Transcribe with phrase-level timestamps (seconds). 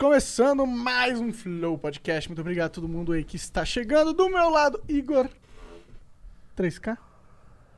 [0.00, 2.26] Começando mais um Flow Podcast.
[2.26, 4.14] Muito obrigado a todo mundo aí que está chegando.
[4.14, 5.28] Do meu lado, Igor.
[6.56, 6.96] 3K?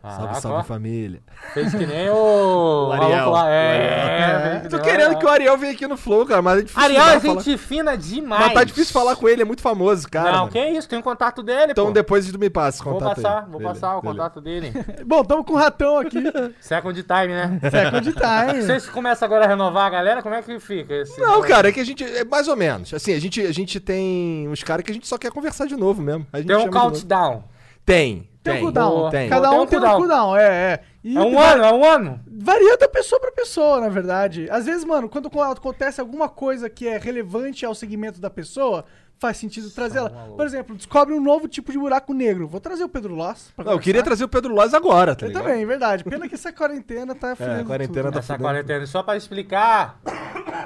[0.02, 1.20] Salve, salve família.
[1.54, 2.88] Fez que nem o.
[2.88, 3.30] O Ariel.
[3.30, 3.48] lá.
[3.50, 6.62] É, é, que Tô querendo que o Ariel venha aqui no Flow, cara, mas é
[6.62, 6.82] difícil.
[6.82, 8.44] Ariel é falar- gente fina demais.
[8.46, 10.32] Mas tá difícil falar com ele, é muito famoso, cara.
[10.32, 10.50] Não, mano.
[10.50, 11.92] que isso, tem o contato dele, Então pô.
[11.92, 13.22] depois tu me passa o Vou contato aí.
[13.22, 14.18] passar, vou Beleza, passar o beleza.
[14.18, 14.72] contato dele.
[15.06, 16.18] Bom, estamos com o ratão aqui.
[16.60, 17.60] Second time, né?
[17.70, 18.62] Second time.
[18.62, 21.20] Vocês começam agora a renovar a galera, como é que fica esse.
[21.20, 22.02] Não, cara, é que a gente.
[22.02, 22.92] É mais ou menos.
[22.92, 25.76] Assim, a gente, a gente tem uns caras que a gente só quer conversar de
[25.76, 26.26] novo mesmo.
[26.32, 27.44] A gente Tem um countdown.
[27.86, 28.28] Tem.
[28.42, 28.60] Tem Tem.
[28.62, 29.10] um cooldown.
[29.10, 29.28] Tem.
[29.28, 30.36] Cada Tem um um tem um cooldown.
[30.36, 30.42] é,
[30.72, 30.80] é.
[31.04, 32.20] E É um va- ano, é um ano.
[32.26, 34.48] Varia da pessoa pra pessoa, na verdade.
[34.50, 38.84] Às vezes, mano, quando acontece alguma coisa que é relevante ao segmento da pessoa,
[39.22, 40.10] faz sentido trazer ela.
[40.10, 40.36] maluco.
[40.36, 42.46] Por exemplo, descobre um novo tipo de buraco negro.
[42.46, 43.52] Vou trazer o Pedro Loss.
[43.56, 45.44] Não, eu queria trazer o Pedro Loz agora, tá Eu ligado?
[45.44, 46.04] também, verdade.
[46.04, 48.12] Pena que essa quarentena tá fudendo a quarentena tudo.
[48.14, 48.42] tá Essa fudendo.
[48.48, 49.98] quarentena, só pra explicar.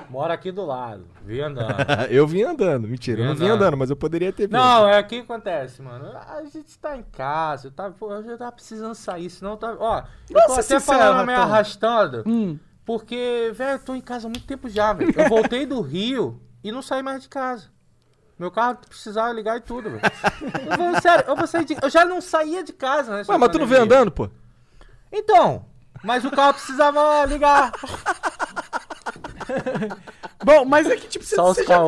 [0.08, 1.06] Mora aqui do lado.
[1.24, 1.74] Vi andando.
[2.10, 3.20] eu vim andando, mentira.
[3.20, 3.62] Eu não Vim vim andando.
[3.62, 4.52] andando, mas eu poderia ter vindo.
[4.56, 6.06] Não, é o que acontece, mano.
[6.16, 9.76] A gente tá em casa, tá, pô, eu já tava precisando sair, senão tá.
[9.78, 11.52] Ó, eu tô até falando meio Ratão.
[11.54, 12.58] arrastando, Hum.
[12.84, 15.12] porque, velho, eu tô em casa há muito tempo já, velho.
[15.16, 17.64] Eu voltei do Rio e não saí mais de casa.
[18.38, 20.02] Meu carro precisava ligar e tudo, velho.
[20.70, 23.22] Eu vou- Sério, eu, vou de- eu já não saía de casa, né?
[23.28, 24.28] Ué, mas tu não veio andando, pô?
[25.10, 25.64] Então,
[26.04, 27.72] mas o carro precisava ligar.
[30.44, 31.78] Bom, mas é que, tipo, você, Só você já...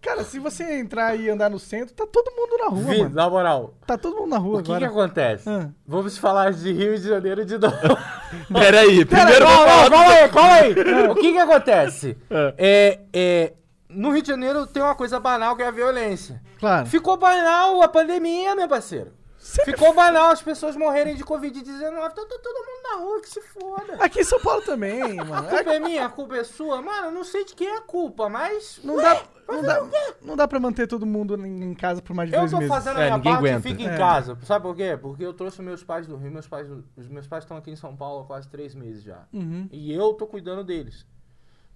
[0.00, 3.14] Cara, se você entrar e andar no centro, tá todo mundo na rua, Vi, mano.
[3.14, 4.86] na moral, Tá todo mundo na rua o que que agora.
[4.86, 5.48] acontece?
[5.48, 5.68] Ah.
[5.86, 7.76] Vamos falar de Rio de Janeiro de novo.
[8.52, 9.90] Peraí, Pera, primeiro falar.
[9.90, 11.08] calma aí, calma aí.
[11.10, 12.16] O que que acontece?
[12.56, 13.52] É, é,
[13.88, 16.42] no Rio de Janeiro tem uma coisa banal que é a violência.
[16.58, 16.86] Claro.
[16.86, 19.12] Ficou banal a pandemia, meu parceiro.
[19.38, 21.80] Sempre Ficou banal as pessoas morrerem de Covid-19.
[21.80, 23.94] Tá, tá todo mundo na rua, que se foda.
[24.00, 25.34] Aqui em São Paulo também, mano.
[25.34, 26.82] A culpa é minha, a culpa é sua.
[26.82, 28.80] Mano, eu não sei de quem é a culpa, mas...
[28.82, 29.86] Não dá, não, dá,
[30.20, 32.74] não dá pra manter todo mundo em casa por mais de Eu dois tô meses.
[32.74, 33.68] fazendo a É, minha ninguém parte e aguenta.
[33.68, 33.96] fico em É.
[33.96, 34.36] casa.
[34.42, 34.98] Sabe por quê?
[35.00, 36.30] Porque eu trouxe meus pais do Rio.
[36.32, 39.22] Meus pais, os meus pais estão aqui em São Paulo há quase três meses já.
[39.32, 39.66] Uhum.
[39.72, 41.06] E eu tô cuidando deles.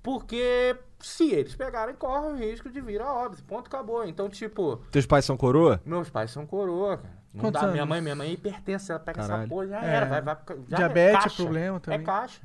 [0.03, 3.45] Porque se eles pegarem, correm o risco de vir a óbito.
[3.45, 4.05] Ponto, acabou.
[4.05, 5.81] Então, tipo, Teus pais são coroa?
[5.85, 7.23] meus pais são coroa, cara.
[7.33, 7.69] Não Quantos dá.
[7.69, 9.41] Minha mãe, minha mãe é hipertensa, ela pega Caralho.
[9.43, 9.95] essa porra, já É.
[9.95, 10.07] era.
[10.07, 10.37] Vai, vai,
[10.69, 11.43] já Diabetes é caixa.
[11.43, 12.01] problema também.
[12.01, 12.41] É caixa.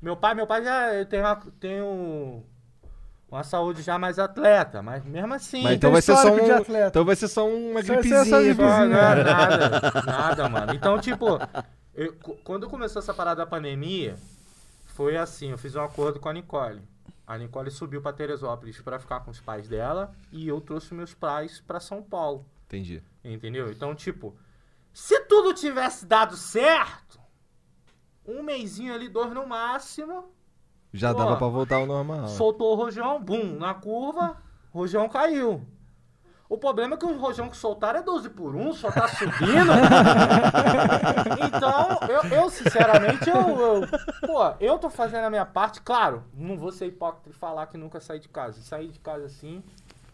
[0.00, 2.42] Meu pai, meu pai já tem uma, tem um,
[3.30, 5.62] uma saúde já mais atleta, mas mesmo assim.
[5.62, 6.86] Mas então vai ser só um, atleta.
[6.88, 8.54] Então vai ser só uma Só gripezinha.
[8.56, 8.78] pá.
[8.86, 10.72] não, nada, nada, mano.
[10.74, 11.38] Então, tipo,
[11.94, 14.16] eu- quando começou essa parada da pandemia,
[14.86, 16.80] foi assim, eu fiz um acordo com a Nicole.
[17.30, 21.14] A Nicole subiu pra Teresópolis pra ficar com os pais dela e eu trouxe meus
[21.14, 23.00] pais pra São Paulo, Entendi.
[23.22, 23.70] entendeu?
[23.70, 24.34] Então, tipo,
[24.92, 27.20] se tudo tivesse dado certo,
[28.26, 30.24] um mêsinho ali, dois no máximo,
[30.92, 32.26] Já Pô, dava pra voltar ao normal.
[32.26, 34.42] soltou o rojão, bum, na curva,
[34.72, 35.64] rojão caiu.
[36.50, 39.70] O problema é que o rojão que soltaram é 12 por 1, só tá subindo.
[41.46, 43.88] então, eu, eu, sinceramente, eu, eu-
[44.26, 47.78] Pô, eu tô fazendo a minha parte, claro, não vou ser hipócrita e falar que
[47.78, 48.60] nunca saí de casa.
[48.62, 49.62] Saí de casa sim,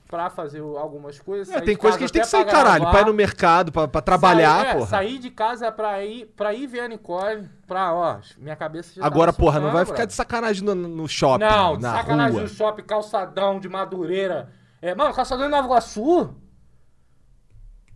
[0.07, 1.49] pra fazer algumas coisas.
[1.55, 2.81] É, tem coisa que a gente tem que sair, pra caralho.
[2.83, 2.91] gravar.
[2.93, 4.87] Pra ir no mercado, pra, pra trabalhar, Saí, é, porra.
[4.87, 9.05] Saí de casa pra ir, pra ir ver a Nicole, pra, ó, minha cabeça já
[9.07, 12.33] Agora, tava porra, não vai ficar de sacanagem no, no shopping, Não, de na sacanagem
[12.35, 12.43] rua.
[12.43, 14.51] no shopping, calçadão de Madureira.
[14.81, 16.35] É, mano, calçadão de Nova Iguaçu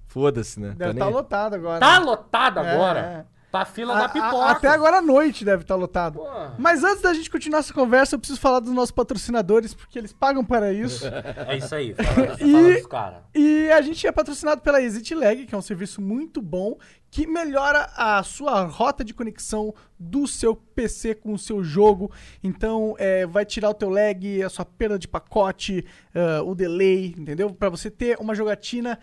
[0.06, 0.74] Foda-se, né?
[0.76, 1.78] Deve Tá lotado agora.
[1.80, 3.00] tá lotado É, agora.
[3.00, 3.39] é.
[3.50, 4.46] Pra fila A- da a- pipoca.
[4.46, 6.20] até agora à noite deve estar lotado.
[6.20, 6.54] Porra.
[6.58, 10.12] Mas antes da gente continuar essa conversa, eu preciso falar dos nossos patrocinadores, porque eles
[10.12, 11.04] pagam para isso.
[11.48, 13.18] É isso aí, fala, E- fala dos caras.
[13.34, 16.76] E a gente é patrocinado pela Exit Lag, que é um serviço muito bom,
[17.10, 22.12] que melhora a sua rota de conexão do seu PC com o seu jogo.
[22.42, 27.12] Então, é, vai tirar o teu lag, a sua perda de pacote, ah, o delay,
[27.18, 27.52] entendeu?
[27.52, 28.96] Para você ter uma jogatina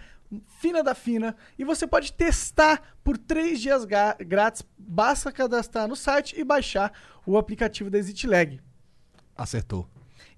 [0.60, 1.36] fina da fina.
[1.58, 4.64] E você pode testar por três dias grátis.
[4.78, 6.92] Basta cadastrar no site e baixar
[7.26, 8.60] o aplicativo da Exit Lag
[9.36, 9.88] Acertou.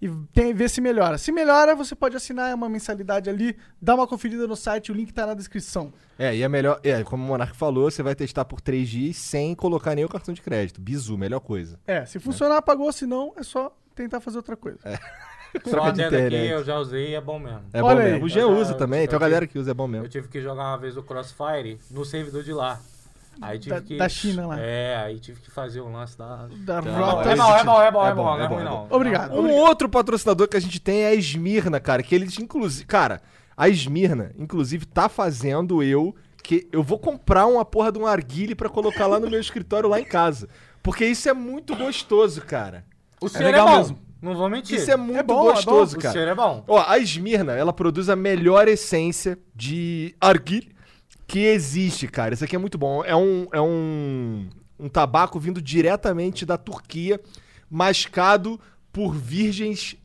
[0.01, 1.17] e tem, ver se melhora.
[1.17, 5.13] Se melhora, você pode assinar uma mensalidade ali, dá uma conferida no site, o link
[5.13, 5.93] tá na descrição.
[6.17, 6.79] É, e é melhor.
[6.83, 10.09] É, como o Monark falou, você vai testar por 3 dias sem colocar nem o
[10.09, 10.81] cartão de crédito.
[10.81, 11.79] Bizu, melhor coisa.
[11.87, 14.79] É, se funcionar, pagou, se não, é só tentar fazer outra coisa.
[14.81, 14.89] Só
[15.63, 16.51] Troca de dentro aqui, internet.
[16.51, 17.61] eu já usei e é bom mesmo.
[17.73, 18.11] É Olha bom aí.
[18.11, 18.25] mesmo.
[18.25, 19.87] O Jean Eu já- usa também, eu tem uma galera que usa, é bom Eu
[19.87, 20.07] mesmo.
[20.07, 22.79] tive que jogar uma vez o Crossfire no servidor de lá.
[23.41, 23.97] Aí tive Da- que...
[23.97, 24.59] da China lá.
[24.59, 26.47] É, aí tive que fazer o lance da...
[26.65, 26.89] Da Tá.
[26.91, 27.29] rota.
[27.31, 28.61] É bom, é bom, é bom, É é bom, bom, é não é bom, ruim
[28.61, 28.87] é não.
[28.89, 29.39] Obrigado.
[29.39, 32.85] Um outro patrocinador que a gente tem é a Esmirna, cara, que eles, inclusive.
[32.85, 33.21] Cara,
[33.55, 36.13] a Esmirna, inclusive, tá fazendo eu.
[36.43, 39.87] que Eu vou comprar uma porra de um arguile pra colocar lá no meu escritório
[39.87, 40.49] lá em casa.
[40.83, 42.83] Porque isso é muito gostoso, cara.
[43.21, 43.77] O é, legal bom.
[43.77, 43.99] mesmo.
[44.21, 44.77] Não vou mentir.
[44.77, 46.13] Isso é muito bom, é gostoso, O cara.
[46.13, 46.63] cheiro é bom.
[46.67, 50.75] Ó, a Esmirna, ela produz a melhor essência de arguile
[51.25, 52.33] que existe, cara.
[52.33, 53.03] Isso aqui é muito bom.
[53.05, 54.49] É um, é um,
[54.79, 57.19] um tabaco vindo diretamente da Turquia,
[57.69, 58.59] mascado
[58.91, 59.95] por virgens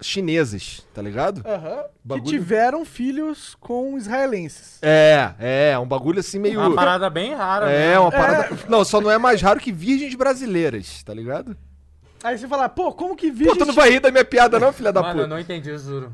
[0.00, 1.42] chinesas, tá ligado?
[1.46, 1.82] Aham.
[1.82, 4.78] Que Bagulho- tiveram filhos com israelenses.
[4.82, 6.58] É, é, um bagulho assim meio...
[6.60, 7.70] Uma parada bem rara.
[7.70, 7.98] É, né?
[7.98, 8.48] uma parada...
[8.68, 11.56] Não, só não é mais raro que virgens brasileiras, tá ligado?
[12.24, 13.58] Aí você fala, pô, como que Pô, virgem...
[13.58, 15.26] tu não vai rir da minha piada não, filha da Mano, eu puta?
[15.26, 16.12] não entendi, eu juro.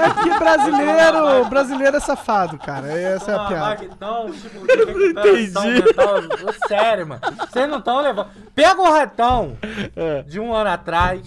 [0.00, 2.86] É porque brasileiro, brasileiro é safado, cara.
[2.96, 3.66] Essa é a piada.
[3.70, 5.84] Baquetão, tipo, de recuperação entendi.
[5.84, 6.14] mental.
[6.48, 7.20] Ô, Sério, mano.
[7.50, 8.28] Vocês não estão levando.
[8.54, 9.56] Pega o ratão
[9.96, 10.22] É.
[10.22, 11.22] de um ano atrás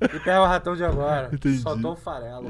[0.00, 1.28] e pega o ratão de agora.
[1.32, 1.58] Entendi.
[1.58, 2.48] Só tô o farelo.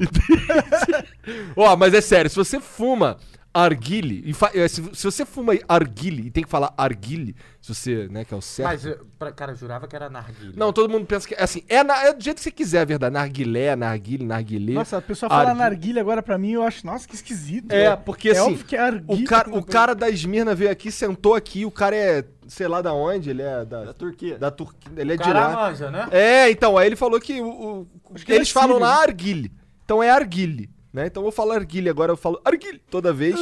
[1.55, 3.17] Ó, mas é sério, se você fuma
[3.55, 7.73] arguile, e fa- eh, se, se você fuma arguile e tem que falar arguile, se
[7.73, 8.67] você, né, que é o certo.
[8.67, 10.53] Mas, eu- pra- cara, eu jurava que era narguilha.
[10.57, 12.81] Não, todo mundo pensa que é assim, é, na- é do jeito que você quiser,
[12.81, 13.13] é verdade.
[13.13, 14.73] Narguilé, narguile, narguilé.
[14.73, 15.59] Nossa, a pessoa fala Arguile.
[15.59, 17.71] narguilha agora pra mim, eu acho, nossa, que esquisito.
[17.71, 19.23] É, porque é assim, óbvio que é arguilha.
[19.23, 22.81] o cara, o cara da Esmirna veio aqui, sentou aqui, o cara é, sei lá
[22.81, 24.37] da onde, ele é da, Da Turquia.
[24.37, 25.53] da Turquia, ele é de lá.
[25.53, 26.07] manja, né?
[26.11, 29.01] É, então, aí ele falou que o, o- Acho que ele eles é falam lá
[29.01, 29.51] arguile.
[29.85, 31.07] Então é arguile, né?
[31.07, 33.35] Então eu vou falar arguile, agora eu falo arguile toda vez.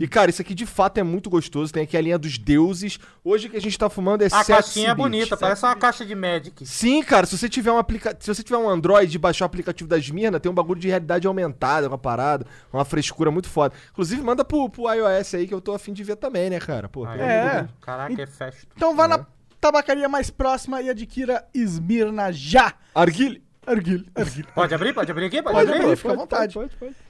[0.00, 2.98] E cara, isso aqui de fato é muito gostoso, tem aqui a linha dos deuses.
[3.22, 6.04] Hoje o que a gente tá fumando é A caixinha é bonita, parece uma caixa
[6.04, 6.64] de Magic.
[6.66, 8.16] Sim, cara, se você tiver um aplica...
[8.18, 10.88] se você tiver um Android e baixar o aplicativo da Esmirna, tem um bagulho de
[10.88, 13.74] realidade aumentada, uma parada, uma frescura muito foda.
[13.92, 16.88] Inclusive, manda pro, pro iOS aí que eu tô afim de ver também, né, cara?
[16.88, 17.68] Pô, pelo É.
[17.82, 18.66] Caraca, é festo.
[18.74, 19.26] Então vá na
[19.60, 22.72] tabacaria mais próxima e adquira Esmirna já.
[22.94, 23.44] Arguile.
[23.66, 24.48] Arguilha, arguilha.
[24.54, 24.92] Pode abrir?
[24.94, 25.42] Pode abrir aqui?
[25.42, 25.82] Pode, Pode abrir?
[25.84, 25.96] abrir.
[25.96, 26.54] fica à vontade.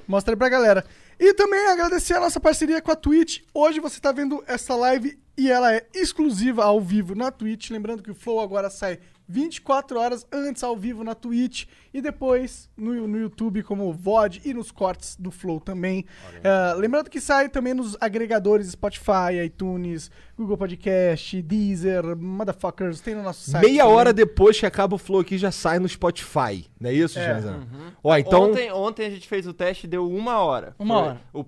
[0.06, 0.84] Mostra aí pra galera.
[1.18, 3.40] E também agradecer a nossa parceria com a Twitch.
[3.52, 7.70] Hoje você tá vendo essa live e ela é exclusiva ao vivo na Twitch.
[7.70, 12.68] Lembrando que o Flow agora sai 24 horas antes ao vivo na Twitch e depois
[12.76, 16.04] no, no YouTube como VOD e nos cortes do Flow também.
[16.42, 23.22] É, lembrando que sai também nos agregadores Spotify, iTunes, Google Podcast, Deezer, Motherfuckers, tem no
[23.22, 23.64] nosso site.
[23.64, 23.96] Meia também.
[23.96, 26.66] hora depois que acaba o Flow aqui já sai no Spotify.
[26.78, 27.24] Não é isso, É.
[27.34, 27.66] Janzão?
[28.02, 28.42] Ó, então.
[28.50, 30.74] Ontem, ontem a gente fez o teste deu uma hora.
[30.78, 31.20] Uma Foi- hora.
[31.32, 31.44] O,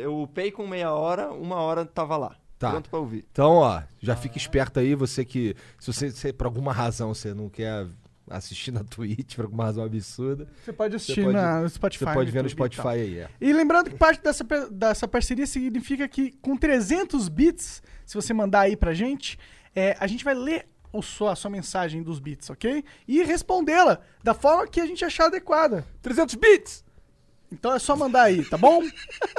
[0.00, 2.36] eu upei com meia hora, uma hora tava lá.
[2.58, 2.70] Tá.
[2.72, 3.24] Pronto pra ouvir.
[3.30, 5.54] Então, ó, já fica esperto aí, você que.
[5.78, 7.86] Se você, se por alguma razão você não quer
[8.28, 12.04] assistir na Twitch, por alguma razão absurda, Você pode assistir pode- na- no Spotify.
[12.04, 12.50] você pode ver no e.
[12.50, 13.28] Spotify aí, é.
[13.40, 18.62] E lembrando que parte dessa, dessa parceria significa que com 300 bits, se você mandar
[18.62, 19.38] aí pra gente,
[19.74, 22.82] é, a gente vai ler o sua, a sua mensagem dos bits, ok?
[23.06, 25.86] E respondê-la da forma que a gente achar adequada.
[26.02, 26.84] 300 bits!
[27.52, 28.82] Então é só mandar aí, tá bom?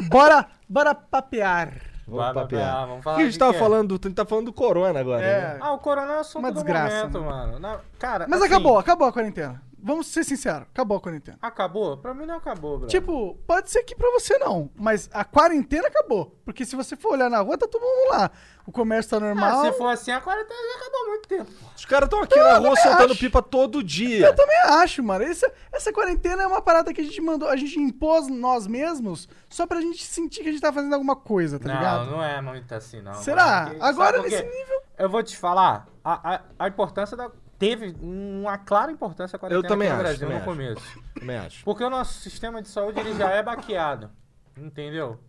[0.09, 1.88] bora, bora papear.
[2.17, 2.73] Vamos papear.
[2.75, 3.87] vai, vamos O falar que a gente tava falando?
[3.97, 5.41] do- A gente tá falando do Corona agora, É.
[5.53, 5.57] né?
[5.61, 7.59] Ah, o corona é o assunto Uma do desgraça, momento, mano.
[7.59, 9.61] Na- cara, Mas assim, acabou, acabou a quarentena.
[9.81, 11.37] Vamos ser sinceros, acabou a quarentena.
[11.41, 11.97] Acabou?
[11.97, 12.87] Pra mim não acabou, bro.
[12.87, 16.35] Tipo, pode ser que pra você não, mas a quarentena acabou.
[16.43, 18.31] Porque se você for olhar na rua, tá todo mundo lá.
[18.65, 19.65] O comércio tá Ah, normal.
[19.65, 21.51] se for assim, a quarentena já acabou há muito tempo.
[21.75, 23.19] Os caras estão aqui na rua soltando acho.
[23.19, 24.27] pipa todo dia.
[24.27, 25.23] Eu também acho, mano.
[25.23, 29.27] Essa, essa quarentena é uma parada que a gente mandou, a gente impôs nós mesmos
[29.49, 32.11] só pra gente sentir que a gente tá fazendo alguma coisa, tá não, ligado?
[32.11, 33.13] não é muito assim, não.
[33.15, 33.67] Será?
[33.67, 34.81] Porque- Agora nesse nível.
[34.97, 37.31] Eu vou te falar, a, a, a importância da...
[37.59, 40.49] Teve uma clara importância a quarentena Eu também aqui no acho, Brasil também no acho.
[40.85, 41.03] começo.
[41.19, 41.65] Também acho.
[41.65, 44.09] Porque o nosso sistema de saúde ele já é baqueado.
[44.57, 45.19] Entendeu?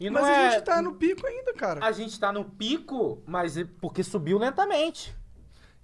[0.00, 0.46] E não Mas é...
[0.46, 1.84] a gente tá no pico ainda, cara.
[1.84, 5.16] A gente tá no pico, mas é porque subiu lentamente.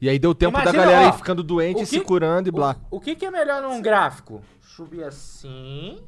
[0.01, 2.49] E aí deu tempo Imagina, da galera ó, ir ficando doente, o se que- curando
[2.49, 2.77] e blá.
[2.91, 4.43] O, o que, que é melhor num gráfico?
[4.61, 6.05] Subir assim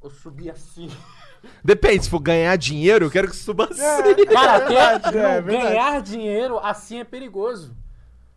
[0.00, 0.90] ou subir assim?
[1.62, 3.80] Depende, se for ganhar dinheiro, eu quero que suba assim.
[3.80, 5.68] Cara, ter, verdade, não, é verdade.
[5.68, 7.76] ganhar dinheiro assim é perigoso.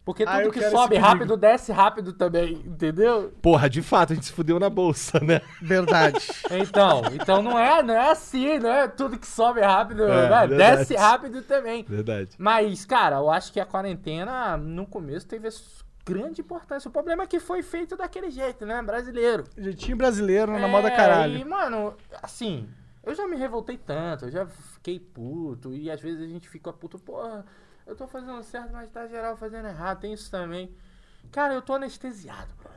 [0.05, 3.33] Porque Ah, tudo que quero sobe rápido desce rápido também, entendeu?
[3.41, 5.41] Porra, de fato, a gente se fudeu na bolsa, né?
[5.62, 6.19] Verdade.
[6.51, 10.55] Então, então não é, não é assim, não é tudo que sobe rápido, É, né?
[10.55, 11.83] desce rápido também.
[11.89, 12.29] Verdade.
[12.38, 15.50] Mas, cara, eu acho que a quarentena no começo teve
[16.05, 16.88] grande importância.
[16.88, 18.79] O problema é que foi feito daquele jeito, né?
[18.83, 19.43] Brasileiro.
[19.57, 21.35] Jeitinho brasileiro na É, moda caralho.
[21.35, 22.69] E, mano, assim,
[23.03, 26.71] eu já me revoltei tanto, eu já fiquei puto, e às vezes a gente fica
[26.71, 27.43] puto, porra,
[27.86, 30.75] eu tô fazendo certo, mas tá geral fazendo errado, tem isso também.
[31.32, 32.75] Cara, eu tô anestesiado, brother.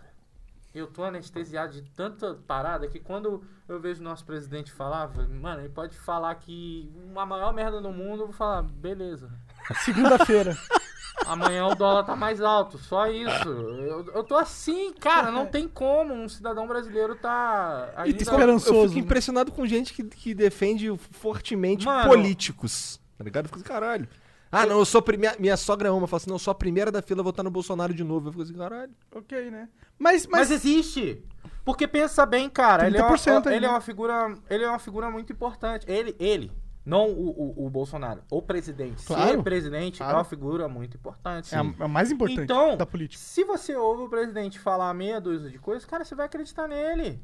[0.74, 5.62] Eu tô anestesiado de tanta parada que quando eu vejo o nosso presidente falar, mano,
[5.62, 9.30] ele pode falar que uma maior merda no mundo, eu vou falar, beleza.
[9.84, 10.56] Segunda-feira.
[11.26, 13.48] Amanhã o dólar tá mais alto, só isso.
[13.48, 18.22] Eu, eu tô assim, cara, não tem como um cidadão brasileiro tá E ainda...
[18.22, 19.00] esperançoso, Eu fico né?
[19.00, 22.08] impressionado com gente que, que defende fortemente Mano.
[22.08, 23.00] políticos.
[23.16, 23.46] Tá ligado?
[23.46, 24.08] Eu fico assim, caralho.
[24.50, 25.36] Ah, não, eu sou a primeira.
[25.38, 26.06] Minha sogra ama.
[26.06, 28.28] Fala assim, não, eu sou a primeira da fila a votar no Bolsonaro de novo.
[28.28, 28.92] Eu fico assim, caralho.
[29.14, 29.68] Ok, né?
[29.98, 31.22] Mas, Mas, mas, existe.
[31.64, 33.70] Porque pensa bem, cara, ele é, 30% uma, ele é ainda.
[33.70, 35.84] uma figura, ele é uma figura muito importante.
[35.90, 36.50] Ele, ele,
[36.86, 37.28] não o,
[37.58, 39.04] o, o Bolsonaro, o presidente.
[39.04, 39.28] Claro.
[39.36, 40.12] Ser presidente Claro.
[40.14, 41.54] é uma figura muito importante.
[41.54, 43.22] é a, é a mais importante Então, da política.
[43.22, 47.20] se você ouve o presidente falar meia dúzia de coisas, cara, você vai acreditar nele.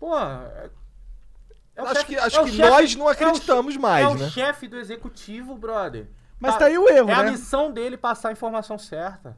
[0.00, 0.70] Pô, é,
[1.76, 3.76] é o acho chefe- que, acho é o que chefe- nós não é o- acreditamos
[3.76, 4.28] mais, é o né?
[4.30, 6.08] chefe do executivo, brother.
[6.38, 7.30] Mas tá aí o erro, É a né?
[7.30, 9.36] missão dele passar a informação certa.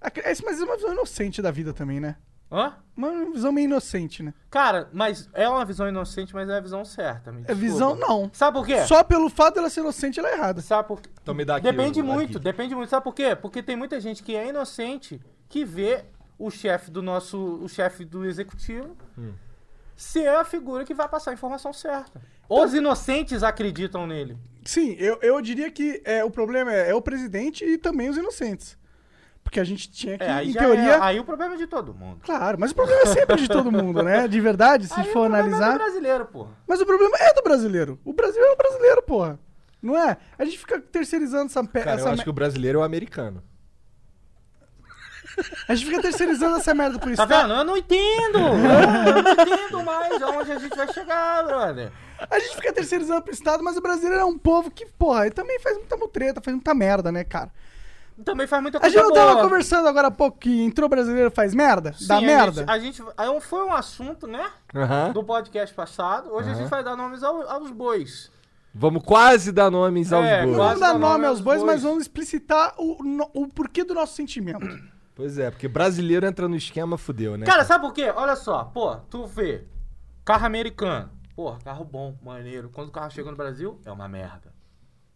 [0.00, 2.16] Ac- esse- Mas é uma visão inocente da vida também, né?
[2.50, 2.74] Hã?
[2.96, 4.32] Uma visão meio inocente, né?
[4.50, 7.30] Cara, mas é uma visão inocente, mas é a visão certa.
[7.30, 8.30] me É visão, não.
[8.32, 8.86] Sabe por quê?
[8.86, 10.62] Só pelo fato dela ser inocente, ela é errada.
[10.62, 11.10] Sabe por quê?
[11.22, 12.44] Então me dá aqui Depende o- muito, aqui.
[12.44, 12.88] depende muito.
[12.88, 13.36] Sabe por quê?
[13.36, 16.04] Porque tem muita gente que é inocente que vê
[16.38, 19.32] o chefe do nosso, o chefe do executivo Hum.
[19.94, 22.20] ser a figura que vai passar a informação certa.
[22.48, 24.38] Os inocentes acreditam nele.
[24.68, 28.18] Sim, eu, eu diria que é, o problema é, é o presidente e também os
[28.18, 28.76] inocentes.
[29.42, 30.92] Porque a gente tinha que, É, em teoria.
[30.96, 32.20] é, aí o problema é de todo mundo.
[32.22, 34.28] Claro, mas o problema é sempre de todo mundo, né?
[34.28, 35.72] De verdade, se aí for o problema é analisar.
[35.72, 36.50] do brasileiro, porra.
[36.66, 37.98] Mas o problema é do brasileiro.
[38.04, 39.40] O brasileiro é o brasileiro, porra.
[39.80, 40.18] Não é?
[40.38, 42.84] A gente fica terceirizando essa, Cara, eu essa acho me- que o brasileiro é o
[42.84, 43.42] americano.
[45.68, 47.28] A gente fica terceirizando essa merda por Tá Estado.
[47.48, 47.54] vendo?
[47.54, 48.38] Eu não entendo.
[48.38, 51.90] Eu não entendo mais aonde a gente vai chegar, brother.
[52.30, 55.34] A gente fica terceirizando pro Estado, mas o brasileiro é um povo que, porra, ele
[55.34, 57.50] também faz muita mutreta, faz muita merda, né, cara?
[58.24, 59.26] Também faz muita A coisa gente não boa.
[59.26, 61.92] tava conversando agora há pouco que entrou brasileiro faz merda?
[61.92, 62.60] Sim, Dá a merda?
[62.62, 64.44] Gente, a gente, aí foi um assunto, né?
[64.74, 65.12] Aham.
[65.12, 66.30] Do podcast passado.
[66.32, 66.60] Hoje a Aham.
[66.62, 68.30] gente vai dar nomes ao- aos bois.
[68.74, 70.50] Vamos quase dar nomes aos É, bois.
[70.50, 71.72] Não quase vamos dar dá nome nome aos aos bois, bois.
[71.74, 74.66] mas vamos explicitar o, no- o porquê do nosso sentimento.
[75.14, 77.44] Pois é, porque brasileiro entra no esquema, fudeu, né?
[77.44, 78.12] Cara, sabe por quê?
[78.14, 79.64] Olha só, pô, tu vê.
[80.24, 81.10] Carro americano.
[81.38, 82.68] Pô, carro bom, maneiro.
[82.68, 84.52] Quando o carro chega no Brasil, é uma merda.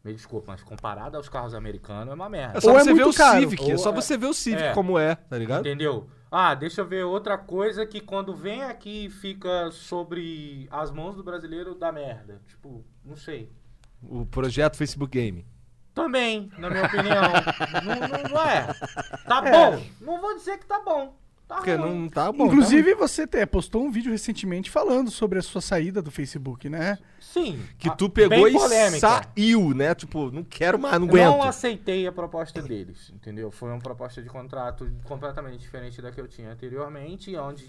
[0.05, 2.59] Me desculpa, mas comparado aos carros americanos, é uma merda.
[2.59, 3.41] é só Ou é você ver muito o caro.
[3.41, 4.73] Civic, é só é- você ver o Civic é.
[4.73, 5.67] como é, tá ligado?
[5.67, 6.09] Entendeu?
[6.31, 11.25] Ah, deixa eu ver outra coisa que quando vem aqui fica sobre as mãos do
[11.25, 12.41] brasileiro dá merda.
[12.47, 13.51] Tipo, não sei.
[14.01, 15.45] O projeto Facebook Game.
[15.93, 17.23] Também, na minha opinião.
[17.85, 18.67] não, não- não é.
[19.27, 19.51] Tá É.
[19.51, 19.83] bom.
[20.01, 21.17] Não vou dizer que tá bom.
[21.53, 22.01] Tá Porque ruim.
[22.03, 22.47] não tá bom.
[22.47, 26.99] Inclusive, você te- postou um vídeo recentemente falando sobre a sua saída do Facebook, né?
[27.21, 27.59] Sim.
[27.59, 27.75] tá?
[27.79, 28.99] Que ah, tu pegou e polêmica.
[29.01, 29.95] saiu, né?
[29.95, 31.49] Tipo, não quero mais, não Eu não aguento.
[31.49, 33.51] aceitei a proposta deles, entendeu?
[33.51, 37.69] Foi uma proposta de contrato completamente diferente da que eu tinha anteriormente, onde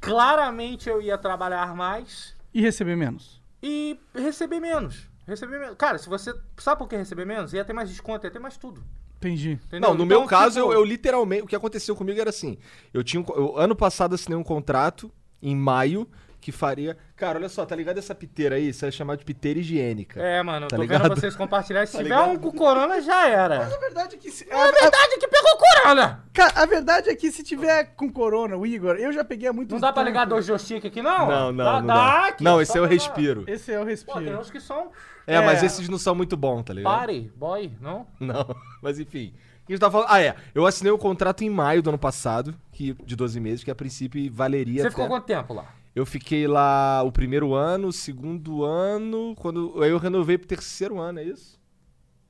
[0.00, 3.40] claramente eu ia trabalhar mais E receber menos.
[3.62, 5.08] e receber menos.
[5.26, 5.76] Receber menos.
[5.76, 6.34] Cara, se você.
[6.58, 7.52] Sabe por que receber menos?
[7.54, 8.82] Ia ter mais desconto, ia ter mais tudo.
[9.26, 9.52] Entendi.
[9.66, 9.80] Entendeu?
[9.80, 11.42] Não, no Então, meu caso, tipo, eu, eu literalmente.
[11.42, 12.58] O que aconteceu comigo era assim:
[12.92, 13.24] eu tinha.
[13.30, 15.10] eu, ano passado assinei um contrato,
[15.42, 16.06] em maio,
[16.44, 16.94] que faria.
[17.16, 18.68] Cara, olha só, tá ligado essa piteira aí?
[18.68, 20.20] Isso é chamado de piteira higiênica.
[20.20, 21.02] É, mano, Tá tô ligado?
[21.04, 21.86] vendo vocês compartilhar.
[21.88, 22.30] Se Tá tiver ligado?
[22.32, 23.64] um com corona, já era.
[23.64, 26.22] A verdade é que se, É verdade que pegou corona!
[26.34, 29.52] Cara, a verdade é que se tiver com corona, o Igor, eu já peguei há
[29.54, 30.12] muito Não dá pra tempo.
[30.12, 31.26] ligar dois joystick aqui, não?
[31.26, 31.86] Não, não, Dá, não.
[31.86, 32.26] dá dá.
[32.26, 33.44] aqui, não, esse é o pra- respiro.
[33.46, 34.38] Esse é o Pô, tem respiro.
[34.40, 34.90] uns que são.
[35.26, 35.66] É, mas É.
[35.66, 36.92] esses não são muito bons, tá ligado?
[36.98, 38.06] Pare, boy, não?
[38.20, 39.32] Não, mas enfim.
[39.62, 40.08] O que a gente tá falando?
[40.10, 40.34] Ah, é.
[40.54, 43.74] Eu assinei um contrato em maio do ano passado, que, de 12 meses, que a
[43.74, 44.82] princípio valeria.
[44.82, 45.64] Você até- ficou quanto tempo lá?
[45.94, 49.80] Eu fiquei lá o primeiro ano, o segundo ano, quando.
[49.82, 51.60] Aí eu renovei pro terceiro ano, é isso?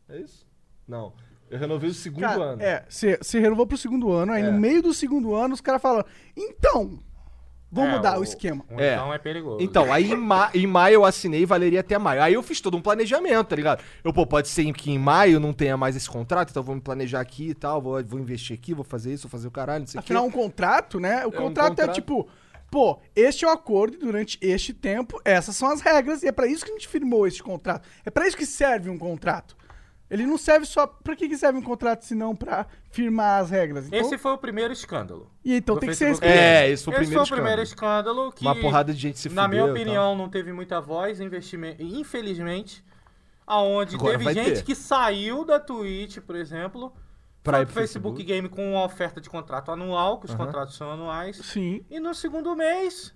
[0.09, 0.47] É isso?
[0.87, 1.13] Não.
[1.51, 2.63] Eu renovei o segundo Cara, ano.
[2.63, 4.51] é, você renovou pro segundo ano, aí É.
[4.51, 6.05] no meio do segundo ano os caras falam,
[6.37, 6.99] então,
[7.71, 8.65] vamos É, mudar o, esquema.
[8.71, 8.95] o É.
[8.95, 9.63] Então é perigoso.
[9.63, 12.23] Então, aí em, ma- em maio eu assinei e valeria até maio.
[12.23, 13.83] Aí eu fiz todo um planejamento, tá ligado?
[14.03, 16.81] Eu, pô, pode ser que em maio não tenha mais esse contrato, então vou me
[16.81, 19.81] planejar aqui e tal, vou, vou investir aqui, vou fazer isso, vou fazer o caralho,
[19.81, 20.05] não sei quê.
[20.07, 21.25] Afinal, um contrato, né?
[21.25, 21.95] O um contrato é contrato.
[21.95, 22.29] tipo,
[22.75, 26.33] pô, este é o acordo e durante este tempo, essas são as regras e é
[26.33, 27.89] pra isso que a gente firmou este contrato.
[28.05, 29.57] É pra isso que serve um contrato.
[30.11, 30.85] Ele não serve só.
[30.85, 33.87] Pra que, que serve um contrato se não pra firmar as regras?
[33.87, 35.31] Então, Esse foi o primeiro escândalo.
[35.45, 36.33] e então tem que ser Facebook.
[36.33, 39.21] É, esse foi o Esse primeiro foi o primeiro escândalo que, Uma porrada de gente
[39.21, 42.85] se na fudeu minha opinião, não teve muita voz, investimento, infelizmente,
[43.47, 44.65] aonde Agora teve gente ter.
[44.65, 46.93] que saiu da Twitch, por exemplo,
[47.45, 48.25] Pro pro Facebook, Facebook.
[48.25, 50.47] Game com uma oferta de contrato anual, que os Aham.
[50.47, 51.85] contratos são anuais, Sim.
[51.91, 53.15] e no segundo mês,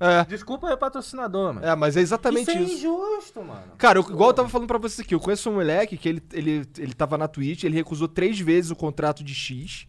[0.00, 1.66] É, desculpa o patrocinador, mano.
[1.66, 2.74] é, mas é exatamente isso é isso.
[2.74, 3.72] injusto, mano.
[3.78, 6.22] Cara, eu, igual eu tava falando pra vocês aqui, eu conheço um moleque que ele,
[6.32, 9.86] ele, ele tava na Twitch, ele recusou três vezes o contrato de X.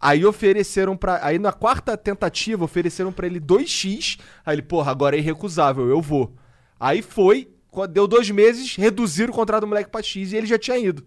[0.00, 1.18] Aí ofereceram pra.
[1.24, 4.18] Aí na quarta tentativa ofereceram pra ele 2x.
[4.46, 6.34] Aí ele, porra, agora é irrecusável, eu vou.
[6.78, 7.50] Aí foi,
[7.90, 11.04] deu dois meses, reduziram o contrato do moleque pra X e ele já tinha ido.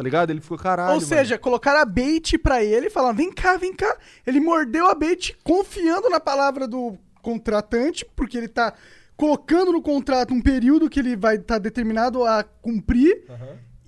[0.00, 0.30] Tá ligado?
[0.30, 0.94] Ele ficou caralho.
[0.94, 3.98] Ou seja, colocaram a bait pra ele e falaram: vem cá, vem cá.
[4.26, 8.72] Ele mordeu a bait confiando na palavra do contratante, porque ele tá
[9.14, 13.24] colocando no contrato um período que ele vai estar determinado a cumprir.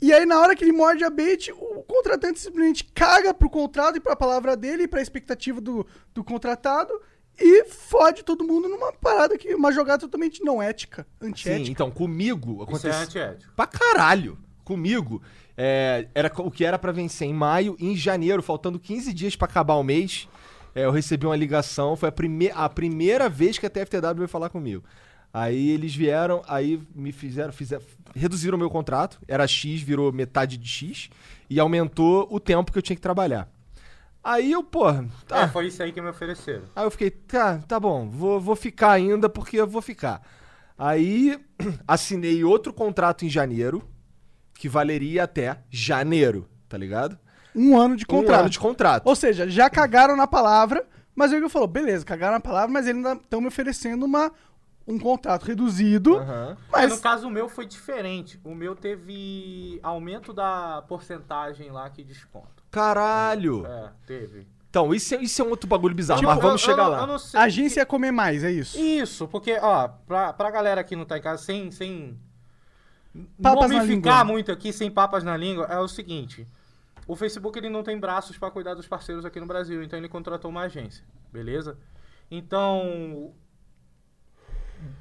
[0.02, 3.96] E aí, na hora que ele morde a bait, o contratante simplesmente caga pro contrato
[3.96, 6.92] e pra palavra dele e pra expectativa do, do contratado
[7.40, 11.70] e fode todo mundo numa parada que uma jogada totalmente não ética, Sim, antiética.
[11.70, 12.92] então, comigo é aconteceu.
[12.92, 13.52] antiético.
[13.56, 14.36] Pra caralho.
[14.64, 15.20] Comigo,
[15.56, 19.46] é, era o que era pra vencer em maio, em janeiro, faltando 15 dias pra
[19.46, 20.28] acabar o mês,
[20.74, 24.28] é, eu recebi uma ligação, foi a, prime a primeira vez que a TFTW veio
[24.28, 24.82] falar comigo.
[25.32, 27.82] Aí eles vieram, aí me fizeram, fizeram,
[28.14, 31.08] reduziram o meu contrato, era X, virou metade de X,
[31.48, 33.48] e aumentou o tempo que eu tinha que trabalhar.
[34.22, 36.64] Aí eu, porra, tá, É, foi isso aí que me ofereceram.
[36.76, 40.22] Aí eu fiquei, tá, tá bom, vou, vou ficar ainda porque eu vou ficar.
[40.78, 41.38] Aí
[41.88, 43.82] assinei outro contrato em janeiro,
[44.62, 47.18] que valeria até janeiro, tá ligado?
[47.52, 48.36] Um ano de contrato.
[48.36, 49.06] Um ano de contrato.
[49.08, 52.86] Ou seja, já cagaram na palavra, mas aí ele falou, beleza, cagaram na palavra, mas
[52.86, 54.30] eles ainda estão me oferecendo uma,
[54.86, 56.14] um contrato reduzido.
[56.18, 56.56] Aham.
[56.70, 58.38] Mas Mas no caso o meu foi diferente.
[58.44, 62.62] O meu teve aumento da porcentagem lá que desconta.
[62.70, 63.66] Caralho!
[63.66, 64.46] É, teve.
[64.70, 66.90] Então, isso é, isso é um outro bagulho bizarro, Tipo, mas vamos eu- chegar eu,
[66.90, 67.00] lá.
[67.00, 67.40] Eu não sei.
[67.40, 68.78] a agência ia comer mais, é isso.
[68.78, 72.16] Isso, porque, ó, pra, pra galera que não tá em casa, sem, sem
[73.42, 74.24] Papas na momificar língua.
[74.24, 76.46] muito aqui, sem papas na língua, é o seguinte.
[77.06, 80.08] O Facebook, ele não tem braços pra cuidar dos parceiros aqui no Brasil, então ele
[80.08, 81.76] contratou uma agência, beleza?
[82.30, 83.34] Então,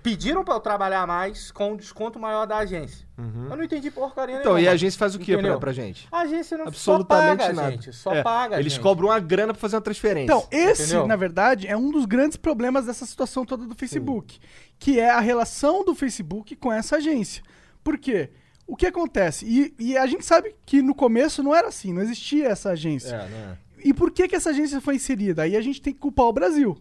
[0.03, 3.08] pediram pra eu trabalhar mais com um desconto maior da agência.
[3.18, 4.62] Eu não entendi porcaria Então, nenhuma.
[4.62, 6.08] e a agência faz o quê pra, pra gente?
[6.12, 7.72] A agência não Absolutamente só paga, nada.
[7.72, 7.94] gente.
[7.94, 8.82] Só É, paga, Eles gente.
[8.82, 10.25] cobram uma grana pra fazer uma transferência.
[10.25, 11.08] Então, esse, Entendeu?
[11.08, 14.39] na verdade, é um dos grandes problemas dessa situação toda do Facebook,
[14.80, 17.44] que é a relação do Facebook com essa agência.
[17.84, 18.30] Por quê?
[18.68, 19.46] O que acontece?
[19.46, 23.16] E, e a gente sabe que no começo não era assim, não existia essa agência.
[23.16, 23.58] É, né?
[23.84, 25.42] E por que, que essa agência foi inserida?
[25.44, 26.78] Aí a gente tem que culpar o Brasil.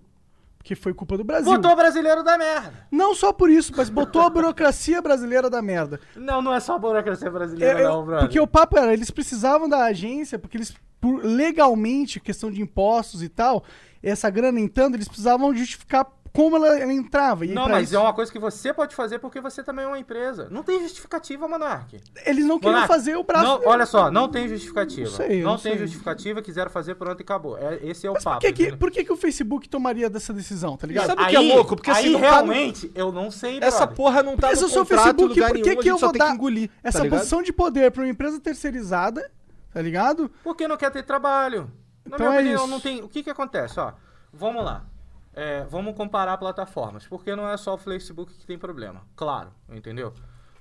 [0.59, 1.51] Porque foi culpa do Brasil.
[1.51, 2.87] Botou o brasileiro da merda.
[2.91, 5.99] Não só por isso, mas botou a burocracia brasileira da merda.
[6.15, 8.25] Não, não é só a burocracia brasileira, eu- não, brother.
[8.27, 13.23] porque o papo era, eles precisavam da agência, porque eles, por- legalmente, questão de impostos
[13.23, 13.65] e tal,
[14.03, 17.45] essa grana entrando, eles precisavam justificar como ela, ela entrava.
[17.45, 19.89] E Não, mas isso, é uma coisa que você pode fazer porque você também é
[19.89, 20.49] uma empresa.
[20.51, 22.01] Não tem justificativa, Monark.
[22.25, 23.45] eles não queriam Monark, fazer o braço.
[23.45, 25.09] Não, olha só, não tem justificativa.
[25.11, 25.81] Não sei, não não tem sei.
[25.83, 27.59] justificativa, quiseram fazer, pronto e acabou.
[27.59, 28.41] É, esse é o Mas por papo.
[28.41, 28.79] que, que, entendeu?
[28.79, 31.07] por que, que o Facebook tomaria dessa decisão, tá ligado?
[31.07, 31.75] Sabe o que é louco?
[31.77, 33.97] Porque aí assim, não tá no- realmente, eu não sei, Essa brother.
[33.97, 35.83] porra não tá Porque se no eu sou o contrato Facebook, lugar por que, nenhum,
[35.83, 39.31] que eu vou dar que engolir, essa tá posição de poder pra uma empresa terceirizada,
[39.73, 40.31] tá ligado?
[40.45, 41.71] Porque não quer ter trabalho.
[42.09, 42.71] Na Então minha é opinião, isso.
[42.71, 43.03] não tem.
[43.03, 43.79] O que que acontece?
[43.79, 43.93] Ó,
[44.33, 44.85] vamos lá.
[45.33, 47.07] É, vamos comparar plataformas.
[47.07, 49.03] Porque não é só o Facebook que tem problema.
[49.15, 50.13] Claro, entendeu?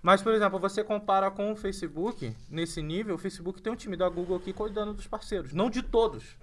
[0.01, 3.97] Mas, por exemplo, você compara com o Facebook, nesse nível, o Facebook tem um time
[3.97, 5.53] da Google aqui cuidando dos parceiros.
[5.53, 6.37] Não de todos.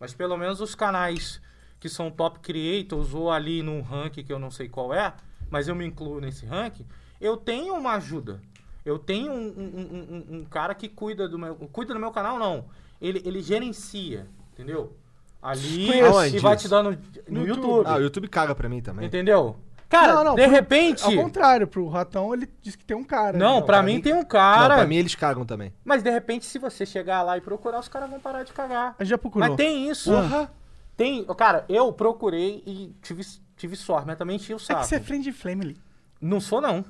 [0.00, 1.40] Mas pelo menos os canais
[1.78, 5.14] que são top creators ou ali num ranking que eu não sei qual é,
[5.50, 6.86] mas eu me incluo nesse ranking,
[7.20, 8.40] eu tenho uma ajuda.
[8.84, 11.54] Eu tenho um, um- um- um- cara que cuida do meu.
[11.56, 12.66] Cuida do meu canal, não.
[13.00, 14.96] Ele, ele gerencia, entendeu?
[15.42, 16.98] Ali Aonde e vai te dando no,
[17.40, 17.64] No YouTube.
[17.66, 17.86] YouTube.
[17.86, 19.06] Ah, o YouTube caga pra mim também.
[19.06, 19.56] Entendeu?
[19.88, 21.04] Cara, Não, não, de pro- repente.
[21.04, 23.38] Ao contrário, pro Ratão ele diz que tem um cara.
[23.38, 23.62] Não, né?
[23.66, 24.70] pra mim tem um cara.
[24.70, 25.72] Não, pra mim eles cagam também.
[25.84, 28.96] Mas de repente, se você chegar lá e procurar, os caras vão parar de cagar.
[28.98, 29.46] A gente já procurou.
[29.48, 30.10] Mas tem isso.
[30.10, 30.50] Porra.
[30.96, 31.24] Tem.
[31.36, 33.22] Cara, eu procurei e tive,
[33.56, 34.80] tive sorte, mas também tinha o É saco.
[34.80, 35.76] que você é friend family.
[36.20, 36.84] Não sou, não.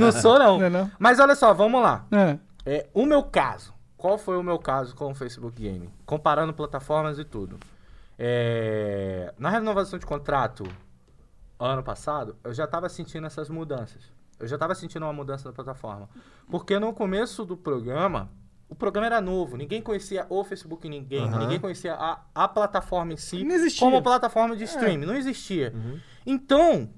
[0.00, 0.58] não sou, não.
[0.58, 0.90] Não é não?
[0.98, 2.06] Mas olha só, vamos lá.
[2.10, 2.38] É.
[2.64, 3.72] É, o meu caso.
[4.06, 5.90] Qual foi o meu caso com o Facebook Gaming?
[6.06, 7.58] Comparando plataformas e tudo.
[8.16, 10.62] É, na renovação de contrato
[11.58, 14.12] ano passado, eu já estava sentindo essas mudanças.
[14.38, 16.08] Eu já estava sentindo uma mudança na plataforma.
[16.48, 18.30] Porque no começo do programa,
[18.68, 19.56] o programa era novo.
[19.56, 21.24] Ninguém conhecia o Facebook Ninguém.
[21.24, 21.40] Aham.
[21.40, 23.44] Ninguém conhecia a, a plataforma em si
[23.80, 25.04] como plataforma de streaming.
[25.04, 25.74] Não existia.
[26.24, 26.88] Então,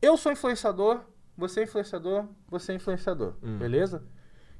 [0.00, 1.00] eu sou influenciador,
[1.36, 3.34] você é influenciador, você é influenciador.
[3.42, 4.02] Beleza?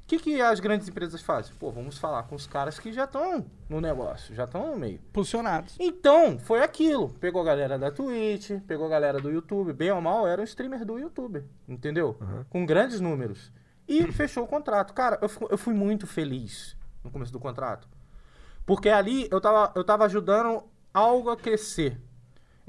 [0.09, 1.53] O que, que as grandes empresas fazem?
[1.59, 4.99] Pô, vamos falar com os caras que já estão no negócio, já estão no meio.
[5.13, 5.75] Posicionados.
[5.79, 7.09] Então, foi aquilo.
[7.19, 9.71] Pegou a galera da Twitch, pegou a galera do YouTube.
[9.71, 11.45] Bem ou mal, era um streamer do YouTube.
[11.67, 12.17] Entendeu?
[12.49, 13.53] Com grandes números.
[13.87, 14.95] E fechou o contrato.
[14.95, 17.87] Cara, eu, eu fui muito feliz no começo do contrato.
[18.65, 22.01] Porque ali eu tava, eu tava ajudando algo a crescer.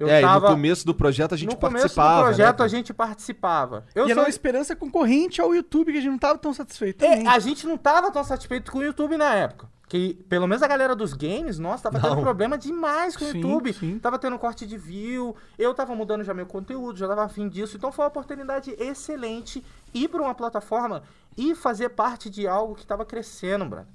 [0.00, 0.48] Eu é, e tava.
[0.48, 2.20] no começo do projeto a gente no começo participava.
[2.20, 3.84] do projeto né, a gente participava.
[3.94, 6.54] Eu e era sou- uma esperança concorrente ao YouTube, que a gente não tava tão
[6.54, 9.68] satisfeito É, a gente não tava tão satisfeito com o YouTube na época.
[9.86, 12.22] Que, pelo menos a galera dos games, nossa, tava tendo Não.
[12.22, 13.72] problema demais com o Sim, YouTube.
[13.72, 13.98] sim.
[13.98, 17.76] Tava tendo corte de view, eu tava mudando já meu conteúdo, já tava afim disso.
[17.76, 21.02] Então foi uma oportunidade excelente ir pra uma plataforma
[21.36, 23.88] e fazer parte de algo que tava crescendo, brother.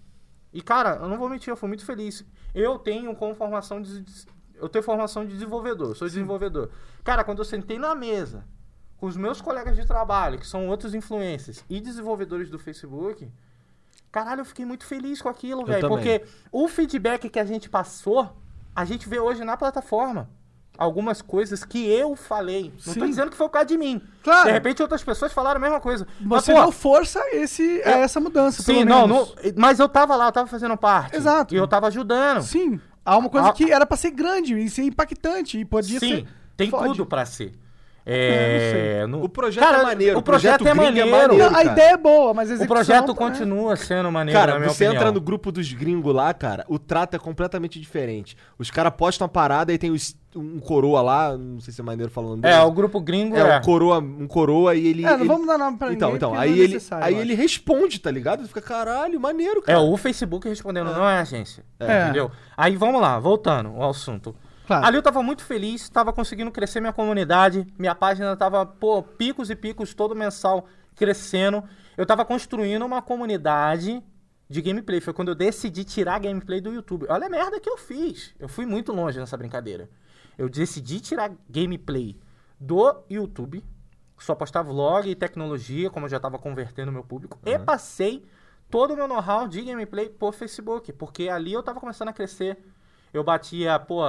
[0.53, 2.23] E, cara, eu não vou mentir, eu fui muito feliz.
[2.53, 4.03] Eu tenho como formação de.
[4.59, 6.69] Eu tenho formação de desenvolvedor, sou desenvolvedor.
[7.03, 8.45] Cara, quando eu sentei na mesa
[8.97, 13.29] com os meus colegas de trabalho, que são outros influencers e desenvolvedores do Facebook,
[14.11, 15.87] caralho, eu fiquei muito feliz com aquilo, velho.
[15.87, 18.35] Porque o feedback que a gente passou,
[18.75, 20.29] a gente vê hoje na plataforma.
[20.77, 22.73] Algumas coisas que eu falei.
[22.85, 23.07] Não tô Sim.
[23.07, 24.01] dizendo que foi por causa de mim.
[24.21, 24.47] Claro.
[24.47, 26.05] De repente outras pessoas falaram a mesma coisa.
[26.19, 30.17] Mas, Você pô, deu força esse, a essa mudança, Sim, não, não, mas eu tava
[30.17, 31.15] lá, eu tava fazendo parte.
[31.15, 31.53] Exato.
[31.53, 32.41] E eu tava ajudando.
[32.41, 33.53] Sim, há uma coisa Ah.
[33.53, 36.27] que era pra ser grande e ser impactante e podia Sim, ser...
[36.57, 36.87] tem Fode.
[36.89, 37.53] tudo pra ser.
[38.05, 40.19] É, É, no- O projeto Cara, é maneiro.
[40.19, 41.09] O projeto, é gringo maneiro.
[41.09, 44.45] maneiro, Não, a ideia é boa, mas a O projeto é- continua sendo maneiro, na
[44.45, 45.01] Cara, minha você opinião.
[45.01, 48.37] entra no grupo dos gringos lá, cara, o trato é completamente diferente.
[48.59, 51.83] Os caras postam a parada e tem os- um coroa lá, não sei se é
[51.83, 53.39] maneiro falando É, o grupo gringo é.
[53.39, 55.03] É, um coroa, um coroa e ele.
[55.05, 57.15] É, não ele- vamos dar nome pra Então, ninguém, então, aí não é ele, aí
[57.15, 58.45] ele responde, tá ligado?
[58.47, 59.79] Fica, caralho, maneiro, É cara.
[59.81, 61.63] o Facebook respondendo, não é a agência.
[61.79, 62.03] É.
[62.03, 62.29] Entendeu?
[62.55, 64.35] Aí vamos lá, voltando ao assunto.
[64.65, 64.85] Claro.
[64.85, 69.49] Ali eu tava muito feliz, tava conseguindo crescer minha comunidade, minha página tava, pô, picos
[69.49, 71.63] e picos todo mensal crescendo.
[71.95, 74.03] Eu tava construindo uma comunidade
[74.49, 74.99] de gameplay.
[74.99, 77.05] Foi quando eu decidi tirar a gameplay do YouTube.
[77.09, 78.33] Olha a merda que eu fiz.
[78.39, 79.89] Eu fui muito longe nessa brincadeira.
[80.37, 82.19] Eu decidi tirar gameplay
[82.59, 83.63] do YouTube,
[84.17, 88.25] só postar vlog e tecnologia, como eu já tava convertendo meu público, e passei
[88.69, 92.57] todo o meu know-how de gameplay por Facebook, porque ali eu tava começando a crescer.
[93.13, 94.01] Eu batia, pô,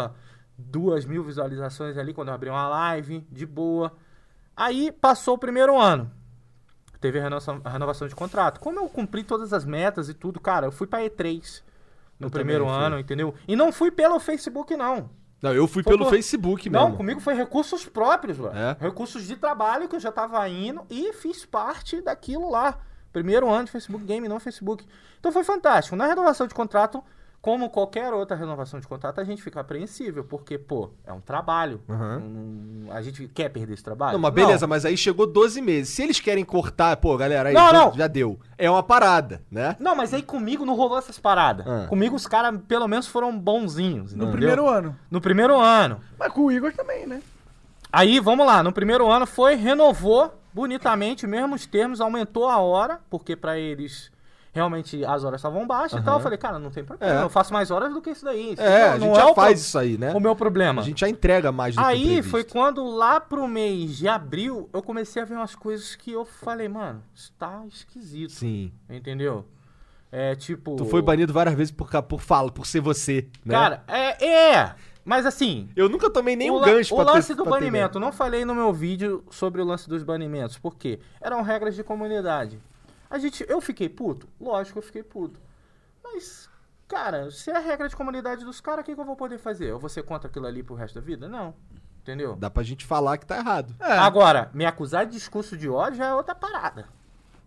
[0.58, 3.92] duas mil visualizações ali quando eu abri uma live, de boa.
[4.56, 6.10] Aí passou o primeiro ano.
[7.00, 8.58] Teve a renovação, a renovação de contrato.
[8.58, 11.62] Como eu cumpri todas as metas e tudo, cara, eu fui pra E3
[12.18, 13.34] no Eu primeiro ano, entendeu?
[13.46, 15.10] E não fui pelo Facebook, não.
[15.42, 16.88] Não, eu fui Foi pelo por- Facebook mesmo.
[16.88, 18.56] Não, comigo foi recursos próprios, mano.
[18.58, 18.74] É?
[18.80, 22.78] Recursos de trabalho que eu já tava indo e fiz parte daquilo lá.
[23.12, 24.86] Primeiro ano de Facebook Game, não Facebook.
[25.20, 25.94] Então foi fantástico.
[25.94, 27.04] Na renovação de contrato,
[27.46, 31.80] como qualquer outra renovação de contrato, a gente fica apreensível, porque, pô, é um trabalho.
[31.86, 34.14] Não- não- a gente quer perder esse trabalho?
[34.14, 35.94] Não, mas beleza, mas aí chegou 12 meses.
[35.94, 37.92] Se eles querem cortar, pô, galera, aí Não, já, não.
[37.94, 38.36] já deu.
[38.58, 39.76] É uma parada, né?
[39.78, 41.64] Não, mas aí comigo não rolou essas paradas.
[41.68, 41.86] Ah.
[41.88, 44.10] Comigo os caras, pelo menos, foram bonzinhos.
[44.12, 44.32] No entendeu?
[44.32, 44.96] primeiro ano.
[45.08, 46.00] No primeiro ano.
[46.18, 47.22] Mas com o Igor também, né?
[47.92, 53.36] Aí, vamos lá, no primeiro ano foi, renovou bonitamente, mesmos termos, aumentou a hora, porque
[53.36, 54.10] pra eles
[54.56, 56.16] realmente as horas estavam baixas e tal.
[56.16, 57.22] Eu falei, cara, não tem problema, É.
[57.22, 58.54] eu faço mais horas do que isso daí.
[58.54, 60.12] Isso É, não, a gente já o faz pro- isso aí, né?
[60.14, 60.82] o meu problema.
[60.82, 64.08] A gente já entrega mais do que o Aí foi quando lá pro mês de
[64.08, 68.32] abril eu comecei a ver umas coisas que eu falei, mano, isso tá esquisito.
[68.32, 68.72] Sim.
[68.90, 69.44] Entendeu?
[70.10, 70.76] É tipo.
[70.76, 73.54] Tu foi banido várias vezes por, por fala, por ser você, né?
[73.54, 74.24] Cara, é.
[74.54, 74.74] É!
[75.04, 77.44] Mas assim, eu nunca tomei nem o, um la- gancho o pra ter- lance do
[77.44, 80.98] pra ter banimento, não falei no meu vídeo sobre o lance dos banimentos, por quê?
[81.20, 82.58] Eram regras de comunidade.
[83.10, 84.28] A gente, eu fiquei puto?
[84.40, 85.40] Lógico, eu fiquei puto.
[86.02, 86.48] Mas,
[86.88, 89.38] cara, se é a regra de comunidade dos caras, o que, que eu vou poder
[89.38, 89.70] fazer?
[89.70, 91.28] Eu vou ser contra aquilo ali pro resto da vida?
[91.28, 91.54] Não.
[92.02, 92.36] Entendeu?
[92.36, 93.74] Dá pra gente falar que tá errado.
[93.80, 96.86] É, Agora, me acusar de discurso de ódio já é outra parada.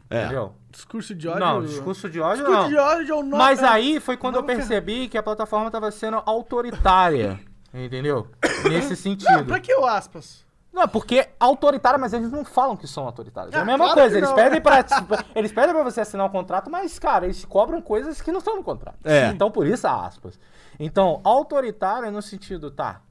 [0.10, 0.24] É.
[0.26, 0.56] Entendeu?
[0.72, 1.39] discurso de ódio...
[1.39, 2.69] Não, discurso de ódio Discurso não.
[2.69, 3.38] de ódio eu não...
[3.38, 7.39] Mas é- aí foi quando eu percebi que a plataforma tava sendo autoritária.
[7.74, 8.28] Entendeu?
[8.67, 9.45] Nesse Não, sentido.
[9.45, 10.45] pra que o aspas?
[10.71, 13.53] Não, porque autoritária, mas eles não falam que são autoritários.
[13.53, 14.36] é a Ah, mesma claro coisa, eles não.
[14.36, 14.86] pedem, pra,
[15.36, 18.55] eles pedem pra você assinar um contrato, mas, cara, eles cobram coisas que não estão
[18.55, 18.97] no contrato.
[19.03, 19.27] É.
[19.29, 20.39] Então, por isso, aspas.
[20.79, 23.01] Então, autoritário é no sentido, tá,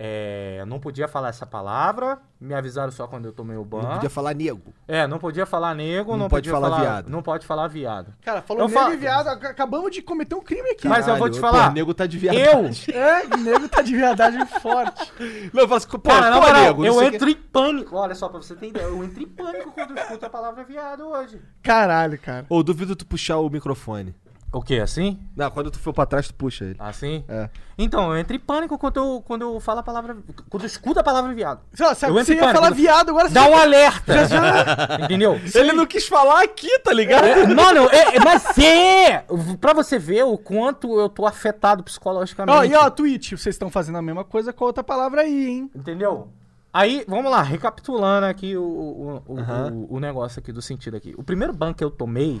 [0.00, 3.82] é, não podia falar essa palavra, me avisaram só quando eu tomei o ban.
[3.82, 4.72] Não podia falar nego.
[4.86, 7.08] É, não podia falar nego, Não não, pode podia falar viado.
[7.10, 8.14] Não pode falar viado.
[8.22, 10.86] Cara, falou Eu nego falo- e viado, ac- acabamos de cometer um crime aqui.
[10.86, 12.94] Mas eu vou te Caralho, falar, Pô, nego tá de Eu, viadagem.
[12.94, 15.12] É, nego tá de viadagem forte.
[15.52, 17.16] Não, eu falo assim, pô, cara, na pô, moral, nego, não eu sei o que-
[17.16, 17.96] entro em pânico.
[17.96, 20.62] Olha só, pra você ter ideia, eu entro em pânico quando eu escuto a palavra
[20.62, 21.40] viado hoje.
[21.60, 22.46] Caralho, cara.
[22.48, 24.14] Ô, duvido tu puxar o microfone.
[24.50, 25.18] O que, assim?
[25.36, 26.76] Não, quando tu for pra trás, tu puxa ele.
[26.78, 27.22] Assim?
[27.28, 27.50] É.
[27.76, 30.16] Então, eu entro em pânico quando eu, quando eu falo a palavra.
[30.48, 31.60] Quando eu escuto a palavra viado.
[31.74, 34.14] Se Eu você entro ia falar viado, agora Dá já- um alerta!
[35.04, 35.38] Entendeu?
[35.54, 37.24] Ele não quis falar aqui, tá ligado?
[37.26, 39.24] É, Mano, é, é- mas é!
[39.60, 42.56] Pra você ver o quanto eu tô afetado psicologicamente.
[42.56, 45.46] Ó, e ó, Twitch, vocês estão fazendo a mesma coisa com a outra palavra aí,
[45.48, 45.70] hein?
[45.76, 46.28] Entendeu?
[46.72, 51.14] Aí, vamos lá, recapitulando aqui o, o, o, o- o negócio aqui do sentido aqui.
[51.18, 52.40] O primeiro ban que eu tomei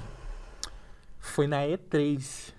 [1.28, 2.52] foi na E3.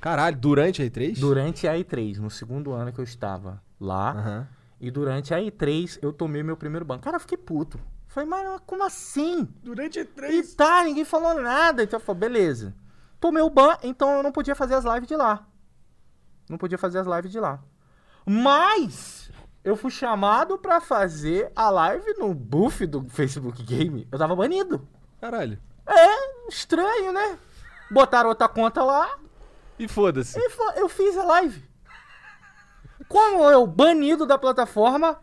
[0.00, 1.18] Caralho, durante a E3?
[1.18, 4.10] Durante a E3, no segundo ano que eu estava lá.
[4.12, 4.48] Aham.
[4.80, 6.98] E durante a E3 eu tomei meu primeiro ban.
[6.98, 7.78] Cara, eu fiquei puto.
[8.06, 9.46] Falei, mas como assim?
[9.62, 10.54] Durante E três.
[10.54, 11.82] tá, ninguém falou nada.
[11.82, 12.74] Então eu falei, beleza.
[13.20, 15.46] Tomei o ban, então eu não podia fazer as lives de lá.
[16.48, 17.62] Não podia fazer as lives de lá.
[18.24, 19.30] Mas
[19.62, 24.08] eu fui chamado pra fazer a live no buff do Facebook Game.
[24.10, 24.88] Eu tava banido.
[25.20, 25.58] Caralho.
[25.86, 27.38] É, estranho, né?
[27.90, 29.18] Botaram outra conta lá
[29.78, 30.38] E foda-se.
[30.38, 30.50] e
[30.80, 31.68] eu fiz a live.
[33.08, 35.18] Como eu, banido da plataforma,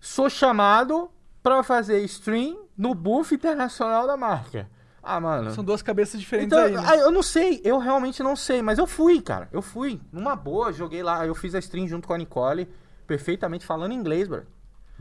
[0.00, 1.10] sou chamado
[1.42, 4.68] pra fazer stream no buff internacional da marca.
[5.02, 5.50] Ah, mano.
[5.52, 6.82] São duas cabeças diferentes Então, aí, né?
[6.86, 9.48] ah, eu não sei, eu realmente não sei, mas eu fui, cara.
[9.52, 12.72] Eu fui, numa boa, joguei lá, eu fiz a stream junto com a Nicole,
[13.06, 14.46] perfeitamente falando inglês, bro.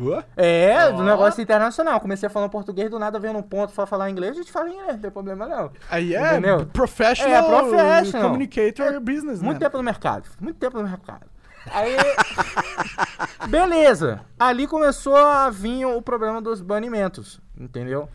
[0.02, 0.24] Ué?
[0.36, 2.00] É, do negócio internacional.
[2.00, 4.94] Comecei falando português, do nada veio num ponto pra falar inglês, a gente fala inglês,
[4.94, 5.72] não tem problema não.
[5.90, 6.66] Aí é Entendeu?
[6.66, 8.28] professional, É, professional.
[8.30, 9.66] communicator business, Muito né?
[9.68, 11.26] tempo no mercado, muito tempo no mercado.
[11.72, 11.96] Aí.
[13.48, 14.22] Beleza.
[14.40, 18.10] Ali começou a vir o problema dos banimentos, entendeu?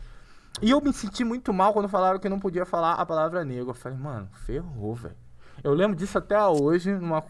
[0.61, 3.69] E eu me senti muito mal quando falaram que não podia falar a palavra negro.
[3.69, 5.15] Eu falei, mano, ferrou, velho.
[5.63, 7.23] Eu lembro disso até hoje, numa,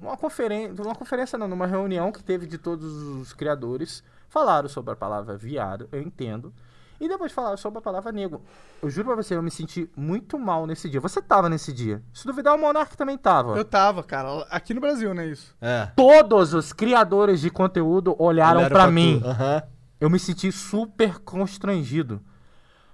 [0.00, 0.72] numa conferência.
[0.74, 4.02] Numa conferência, não, numa reunião que teve de todos os criadores.
[4.28, 6.52] Falaram sobre a palavra viado, eu entendo.
[7.00, 8.42] E depois falaram sobre a palavra negro.
[8.82, 11.00] Eu juro pra você, eu me senti muito mal nesse dia.
[11.00, 12.02] Você tava nesse dia.
[12.12, 13.56] Se duvidar, o Monark também tava.
[13.56, 15.54] Eu tava, cara, aqui no Brasil, né, isso?
[15.60, 15.86] É.
[15.94, 18.92] Todos os criadores de conteúdo olharam, Olharam pra, tu.
[18.92, 19.22] mim.
[19.24, 19.62] Aham.
[20.00, 22.20] Eu me senti super constrangido.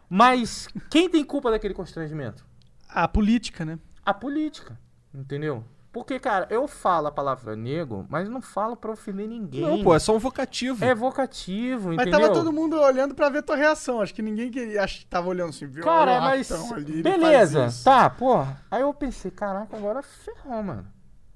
[0.09, 2.45] Mas quem tem culpa daquele constrangimento?
[2.89, 3.79] A política, né?
[4.05, 4.79] A política,
[5.15, 5.65] entendeu?
[5.95, 9.61] Porque, cara, eu falo a palavra nego, mas não falo pra ofender ninguém.
[9.61, 10.85] Não, pô, é só um vocativo.
[10.85, 12.21] É vocativo, Mas entendeu?
[12.21, 14.01] tava todo mundo olhando pra ver tua reação.
[14.01, 15.85] Acho que ninguém queria, acho que tava olhando assim, viu?
[15.85, 16.51] Cara, mas.
[16.51, 18.45] ali, ele beleza, tá, pô.
[18.69, 20.85] Aí eu pensei, caraca, agora ferrou, mano.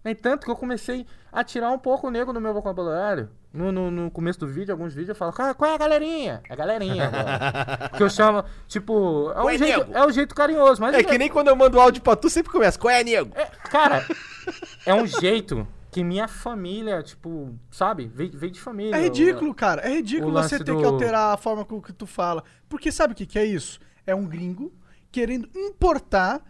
[0.02, 3.30] Nem tanto que eu comecei a tirar um pouco o nego no meu vocabulário.
[3.52, 6.42] No, no, no começo do vídeo, alguns vídeos eu falo, "Cara, qual é a galerinha?
[6.48, 7.88] É galerinha agora.
[7.96, 9.92] que eu chamo, tipo, é um, é, jeito, nego?
[9.94, 10.94] é um jeito carinhoso, mas.
[10.94, 12.78] É que nem quando eu mando áudio pra tu, sempre começa.
[12.78, 13.30] Qual é, nego?
[13.34, 14.04] É, cara,
[14.84, 18.06] é um jeito que minha família, tipo, sabe?
[18.06, 18.94] Veio, veio de família.
[18.94, 19.80] É ridículo, cara.
[19.82, 22.44] É ridículo o você ter que do- alterar a forma com que tu fala.
[22.68, 23.80] Porque sabe o que, que é isso?
[24.06, 24.72] É um gringo
[25.10, 26.42] querendo importar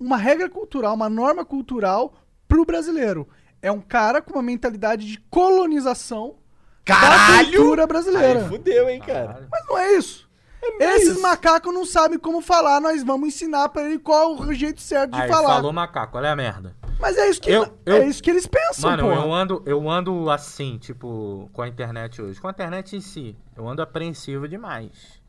[0.00, 2.14] uma regra cultural, uma norma cultural
[2.48, 3.28] pro brasileiro.
[3.60, 6.36] É um cara com uma mentalidade de colonização
[6.86, 7.50] da Caralho!
[7.52, 8.40] cultura brasileira.
[8.42, 9.26] Aí fudeu, hein, cara.
[9.26, 9.48] Caralho.
[9.50, 10.26] Mas não é isso.
[10.80, 14.80] é Esses macacos não sabem como falar, nós vamos ensinar pra ele qual o jeito
[14.80, 15.56] certo de Aí, falar.
[15.56, 16.74] falou macaco, olha a merda.
[16.98, 19.12] Mas é isso que, Eu- eu- é isso que eles pensam, Mano, pô.
[19.12, 22.40] eu ando, eu ando assim, tipo, com a internet hoje.
[22.40, 25.20] Com a internet em si, eu ando apreensivo demais.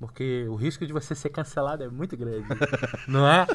[0.00, 2.44] Porque o risco de você ser cancelado é muito grande.
[3.06, 3.46] não é?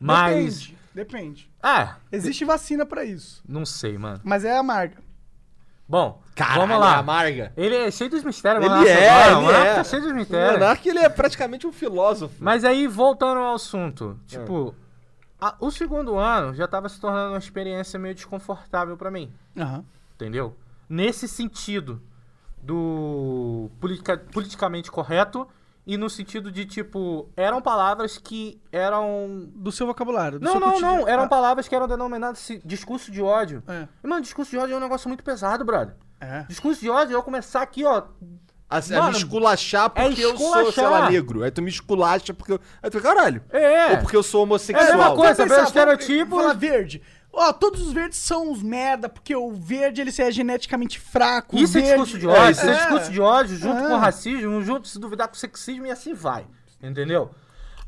[0.00, 0.32] Mas.
[0.34, 1.50] Depende, depende.
[1.62, 3.42] Ah, Existe vacina pra isso.
[3.48, 4.20] não sei, mano.
[4.22, 4.98] Mas é amarga.
[5.88, 6.96] Bom, Caralho, vamos lá.
[6.98, 7.52] amarga.
[7.56, 9.74] Ele é cheio dos mistérios, Ele é, Agora, ele o Monarca é.
[9.74, 10.52] tá cheio dos O mistérios.
[10.52, 12.34] Monark, ele é praticamente um filósofo.
[12.40, 14.74] Mas aí, voltando ao assunto, tipo,
[15.40, 19.84] a- o segundo ano já tava se tornando uma experiência meio desconfortável pra mim, Aham.
[20.14, 20.56] entendeu?
[20.88, 22.00] Nesse sentido
[22.62, 25.46] do politica- politicamente correto
[25.86, 29.48] e no sentido de, tipo, eram palavras que eram...
[29.54, 30.38] Do seu vocabulário.
[30.38, 30.96] do Não, seu não, cotidiano.
[31.02, 33.62] não, eram Ah, palavras que eram denominadas discurso de ódio.
[33.66, 33.88] É.
[34.02, 35.94] E, mano, discurso de ódio é um negócio muito pesado, brother.
[36.20, 36.44] É.
[36.48, 38.02] Discurso de ódio, eu começar aqui, ó,
[38.70, 41.10] A, a Mano, me esculachar porque é eu sou, sei lá, esculachar.
[41.10, 41.42] negro.
[41.42, 42.60] Aí tu me esculacha porque eu.
[42.82, 43.42] Aí tu caralho.
[43.50, 43.90] é...
[43.92, 44.86] Ou porque eu sou É a homossexual.
[44.96, 45.42] mesma coisa.
[45.44, 47.02] O pensar, estereotipo- vamos verde.
[47.32, 51.56] Ó, todos os verdes são uns merda, porque o verde ele é geneticamente fraco.
[51.56, 52.02] o Isso é verde...
[52.04, 52.76] discurso de ódio, isso é, É.
[52.76, 53.88] discurso de ódio junto É.
[53.88, 56.46] com racismo, junto, se duvidar, com sexismo e assim vai.
[56.82, 57.30] Entendeu?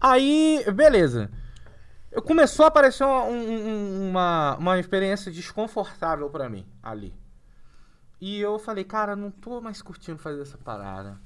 [0.01, 1.31] Aí, beleza.
[2.25, 7.13] Começou a aparecer uma, um- um- uma, uma experiência desconfortável pra mim ali.
[8.21, 11.19] E eu falei, cara, não tô mais curtindo fazer essa parada.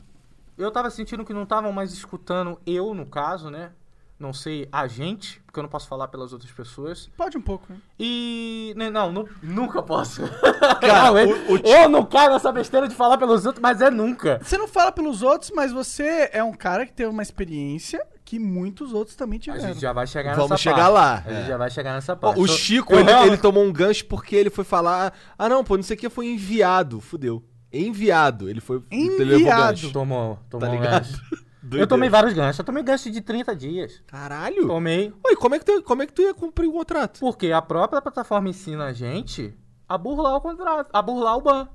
[0.57, 3.71] Eu tava sentindo que não estavam mais escutando eu, no caso, né?
[4.19, 7.09] Não sei, a gente, porque eu não posso falar pelas outras pessoas.
[7.17, 7.79] Pode um pouco, né?
[8.01, 8.75] E.
[8.93, 10.23] Não, nu- nunca posso.
[10.81, 13.81] Cara, Não, eu, o- o eu não caio nessa besteira de falar pelos outros, mas
[13.81, 14.41] é nunca.
[14.43, 18.41] Você não fala pelos outros, mas você é um cara que teve uma experiência que
[18.41, 19.69] muitos outros também A tiveram.
[19.69, 20.95] gente já vai chegar Vamos nessa chegar parte.
[20.95, 21.47] lá, A gente é.
[21.49, 22.41] já vai chegar nessa parte.
[22.41, 25.13] o Eu- Chico, eu ele, realmente- ele tomou um gancho porque ele foi falar.
[25.39, 27.01] Ah, não, pô, não sei o que foi enviado.
[27.01, 27.43] Fudeu.
[27.73, 28.51] Enviado.
[28.51, 28.83] Ele foi.
[28.91, 29.63] ele levou Enviado.
[29.63, 29.93] gancho.
[29.93, 31.05] Tomou, tomou Tá um ligado?
[31.05, 31.23] gancho.
[31.69, 31.83] Doideira.
[31.83, 32.59] Eu tomei vários ganchos.
[32.59, 34.03] Eu tomei gancho de 30 dias.
[34.07, 34.67] Caralho.
[34.67, 35.13] Tomei.
[35.27, 37.21] Oi, como é, que tu, como é que tu ia cumprir o contrato?
[37.21, 39.55] Porque a própria plataforma ensina a gente
[39.87, 41.69] a burlar o contrato, a burlar o ban.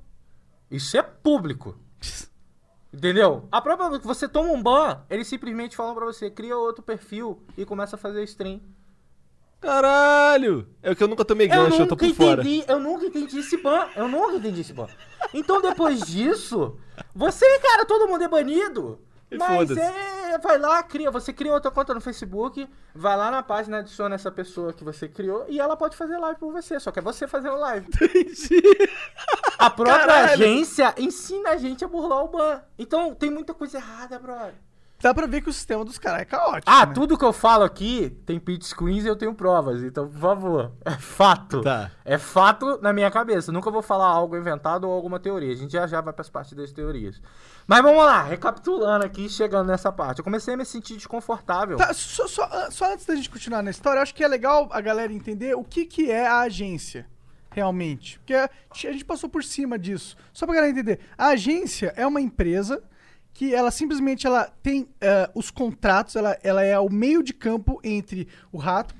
[0.69, 1.77] Isso é público.
[2.91, 3.47] Entendeu?
[3.51, 3.99] A própria.
[3.99, 7.99] Você toma um ban, eles simplesmente falam pra você, cria outro perfil e começa a
[7.99, 8.61] fazer stream.
[9.61, 10.67] Caralho.
[10.81, 12.41] É o que eu nunca tomei gancho, eu, tô por fora.
[12.41, 13.87] entendi, eu nunca entendi esse ban.
[13.95, 14.87] Eu nunca entendi esse ban.
[15.33, 16.77] Então depois disso,
[17.15, 18.99] você, cara, todo mundo é banido.
[19.37, 23.79] Mas é, vai lá, cria, você cria outra conta no Facebook, vai lá na página,
[23.79, 26.99] adiciona essa pessoa que você criou e ela pode fazer live por você, só que
[26.99, 27.87] é você fazendo live.
[29.57, 30.33] A própria Caralho.
[30.33, 32.61] agência ensina a gente a burlar o ban.
[32.77, 34.55] Então tem muita coisa errada, brother.
[35.03, 36.63] Dá pra ver que o sistema dos caras é caótico.
[36.65, 36.93] Ah, né?
[36.93, 39.83] tudo que eu falo aqui tem pitch screens e eu tenho provas.
[39.83, 41.61] Então, por favor, é fato.
[41.61, 41.91] Tá.
[42.05, 43.51] É fato na minha cabeça.
[43.51, 45.51] Nunca vou falar algo inventado ou alguma teoria.
[45.51, 47.21] A gente já já vai pras partes das teorias.
[47.67, 50.19] Mas vamos lá, recapitulando aqui, chegando nessa parte.
[50.19, 51.77] Eu comecei a me sentir desconfortável.
[51.77, 54.67] Tá, só, só- só antes da gente continuar na história, eu acho que é legal
[54.71, 57.05] a galera entender o que, que é a agência,
[57.51, 58.19] realmente.
[58.19, 58.49] Porque a
[58.91, 60.15] gente passou por cima disso.
[60.33, 60.99] Só pra galera entender.
[61.17, 62.83] A agência é uma empresa
[63.33, 67.79] que ela simplesmente ela tem eh, os contratos, ela, ela é o meio de campo
[67.83, 68.93] entre o rato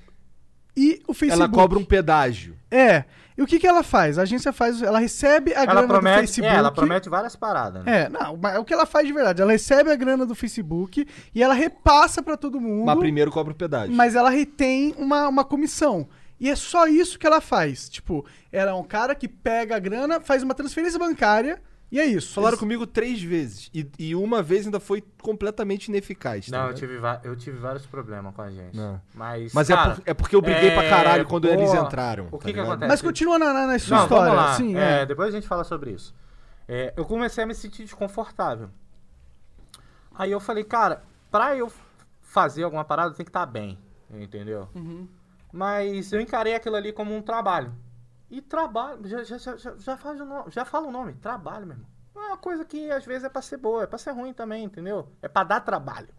[0.76, 1.54] e o Facebook.
[1.54, 2.58] Ela cobra um pedágio.
[2.72, 3.06] É.
[3.38, 4.17] E o que, que ela faz?
[4.17, 4.82] A agência faz.
[4.82, 6.48] Ela recebe a ela grana do promete, Facebook.
[6.48, 8.02] é, ela promete várias paradas, né?
[8.02, 9.41] É, não, mas é o que ela faz de verdade.
[9.41, 12.86] Ela recebe a grana do Facebook e ela repassa pra todo mundo.
[12.86, 13.96] Mas primeiro cobra o pedágio.
[13.96, 16.08] Mas ela retém uma, uma comissão.
[16.39, 17.88] E é só isso que ela faz.
[17.88, 21.62] Tipo, ela é um cara que pega a grana, faz uma transferência bancária
[21.94, 22.34] e é isso.
[22.34, 23.70] Falaram Eles- comigo três vezes.
[23.74, 26.48] E, e uma vez ainda foi completamente ineficaz.
[26.50, 28.76] tá Não, eu tive, eu tive vários problemas com a gente.
[28.76, 29.00] Não.
[29.14, 31.86] Mas, Mas é, cara, por- é porque eu briguei pra é, caralho quando eles boa.
[31.86, 32.28] entraram.
[32.28, 32.66] O tá que que ligado?
[32.72, 32.90] acontece?
[32.90, 34.32] Mas continua na, na, na sua Não, história.
[34.34, 34.54] vamos lá.
[34.58, 35.06] Sim, É, é.
[35.06, 36.14] Depois a gente fala sobre isso.
[36.68, 38.70] É, eu comecei a me sentir desconfortável.
[40.16, 41.72] Aí eu falei, cara, pra eu
[42.22, 43.78] fazer alguma parada tem que estar bem,
[44.12, 44.68] entendeu?
[44.76, 45.08] Uhum.
[45.52, 47.72] Mas eu encarei aquilo ali como um trabalho.
[48.30, 51.76] E trabalho, já, já, já, já, faz o nome, já fala o nome, trabalho, meu
[51.76, 51.90] irmão.
[52.16, 54.64] É uma coisa que às vezes é pra ser boa, é pra ser ruim também,
[54.64, 55.08] entendeu?
[55.22, 56.10] É pra dar trabalho.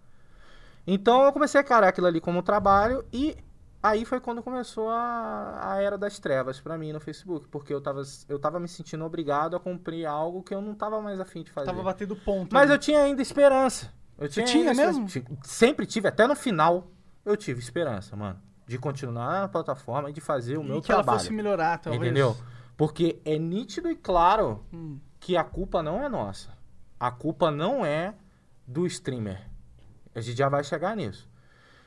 [0.86, 3.36] Então eu comecei a encarar aquilo ali como trabalho e
[3.82, 7.80] aí foi quando começou a, a era das trevas pra mim no Facebook, porque eu
[7.80, 11.42] tava, eu tava me sentindo obrigado a cumprir algo que eu não tava mais afim
[11.42, 11.66] de fazer.
[11.66, 12.52] Tava batendo ponto.
[12.52, 12.72] Mas ali.
[12.72, 13.92] eu tinha ainda esperança.
[14.18, 15.06] Eu tinha tinha mesmo?
[15.42, 16.88] Sempre tive, até no final
[17.24, 18.40] eu tive esperança, mano.
[18.66, 21.08] De continuar na plataforma e de fazer o E meu que trabalho.
[21.10, 22.02] ela fosse melhorar, talvez.
[22.02, 22.36] Entendeu?
[22.76, 24.98] Porque é nítido e claro Hum.
[25.20, 26.50] que a culpa não é nossa.
[26.98, 28.14] A culpa não é
[28.66, 29.46] do streamer.
[30.14, 31.28] A gente já vai chegar nisso.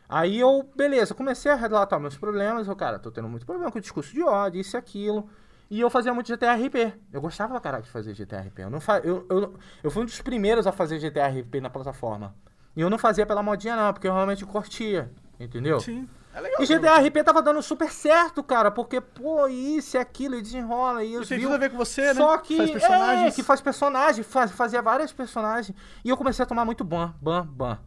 [0.07, 2.67] Aí eu, beleza, comecei a relatar meus problemas.
[2.67, 5.27] Eu, cara, tô tendo muito problema com o discurso de ódio, isso e aquilo.
[5.69, 6.93] E eu fazia muito GTRP.
[7.11, 8.61] Eu gostava pra caralho de fazer GTRP.
[8.63, 8.99] Eu, não fa...
[8.99, 12.33] eu, eu, eu fui um dos primeiros a fazer GTRP na plataforma.
[12.75, 15.11] E eu não fazia pela modinha, não, porque eu realmente curtia.
[15.37, 15.79] Entendeu?
[15.81, 16.07] Sim.
[16.37, 16.61] É legal.
[16.61, 21.17] E GTRP tava dando super certo, cara, porque, pô, isso e aquilo, e desenrola, e
[21.17, 22.13] os tem tudo a ver com você, né?
[22.13, 23.33] Só que, Faz personagens.
[23.33, 25.75] é, que faz personagem, faz, fazia várias personagens.
[26.05, 27.79] E eu comecei a tomar muito ban, ban, ban.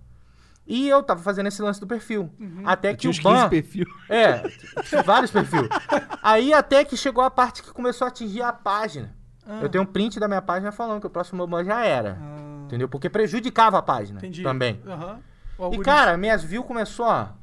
[0.67, 2.29] E eu tava fazendo esse lance do perfil.
[2.41, 2.63] Uhum.
[2.65, 3.49] Até Eu que tinha o uns 15 ban...
[3.49, 3.87] perfil.
[4.09, 4.43] É,
[5.05, 5.69] vários perfis.
[6.21, 9.15] Aí até que chegou a parte que começou a atingir a página.
[9.47, 9.61] Ah.
[9.63, 12.19] Eu tenho um print da minha página falando que o próximo ban já era.
[12.21, 12.89] Ah, Entendeu?
[12.89, 14.43] Porque prejudicava a página entendi.
[14.43, 14.81] também.
[15.59, 17.35] O E, cara, minhas views começou a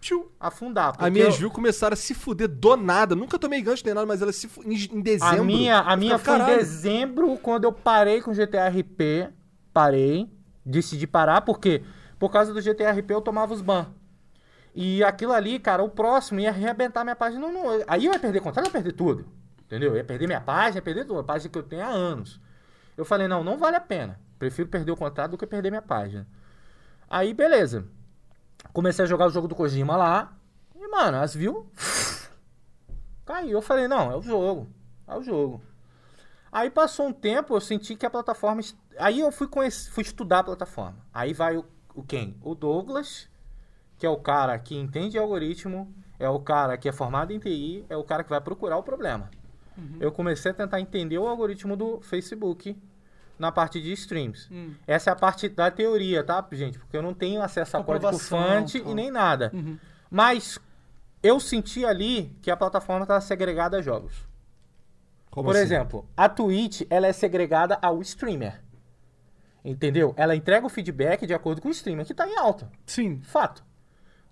[0.00, 0.30] Tchiu.
[0.38, 0.94] afundar.
[0.98, 3.14] A minha eu- Ju começaram a se fuder do nada.
[3.16, 5.40] Nunca tomei gancho nem nada, mas ela se em, em dezembro.
[5.40, 9.28] A minha, a minha ficava, foi em dezembro, quando eu parei com o GTRP.
[9.72, 10.30] Parei.
[10.64, 11.82] Decidi parar, porque
[12.18, 13.86] por causa do GTRP eu tomava os ban.
[14.74, 17.40] E aquilo ali, cara, o próximo ia arrebentar minha página.
[17.40, 19.26] Não, não, aí eu ia perder contrato, eu ia perder tudo.
[19.64, 19.90] Entendeu?
[19.92, 21.20] Eu ia perder minha página, ia perder tudo.
[21.20, 22.40] A página que eu tenho há anos.
[22.96, 24.20] Eu falei, não, não vale a pena.
[24.38, 26.26] Prefiro perder o contrato do que perder minha página.
[27.08, 27.86] Aí, beleza.
[28.72, 30.36] Comecei a jogar o jogo do Kojima lá.
[30.74, 31.66] E, mano, as views
[33.24, 33.52] caiu.
[33.52, 34.68] Eu falei, não, é o jogo.
[35.06, 35.62] É o jogo.
[36.50, 38.60] Aí passou um tempo, eu senti que a plataforma.
[38.98, 40.96] Aí eu fui, conhec- fui estudar a plataforma.
[41.12, 42.36] Aí vai o, o quem?
[42.42, 43.28] O Douglas,
[43.98, 47.84] que é o cara que entende algoritmo, é o cara que é formado em TI,
[47.90, 49.30] é o cara que vai procurar o problema.
[50.00, 52.74] Eu comecei a tentar entender o algoritmo do Facebook
[53.38, 54.48] na parte de streams.
[54.50, 54.74] Hum.
[54.86, 56.78] Essa é a parte da teoria, tá, gente?
[56.78, 59.50] Porque eu não tenho acesso a código fonte e nem nada.
[59.52, 59.78] Uhum.
[60.10, 60.58] Mas
[61.22, 64.26] eu senti ali que a plataforma estava segregada a jogos.
[65.30, 65.64] Como Por assim?
[65.64, 68.62] exemplo, a Twitch ela é segregada ao streamer.
[69.64, 70.14] Entendeu?
[70.16, 72.70] Ela entrega o feedback de acordo com o streamer que está em alta.
[72.86, 73.20] Sim.
[73.20, 73.64] Fato.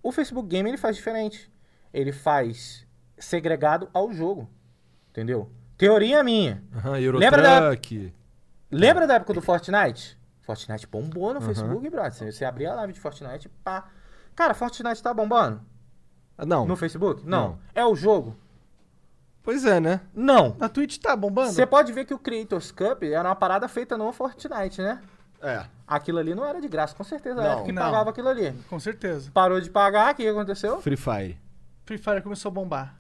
[0.02, 1.50] O Facebook Game ele faz diferente.
[1.92, 2.86] Ele faz
[3.18, 4.48] segregado ao jogo.
[5.10, 5.50] Entendeu?
[5.76, 6.62] Teoria minha.
[6.74, 7.76] Aham, Lembra da-.
[8.76, 10.18] Lembra da época do Fortnite?
[10.42, 12.12] Fortnite bombou no Facebook, brother.
[12.12, 13.84] Você- Você abria a live de Fortnite, pá.
[14.34, 15.61] Cara, Fortnite tá bombando
[16.36, 16.66] Ah, Não.
[16.66, 17.22] no Facebook?
[17.24, 17.49] Não.
[17.51, 17.59] Não.
[17.74, 18.36] É o jogo?
[19.42, 20.01] Pois é, né?
[20.14, 20.57] Não.
[20.59, 21.53] Na Twitch tá bombando?
[21.53, 25.01] Você pode ver que o Creators Cup era uma parada feita no Fortnite, né?
[25.40, 25.64] É.
[25.86, 27.36] Aquilo ali não era de graça, com certeza.
[27.36, 27.44] Não.
[27.44, 27.82] Era que Não.
[27.82, 28.53] pagava aquilo ali.
[28.70, 29.30] Com certeza.
[29.32, 30.80] Parou de pagar, o que aconteceu?
[30.80, 31.38] Free Fire.
[31.84, 32.96] Free Fire começou a bombar.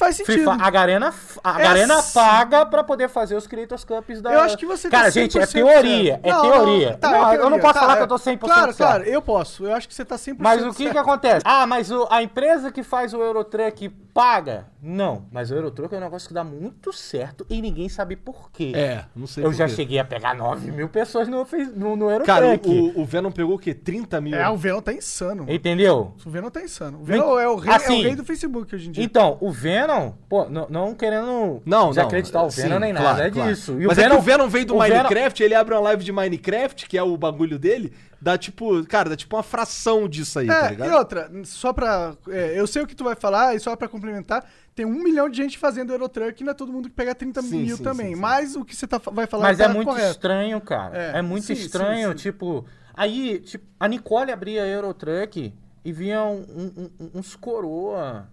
[0.00, 0.50] Faz sentido.
[0.50, 2.14] Fire- a Garena, a É Garena assim.
[2.18, 4.32] paga pra poder fazer os Creators Cups da.
[4.32, 6.20] Eu acho que você tá Cara, gente, é 100% teoria.
[6.22, 6.96] É Não, teoria.
[6.96, 7.96] tá, Não, é Eu não teoria, posso tá, falar é.
[7.98, 8.76] que eu tô 100% Claro, certo.
[8.78, 9.66] claro, eu posso.
[9.66, 10.92] Eu acho que você tá 100% Mas o que certo.
[10.92, 11.42] que acontece?
[11.44, 14.66] Ah, mas o- a empresa que faz o Eurotruck paga?
[14.82, 18.50] Não, mas o Eurotruck é um negócio que dá muito certo e ninguém sabe por
[18.50, 18.72] quê.
[18.74, 19.74] É, não sei Eu por já quê.
[19.74, 21.46] cheguei a pegar 9 mil pessoas no,
[21.76, 22.26] no, no Eurotruck.
[22.26, 23.74] Cara, o, o Venom pegou o quê?
[23.74, 24.34] 30 mil?
[24.38, 25.42] É, o Venom tá insano.
[25.44, 25.52] mano.
[25.52, 26.14] Entendeu?
[26.24, 26.98] O Venom tá insano.
[27.00, 29.04] O Venom é o rei, Assim, é o rei do Facebook hoje em dia.
[29.04, 29.89] Então, o Venom,
[30.28, 31.88] pô, não, não querendo Não, não.
[31.90, 33.50] desacreditar o sim, Venom nem claro, nada, é claro.
[33.50, 33.80] disso.
[33.80, 36.04] E Mas é que o Venom veio do o Venom- Minecraft, ele abre uma live
[36.04, 40.38] de Minecraft, que é o bagulho dele, dá tipo, cara, dá tipo uma fração disso
[40.38, 40.88] aí, tá É, ligado?
[40.90, 42.14] e outra, só pra.
[42.28, 45.28] é, eu sei o que tu vai falar, e só pra complementar, tem um milhão
[45.28, 47.82] de gente fazendo Eurotruck e não é todo mundo que pega 30 Sim, mil sim,
[47.82, 48.08] também.
[48.10, 48.20] sim, sim.
[48.20, 50.10] Mas o que você tá, vai falar Mas tá é muito correto.
[50.10, 50.96] estranho, cara.
[50.96, 52.14] É, É, muito estranho, sim.
[52.16, 52.64] tipo.
[52.94, 56.44] Aí, tipo, a Nicole abria Eurotruck e via um-
[56.76, 58.28] um- um- uns coroa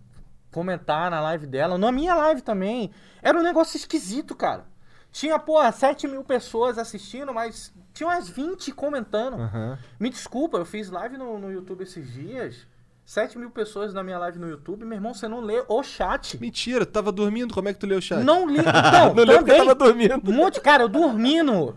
[0.52, 2.92] comentar na live dela, na minha live também.
[3.22, 4.66] Era um negócio esquisito, cara.
[5.12, 9.36] Tinha, pô, 7 mil pessoas assistindo, mas tinha umas 20 comentando.
[9.36, 9.78] Aham.
[10.00, 12.68] Me desculpa, eu fiz live no, no YouTube esses dias.
[13.06, 14.84] 7 mil pessoas na minha live no YouTube.
[14.86, 16.38] Meu irmão, você não lê o chat.
[16.40, 18.22] Mentira, tu tava dormindo, como é que tu leu o chat?
[18.24, 18.60] Não li.
[18.68, 19.58] Então, Não leu também.
[19.58, 20.22] tava dormindo.
[20.30, 21.76] Um monte, cara, eu dormindo.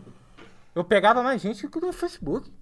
[0.75, 2.53] Eu pegava mais gente que no Facebook.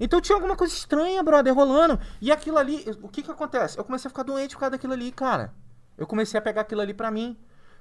[0.00, 1.98] Então tinha alguma coisa estranha, brother, rolando.
[2.20, 3.78] E aquilo ali, o que que acontece?
[3.78, 5.52] Eu comecei a ficar doente por causa daquilo ali, cara.
[5.96, 7.36] Eu comecei a pegar aquilo ali pra mim.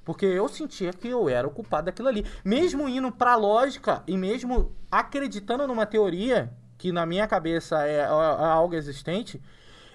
[0.05, 2.25] Porque eu sentia que eu era o culpado daquilo ali.
[2.43, 8.01] Mesmo indo pra lógica e mesmo acreditando numa teoria, que na minha cabeça é, é-
[8.01, 9.41] é algo existente,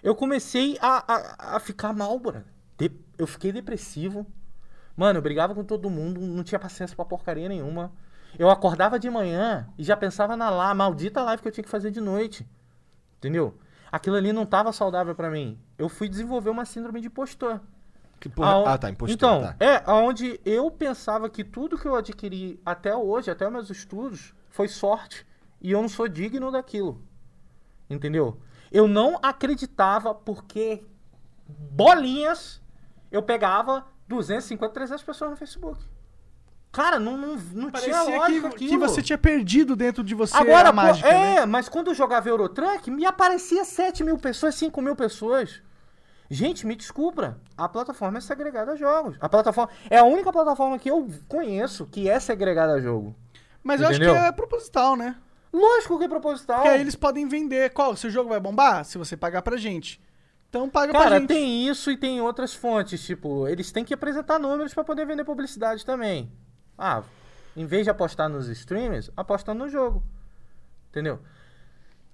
[0.03, 1.05] eu comecei a,
[1.53, 2.45] a, a ficar mal, brother.
[3.19, 4.25] Eu fiquei depressivo.
[4.97, 7.93] Mano, eu brigava com todo mundo, não tinha paciência pra porcaria nenhuma.
[8.39, 11.71] Eu acordava de manhã e já pensava na lá, maldita live que eu tinha que
[11.71, 12.47] fazer de noite.
[13.19, 13.59] Entendeu?
[13.91, 15.59] Aquilo ali não tava saudável pra mim.
[15.77, 17.61] Eu fui desenvolver uma síndrome de impostor.
[18.21, 19.57] Que porra- Aon- Ah, tá, impostor, Então, tá.
[19.59, 24.69] é aonde eu pensava que tudo que eu adquiri até hoje, até meus estudos, foi
[24.69, 25.27] sorte.
[25.61, 27.03] E eu não sou digno daquilo.
[27.91, 28.39] Entendeu?
[28.71, 30.85] Eu não acreditava porque
[31.49, 32.61] bolinhas
[33.11, 35.83] eu pegava 250, 300 pessoas no Facebook.
[36.79, 38.71] Cara, não, não, não tinha lógica que, aquilo.
[38.71, 41.47] que você tinha perdido dentro de você Agora, a pô, mágica, é, né?
[41.47, 45.61] mas quando eu jogava Eurotruck, me aparecia 7 mil pessoas, 5 mil pessoas.
[46.31, 49.17] Gente, me desculpa, a plataforma é segregada a jogos.
[49.21, 53.13] A plataforma é a única plataforma que eu conheço que é segregada a jogo.
[53.61, 54.15] Mas eu acho Entendeu?
[54.15, 55.17] que é proposital, né?
[55.53, 56.59] Lógico que é proposital.
[56.59, 57.71] Porque aí eles podem vender.
[57.71, 57.97] Qual?
[57.97, 58.85] Seu jogo vai bombar?
[58.85, 60.01] Se você pagar pra gente.
[60.49, 61.27] Então paga pra Cara, gente.
[61.29, 65.25] tem isso e tem outras fontes, tipo, eles têm que apresentar números pra poder vender
[65.25, 66.31] publicidade também.
[66.79, 67.03] Ah,
[67.57, 70.03] em vez de apostar nos streamers, aposta no jogo.
[70.91, 71.19] Entendeu?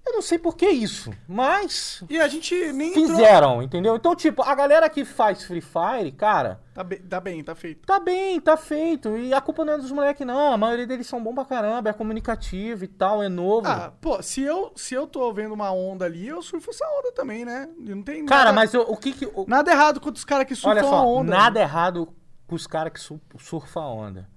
[0.07, 3.97] Eu não sei por que isso, mas E a gente nem entrou- fizeram, entendeu?
[3.97, 7.87] Então, tipo, a galera que faz Free Fire, cara, Tá bem, tá bem, tá feito.
[7.87, 9.17] tá bem, tá feito.
[9.17, 10.53] E a culpa não é dos moleques, não.
[10.53, 13.67] A maioria deles são bons pra caramba, é comunicativo e tal, é novo.
[13.67, 17.11] Ah, pô, se eu, se eu tô vendo uma onda ali, eu surfo essa onda
[17.13, 17.67] também, né?
[17.79, 19.25] Não tem cara, nada, mas eu- o que que.
[19.25, 21.31] o- nada errado com os caras que surfam olha a só, onda.
[21.35, 22.13] nada errado
[22.47, 24.34] com os caras que su surfam a onda.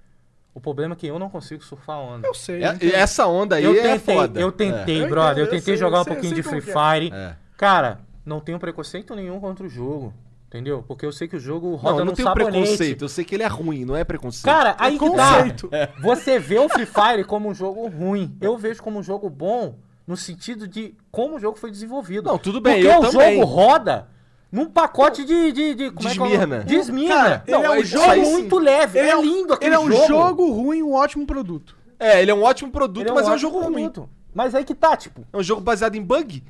[0.58, 2.26] O problema é que eu não consigo surfar a onda.
[2.26, 2.64] Eu sei.
[2.64, 4.40] É- eu essa onda aí Eu é tentei, foda.
[4.40, 5.04] eu tentei, É.
[5.04, 5.38] Eu brother.
[5.38, 6.60] Eu eu tentei sei, jogar eu um sei, pouquinho de Free é.
[6.62, 7.12] Fire.
[7.14, 7.36] É.
[7.56, 10.12] Cara, não tenho preconceito nenhum contra o jogo.
[10.48, 10.82] Entendeu?
[10.88, 12.50] Porque eu sei que o jogo roda Não, eu não no sabonete.
[12.50, 13.02] preconceito.
[13.04, 14.44] Eu sei que ele é ruim, não é preconceito.
[14.52, 15.44] Cara, aí que tá.
[16.02, 18.36] Você vê o Free Fire como um jogo ruim.
[18.40, 22.28] Eu vejo como um jogo bom no sentido de como o jogo foi desenvolvido.
[22.30, 23.34] Não, tudo bem, Porque eu o também.
[23.38, 24.08] jogo roda
[24.50, 25.52] num pacote de...
[25.52, 26.46] De, de, como De é que é o esmirna.
[26.56, 26.64] nome?
[26.68, 27.14] De esmirna.
[27.14, 28.98] Cara, ele Não, é um é um jogo- jogo muito leve.
[28.98, 30.50] Ele é um- lindo aquele Ele é um jogo.
[30.52, 31.76] ruim, um ótimo produto.
[31.98, 33.72] É, ele é um ótimo produto, Ele mas é um ótimo jogo ruim.
[33.90, 34.08] produto.
[34.34, 35.24] Mas aí que tá, tipo...
[35.32, 36.42] É um jogo baseado em bug.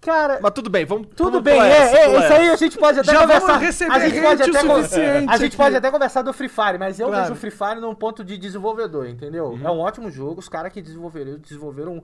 [0.00, 0.38] Cara...
[0.40, 1.08] Mas tudo bem, vamos.
[1.16, 3.58] Tudo vamos bem, é, é, pula isso aí a gente pode até Já vamos conversar.
[3.58, 5.56] receber a gente pode até o con- suficiente A gente aqui.
[5.56, 7.22] pode até conversar do Free Fire, mas eu Claro.
[7.24, 9.46] vejo o Free Fire num ponto de desenvolvedor, entendeu?
[9.46, 9.66] Uhum.
[9.66, 12.00] É um ótimo jogo, os caras que desenvolveram, desenvolveram.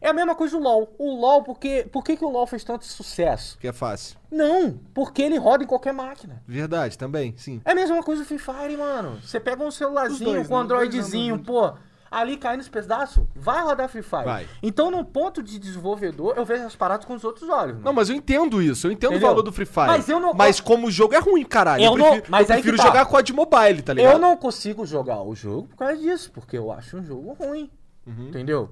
[0.00, 0.94] É a mesma coisa o LoL.
[0.98, 3.58] O LoL, porque, por que, que o LoL fez tanto sucesso?
[3.58, 4.16] Que é fácil.
[4.30, 6.42] Não, porque ele roda em qualquer máquina.
[6.46, 7.60] Verdade, também, sim.
[7.64, 9.18] É a mesma coisa o Free Fire, mano.
[9.22, 10.64] Você pega um celularzinho dois, com um né?
[10.64, 11.72] Androidzinho, pô,
[12.10, 14.24] ali caindo nos pedaços, vai rodar Free Fire.
[14.24, 14.46] Vai.
[14.62, 17.74] Então, no ponto de desenvolvedor, eu vejo as paradas com os outros olhos.
[17.74, 17.84] mano.
[17.86, 18.86] Não, mas eu entendo isso.
[18.86, 19.28] Eu entendo Entendeu?
[19.28, 19.86] o valor do Free Fire.
[19.88, 21.82] Mas eu não- Mas como o jogo é ruim, caralho.
[21.82, 22.82] Eu Eu, não- prefiro, mas eu prefiro tá.
[22.84, 24.12] jogar COD Mobile, tá ligado?
[24.12, 27.70] Eu não consigo jogar o jogo por causa disso, porque eu acho um jogo ruim.
[28.06, 28.28] Uhum.
[28.28, 28.70] Entendeu?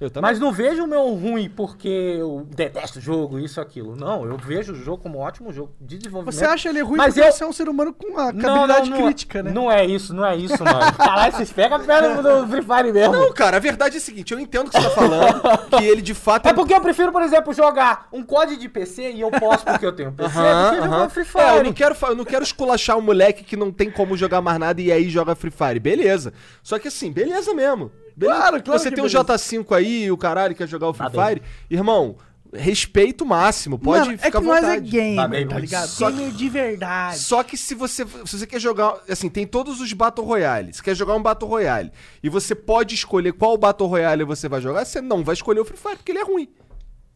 [0.00, 0.28] Eu também.
[0.30, 3.94] Mas não vejo o meu ruim porque eu detesto o jogo, isso, aquilo.
[3.94, 6.34] Não, eu vejo o jogo como um ótimo jogo de desenvolvimento.
[6.34, 8.54] Você acha ele ruim Mas porque eu- você é um ser humano com uma Não,
[8.64, 9.50] habilidade não, não, crítica, né?
[9.52, 10.92] Não é isso, não é isso, mano.
[10.96, 13.14] Caralho, vocês pegam a perna do Free Fire mesmo.
[13.14, 15.40] Não, cara, a verdade é a seguinte, eu entendo o que você tá falando,
[15.78, 19.12] que ele de fato É porque eu prefiro, por exemplo, jogar um COD de PC
[19.12, 20.34] e eu posso porque eu tenho PC que
[20.76, 21.06] jogar aham.
[21.06, 21.44] um Free Fire.
[21.44, 24.40] É, eu não quero, eu não quero esculachar o moleque que não tem como jogar
[24.42, 25.78] mais nada e aí joga Free Fire.
[25.78, 26.32] Beleza.
[26.64, 27.92] Só que assim, beleza mesmo.
[28.16, 28.38] Beleza.
[28.38, 29.24] Claro, claro Você que tem um beleza.
[29.24, 31.36] J5 aí e o caralho quer jogar o Free Tá bem.
[31.36, 31.42] Fire.
[31.70, 32.16] Irmão,
[32.52, 33.78] respeito máximo.
[33.78, 34.90] Pode Mano, é ficar que à nós é vontade.
[34.90, 35.88] gamer, Tá bem, tá ligado?
[35.88, 37.18] só Gamer de verdade.
[37.18, 40.72] Só que se você, se você quer jogar, assim, tem todos os Battle Royale.
[40.72, 41.90] Você quer jogar um Battle Royale
[42.22, 45.64] e você pode escolher qual Battle Royale você vai jogar, você não vai escolher o
[45.64, 46.48] Free Fire porque ele é ruim.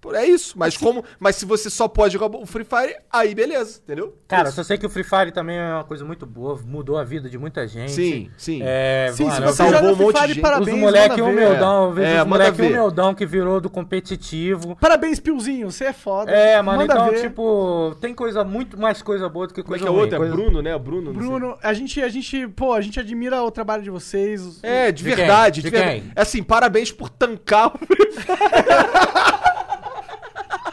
[0.00, 0.54] Por- É isso.
[0.56, 4.16] Mas como, mas se você só pode jogar o Free Fire, aí beleza, entendeu?
[4.28, 4.56] Cara, Isso.
[4.56, 7.28] só sei que o Free Fire também é uma coisa muito boa, mudou a vida
[7.28, 7.90] de muita gente.
[7.92, 8.60] Sim, sim.
[8.62, 10.42] É, Sim, se mano, você salvou joga um Free monte de Fire, gente.
[10.42, 11.22] parabéns, os moleque ver.
[11.22, 12.66] humildão, vejo É, os moleque ver.
[12.68, 14.76] humildão que virou do competitivo.
[14.76, 16.30] Parabéns, Piozinho, você é foda.
[16.30, 17.20] É, mano, Manda então, ver.
[17.22, 20.14] tipo, tem coisa muito mais coisa boa do que Como é coisa que é outro?
[20.14, 20.78] É coisa- Bruno, né?
[20.78, 21.12] Bruno.
[21.12, 21.28] não sei.
[21.28, 24.60] Bruno, a gente, a gente, pô, a gente admira o trabalho de vocês.
[24.62, 25.16] É, de, De quem?
[25.16, 25.60] verdade.
[25.60, 26.00] De De verdade.
[26.02, 26.12] quem?
[26.14, 27.78] Assim, parabéns por tancar o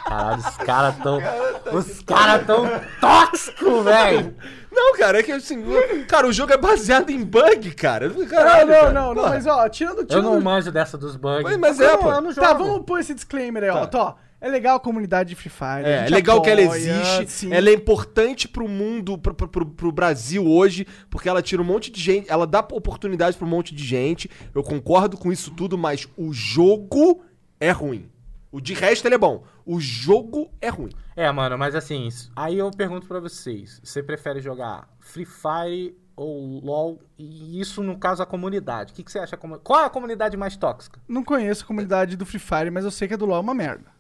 [0.05, 1.19] Caralho, os caras tão.
[1.73, 2.65] Os caras tão
[3.01, 4.35] tóxicos, velho.
[4.71, 5.63] Não, cara, é que assim,
[6.07, 8.09] cara, o jogo é baseado em bug, cara.
[8.09, 8.91] Não, Caralho, não, cara.
[8.91, 11.43] não, não, mas ó, tirando, Eu tirando não manjo dessa dos bugs.
[11.43, 12.11] Mas- mas é, Eu não- pô.
[12.11, 12.33] Eu não.
[12.33, 13.79] Tá, vamos pôr esse disclaimer aí, ó.
[13.81, 13.87] Tá.
[13.87, 15.85] Tó, é legal a comunidade de Free Fire.
[15.85, 17.53] É, é legal que ela apoia, existe, sim.
[17.53, 21.65] ela é importante pro mundo, pro, pro, pro- pro Brasil hoje, porque ela tira um
[21.65, 24.29] monte de gente, ela dá oportunidade pra um monte de gente.
[24.53, 27.23] Eu concordo com isso tudo, mas o jogo
[27.61, 28.09] é ruim.
[28.55, 29.43] O de resto ele é bom.
[29.65, 30.91] O jogo é ruim.
[31.15, 36.61] É, mano, mas assim, aí eu pergunto pra vocês: você prefere jogar Free Fire ou
[36.63, 37.01] LOL?
[37.17, 38.93] E isso no caso a comunidade.
[38.93, 39.35] O que, que você acha?
[39.35, 41.01] Qual é a comunidade mais tóxica?
[41.07, 43.41] Não conheço a comunidade do Free Fire, mas eu sei que a do LoL é
[43.41, 43.93] uma merda.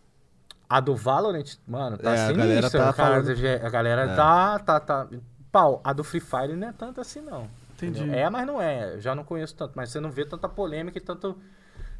[0.69, 2.43] A do Valorant, mano, tá É, a sinistra.
[2.47, 2.93] galera tá cara.
[2.93, 4.15] falando- A galera É.
[4.15, 5.07] tá, tá, tá.
[5.51, 7.47] Pau, a do Free Fire não é tanto assim, não.
[7.75, 7.99] Entendi.
[7.99, 8.17] entendeu?
[8.19, 8.93] É, mas não é.
[8.95, 9.73] Eu já não conheço tanto.
[9.75, 11.37] Mas você não vê tanta polêmica e tanto,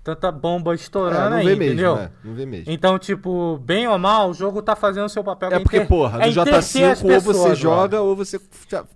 [0.05, 1.95] tanta bomba estourando É, não aí, vê mesmo, entendeu?
[1.95, 2.11] né?
[2.23, 2.71] Não vê mesmo.
[2.71, 5.49] Então, tipo, bem ou mal, o jogo tá fazendo o seu papel.
[5.51, 8.09] É porque, inter- porra, no é J5 ou você pessoas, joga mano.
[8.11, 8.39] ou você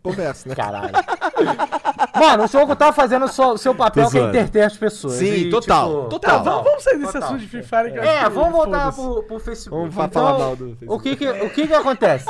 [0.03, 0.53] conversa, né?
[0.55, 0.91] Caralho.
[2.19, 5.13] Mano, o jogo tá fazendo o seu, seu papel Tô que é entreter as pessoas.
[5.13, 6.37] Sim, E, total, tipo, total.
[6.43, 7.29] Tá, vamos, vamos sair desse Total.
[7.29, 7.97] assunto de Free Fire.
[7.97, 9.89] É, que vamos voltar pro, pro Facebook.
[9.89, 10.93] Vamos Então, falar mal do Facebook.
[10.93, 12.25] O que que, o que que acontece?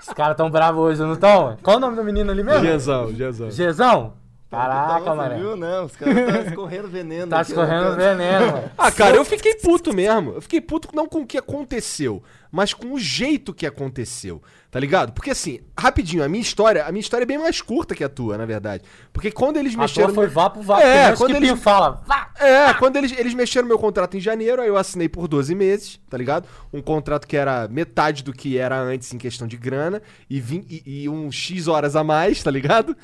[0.00, 1.56] Os caras tão bravos hoje, não tão?
[1.62, 2.64] Qual o nome do menino ali mesmo?
[2.64, 3.50] Jezão, Jezão.
[3.50, 4.12] Gezão?
[4.54, 5.38] Caraca, Nossa, mano.
[5.38, 5.56] Viu?
[5.56, 7.26] Não, os caras tá escorrendo veneno.
[7.28, 8.70] Tá escorrendo veneno, mano.
[8.78, 10.32] Ah, cara, eu fiquei puto mesmo.
[10.32, 14.42] Eu fiquei puto não com o que aconteceu, mas com o jeito que aconteceu.
[14.70, 15.12] Tá ligado?
[15.12, 18.08] Porque assim, rapidinho, a minha história, a minha história é bem mais curta que a
[18.08, 18.82] tua, na verdade.
[19.12, 20.82] Porque quando eles A mexeram tua foi vá pro vá.
[20.82, 22.28] É, quando eles- fala, vá.
[22.40, 26.00] É, quando eles, eles mexeram meu contrato em janeiro, aí eu assinei por 12 meses,
[26.10, 26.48] tá ligado?
[26.72, 30.66] Um contrato que era metade do que era antes em questão de grana e, vim,
[30.68, 32.96] e, e um X horas a mais, tá ligado?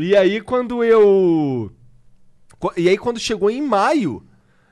[0.00, 1.72] E aí quando eu.
[2.76, 4.24] E aí quando chegou em maio,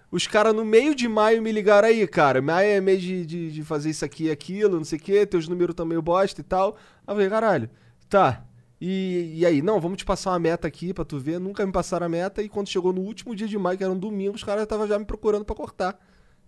[0.08, 2.40] os caras no meio de maio me ligaram aí, cara.
[2.40, 5.26] Maio é mês de, de, de fazer isso aqui e aquilo, não sei o quê,
[5.26, 6.76] teus números tão meio bosta e tal.
[7.04, 7.68] Aí eu falei, caralho,
[8.08, 8.44] tá.
[8.80, 11.40] E, e aí, não, vamos te passar uma meta aqui pra tu ver.
[11.40, 12.40] Nunca me passaram a meta.
[12.40, 14.86] E quando chegou no último dia de maio, que era um domingo, os caras estavam
[14.86, 15.98] já me procurando pra cortar.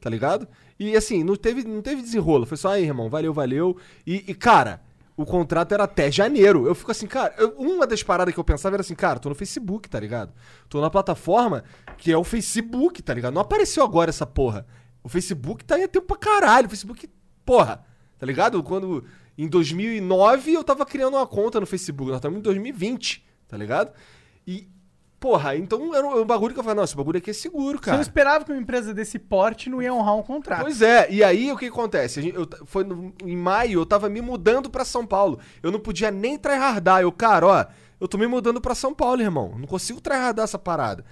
[0.01, 0.47] Tá ligado?
[0.79, 2.47] E assim, não teve, não teve desenrolo.
[2.47, 3.77] Foi só aí, irmão, valeu, valeu.
[4.07, 4.81] E, e, cara,
[5.19, 6.67] o contrato era até janeiro.
[6.67, 9.29] Eu fico assim, cara, eu- uma das paradas que eu pensava era assim, cara, tô
[9.29, 10.33] no Facebook, tá ligado?
[10.69, 11.65] Tô na plataforma
[11.97, 13.35] que é o Facebook, tá ligado?
[13.35, 14.65] Não apareceu agora essa porra.
[15.03, 16.67] O Facebook tá aí há tempo pra caralho.
[16.67, 17.09] O Facebook,
[17.45, 17.85] porra,
[18.19, 18.63] tá ligado?
[18.63, 19.05] Quando.
[19.37, 22.09] Em 2009 eu tava criando uma conta no Facebook.
[22.11, 23.93] Nós estamos em 2020, tá ligado?
[24.47, 24.69] E,
[25.21, 27.79] porra, então era um, um bagulho que eu falei, não, esse bagulho aqui é seguro,
[27.79, 27.97] Você cara.
[27.97, 30.63] não esperava que uma empresa desse porte não ia honrar um contrato.
[30.63, 32.23] Pois é, e aí o que acontece?
[32.23, 35.39] Gente- eu foi no- em maio, eu tava me mudando pra São Paulo.
[35.63, 37.03] Eu não podia nem tryhardar.
[37.03, 37.67] Eu, cara, ó,
[38.01, 39.55] eu tô me mudando pra São Paulo, irmão.
[39.59, 41.05] Não consigo tryhardar essa parada.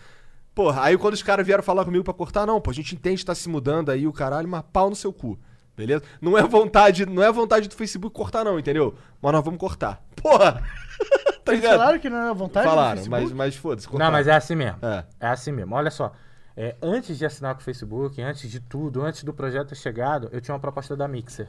[0.54, 3.18] Porra, aí quando os caras vieram falar comigo pra cortar, não, pô, a gente entende
[3.18, 5.38] que tá se mudando aí, o caralho, mas pau no seu cu.
[5.76, 6.02] Beleza?
[6.18, 8.94] Não é vontade, não é vontade do Facebook cortar, não, entendeu?
[9.20, 10.02] Mas nós vamos cortar.
[10.16, 10.62] Porra!
[11.46, 11.78] tá Eles ligado?
[11.78, 13.22] falaram que não era vontade do Falaram, Facebook?
[13.22, 13.96] mas, mas foda-se.
[13.96, 14.78] Não, mas é assim mesmo.
[14.82, 15.04] É.
[15.20, 15.74] É assim mesmo.
[15.74, 16.12] Olha só.
[16.56, 20.28] É, antes de assinar com o Facebook, antes de tudo, antes do projeto ter chegado,
[20.32, 21.48] eu tinha uma proposta da Mixer.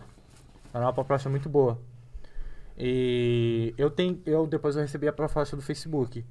[0.73, 1.79] Era uma proposta muito boa.
[2.77, 6.23] E eu tenho, eu depois eu recebi a proposta do Facebook.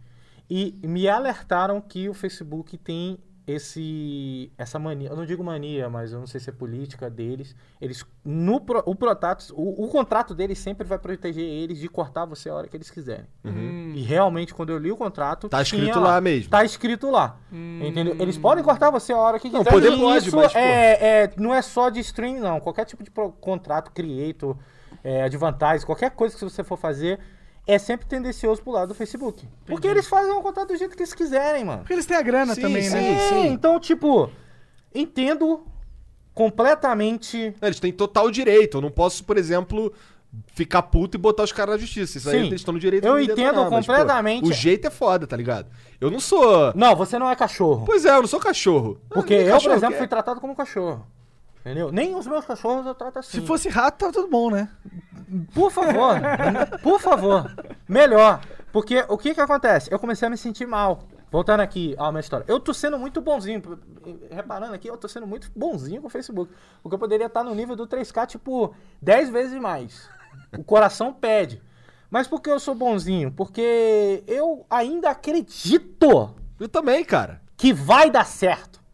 [0.49, 6.13] E me alertaram que o Facebook tem esse essa mania, eu não digo mania, mas
[6.13, 7.55] eu não sei se é política deles.
[7.81, 12.25] Eles no pro- o protato, o, o contrato deles sempre vai proteger eles de cortar
[12.25, 13.27] você a hora que eles quiserem.
[13.95, 15.49] E realmente quando eu li o contrato, Uhum.
[15.51, 16.51] Tá tinha escrito lá mesmo.
[16.51, 17.39] Tá escrito lá.
[17.53, 18.17] Entendeu?
[18.19, 19.81] Eles podem cortar você a hora que Não, quiserem.
[19.81, 22.61] poder pode, isso mas, é, é- não é só de stream, não.
[22.61, 24.57] Qualquer tipo de pro- contrato, creator,
[25.05, 27.19] é, advertise, qualquer coisa que você for fazer,
[27.67, 29.47] é sempre tendencioso pro lado do Facebook.
[29.67, 31.79] Porque eles fazem o contrato do jeito que eles quiserem, mano.
[31.81, 32.91] Porque eles têm a grana Sim, também, sim.
[32.95, 33.31] né?
[33.33, 34.31] É, então, tipo,
[34.95, 35.65] entendo
[36.33, 37.55] completamente.
[37.61, 38.79] Eles têm total direito.
[38.79, 39.93] Eu não posso, por exemplo,
[40.55, 42.19] ficar puto e botar os caras na justiça.
[42.19, 42.47] Isso aí Sim.
[42.47, 44.49] eles estão no direito Eu de entendo detonar, mas, pô, completamente.
[44.49, 45.69] o jeito é foda, tá ligado?
[46.01, 46.73] Eu não sou.
[46.75, 47.85] Não, você não é cachorro.
[47.87, 49.01] Pois é, eu não sou cachorro.
[49.09, 50.09] Porque Ah, eu, por cachorro exemplo, que fui é.
[50.09, 51.07] tratado como cachorro.
[51.67, 51.91] Entendeu?
[51.91, 53.41] Nem os meus cachorros eu trato assim.
[53.41, 54.69] Se fosse rato, tava tudo bom, né?
[55.53, 56.15] Por favor,
[56.81, 57.53] por favor.
[57.89, 58.41] Melhor.
[58.73, 59.93] Porque o que que acontece?
[59.93, 61.03] Eu comecei a me sentir mal.
[61.29, 62.45] Voltando aqui à minha história.
[62.47, 63.61] Eu tô sendo muito bonzinho.
[64.31, 66.53] Reparando aqui, eu tô sendo muito bonzinho com o Facebook.
[66.81, 70.09] Porque eu poderia estar no nível do 3K, tipo, 10 vezes mais.
[70.57, 71.61] O coração pede.
[72.09, 73.33] Mas por que eu sou bonzinho?
[73.33, 77.43] Porque eu ainda acredito Eu também, cara.
[77.57, 78.86] que vai dar certo.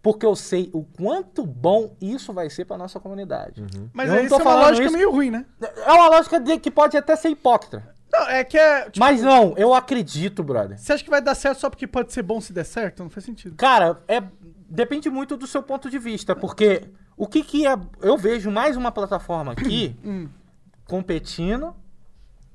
[0.00, 3.64] Porque eu sei o quanto bom isso vai ser pra nossa comunidade.
[3.92, 5.44] Mas Eu aí não tô isso é uma falando lógica isso- meio ruim, né?
[5.84, 7.94] É uma lógica de que pode até ser hipócrita.
[8.10, 8.84] Não, é que é.
[8.84, 10.78] Tipo, Mas não, eu acredito, brother.
[10.78, 13.02] você acha que vai dar certo só porque pode ser bom se der certo?
[13.02, 13.54] Não faz sentido.
[13.56, 14.22] Cara, é
[14.70, 16.84] depende muito do seu ponto de vista, porque
[17.16, 19.94] o que que é, eu vejo mais uma plataforma aqui
[20.86, 21.74] competindo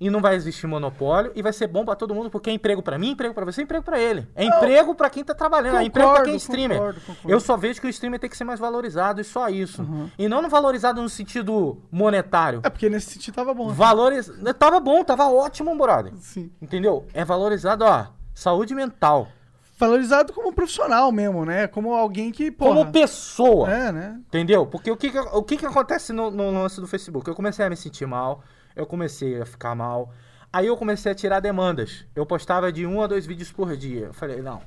[0.03, 2.83] e não vai existir monopólio e vai ser bom pra todo mundo porque é emprego
[2.83, 4.27] pra mim, emprego pra você, emprego pra ele.
[4.35, 6.77] É emprego pra quem tá trabalhando, é emprego pra quem é concordo, streamer.
[6.77, 7.31] concordo, concordo.
[7.31, 9.87] Eu só vejo que o streamer tem que ser mais valorizado e só isso.
[10.19, 12.59] E não valorizado no sentido monetário.
[12.63, 13.69] É porque nesse sentido tava bom.
[13.69, 13.73] né?
[13.73, 14.29] Valoriz...
[14.59, 16.11] Tava bom, tava ótimo, brother.
[16.17, 16.51] Sim.
[16.61, 17.05] Entendeu?
[17.13, 19.29] É valorizado, ó, saúde mental.
[19.77, 21.65] Valorizado como profissional mesmo, né?
[21.67, 22.75] Como alguém que, porra...
[22.75, 23.71] Como pessoa.
[23.71, 24.19] É, né?
[24.27, 24.67] Entendeu?
[24.67, 27.27] Porque o que que, o que, que acontece no, no lance do Facebook?
[27.27, 28.43] Eu comecei a me sentir mal,
[28.75, 30.11] eu comecei a ficar mal.
[30.51, 32.05] Aí eu comecei a tirar demandas.
[32.15, 34.07] Eu postava de um a dois vídeos por dia.
[34.07, 34.61] Eu falei, não.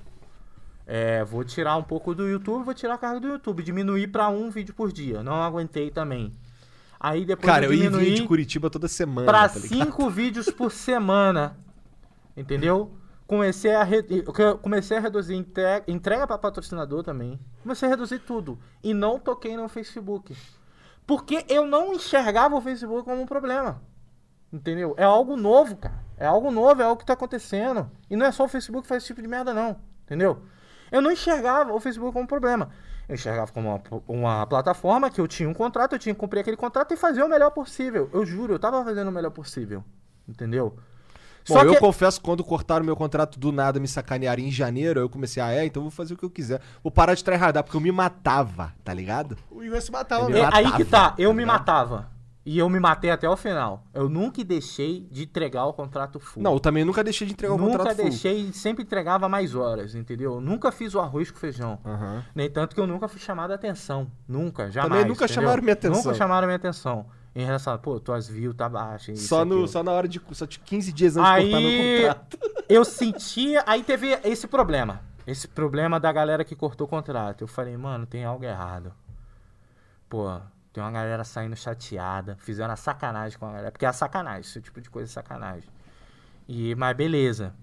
[0.86, 3.62] É, vou tirar um pouco do YouTube, vou tirar a carga do YouTube.
[3.62, 5.22] Diminuir pra um vídeo por dia.
[5.22, 6.32] Não aguentei também.
[6.98, 9.26] Aí depois Cara, eu ia diminuí vir de Curitiba toda semana.
[9.26, 11.56] pra tá cinco vídeos por semana.
[12.36, 12.90] Entendeu?
[13.26, 17.38] Comecei a, re- eu comecei a reduzir entre- entrega para patrocinador também.
[17.62, 18.58] Comecei a reduzir tudo.
[18.84, 20.36] E não toquei no Facebook.
[21.06, 23.80] Porque eu não enxergava o Facebook como um problema.
[24.56, 24.94] Entendeu?
[24.96, 25.94] É algo novo, cara.
[26.16, 27.90] É algo novo, é algo que tá acontecendo.
[28.08, 29.76] E não é só o Facebook que faz esse tipo de merda, não.
[30.04, 30.42] Entendeu?
[30.90, 32.70] Eu não enxergava o Facebook como um problema.
[33.06, 36.40] Eu enxergava como uma, uma plataforma que eu tinha um contrato, eu tinha que cumprir
[36.40, 38.08] aquele contrato e fazer o melhor possível.
[38.12, 39.84] Eu juro, eu tava fazendo o melhor possível.
[40.26, 40.74] Entendeu?
[41.48, 45.08] Bom, eu confesso que quando cortaram meu contrato do nada, me sacanearam em janeiro, eu
[45.08, 46.60] comecei, ah, é, então eu vou fazer o que eu quiser.
[46.82, 49.36] Vou parar de tryhardar, porque eu me matava, tá ligado?
[49.50, 50.42] O Igor se matava É, mesmo.
[50.44, 51.58] matava, aí que tá, eu tá me ligado?
[51.58, 52.15] matava.
[52.46, 53.82] E eu me matei até o final.
[53.92, 56.40] Eu nunca deixei de entregar o contrato full.
[56.40, 58.04] Não, eu também nunca deixei de entregar o nunca contrato full.
[58.04, 60.34] deixei, sempre entregava mais horas, entendeu?
[60.34, 61.80] Eu nunca fiz o arroz com feijão.
[61.84, 62.24] Aham.
[62.32, 64.08] Nem tanto que eu nunca fui chamado a atenção.
[64.28, 64.92] Nunca, jamais.
[64.92, 65.42] Também nunca entendeu?
[65.42, 65.96] chamaram minha atenção.
[65.96, 67.06] Nunca chamaram minha atenção.
[67.34, 69.14] Em relação a, pô, tuas views tá baixa.
[69.16, 69.68] Só, no, aquilo.
[69.68, 70.22] só na hora de.
[70.30, 72.38] Só de 15 dias antes de cortar meu Aí contrato.
[72.68, 73.64] eu sentia.
[73.66, 75.00] Aí teve esse problema.
[75.26, 77.42] Esse problema da galera que cortou o contrato.
[77.42, 78.92] Eu falei, mano, tem algo errado.
[80.08, 80.40] Pô,
[80.76, 82.36] tem uma galera saindo chateada.
[82.36, 83.72] Fizeram a sacanagem com a galera.
[83.72, 85.70] Porque é a sacanagem, esse tipo de coisa é sacanagem.
[86.46, 87.54] E, mas beleza.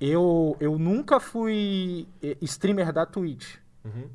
[0.00, 3.54] Eu, eu nunca fui eh, streamer da Twitch.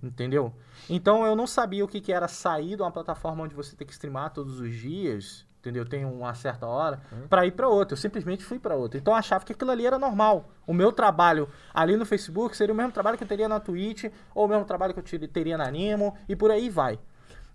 [0.03, 0.53] Entendeu?
[0.89, 3.87] Então eu não sabia o que, que era sair de uma plataforma onde você tem
[3.87, 5.85] que streamar todos os dias, entendeu?
[5.85, 7.93] Tem uma certa hora, pra ir pra outra.
[7.93, 8.99] Eu simplesmente fui pra outra.
[8.99, 10.51] Então eu achava que aquilo ali era normal.
[10.67, 14.11] O meu trabalho ali no Facebook seria o mesmo trabalho que eu teria na Twitch,
[14.35, 16.99] ou o mesmo trabalho que eu teria na Animo, e por aí vai.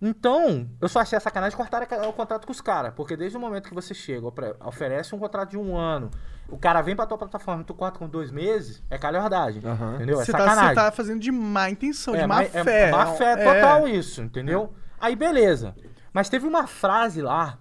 [0.00, 2.92] Então, eu só achei a sacanagem cortar o contrato com os caras.
[2.94, 4.26] Porque desde o momento que você chega,
[4.64, 6.10] oferece um contrato de um ano,
[6.48, 9.62] o cara vem pra tua plataforma e tu corta com dois meses, é calhordagem.
[9.64, 9.94] Aham.
[9.94, 10.20] Entendeu?
[10.20, 10.68] É Você tá, sacanagem.
[10.70, 12.88] você tá fazendo de má intenção, de má má- fé.
[12.88, 13.54] É má fé É.
[13.54, 14.72] total isso, entendeu?
[15.00, 15.74] Aí beleza.
[16.12, 17.58] Mas teve uma frase lá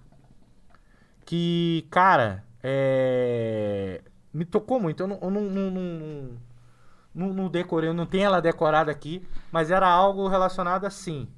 [1.24, 4.00] que, cara, é...
[4.32, 5.02] me tocou muito.
[5.02, 6.30] Eu não, eu não, não, não,
[7.14, 11.28] não, não decorei, eu não tenho ela decorada aqui, mas era algo relacionado assim.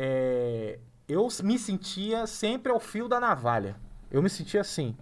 [0.00, 0.78] É,
[1.08, 3.74] Eu me sentia sempre ao fio da navalha.
[4.10, 4.96] Eu me sentia assim.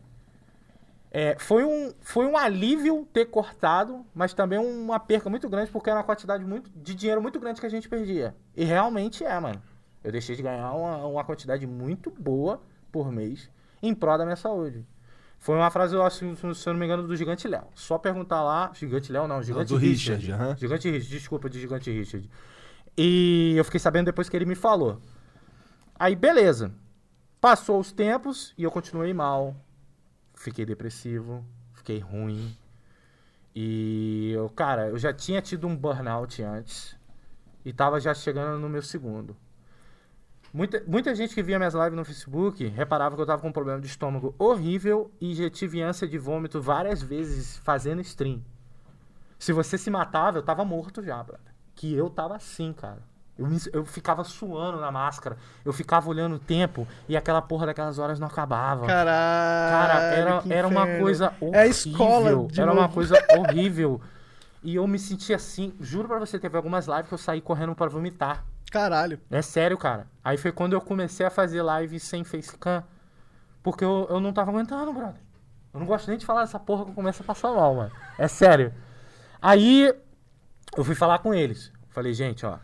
[1.10, 5.90] É, foi, um, foi um alívio ter cortado, mas também uma perca muito grande, porque
[5.90, 8.34] era uma quantidade muito, de dinheiro muito grande que a gente perdia.
[8.56, 9.62] E realmente é, mano.
[10.02, 13.50] Eu deixei de ganhar uma, uma quantidade muito boa por mês
[13.82, 14.86] em prol da minha saúde.
[15.38, 17.64] Foi uma frase, acho, se eu não me engano, do Gigante Léo.
[17.74, 18.70] Só perguntar lá.
[18.74, 20.24] Gigante Léo, não, Gigante do Richard.
[20.24, 20.56] Richard, aham.
[20.56, 22.30] Gigante Richard, desculpa, de Gigante Richard.
[22.96, 25.00] E eu fiquei sabendo depois que ele me falou.
[25.98, 26.72] Aí, beleza.
[27.40, 29.54] Passou os tempos e eu continuei mal.
[30.34, 31.44] Fiquei depressivo,
[31.74, 32.56] fiquei ruim.
[33.54, 36.96] E eu, cara, eu já tinha tido um burnout antes.
[37.64, 39.36] E tava já chegando no meu segundo.
[40.52, 43.52] Muita, muita gente que via minhas lives no Facebook reparava que eu tava com um
[43.52, 48.42] problema de estômago horrível e já tive ânsia de vômito várias vezes fazendo stream.
[49.38, 51.55] Se você se matava, eu tava morto já, brother.
[51.76, 52.98] Que eu tava assim, cara.
[53.38, 57.98] Eu, eu ficava suando na máscara, eu ficava olhando o tempo e aquela porra daquelas
[57.98, 58.86] horas não acabava.
[58.86, 59.70] Caralho.
[59.70, 61.54] Cara, era, era uma coisa horrível.
[61.54, 62.94] É a escola Era uma novo.
[62.94, 64.00] coisa horrível.
[64.62, 67.74] E eu me senti assim, juro pra você, teve algumas lives que eu saí correndo
[67.74, 68.42] pra vomitar.
[68.72, 69.20] Caralho.
[69.30, 70.06] É sério, cara.
[70.24, 72.82] Aí foi quando eu comecei a fazer live sem facecam.
[73.62, 75.20] Porque eu, eu não tava aguentando, brother.
[75.74, 77.92] Eu não gosto nem de falar dessa porra que eu começo a passar mal, mano.
[78.18, 78.72] É sério.
[79.42, 79.94] Aí
[80.76, 81.72] eu fui falar com eles.
[81.90, 82.58] Falei, gente, ó,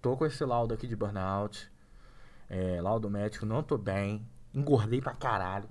[0.00, 1.70] tô com esse laudo aqui de burnout.
[2.48, 4.26] É, laudo médico, não tô bem.
[4.54, 5.68] Engordei pra caralho.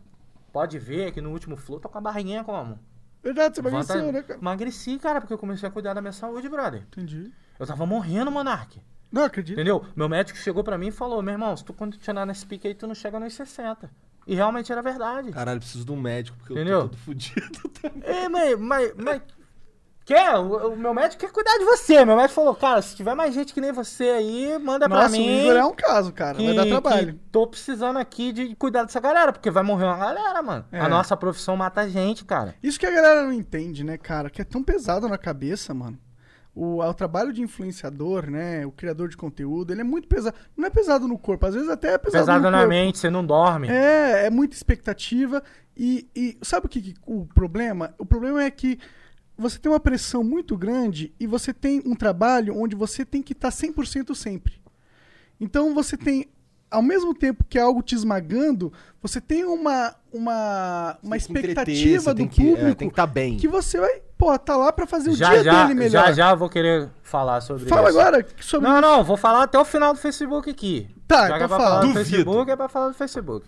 [0.51, 2.79] Pode ver que no último flow tô com a barriguinha como?
[3.23, 4.39] Verdade, você Vanta- emagreceu, né, cara?
[4.39, 6.81] Emagreci, cara, porque eu comecei a cuidar da minha saúde, brother.
[6.81, 7.31] Entendi.
[7.59, 8.81] Eu tava morrendo, Monark.
[9.11, 9.55] Não, acredito.
[9.57, 9.85] Entendeu?
[9.95, 12.73] Meu médico chegou pra mim e falou: meu irmão, se tu continuar nesse pique aí,
[12.73, 13.91] tu não chega nos 60.
[14.25, 15.31] E realmente era verdade.
[15.31, 16.81] Caralho, preciso de um médico, porque eu Entendeu?
[16.83, 18.01] tô todo fudido também.
[18.03, 19.21] É, mas, mas, mas.
[20.03, 20.35] Quer?
[20.35, 22.03] O, o meu médico quer cuidar de você.
[22.03, 25.15] Meu médico falou: cara, se tiver mais gente que nem você aí, manda pra Nossa,
[25.15, 25.41] o mim.
[25.43, 26.37] Igor é um caso, cara.
[26.37, 27.19] que, Vai dar trabalho.
[27.31, 30.65] tô precisando aqui de cuidar dessa galera, porque vai morrer uma galera, mano.
[30.71, 30.79] É.
[30.79, 32.55] A nossa profissão mata a gente, cara.
[32.63, 34.29] Isso que a galera não entende, né, cara?
[34.29, 35.97] Que é tão pesado na cabeça, mano.
[36.53, 38.65] O, o trabalho de influenciador, né?
[38.65, 40.35] O criador de conteúdo, ele é muito pesado.
[40.57, 42.67] Não é pesado no corpo, às vezes até é pesado, Pesado na corpo.
[42.69, 43.69] mente, você não dorme.
[43.69, 45.41] É, é muita expectativa.
[45.77, 47.93] E, e sabe o que, que- o problema?
[47.97, 48.77] O problema é que
[49.37, 53.33] você tem uma pressão muito grande e você tem um trabalho onde você tem que
[53.33, 54.61] estar 100% sempre.
[55.39, 56.27] Então você tem,
[56.69, 58.71] ao mesmo tempo que é algo te esmagando,
[59.01, 62.95] você tem uma, uma, uma tem que entreter, expectativa do que- é, público tem que
[62.95, 63.37] tá bem.
[63.37, 66.05] que você vai, pô, tá lá pra fazer o Já, dia já, dele melhor.
[66.07, 67.99] já, já eu vou querer falar sobre Fala isso.
[67.99, 70.87] agora sobre Não, não, vou falar até o final do Facebook aqui.
[71.07, 71.69] Tá, Já que então é pra fala.
[71.69, 71.93] falar do.
[71.93, 73.47] Facebook, é pra falar do Facebook.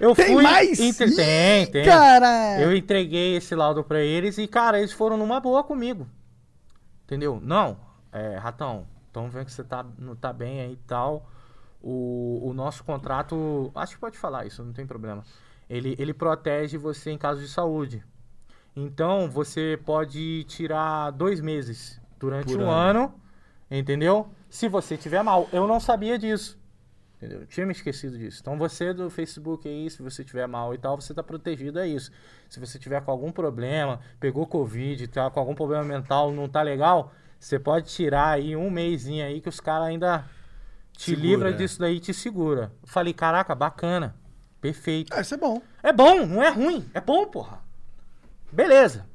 [0.00, 0.42] Eu Tem fui.
[0.42, 0.78] mais?
[0.78, 1.84] entre- Tem, tem.
[1.84, 2.60] Cara!
[2.60, 6.06] Eu entreguei esse laudo pra eles e, cara, eles foram numa boa comigo.
[7.04, 7.40] Entendeu?
[7.42, 7.78] Não,
[8.12, 11.28] é, Ratão, estamos vendo que você tá, não tá bem aí e tal.
[11.82, 15.22] O, o nosso contrato, acho que pode falar isso, não tem problema.
[15.70, 18.04] Ele, ele protege você em caso de saúde.
[18.74, 23.12] Então, você pode tirar dois meses durante Por um ano,
[23.70, 24.28] entendeu?
[24.48, 25.48] Se você tiver mal.
[25.52, 26.57] Eu não sabia disso.
[27.18, 27.40] Entendeu?
[27.40, 28.38] Eu tinha me esquecido disso.
[28.40, 31.86] Então você do Facebook aí, se você tiver mal e tal, você tá protegido a
[31.86, 32.12] isso.
[32.48, 36.62] Se você tiver com algum problema, pegou Covid, tá com algum problema mental, não tá
[36.62, 40.24] legal, você pode tirar aí um mêsinho aí que os caras ainda
[40.92, 41.52] te Segura, livra é.
[41.52, 42.72] disso daí e te segura.
[42.82, 44.14] Eu falei, caraca, bacana.
[44.60, 45.12] Perfeito.
[45.12, 45.60] Ah, isso é bom.
[45.82, 46.88] É bom, não é ruim.
[46.94, 47.60] É bom, porra.
[48.52, 49.06] Beleza.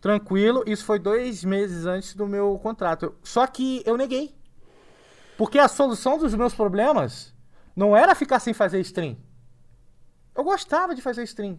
[0.00, 0.62] Tranquilo.
[0.66, 3.14] Isso foi dois meses antes do meu contrato.
[3.22, 4.34] Só que eu neguei.
[5.36, 7.34] Porque a solução dos meus problemas
[7.74, 9.16] não era ficar sem fazer stream.
[10.34, 11.58] Eu gostava de fazer stream.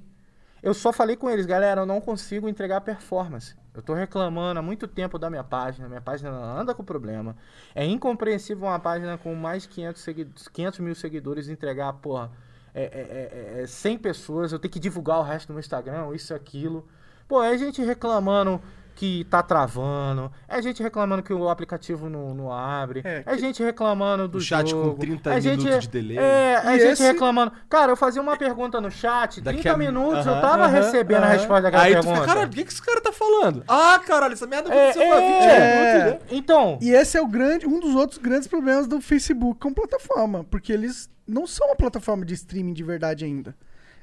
[0.61, 3.55] Eu só falei com eles, galera, eu não consigo entregar performance.
[3.73, 7.35] Eu tô reclamando há muito tempo da minha página, minha página anda com problema.
[7.73, 12.31] É incompreensível uma página com mais de 500, segui 500 mil seguidores entregar, porra,
[12.73, 16.33] é, é, é, é 100 pessoas, eu tenho que divulgar o resto meu Instagram, isso
[16.33, 16.87] aquilo.
[17.27, 18.61] Pô, é gente reclamando
[18.95, 23.61] que tá travando, é gente reclamando que o aplicativo não, não abre, É, é, gente
[23.61, 26.17] reclamando do O chat com jogo, 30 é gente, minutos de delay.
[26.17, 27.51] É, é gente esse- reclamando.
[27.69, 30.71] Cara, eu fazia uma pergunta no chat, Daqui 30 a- minutos, Aham, eu tava aham,
[30.71, 32.15] recebendo a resposta daquela Aí tu pergunta.
[32.21, 33.63] fica, caralho, o que, que esse cara tá falando?
[33.67, 36.19] Ah, caralho, essa merda É, aconteceu há 20 é, minutos, né?
[36.37, 40.43] Então, E esse é o grande, um dos outros grandes problemas do Facebook como plataforma,
[40.45, 43.53] porque eles não são uma plataforma de streaming de verdade ainda.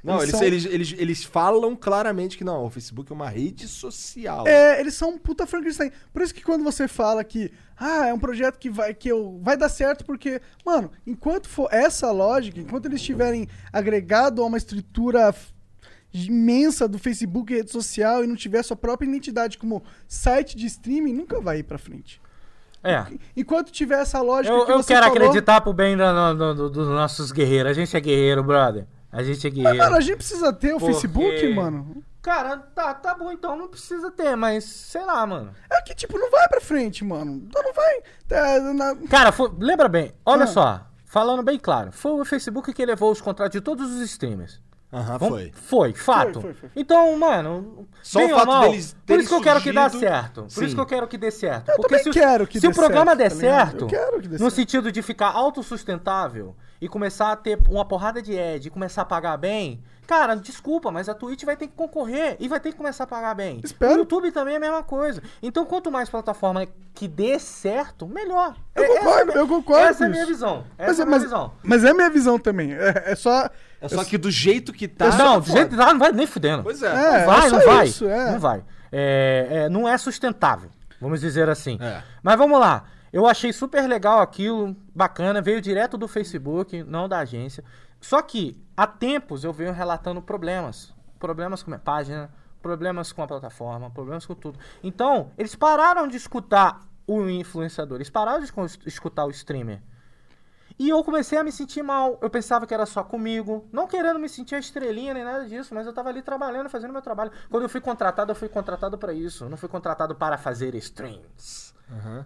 [0.05, 3.69] Não, eles, são- eles, eles, eles falam claramente que não, o Facebook é uma rede
[3.69, 4.47] social.
[4.49, 5.93] É, eles são um puta Frankenstein.
[6.13, 9.39] Por isso que quando você fala que ah, é um projeto que vai que eu
[9.43, 14.59] vai dar certo porque, mano, enquanto for essa lógica, enquanto eles tiverem agregado a uma
[14.59, 15.33] estrutura
[16.13, 20.67] imensa do Facebook e rede social e não tiver sua própria identidade como site de
[20.67, 22.21] streaming, nunca vai ir pra frente.
[22.85, 23.07] é.
[23.37, 26.55] Enquanto tiver essa lógica Eu, que eu você quero falou, acreditar pro bem do- do-
[26.55, 27.71] do- dos nossos guerreiros.
[27.71, 28.87] A gente é guerreiro, brother.
[29.13, 32.03] A gente é Mas, mano, a gente precisa ter o Porque- Facebook, mano.
[32.23, 35.53] Cara, tá, tá bom então, não precisa ter, mas sei lá, mano.
[35.71, 37.33] É que, tipo, não vai pra frente, mano.
[37.47, 38.01] Então não vai.
[38.31, 40.47] É, na- Cara, foi- lembra bem, olha Ah.
[40.47, 44.61] só, falando bem claro, foi o Facebook que levou os contratos de todos os streamers.
[44.93, 45.53] Aham, Vamos- foi.
[45.55, 46.33] Foi, fato.
[46.41, 46.71] Foi, foi, foi.
[46.77, 49.73] Então, mano, Só bem o ou fato mal, deles Por isso que eu quero que
[49.73, 50.43] dê certo.
[50.43, 50.65] Por Sim.
[50.67, 51.71] isso que eu quero que dê certo.
[51.71, 53.87] Eu Porque se, o- quero que se dê o programa certo, der tá certo, Eu
[53.89, 54.55] quero que dê no certo.
[54.55, 59.05] sentido de ficar autossustentável e começar a ter uma porrada de ad e começar a
[59.07, 62.77] pagar bem, cara, desculpa, mas a Twitch vai ter que concorrer e vai ter que
[62.77, 63.61] começar a pagar bem.
[63.63, 63.95] Espero.
[63.95, 65.23] O YouTube também é a mesma coisa.
[65.43, 68.55] Então, quanto mais plataforma que dê certo, melhor.
[68.75, 70.65] Eu É- essa concordo, é a minha- eu concordo Essa é a minha visão.
[70.79, 71.53] Essa Mas, é a minha mas, visão.
[71.63, 72.73] mas é minha visão também.
[72.75, 73.49] É, é só.
[73.81, 75.07] É só que do jeito que tá.
[75.17, 76.63] não, tá do jeito que tá, não vai nem fudendo.
[76.63, 76.87] Pois é.
[76.87, 77.87] É, não vai, só não vai.
[77.87, 78.31] isso, é.
[78.33, 78.65] Não vai.
[78.93, 81.79] É, é, não é sustentável, vamos dizer assim.
[81.81, 82.03] É.
[82.23, 82.85] Mas vamos lá.
[83.13, 87.65] Eu achei super legal aquilo, bacana, veio direto do Facebook, não da agência.
[88.01, 90.95] Só que há tempos eu venho relatando problemas.
[91.19, 94.59] Problemas com a minha página, problemas com a plataforma, problemas com tudo.
[94.83, 99.81] Então, eles pararam de escutar o influenciador, eles pararam de escu- escutar o streamer.
[100.79, 102.19] E eu comecei a me sentir mal.
[102.23, 103.69] Eu pensava que era só comigo.
[103.71, 106.93] Não querendo me sentir a estrelinha nem nada disso, mas eu tava ali trabalhando, fazendo
[106.93, 107.31] meu trabalho.
[107.51, 109.45] Quando eu fui contratado, eu fui contratado pra isso.
[109.45, 111.75] Eu não fui contratado para fazer streams.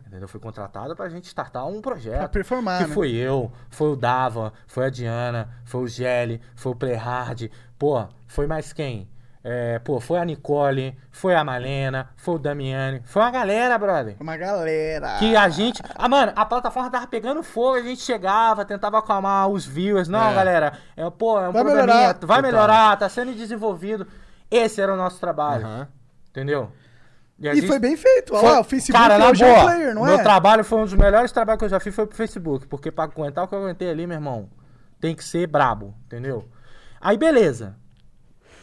[0.01, 0.21] Entendeu?
[0.23, 2.19] Eu fui contratado pra gente startar um projeto.
[2.19, 2.95] Pra performar, Que né?
[2.95, 7.51] foi eu, foi o Dava, foi a Diana, foi o Gelli, foi o Playhard.
[7.79, 9.09] Pô, foi mais quem?
[9.49, 13.01] É, pô, foi a Nicole, foi a Malena, foi o Damiani.
[13.05, 14.17] Foi uma galera, brother.
[14.19, 15.19] Uma galera.
[15.21, 15.81] Que a gente.
[15.95, 20.09] Ah, mano, a plataforma tava pegando fogo, a gente chegava, tentava acalmar os viewers.
[20.09, 20.35] Não, É.
[20.35, 22.19] galera, é, pô, é um Vai probleminha, melhorar.
[22.27, 24.05] vai melhorar, tá sendo desenvolvido.
[24.51, 25.89] Esse era o nosso trabalho, Aham.
[26.31, 26.73] entendeu?
[27.39, 28.33] E gente- foi bem feito.
[28.35, 30.23] Olha foi- lá, o Facebook Cara, na é um boa, player, não meu é?
[30.23, 32.67] trabalho foi um dos melhores trabalhos que eu já fiz, foi pro Facebook.
[32.67, 34.49] Porque pra aguentar o que eu aguentei ali, meu irmão,
[34.99, 36.49] tem que ser brabo, entendeu?
[37.01, 37.77] Aí, beleza.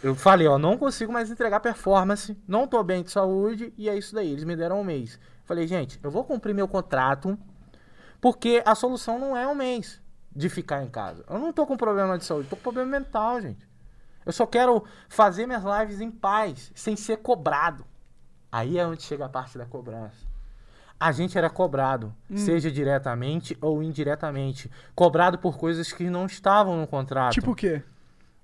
[0.02, 3.96] Eu falei, ó, não consigo mais entregar performance, não tô bem de saúde, e é
[3.96, 4.32] isso daí.
[4.32, 5.18] Eles me deram um mês.
[5.46, 7.38] Falei, gente, eu vou cumprir meu contrato,
[8.20, 10.02] porque a solução não é um mês
[10.36, 11.24] de ficar em casa.
[11.30, 13.66] Eu não tô com problema de saúde, tô com problema mental, gente.
[14.26, 17.86] Eu só quero fazer minhas lives em paz, sem ser cobrado.
[18.54, 20.16] Aí é onde chega a parte da cobrança.
[21.00, 22.38] A gente era cobrado, Hum.
[22.38, 24.70] seja diretamente ou indiretamente.
[24.94, 27.34] Cobrado por coisas que não estavam no contrato.
[27.34, 27.82] Tipo o quê?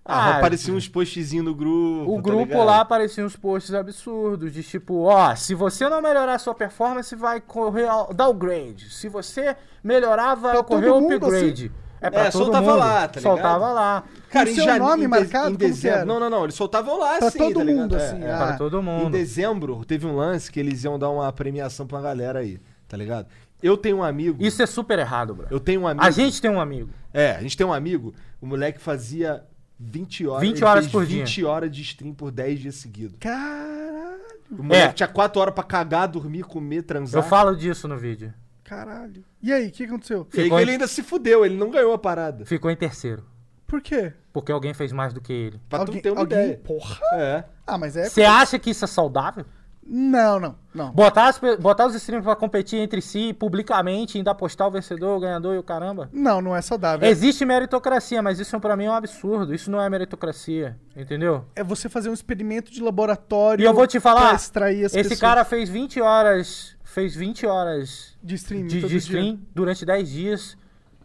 [0.04, 2.12] Ah, Ah, aparecia uns postzinhos no grupo.
[2.12, 2.66] o tá grupo ligado?
[2.66, 7.16] lá apareciam uns posts absurdos, de tipo, ó, se você não melhorar a sua performance,
[7.16, 8.90] vai correr downgrade.
[8.90, 11.72] Se você melhorar, vai Pra ocorrer mundo, upgrade.
[12.02, 12.78] É pra É, todo soltava mundo.
[12.80, 13.22] lá, tá ligado?
[13.22, 14.04] Soltava lá.
[14.30, 15.98] Cara, em seu jane- nome em de- marcado, em como que dezembro.
[15.98, 16.06] era?
[16.06, 16.44] Não, não, não.
[16.44, 18.32] Eles soltavam lá, Pra assim, todo tá mundo, É, assim, é.
[18.32, 18.38] ah.
[18.38, 19.12] Para todo Em mundo.
[19.12, 22.96] dezembro, teve um lance que eles iam dar uma premiação pra uma galera aí, tá
[22.96, 23.28] ligado?
[23.62, 24.42] Eu tenho um amigo.
[24.42, 25.48] Isso é super errado, bro.
[25.52, 26.06] Eu tenho um amigo.
[26.06, 26.90] A gente tem um amigo.
[27.14, 29.44] É, a gente tem um amigo, o moleque fazia
[29.78, 30.42] 20 horas.
[30.42, 31.26] 20 ele horas por dia.
[31.26, 33.18] 20 horas de stream por 10 dias seguidos.
[33.20, 34.20] Caralho.
[34.52, 34.94] O moleque É.
[34.94, 37.22] tinha 4 horas pra cagar, dormir, comer, transar.
[37.22, 38.34] Eu falo disso no vídeo.
[38.64, 39.24] Caralho.
[39.42, 40.28] E aí, o que aconteceu?
[40.34, 42.46] E aí Ficou que em- ele ainda se fudeu, ele não ganhou a parada.
[42.46, 43.24] Ficou em terceiro.
[43.66, 44.14] Por quê?
[44.34, 45.62] Porque alguém fez mais do que ele.
[45.70, 46.38] Pra alguém, tu ter uma alguém...
[46.40, 46.58] ideia.
[46.64, 46.98] Porra.
[47.14, 47.44] É.
[47.68, 48.10] Ah, mas é...
[48.10, 49.46] Você acha que isso é saudável?
[49.92, 50.92] Não, não, não.
[50.92, 55.18] Botar, as pe- botar os streamers pra competir entre si publicamente, ainda postar o vencedor,
[55.18, 56.08] o ganhador e o caramba?
[56.14, 57.10] Não, não é saudável.
[57.10, 59.52] Existe meritocracia, mas isso pra mim é um absurdo.
[59.54, 61.44] Isso não é meritocracia, entendeu?
[61.56, 65.10] É você fazer um experimento de laboratório E eu vou te falar, extrair as esse
[65.10, 68.98] pessoas cara fez 20 horas, fez 20 horas de stream de, de dia.
[68.98, 70.58] stream durante 10 dias,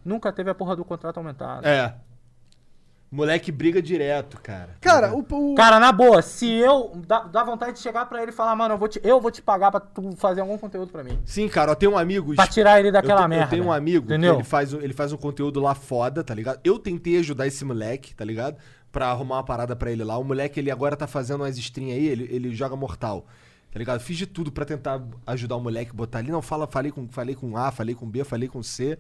[0.05, 1.66] nunca teve a porra do contrato aumentado.
[1.66, 1.95] É.
[3.11, 4.70] Moleque briga direto, cara.
[4.80, 8.32] Cara, o, o- Cara, na boa, se eu dá, dá vontade de chegar pra ele
[8.32, 10.90] e falar, mano, eu vou te, eu vou te pagar pra tu fazer algum conteúdo
[10.90, 11.16] pra mim.
[11.24, 12.34] Sim, cara, eu tenho um amigo.
[12.34, 13.45] Pra tirar ele daquela eu, te- merda.
[13.45, 14.32] Eu tenho um amigo entendeu?
[14.34, 16.59] que ele faz, um- ele faz um conteúdo lá foda, tá ligado?
[16.64, 18.57] Eu tentei ajudar esse moleque, tá ligado?
[18.90, 20.18] Pra arrumar uma parada pra ele lá.
[20.18, 23.26] O moleque, ele agora tá fazendo umas stream aí, ele, ele joga mortal.
[23.75, 23.99] Tá ligado?
[23.99, 26.31] Fiz de tudo pra tentar ajudar o moleque, botar ali.
[26.31, 28.97] Não, fala, falei com, falei com A, falei com B, falei com C.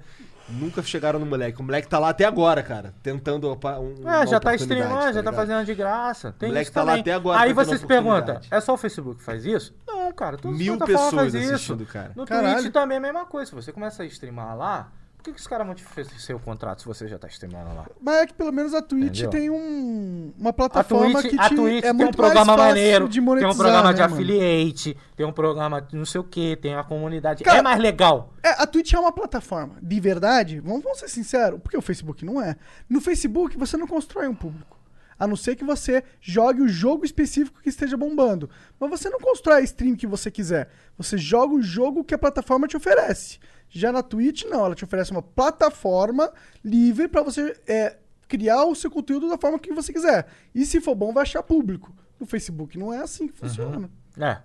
[0.48, 1.60] Nunca chegaram no moleque.
[1.60, 2.92] O moleque tá lá até agora, cara.
[3.00, 6.34] Tentando opa- um, É, já tá streamando, já tá fazendo de graça.
[6.36, 7.00] Tem O moleque isso tá lá também.
[7.02, 9.72] até agora Aí você se pergunta, é só o Facebook que faz isso?
[9.86, 11.54] Não, cara, Mil pessoas fazem isso.
[11.54, 12.10] assistindo, cara.
[12.16, 12.58] No Caralho.
[12.58, 13.50] Twitch também é a mesma coisa.
[13.50, 14.92] Se você começa a streamar lá,
[15.24, 17.74] por que, que os caras vão te oferecer o contrato se você já tá streamando
[17.74, 17.86] lá?
[17.98, 19.30] Mas é que pelo menos a Twitch Entendeu?
[19.30, 23.14] tem um, uma A plataforma Twitch, que a Twitch é tem um programa maneiro, de
[23.14, 24.14] tem monetizar, um programa né, de mano?
[24.14, 27.42] affiliate, tem um programa de não sei o que, tem a comunidade.
[27.42, 28.34] Cara, é mais legal.
[28.42, 29.76] É, a Twitch é uma plataforma.
[29.80, 32.56] De verdade, vamos, vamos ser sinceros, porque o Facebook não é.
[32.86, 34.78] No Facebook você não constrói um público.
[35.18, 38.50] A não ser que você jogue o jogo específico que esteja bombando.
[38.78, 40.68] Mas você não constrói a stream que você quiser.
[40.98, 43.38] Você joga o jogo que a plataforma te oferece.
[43.74, 44.64] Já na Twitch, não.
[44.64, 46.32] Ela te oferece uma plataforma
[46.64, 47.98] livre pra você é,
[48.28, 50.28] criar o seu conteúdo da forma que você quiser.
[50.54, 51.92] E se for bom, vai achar público.
[52.18, 53.90] No Facebook não é assim que funciona.
[54.16, 54.38] É.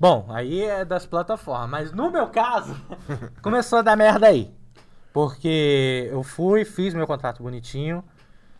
[0.00, 1.68] Bom, aí é das plataformas.
[1.68, 2.74] Mas no meu caso,
[3.42, 4.50] começou a dar merda aí.
[5.12, 8.02] Porque eu fui, fiz meu contrato bonitinho.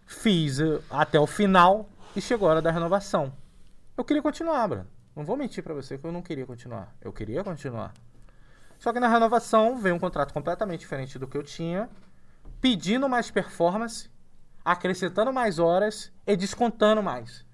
[0.07, 3.33] Fiz eh, até o final e chegou a hora da renovação.
[3.97, 4.87] Eu queria continuar, Bruno.
[5.17, 6.95] Não vou mentir pra você que eu não queria continuar.
[7.01, 7.95] Eu queria continuar.
[8.87, 11.91] Só que na renovação veio um contrato completamente diferente do que eu tinha,
[12.61, 14.09] pedindo mais performance,
[14.65, 17.45] acrescentando mais horas e descontando mais.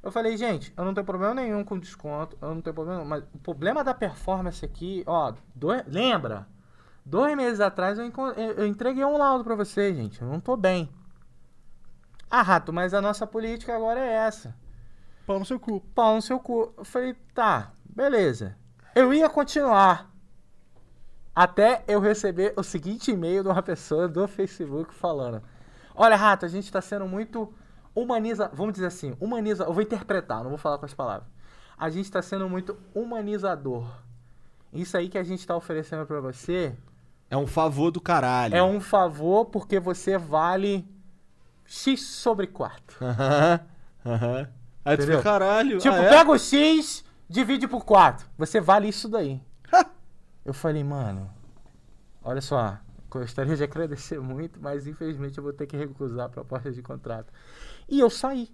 [0.00, 3.24] Eu falei, gente, eu não tenho problema nenhum com desconto, eu não tenho problema, mas
[3.34, 6.46] o problema da performance aqui, ó, dois- lembra?
[7.04, 8.06] Dois meses atrás eu,
[8.36, 10.88] eu- entreguei um laudo pra vocês, gente, eu não tô bem.
[12.30, 14.54] Ah, Rato, mas a nossa política agora é essa
[15.26, 15.80] Pau no seu cu.
[15.92, 16.72] pau no seu cu.
[16.78, 18.56] Eu falei, tá, beleza.
[18.94, 20.08] Eu ia continuar.
[21.38, 25.40] Até eu receber o seguinte e-mail de uma pessoa do Facebook falando:
[25.94, 27.54] Olha, Rato, a gente tá sendo muito
[27.94, 28.50] humaniza.
[28.52, 29.62] Vamos dizer assim, humaniza.
[29.62, 31.28] Eu vou interpretar, não vou falar com as palavras.
[31.78, 33.88] A gente tá sendo muito humanizador.
[34.72, 36.74] Isso aí que a gente tá oferecendo pra você
[37.30, 38.56] É um favor do caralho.
[38.56, 40.84] é um favor porque você vale
[41.64, 42.98] X sobre 4.
[43.06, 43.60] Aham,
[44.04, 44.48] aham.
[44.84, 45.78] Aí tu fica, caralho.
[45.78, 46.08] Tipo, ah, é?
[46.08, 48.26] pega o X, divide por 4.
[48.36, 49.40] Você vale isso daí.
[50.48, 51.30] Eu falei, mano,
[52.24, 52.78] olha só,
[53.10, 57.30] gostaria de agradecer muito, mas infelizmente eu vou ter que recusar a proposta de contrato.
[57.86, 58.48] E eu saí.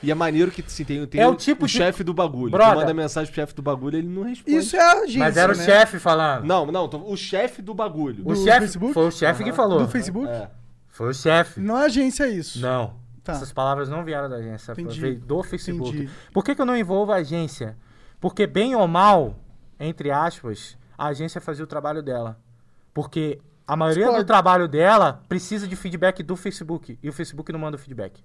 [0.00, 2.52] E é maneiro que assim, tem, tem É o tipo o de- chefe do bagulho.
[2.52, 2.74] Brother.
[2.74, 4.56] Tu manda mensagem pro chefe do bagulho ele não responde.
[4.56, 5.64] Isso é a agência, mas era o né?
[5.64, 6.44] chefe falando.
[6.44, 8.22] Não, não, o chefe do bagulho.
[8.24, 8.94] o do chefe Facebook?
[8.94, 9.80] foi o chefe que falou.
[9.80, 10.28] Do Facebook?
[10.28, 10.48] É.
[10.90, 11.58] Foi o chefe.
[11.60, 12.60] Não é agência isso.
[12.60, 12.94] Não.
[13.24, 13.32] Tá.
[13.32, 15.00] Essas palavras não vieram da agência, Entendi.
[15.00, 15.96] veio do Facebook.
[15.96, 16.10] Entendi.
[16.32, 17.76] Por que, que eu não envolvo a agência?
[18.20, 19.36] Porque, bem ou mal,
[19.80, 22.38] entre aspas, a agência fazia o trabalho dela.
[22.94, 26.98] Porque a maioria do trabalho dela precisa de feedback do Facebook.
[27.02, 28.22] E o Facebook não manda o feedback.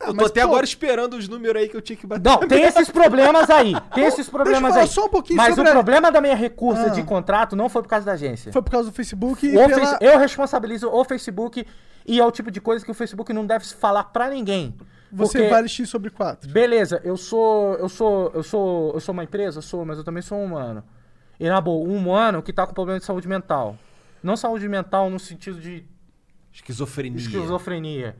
[0.00, 2.26] Eu tô mas, até pô- agora esperando os números aí que eu tinha que bater.
[2.26, 3.74] Não, tem esses problemas aí.
[3.94, 4.88] Tem esses problemas falar aí.
[4.88, 6.88] só um pouquinho Mas sobre o a- problema da minha recursa Ah.
[6.88, 8.50] de contrato não foi por causa da agência.
[8.50, 9.78] Foi por causa do Facebook e O pela...
[9.78, 11.66] Face- Eu responsabilizo o Facebook
[12.06, 14.74] e é o tipo de coisa que o Facebook não deve falar pra ninguém.
[15.12, 16.48] Você Porque- vale X sobre 4.
[16.50, 17.74] Beleza, eu sou.
[17.74, 18.30] Eu sou.
[18.32, 18.92] Eu sou.
[18.94, 19.60] Eu sou uma empresa?
[19.60, 20.82] Sou, mas eu também sou um humano.
[21.40, 23.76] E na boa, um humano que tá com problema de saúde mental.
[24.22, 25.88] Não saúde mental no sentido de
[26.52, 27.18] Esquizofrenia.
[27.18, 28.16] esquizofrenia.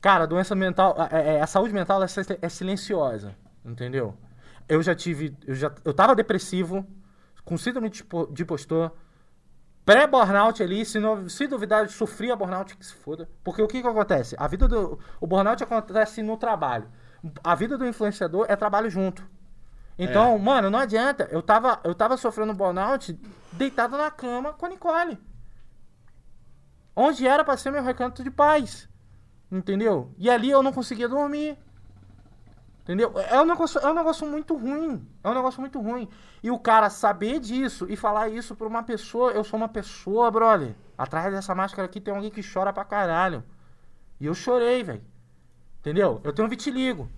[0.00, 0.96] Cara, doença mental.
[0.98, 2.06] A, a saúde mental é
[2.40, 3.36] é silenciosa.
[3.64, 4.16] Entendeu?
[4.68, 5.36] Eu já tive.
[5.46, 6.86] Eu, já, eu tava depressivo,
[7.44, 8.90] com síndrome de po- de impostor.
[9.84, 13.28] Pré-burnout ali, se, não, se duvidar, sofria burnout, que se foda.
[13.42, 14.36] Porque o que que acontece?
[14.38, 14.98] A vida do...
[15.20, 16.86] O burnout acontece no trabalho.
[17.42, 19.28] A vida do influenciador é trabalho junto.
[19.98, 21.28] Então, mano, não adianta.
[21.30, 23.18] Eu tava, eu tava sofrendo burnout
[23.52, 25.18] deitado na cama com a Nicole.
[26.94, 28.88] Onde era pra ser meu recanto de paz.
[29.50, 30.12] Entendeu?
[30.18, 31.58] E ali eu não conseguia dormir.
[32.82, 33.12] Entendeu?
[33.30, 35.06] É um, negócio, é um negócio muito ruim.
[35.22, 36.08] É um negócio muito ruim.
[36.42, 39.30] E o cara saber disso e falar isso pra uma pessoa.
[39.30, 40.74] Eu sou uma pessoa, brother.
[40.98, 43.44] Atrás dessa máscara aqui tem alguém que chora pra caralho.
[44.18, 45.02] E eu chorei, velho.
[45.80, 46.20] Entendeu?
[46.24, 47.08] Eu tenho vitiligo.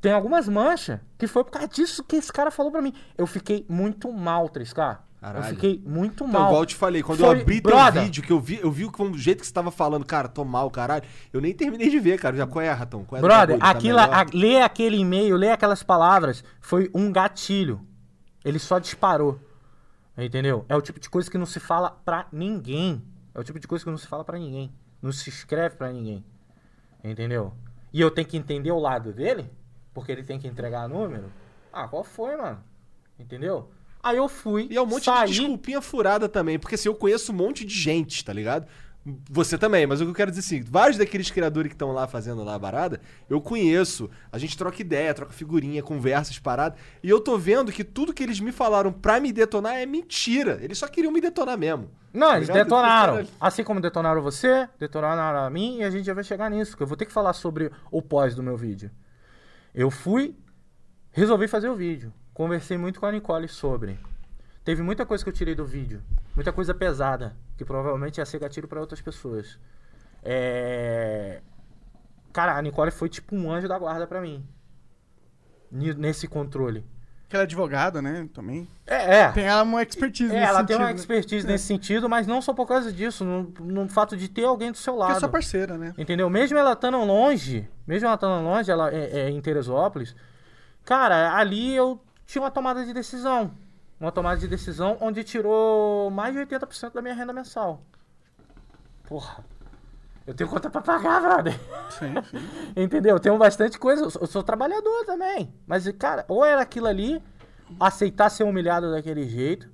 [0.00, 2.92] Tem algumas manchas que foi por causa disso que esse cara falou pra mim.
[3.16, 4.92] Eu fiquei muito mal, 3K.
[5.20, 5.46] Eu Caralho.
[5.46, 6.46] fiquei muito Então, mal.
[6.46, 8.70] igual eu te falei, quando Foi- eu abri teu brother, vídeo, que eu vi, eu
[8.70, 11.02] vi o jeito que você tava falando, cara, tô mal, caralho.
[11.32, 12.36] Eu nem terminei de ver, cara.
[12.36, 13.04] Já qual é, Ratão?
[13.04, 13.58] Qual é Brother?
[13.58, 17.80] Tá a, ler aquele e-mail, ler aquelas palavras, foi um gatilho.
[18.44, 19.40] Ele só disparou.
[20.16, 20.64] Entendeu?
[20.68, 23.02] É o tipo de coisa que não se fala pra ninguém.
[23.34, 24.72] É o tipo de coisa que não se fala pra ninguém.
[25.02, 26.24] Não se escreve pra ninguém.
[27.02, 27.52] Entendeu?
[27.92, 29.50] E eu tenho que entender o lado dele,
[29.98, 31.32] porque ele tem que entregar número.
[31.72, 32.62] Ah, qual foi, mano?
[33.18, 33.68] Entendeu?
[34.02, 36.94] Aí eu fui, E é um monte saí, de desculpinha furada também, porque assim, eu
[36.94, 38.66] conheço um monte de gente, tá ligado?
[39.30, 42.06] Você também, mas o que eu quero dizer assim, vários daqueles criadores que estão lá
[42.06, 44.10] fazendo lá a parada, eu conheço.
[44.30, 46.78] A gente troca ideia, troca figurinha, conversas, paradas.
[47.02, 50.58] E eu tô vendo que tudo que eles me falaram pra me detonar é mentira.
[50.60, 51.90] Eles só queriam me detonar mesmo.
[52.12, 52.64] Não, Tá eles ligado?
[52.64, 53.26] detonaram.
[53.40, 56.76] Assim como detonaram você, detonaram a mim e a gente já vai chegar nisso.
[56.76, 58.90] Que eu vou ter que falar sobre o pós do meu vídeo.
[59.74, 60.36] Eu fui,
[61.10, 62.12] resolvi fazer o vídeo.
[62.32, 63.98] Conversei muito com a Nicole sobre.
[64.64, 66.02] Teve muita coisa que eu tirei do vídeo.
[66.34, 67.36] Muita coisa pesada.
[67.56, 69.58] Que provavelmente ia ser gatilho pra outras pessoas.
[70.22, 71.40] É...
[72.32, 74.46] Cara, a Nicole foi tipo um anjo da guarda pra mim.
[75.70, 76.84] Nesse controle.
[77.28, 78.26] Que ela é advogada, né?
[78.32, 78.66] Também.
[78.86, 79.32] É, é.
[79.32, 81.00] Tem ela uma expertise É, nesse ela tem uma sentido, né?
[81.00, 84.72] expertise nesse sentido, mas não só por causa disso, no, no fato de ter alguém
[84.72, 85.20] do seu Porque é lado.
[85.20, 85.92] sua parceira, né?
[85.98, 86.30] Entendeu?
[86.30, 90.16] Mesmo ela estando longe, mesmo ela estando longe, ela é, é em Teresópolis,
[90.86, 93.50] cara, ali eu tinha uma tomada de decisão.
[94.00, 97.82] Uma tomada de decisão onde tirou mais de 80% da minha renda mensal.
[99.06, 99.44] Porra.
[100.28, 101.58] Eu tenho conta pra pagar, brother.
[101.90, 102.38] Sim, sim.
[102.76, 103.16] Entendeu?
[103.16, 104.04] Eu tenho bastante coisa.
[104.04, 105.54] Eu sou, eu sou trabalhador também.
[105.66, 107.22] Mas, cara, ou era aquilo ali,
[107.80, 109.68] aceitar ser humilhado daquele jeito.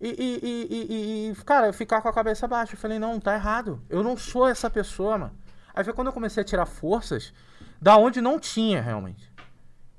[0.00, 2.74] E, e, e, e- cara, ficar com a cabeça baixa.
[2.74, 3.82] Eu falei, não, tá errado.
[3.90, 5.32] Eu não sou essa pessoa, mano.
[5.74, 7.34] Aí foi quando eu comecei a tirar forças
[7.82, 9.28] da onde não tinha realmente.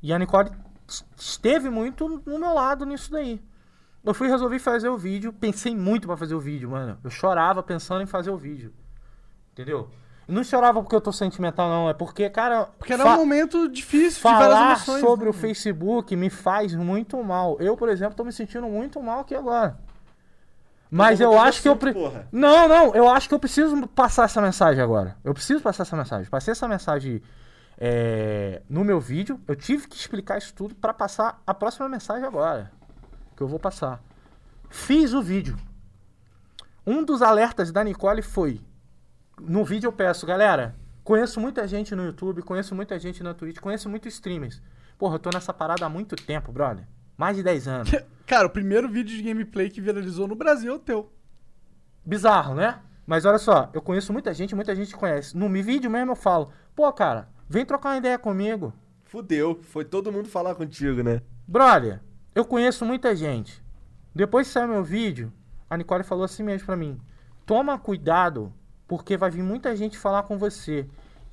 [0.02, 0.52] E a Nicole
[0.88, 3.42] es- esteve muito no meu lado nisso daí.
[4.04, 6.98] Eu fui resolvi fazer o vídeo, pensei muito pra fazer o vídeo, mano.
[7.04, 8.74] Eu chorava pensando em fazer o vídeo.
[9.54, 9.89] Entendeu?
[10.28, 11.89] Não chorava porque eu tô sentimental, não.
[11.89, 12.70] É porque, cara.
[12.78, 15.02] Porque era um momento difícil de várias Falar emoções.
[15.02, 15.30] sobre né?
[15.32, 17.58] o Facebook me faz muito mal.
[17.60, 19.78] Eu, por exemplo, tô me sentindo muito mal aqui agora.
[20.89, 21.76] Mas eu acho que eu.
[21.76, 22.28] pre- Porra.
[22.32, 25.18] Não, não, eu acho que eu preciso passar essa mensagem agora.
[25.24, 26.30] Eu preciso passar essa mensagem.
[26.30, 27.22] Passei essa mensagem
[27.78, 29.39] é, no meu vídeo.
[29.47, 32.72] Eu tive que explicar isso tudo pra passar a próxima mensagem agora.
[33.36, 34.02] Que eu vou passar.
[34.70, 35.58] Fiz o vídeo.
[36.86, 38.62] Um dos alertas da Nicole foi.
[39.42, 40.76] No vídeo eu peço, galera.
[41.04, 44.62] Conheço muita gente no YouTube, conheço muita gente na Twitch, conheço muitos streamers.
[44.98, 46.88] Porra, eu tô nessa parada há muito tempo, brother.
[47.18, 47.92] Mais de 10 anos.
[48.28, 51.12] Cara, o primeiro vídeo de gameplay que viralizou no Brasil é o teu.
[52.06, 52.80] Bizarro, né?
[53.06, 55.36] Mas olha só, eu conheço muita gente, muita gente conhece.
[55.36, 58.74] No mi- vídeo mesmo eu falo, pô, cara, vem trocar uma ideia comigo.
[59.04, 59.60] Fudeu.
[59.64, 61.22] Foi todo mundo falar contigo, né?
[61.48, 62.00] Brother,
[62.34, 63.62] eu conheço muita gente.
[64.16, 65.34] Depois que saiu meu vídeo,
[65.70, 67.00] a Nicole falou assim mesmo pra mim:
[67.46, 68.54] toma cuidado,
[68.92, 70.86] porque vai vir muita gente falar com você.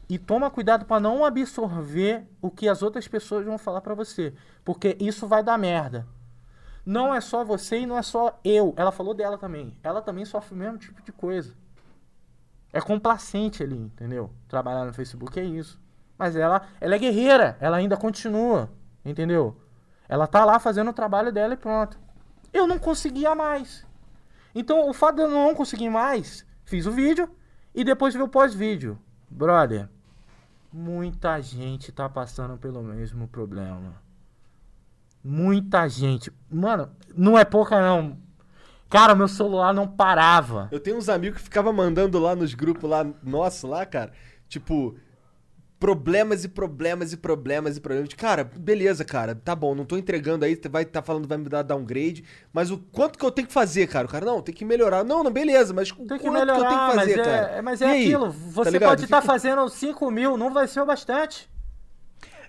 [0.09, 4.33] E toma cuidado pra não absorver o que as outras pessoas vão falar pra você,
[4.65, 6.07] porque isso vai dar merda.
[6.87, 8.75] Não é só você e não é só eu.
[8.77, 9.77] Ela falou dela também.
[9.83, 11.53] Ela também sofre o mesmo tipo de coisa.
[12.73, 14.31] É complacente ali, entendeu?
[14.47, 15.81] Trabalhar no Facebook é isso.
[16.17, 18.71] Mas ela, ela é guerreira, ela ainda continua,
[19.05, 19.61] entendeu?
[20.09, 21.99] Ela tá lá fazendo o trabalho dela e pronto.
[22.53, 23.85] Eu não conseguia mais.
[24.55, 27.29] Então, o fato de eu não conseguir mais, fiz o vídeo
[27.79, 28.99] e depois vi o pós-vídeo.
[29.31, 29.89] Brother,
[30.73, 34.03] muita gente tá passando pelo mesmo problema.
[35.23, 36.33] Muita gente.
[36.51, 38.19] Mano, não é pouca não.
[38.91, 40.69] Cara, meu celular não parava.
[40.73, 44.11] Eu tenho uns amigos que ficavam mandando lá nos grupos lá, nosso lá, cara,
[44.49, 44.97] tipo,
[45.79, 48.13] problemas e problemas e problemas e problemas.
[48.15, 51.49] Cara, beleza, cara, tá bom, não tô entregando aí, vai tá falando que vai me
[51.49, 54.07] dar downgrade, mas o quanto que eu tenho que fazer, cara?
[54.07, 55.05] O cara, não, tem que melhorar.
[55.05, 57.47] Não, não, beleza, mas o quanto que melhorar, que eu tenho que fazer, mas, cara?
[57.53, 58.03] é, mas é aí?
[58.07, 58.27] aquilo.
[58.33, 58.89] Tá Você ligado?
[58.91, 61.49] pode estar Fica- fazendo 5 mil, não vai ser o bastante.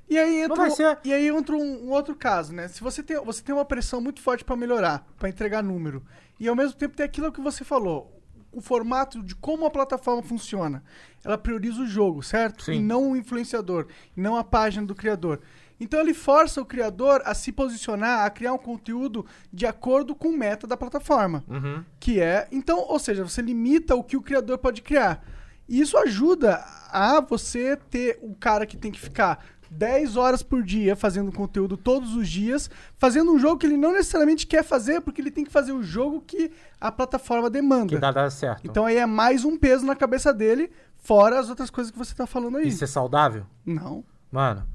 [0.10, 2.68] E aí entra, um- e aí entra um, um outro caso, né?
[2.68, 6.04] Se você tem, você tem uma pressão muito forte pra melhorar, pra entregar número,
[6.40, 8.19] e ao mesmo tempo tem aquilo que você falou,
[8.52, 10.84] o formato de como a plataforma funciona.
[11.24, 12.64] Ela prioriza o jogo, certo?
[12.64, 12.74] Sim.
[12.74, 15.42] E não o influenciador, e não a página do criador.
[15.80, 20.30] Então ele força o criador a se posicionar, a criar um conteúdo de acordo com
[20.30, 21.44] o meta da plataforma.
[21.48, 21.84] Uhum.
[22.00, 22.48] Que é.
[22.52, 25.24] Então, ou seja, você limita o que o criador pode criar.
[25.68, 30.64] E isso ajuda a você ter o cara que tem que ficar 10 horas por
[30.64, 35.02] dia fazendo conteúdo todos os dias, fazendo um jogo que ele não necessariamente quer fazer,
[35.02, 37.88] porque ele tem que fazer o jogo que a plataforma demanda.
[37.96, 38.62] Que dá, dá certo.
[38.66, 42.14] Então aí é mais um peso na cabeça dele, fora as outras coisas que você
[42.16, 42.68] tá falando aí.
[42.68, 43.46] Isso é saudável?
[43.66, 44.04] Não.
[44.32, 44.66] Mano.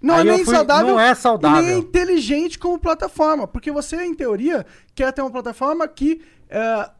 [0.00, 0.88] Não é nem fui- saudável.
[0.92, 1.62] não é saudável.
[1.62, 3.48] nem é inteligente como plataforma.
[3.48, 6.20] Porque você, em teoria, quer ter uma plataforma que
[6.50, 6.90] é,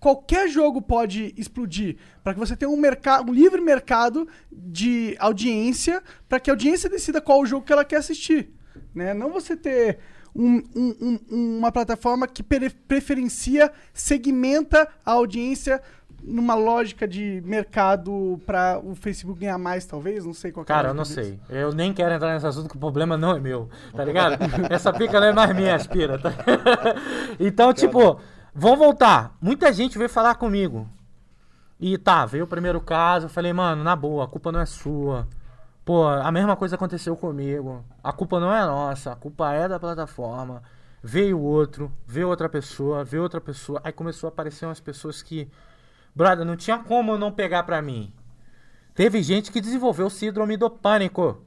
[0.00, 1.96] qualquer jogo pode explodir.
[2.24, 6.88] Para que você tenha um, mercado, um livre mercado de audiência, para que a audiência
[6.90, 8.50] decida qual o jogo que ela quer assistir.
[8.94, 9.12] Né?
[9.14, 9.98] Não você ter
[10.34, 15.80] um- um- um- uma plataforma que pre- preferencia, segmenta a audiência
[16.22, 20.24] numa lógica de mercado para o Facebook ganhar mais, talvez.
[20.24, 21.14] Não sei qual que é Cara, eu não disso.
[21.14, 21.38] sei.
[21.48, 23.68] Eu nem quero entrar nesse assunto que o problema não é meu.
[23.94, 24.36] Tá ligado?
[24.70, 26.18] Essa pica não é mais minha, aspira.
[26.18, 26.30] Tá?
[27.40, 28.20] então, tipo,
[28.54, 29.36] vamos voltar.
[29.40, 30.88] Muita gente veio falar comigo.
[31.78, 33.26] E tá, veio o primeiro caso.
[33.26, 35.26] Eu falei, mano, na boa, a culpa não é sua.
[35.84, 37.84] Pô, a mesma coisa aconteceu comigo.
[38.04, 40.62] A culpa não é nossa, a culpa é da plataforma.
[41.02, 43.80] Veio outro, veio outra pessoa, veio outra pessoa.
[43.82, 45.48] Aí começou a aparecer umas pessoas que.
[46.14, 48.12] Brother, não tinha como eu não pegar pra mim.
[48.94, 51.42] Teve gente que desenvolveu síndrome do pânico.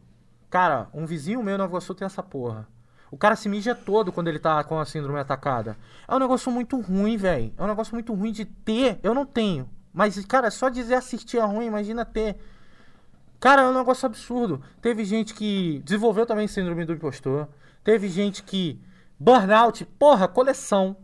[0.50, 2.68] Cara, um vizinho meu no Iguaçu tem essa porra.
[3.14, 5.78] O cara se mija todo quando ele tá com a síndrome atacada.
[6.08, 7.54] É um negócio muito ruim, velho.
[7.56, 9.00] É um negócio muito ruim de ter.
[9.04, 9.70] Eu não tenho.
[9.94, 12.38] Mas, cara, só dizer assistir é ruim, imagina ter.
[13.40, 14.64] Cara, é um negócio absurdo.
[14.82, 17.48] Teve gente que desenvolveu também síndrome do impostor.
[17.84, 18.82] Teve gente que.
[19.20, 20.98] Burnout, porra, coleção.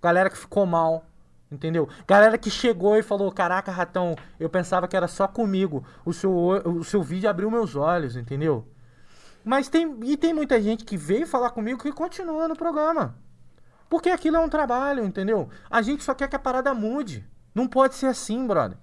[0.00, 1.04] Galera que ficou mal.
[1.50, 1.88] Entendeu?
[2.06, 5.84] Galera que chegou e falou: Caraca, ratão, eu pensava que era só comigo.
[6.04, 8.68] O seu, o- seu vídeo abriu meus olhos, entendeu?
[9.44, 9.98] Mas tem.
[10.04, 13.16] E tem muita gente que veio falar comigo que continua no programa.
[13.88, 15.48] Porque aquilo é um trabalho, entendeu?
[15.68, 17.26] A gente só quer que a parada mude.
[17.54, 18.78] Não pode ser assim, brother.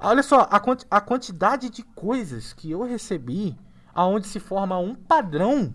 [0.00, 3.56] Olha só, a, quanti- a quantidade de coisas que eu recebi
[3.94, 5.72] aonde se forma um padrão.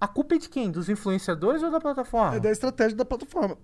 [0.00, 0.70] A culpa é de quem?
[0.70, 2.36] Dos influenciadores ou da plataforma?
[2.36, 3.58] É da estratégia da plataforma.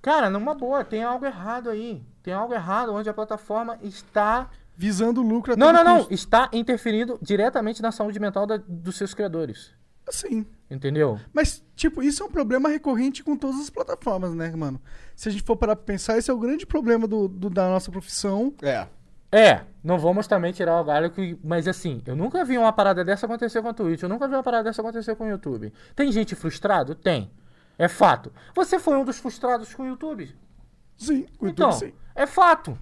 [0.00, 2.00] Cara, numa boa, tem algo errado aí.
[2.22, 4.48] Tem algo errado onde a plataforma está
[4.78, 5.96] visando lucro Não, não, não.
[5.98, 6.14] custo.
[6.14, 9.72] Está interferindo diretamente na saúde mental da- dos seus criadores.
[10.08, 10.46] Sim.
[10.70, 11.18] Entendeu?
[11.34, 14.80] Mas, tipo, isso é um problema recorrente com todas as plataformas, né, mano?
[15.16, 17.68] Se a gente for parar pra pensar, esse é o grande problema do, do- da
[17.68, 18.54] nossa profissão.
[18.62, 18.86] É.
[19.30, 21.38] É, não vamos também tirar o galho que.
[21.44, 24.34] Mas assim, eu nunca vi uma parada dessa acontecer com a Twitch, eu nunca vi
[24.34, 25.70] uma parada dessa acontecer com o YouTube.
[25.94, 26.94] Tem gente frustrado?
[26.94, 27.30] Tem.
[27.76, 28.32] É fato.
[28.54, 30.34] Você foi um dos frustrados com o YouTube?
[30.96, 31.94] Sim, com o Então, YouTube, sim.
[32.14, 32.78] é fato.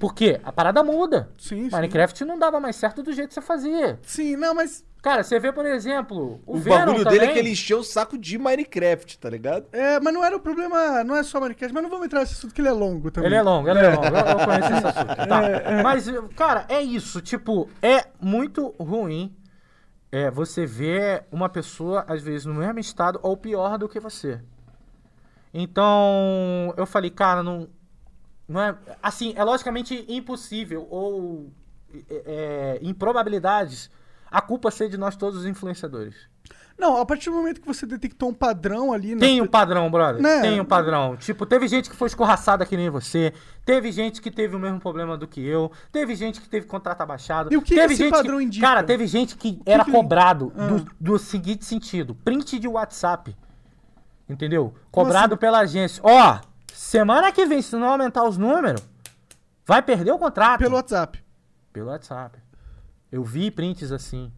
[0.00, 0.40] Por quê?
[0.42, 1.30] A parada muda.
[1.36, 1.76] Sim, sim.
[1.76, 4.00] Minecraft não dava mais certo do jeito que você fazia.
[4.02, 4.82] Sim, não, mas.
[5.02, 7.18] Cara, você vê, por exemplo, o, O, Venom bagulho também.
[7.20, 9.66] dele é que ele encheu o saco de Minecraft, tá ligado?
[9.72, 12.32] É, mas não era o problema, não é só Minecraft, mas não vamos entrar nesse
[12.34, 13.28] assunto que ele é longo também.
[13.28, 14.04] Ele é longo, ele é longo.
[14.04, 15.16] Eu, eu conheço esse assunto.
[15.28, 15.42] Tá.
[15.84, 16.06] Mas,
[16.36, 17.20] cara, é isso.
[17.20, 19.34] Tipo, é muito ruim
[20.12, 24.40] é, você ver uma pessoa, às vezes, no mesmo estado ou pior do que você.
[25.52, 27.68] Então, eu falei, cara, não.
[28.50, 28.76] Não é.
[29.02, 31.50] Assim, é logicamente impossível ou.
[32.08, 33.90] É, em probabilidades,
[34.30, 36.14] a culpa ser de nós todos os influenciadores.
[36.78, 39.14] Não, a partir do momento que você detectou um padrão ali...
[39.16, 40.22] Tem um pe- padrão, brother.
[40.22, 40.40] Né?
[40.40, 41.14] Tem um padrão.
[41.16, 43.34] Tipo, teve gente que foi escorraçada que nem você.
[43.66, 45.70] Teve gente que teve o mesmo problema do que eu.
[45.92, 47.52] Teve gente que teve contrato abaixado.
[47.52, 48.66] E o que teve esse gente padrão indica?
[48.66, 50.68] Cara, teve gente que era que- cobrado Ah.
[50.68, 53.36] do, do seguinte sentido: print de WhatsApp.
[54.28, 54.72] Entendeu?
[54.90, 55.40] Cobrado assim?
[55.40, 56.00] pela agência.
[56.02, 56.38] Ó,
[56.80, 58.82] semana que vem, se não aumentar os números,
[59.66, 60.60] vai perder o contrato.
[60.60, 61.22] Pelo WhatsApp.
[61.72, 62.38] Pelo WhatsApp.
[63.12, 64.32] Eu vi prints assim.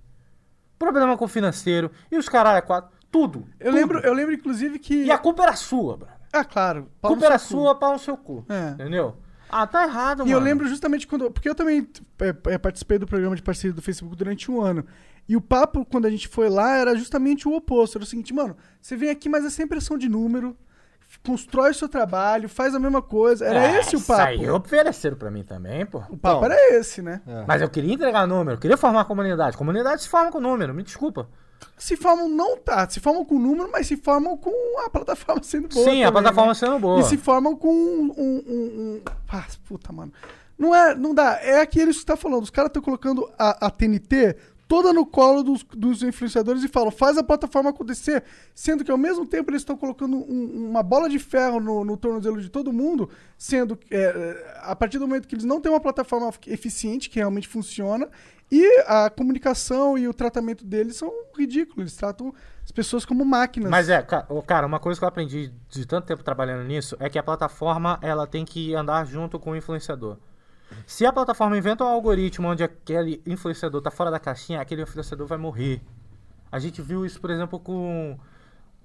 [0.78, 1.90] Problema com o financeiro.
[2.10, 2.90] E os caralho, é quatro.
[3.10, 3.46] Tudo.
[3.60, 3.74] Eu tudo.
[3.74, 5.04] lembro, eu lembro, inclusive, que...
[5.04, 6.16] E a culpa era sua, brother.
[6.32, 6.90] Ah, claro.
[7.00, 8.44] Culpa era sua, pau no seu cu.
[8.48, 8.70] É.
[8.70, 9.16] Entendeu?
[9.48, 10.32] Ah, tá errado, E mano.
[10.32, 11.30] eu lembro justamente quando.
[11.30, 11.86] Porque eu também
[12.20, 14.84] é, é, participei do programa de parceria do Facebook durante um ano.
[15.28, 17.98] E o papo, quando a gente foi lá, era justamente o oposto.
[17.98, 20.56] Era o seguinte, mano, você vem aqui, mas é sem pressão de número,
[21.24, 23.44] constrói o seu trabalho, faz a mesma coisa.
[23.46, 24.22] Era É, esse o Isso papo.
[24.22, 25.98] aí ofereceram pra mim também, pô.
[26.10, 26.44] O papo Então.
[26.44, 27.20] era esse, né?
[27.46, 29.56] Mas eu queria entregar número, eu queria formar a comunidade.
[29.56, 31.28] Comunidade se forma com número, me desculpa.
[31.78, 34.50] Se formam, não tá, se formam com número, mas se formam com
[34.84, 35.84] a plataforma sendo boa.
[35.84, 36.54] Sim, a também, plataforma né?
[36.54, 37.00] sendo boa.
[37.00, 38.12] E se formam com um.
[38.16, 40.12] um, um- um- Ah, puta, mano.
[40.58, 40.94] Não é.
[40.94, 41.38] Não dá.
[41.40, 42.42] É aquilo que você tá falando.
[42.42, 44.36] Os caras estão colocando a, a TNT
[44.72, 48.24] toda no colo dos, dos influenciadores e falam, faz a plataforma acontecer.
[48.54, 51.94] Sendo que ao mesmo tempo eles estão colocando um- uma bola de ferro no, no
[51.94, 55.70] tornozelo de todo mundo, sendo que é, a partir do momento que eles não têm
[55.70, 58.08] uma plataforma eficiente que realmente funciona.
[58.50, 61.78] E a comunicação e o tratamento deles são ridículos.
[61.80, 62.32] Eles tratam
[62.64, 63.70] as pessoas como máquinas.
[63.70, 64.02] Mas é,
[64.46, 67.98] cara, uma coisa que eu aprendi de tanto tempo trabalhando nisso é que a plataforma
[68.00, 70.16] ela tem que andar junto com o influenciador.
[70.86, 75.26] Se a plataforma inventa um algoritmo onde aquele influenciador tá fora da caixinha, aquele influenciador
[75.26, 75.80] vai morrer.
[76.50, 78.18] A gente viu isso, por exemplo, com.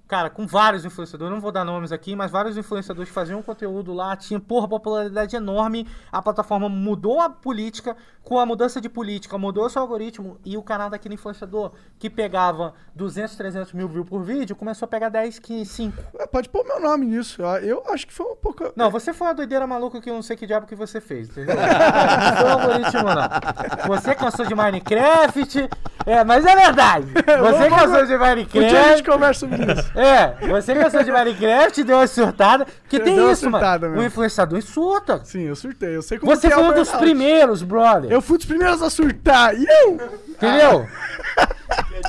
[0.07, 4.15] Cara, com vários influenciadores, não vou dar nomes aqui, mas vários influenciadores faziam conteúdo lá,
[4.15, 5.85] tinha, porra, popularidade enorme.
[6.09, 10.63] A plataforma mudou a política, com a mudança de política, mudou seu algoritmo, e o
[10.63, 15.39] canal daquele influenciador que pegava 200, 300 mil views por vídeo, começou a pegar 10,
[15.39, 15.97] 15, 5.
[16.19, 17.41] É, Pode pôr meu nome nisso.
[17.41, 18.71] Eu, acho que foi um pouco.
[18.75, 21.29] Não, você foi uma doideira maluca que eu não sei que diabo que você fez,
[21.29, 21.55] entendeu?
[21.57, 23.87] Não foi o algoritmo, não.
[23.87, 25.69] Você cansou de Minecraft.
[26.05, 27.07] É, mas é verdade.
[27.11, 28.89] Você cansou de Um dia a Minecraft.
[28.89, 29.91] gente conversa sobre isso.
[29.97, 32.65] É, você cansou de Minecraft, deu uma surtada.
[32.65, 33.93] Porque Eu tem isso, surtada mano.
[33.93, 34.07] O mesmo.
[34.07, 35.21] influenciador surta.
[35.25, 35.95] Sim, eu surtei.
[35.95, 38.11] Eu sei como Você que é foi o um dos primeiros, brother.
[38.11, 39.55] Eu fui dos primeiros a surtar.
[39.55, 39.93] E eu?
[40.29, 40.87] Entendeu?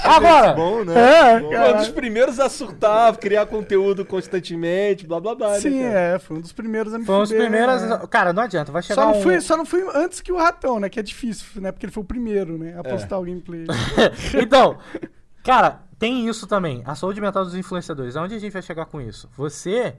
[0.05, 0.95] Agora, Bom, né?
[1.37, 1.51] É, Bom.
[1.51, 1.75] cara.
[1.75, 5.51] Um dos primeiros a surtar, criar conteúdo constantemente, blá blá blá.
[5.53, 5.99] né, Sim, cara?
[5.99, 6.19] é.
[6.19, 7.83] Foi um dos primeiros a me foi um dos fuder, primeiros.
[7.83, 8.01] né?
[8.11, 9.23] Cara, não adianta, vai chegar Só não, um.
[9.23, 10.89] fui, só não fui antes que o ratão, né?
[10.89, 11.73] Que é difícil, né?
[11.73, 12.75] Porque ele foi o primeiro, né?
[12.77, 12.91] A É.
[12.93, 13.65] postar o gameplay.
[14.41, 14.79] então,
[15.43, 16.83] cara, tem isso também.
[16.87, 18.17] A saúde mental dos influenciadores.
[18.17, 19.29] Aonde a gente vai chegar com isso?
[19.37, 19.97] Você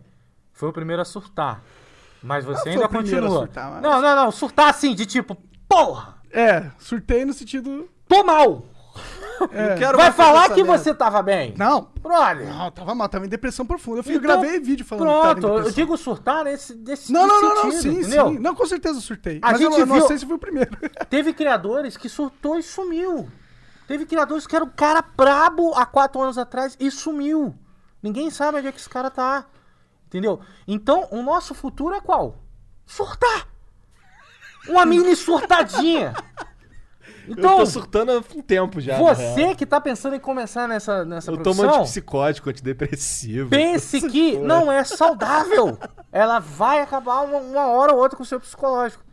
[0.54, 1.62] foi o primeiro a surtar.
[2.22, 3.40] Mas você ainda o primeiro a continua.
[3.46, 4.32] surtar, mas- Não, não, não.
[4.32, 7.88] Surtar assim, de tipo, porra, é, surtei no sentido.
[8.08, 8.66] tô mal.
[9.54, 9.76] É.
[9.78, 10.78] Quero Vai falar que merda.
[10.78, 11.54] você tava bem.
[11.58, 12.46] Não, Brother.
[12.54, 14.00] não, tava mal, tava em depressão profunda.
[14.00, 16.76] Eu, fui, eu Então, gravei vídeo falando que tava em Pronto, eu digo surtar nesse
[16.76, 18.28] desse Não, não, não, não, sentido, sim, entendeu?
[18.32, 18.40] sim.
[18.40, 19.40] Não, com certeza eu surtei.
[19.42, 20.72] A mas eu gente não, não viu- sei se foi o primeiro.
[21.10, 23.30] Teve criadores que surtou e sumiu.
[23.90, 27.56] Teve criadores que eram um cara brabo há quatro anos atrás e sumiu.
[28.04, 29.48] Ninguém sabe onde é que esse cara tá.
[30.06, 30.40] Entendeu?
[30.68, 32.36] Então, o nosso futuro é qual?
[32.86, 33.48] Surtar!
[34.68, 36.14] Uma mini surtadinha.
[37.28, 38.96] Eu Então, tô surtando há um tempo já.
[39.00, 43.50] você que tá pensando em começar nessa, nessa Eu tomo profissão, antipsicótico, antidepressivo.
[43.50, 45.80] pense que não é saudável.
[46.12, 49.04] Ela vai acabar uma, uma hora ou outra com o seu psicológico.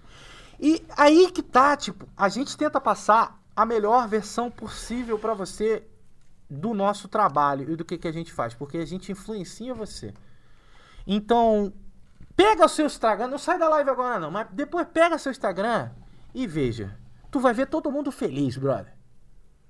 [0.61, 5.83] E aí que tá, tipo, a gente tenta passar a melhor versão possível pra você
[6.49, 10.13] do nosso trabalho e do que, que a gente faz, porque a gente influencia você.
[11.07, 11.73] Então,
[12.37, 15.91] pega o seu Instagram, não sai da live agora não, mas depois pega seu Instagram
[16.35, 16.95] e veja.
[17.31, 18.95] Tu vai ver todo mundo feliz, brother.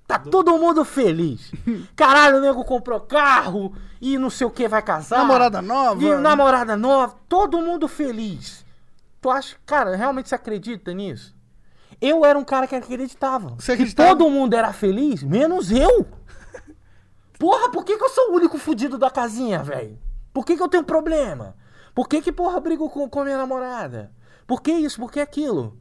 [0.05, 1.51] Tá todo mundo feliz.
[1.95, 5.17] Caralho, o nego comprou carro e não sei o que vai casar.
[5.17, 6.01] Namorada nova.
[6.01, 7.17] E namorada nova.
[7.27, 8.65] Todo mundo feliz.
[9.21, 11.36] Tu acha, cara, realmente você acredita nisso?
[11.99, 13.49] Eu era um cara que acreditava.
[13.57, 14.09] Você que acreditava?
[14.09, 16.05] todo mundo era feliz, menos eu.
[17.39, 19.97] Porra, por que, que eu sou o único fudido da casinha, velho?
[20.33, 21.55] Por que, que eu tenho problema?
[21.93, 24.11] Por que, que porra, brigo com, com a minha namorada?
[24.45, 24.99] Por que isso?
[24.99, 25.77] Por que aquilo?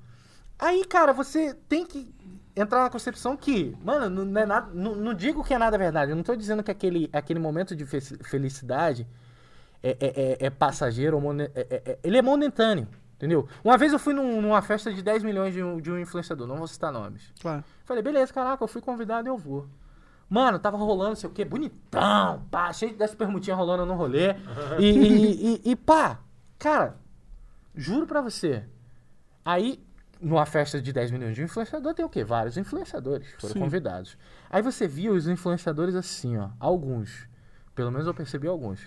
[0.58, 2.14] Aí, cara, você tem que
[2.54, 6.10] entrar na concepção que, mano, não, é nada, não, não digo que é nada verdade.
[6.12, 9.06] Eu não tô dizendo que aquele, aquele momento de fe- felicidade
[9.82, 13.48] é, é- é- é passageiro, é- é- é- ele é momentâneo, entendeu?
[13.64, 16.46] Uma vez eu fui num- numa festa de 10 milhões de um, de um influenciador,
[16.46, 17.32] não vou citar nomes.
[17.40, 17.64] Claro.
[17.84, 19.66] Falei, beleza, caraca, eu fui convidado e eu vou.
[20.28, 24.34] Mano, tava rolando, sei o quê, bonitão, pá, cheio das permutinhas rolando no rolê.
[24.78, 26.18] E, e, e- e, pá,
[26.58, 26.96] cara,
[27.74, 28.64] juro pra você.
[29.44, 29.80] Aí,
[30.20, 32.24] numa festa de 10 milhões de influenciador, tem o quê?
[32.24, 33.60] Vários influenciadores foram Sim.
[33.60, 34.18] convidados.
[34.50, 37.28] Aí você viu os influenciadores assim, ó, alguns.
[37.74, 38.80] Pelo menos eu percebi alguns.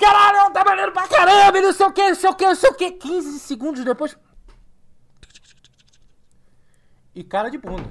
[0.00, 2.54] Caralho, tá maneiro pra caramba, e não sei o que, não sei o que, não
[2.54, 2.90] sei o que.
[2.92, 4.16] 15 segundos depois.
[7.14, 7.88] E cara de bunda.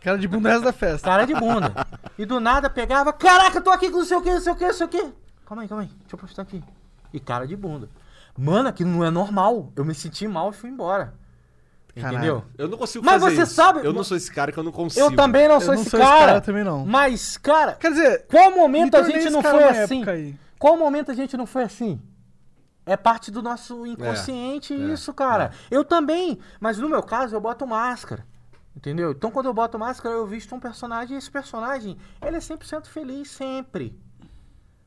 [0.00, 1.08] Cara de bunda resto da festa.
[1.08, 1.72] Cara de bunda.
[2.16, 4.52] E do nada pegava, caraca, eu tô aqui com não sei o que, não sei
[4.52, 5.12] o que, não sei o que.
[5.44, 6.62] Calma aí, calma aí, deixa eu postar aqui.
[7.12, 7.88] E cara de bunda.
[8.38, 9.72] Mano, aquilo não é normal.
[9.74, 11.12] Eu me senti mal e fui embora.
[11.96, 12.16] Caralho.
[12.16, 12.44] Entendeu?
[12.56, 13.54] Eu não consigo Mas fazer você isso.
[13.54, 15.04] sabe- Eu não sou esse cara que eu não consigo.
[15.04, 16.26] Eu também não Eu sou não esse sou esse cara.
[16.26, 16.86] cara também, não.
[16.86, 19.96] Mas, cara, Quer dizer, qual momento me a gente não cara foi assim?
[19.96, 20.36] época aí.
[20.64, 22.00] Qual momento a gente não foi assim?
[22.86, 25.50] É parte do nosso inconsciente É, isso, cara.
[25.70, 28.26] Eu também, mas no meu caso eu boto máscara.
[28.74, 29.10] Entendeu?
[29.10, 32.86] Então quando eu boto máscara eu visto um personagem e esse personagem, ele é 100%
[32.86, 33.94] feliz sempre.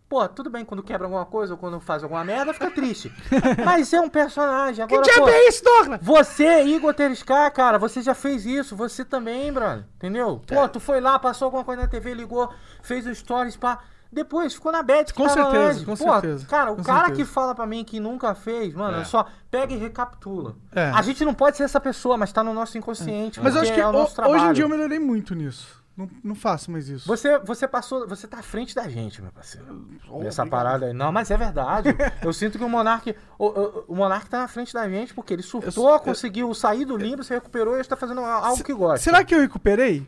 [0.10, 3.14] Pô, tudo bem quando quebra alguma coisa ou quando faz alguma merda, fica triste.
[3.64, 4.84] Mas é um personagem.
[4.84, 6.00] Agora, pô, isso, Douglas?
[6.02, 8.76] você, Igor Terescar, cara, você já fez isso.
[8.76, 9.86] Você também, brother.
[9.98, 10.42] Entendeu?
[10.48, 12.52] Pô, tu foi lá, passou alguma coisa na TV, ligou,
[12.82, 13.84] fez o stories, pá.
[14.12, 15.84] Depois ficou na que Com certeza, antes.
[15.84, 17.16] com certeza, Cara, o cara certeza.
[17.16, 19.04] que fala pra mim que nunca fez, mano, É.
[19.06, 20.56] só pega e recapitula.
[20.74, 20.90] É.
[20.92, 23.40] A gente não pode ser essa pessoa, mas tá no nosso inconsciente.
[23.42, 24.36] mas eu acho que é o nosso ho- trabalho.
[24.40, 25.86] hoje em dia eu melhorei muito nisso.
[25.98, 27.08] Não, não faço mais isso.
[27.08, 29.66] Você, você passou, você tá à frente da gente, meu parceiro.
[30.08, 30.48] Oh, obrigado.
[30.48, 30.94] parada aí.
[30.94, 31.90] Não, mas é verdade.
[32.22, 33.16] Eu sinto que o Monark.
[33.40, 36.86] O, o, o Monark tá na frente da gente porque ele surtou, eu- conseguiu sair
[36.86, 39.00] do limbo, se recuperou e está fazendo algo que gosta.
[39.04, 40.08] Será que eu recuperei?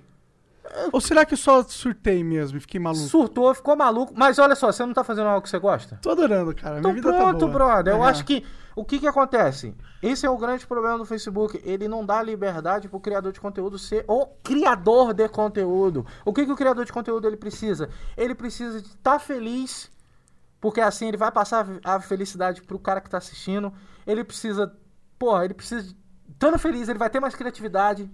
[0.92, 3.06] Ou será que eu só surtei mesmo e fiquei maluco?
[3.08, 4.14] Surtou, ficou maluco.
[4.16, 5.98] Mas olha só, você não tá fazendo algo que você gosta?
[6.02, 6.80] Tô adorando, cara.
[6.80, 7.52] Então Minha vida pronto, tá boa.
[7.52, 7.94] brother.
[7.96, 8.08] Eu É.
[8.10, 8.46] acho que.
[8.76, 9.76] O que que acontece?
[10.02, 11.60] Esse é o grande problema do Facebook.
[11.66, 16.06] Ele não dá liberdade pro criador de conteúdo ser o criador de conteúdo.
[16.24, 17.90] O que que o criador de conteúdo ele precisa?
[18.16, 19.92] Ele precisa de estar feliz,
[20.62, 23.74] porque assim ele vai passar a felicidade pro cara que tá assistindo.
[24.08, 24.74] Ele precisa.
[25.18, 25.94] Porra, ele precisa.
[26.32, 28.10] Estando feliz, ele vai ter mais criatividade.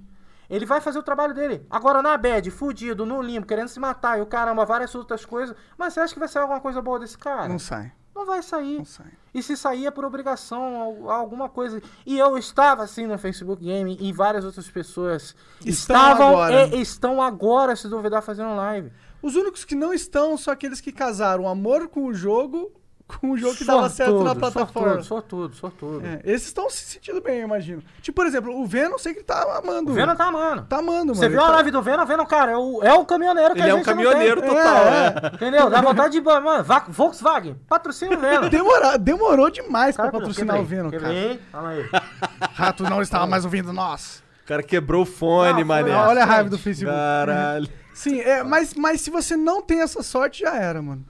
[0.49, 1.65] Ele vai fazer o trabalho dele.
[1.69, 5.55] Agora, na bad, fudido, no limbo, querendo se matar e o caramba, várias outras coisas.
[5.77, 7.47] Mas você acha que vai sair alguma coisa boa desse cara?
[7.47, 7.91] Não sai.
[8.15, 8.77] Não vai sair.
[8.77, 9.11] Não sai.
[9.33, 11.81] E se sair é por obrigação, al- alguma coisa.
[12.05, 16.67] E eu estava assim no Facebook Game e várias outras pessoas Estão estavam agora.
[16.75, 18.89] e estão agora, se duvidar, fazendo live.
[19.21, 22.71] Os únicos que não estão são aqueles que casaram amor com o jogo
[23.07, 25.01] com o jogo que dava certo na plataforma.
[25.03, 26.05] Sortudo, sortudo, sortudo.
[26.05, 27.83] É, esses estão se sentindo bem, eu imagino.
[28.01, 29.91] Tipo, por exemplo, o Venom, sei que ele tá amando.
[29.91, 30.63] O Venom tá amando.
[30.63, 31.15] Tá amando, mano.
[31.15, 32.05] Você viu a tá- live do Venom?
[32.05, 34.41] Venom, cara, é o, é o caminhoneiro que Ele a é um gente não caminhoneiro
[34.41, 34.49] tem.
[34.49, 35.31] total, É, né?
[35.35, 35.69] Entendeu?
[35.69, 36.21] Dá vontade de...
[36.21, 38.49] Mano, Va- Volkswagen, patrocina o Venom.
[38.49, 41.13] Demora, demorou demais Cara, pra patrocinar quebrei, o Venom, cara.
[41.13, 41.39] quebrei.
[41.51, 41.89] Calma aí.
[42.55, 44.23] Rato não estava mais ouvindo nós.
[44.43, 45.91] O cara quebrou o fone, Não, mané.
[45.95, 46.51] Olha a raiva gente.
[46.51, 46.95] do Facebook.
[46.95, 47.67] Caralho.
[47.93, 51.05] Sim, é, mas, mas se você não tem essa sorte, já era, mano.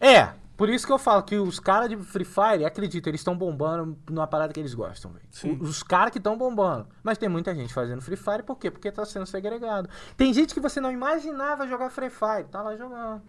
[0.00, 0.28] É,
[0.60, 3.96] por isso que eu falo que os caras de Free Fire, acredita, eles estão bombando
[4.10, 5.58] numa parada que eles gostam, velho.
[5.62, 6.86] Os caras que estão bombando.
[7.02, 8.70] Mas tem muita gente fazendo Free Fire, por quê?
[8.70, 9.88] Porque tá sendo segregado.
[10.18, 13.22] Tem gente que você não imaginava jogar Free Fire, tá lá jogando.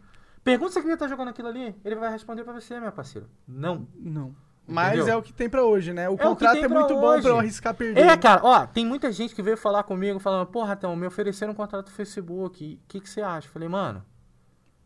[0.44, 3.30] Pergunta se ele tá jogando aquilo ali, ele vai responder pra você, meu parceiro.
[3.48, 3.88] Não.
[3.96, 4.36] Não.
[4.68, 5.14] Mas Entendeu?
[5.14, 6.10] é o que tem pra hoje, né?
[6.10, 7.22] O É o contrato tem é muito bom hoje.
[7.22, 8.02] pra eu arriscar perder.
[8.08, 11.54] É, cara, ó, tem muita gente que veio falar comigo falando, porra, Ratão, me ofereceram
[11.54, 12.78] um contrato do Facebook.
[12.84, 13.48] O que, que você acha?
[13.48, 14.04] Eu Falei, mano,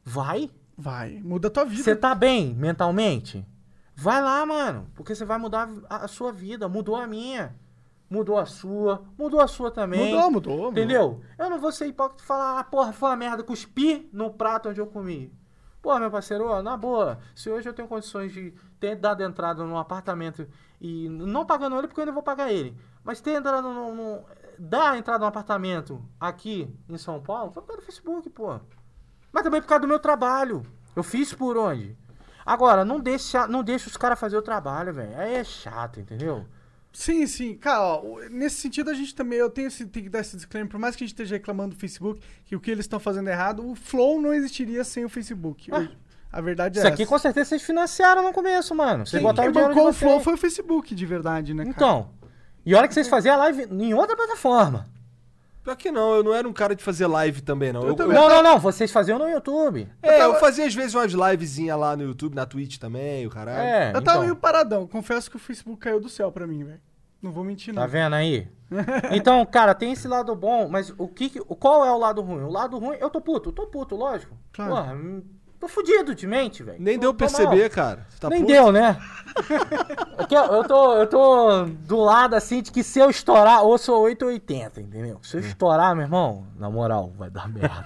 [0.03, 0.51] vai?
[0.77, 1.83] Vai, muda a tua vida.
[1.83, 3.45] Você tá bem mentalmente?
[3.95, 4.87] Vai lá, mano.
[4.93, 6.67] Porque você vai mudar a, a sua vida.
[6.67, 7.55] Mudou a minha.
[8.09, 9.05] Mudou a sua.
[9.17, 10.13] Mudou a sua também.
[10.13, 10.71] Mudou, mudou, mudou.
[10.71, 11.21] Entendeu?
[11.39, 13.43] Eu não vou ser hipócrita e falar, ah, porra, foi uma merda.
[13.43, 15.31] Cuspi no prato onde eu comi.
[15.81, 17.19] Porra, meu parceiro, ó, na boa.
[17.33, 20.47] Se hoje eu tenho condições de ter dado entrada num apartamento
[20.81, 22.75] e não pagando ele, porque eu ainda vou pagar ele.
[23.03, 23.95] Mas ter entrado num.
[23.95, 24.23] num
[24.57, 28.59] dar entrada num apartamento aqui em São Paulo, foi por causa do Facebook, pô.
[29.35, 30.65] Mas também por causa do meu trabalho.
[30.95, 31.93] Eu fiz por onde?
[32.45, 35.11] Agora, não deixa, não deixa os caras fazer o trabalho, velho.
[35.19, 36.45] Aí é chato, entendeu?
[36.93, 37.57] Sim, sim.
[37.57, 38.01] Cara, ó,
[38.31, 40.95] nesse sentido a gente também, eu tenho esse, tenho que dar esse disclaimer, por mais
[40.95, 43.69] que a gente esteja reclamando do Facebook, que o que eles estão fazendo é errado,
[43.69, 45.69] o Flow não existiria sem o Facebook.
[45.69, 45.81] Ah.
[45.81, 45.89] Eu-
[46.31, 47.09] a verdade é Isso aqui essa.
[47.09, 49.05] com certeza vocês financiaram no começo, mano.
[49.05, 49.93] Vocês Quem, botaram quem bancou o.
[49.93, 51.75] Flow foi o Facebook, de verdade, né, cara?
[51.75, 52.09] Então.
[52.65, 54.87] E olha que vocês faziam a live em outra plataforma.
[55.65, 57.81] Pior que não, eu não era um cara de fazer live também, não.
[57.81, 58.15] Eu, também.
[58.15, 58.59] Não, não, não.
[58.59, 59.89] Vocês faziam no YouTube.
[59.99, 63.59] É, eu fazia às vezes umas livezinhas lá no YouTube, na Twitch também, o caralho.
[63.61, 63.89] É.
[63.89, 64.21] Eu tava então.
[64.21, 64.85] meio paradão.
[64.85, 66.79] Confesso que o Facebook caiu do céu pra mim, velho.
[67.19, 67.81] Não vou mentir, não.
[67.81, 68.47] Tá vendo aí?
[69.11, 72.43] Então, cara, tem esse lado bom, mas o que, qual é o lado ruim?
[72.43, 74.37] O lado ruim, eu tô puto, eu tô puto, lógico.
[74.53, 74.71] Claro.
[74.71, 75.23] Porra, hum,
[75.59, 76.77] tô fudido de mente, velho.
[76.79, 77.35] Nem Tô- deu pra mal.
[77.35, 78.05] perceber, cara.
[78.09, 78.51] Você tá Nem puto?
[78.53, 78.97] deu, né?
[80.17, 83.63] É que eu, eu tô, eu tô do lado assim de que se eu estourar,
[83.63, 85.19] ou sou 880, entendeu?
[85.23, 87.85] Se eu estourar, meu irmão, na moral, vai dar merda.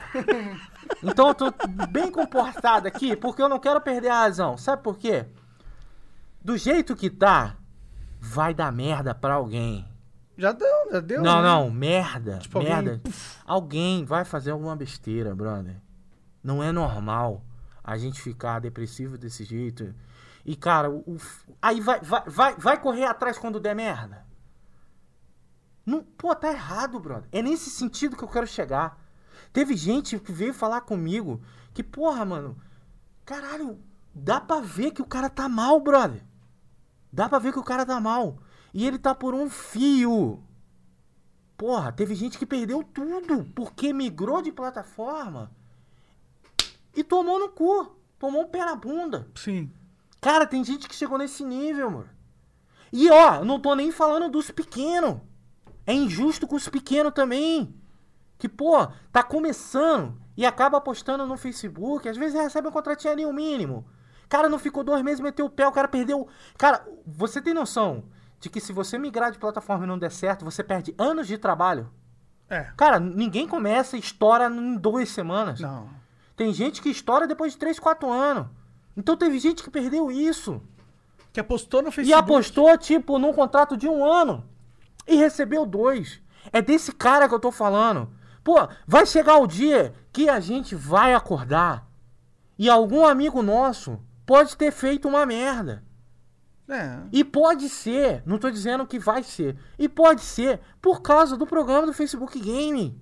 [1.04, 1.54] Então eu tô
[1.90, 4.58] bem comportado aqui, porque eu não quero perder a razão.
[4.58, 5.26] Sabe por quê?
[6.44, 7.56] Do jeito que tá,
[8.20, 9.86] vai dar merda pra alguém.
[10.38, 11.22] Já deu, já deu.
[11.22, 11.48] Não, né?
[11.50, 12.38] não, merda.
[12.38, 12.92] Tipo, merda.
[12.94, 13.14] alguém,
[13.46, 15.76] Alguém vai fazer alguma besteira, brother.
[16.44, 17.42] Não é normal
[17.90, 19.96] a gente ficar depressivo desse jeito.
[20.46, 21.18] E, cara, o,
[21.60, 24.28] aí vai, vai, vai, vai correr atrás quando der merda.
[25.84, 27.28] Não, pô, tá errado, brother.
[27.32, 29.04] É nesse sentido que eu quero chegar.
[29.52, 31.42] Teve gente que veio falar comigo
[31.74, 32.56] que, porra, mano,
[33.26, 33.80] caralho,
[34.14, 36.24] dá pra ver que o cara tá mal, brother.
[37.12, 38.38] Dá pra ver que o cara tá mal.
[38.72, 40.44] E ele tá por um fio.
[41.58, 45.52] Porra, teve gente que perdeu tudo porque migrou de plataforma
[46.96, 47.96] e tomou no cu.
[48.18, 49.28] Tomou um pé na bunda.
[49.36, 49.72] Sim.
[50.22, 52.10] Cara, tem gente que chegou nesse nível, mano.
[52.92, 55.22] E ó, não tô nem falando dos pequenos.
[55.86, 57.74] É injusto com os pequenos também.
[58.38, 62.08] Que, pô, tá começando e acaba postando no Facebook.
[62.08, 63.86] Às vezes recebe um contratinho ali, o mínimo.
[64.28, 66.28] Cara, não ficou dois meses, meteu o pé, o cara perdeu.
[66.58, 68.04] Cara, você tem noção
[68.40, 71.38] de que se você migrar de plataforma e não der certo, você perde anos de
[71.38, 71.92] trabalho?
[72.50, 72.72] É.
[72.78, 75.60] Cara, ninguém começa e estoura em duas semanas.
[75.60, 75.90] Não.
[76.40, 78.48] Tem gente que estoura depois de 3, 4 anos.
[78.96, 80.62] Então teve gente que perdeu isso.
[81.34, 82.18] Que apostou no E Facebook.
[82.18, 84.46] apostou, tipo, num contrato de um ano.
[85.06, 86.22] E recebeu dois.
[86.54, 88.10] É desse cara que eu tô falando.
[88.42, 88.56] Pô,
[88.88, 91.86] vai chegar o dia que a gente vai acordar.
[92.58, 95.84] E algum amigo nosso pode ter feito uma merda.
[96.70, 97.02] É.
[97.12, 99.58] E pode ser, não tô dizendo que vai ser.
[99.78, 102.98] E pode ser por causa do programa do Facebook Game.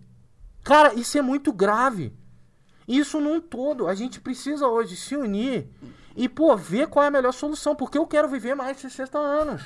[0.63, 2.17] Cara, isso é muito grave.
[2.87, 3.87] Isso num todo.
[3.87, 5.69] A gente precisa hoje se unir
[6.15, 7.75] e, pô, ver qual é a melhor solução.
[7.75, 9.61] Porque eu quero viver mais de 60 anos.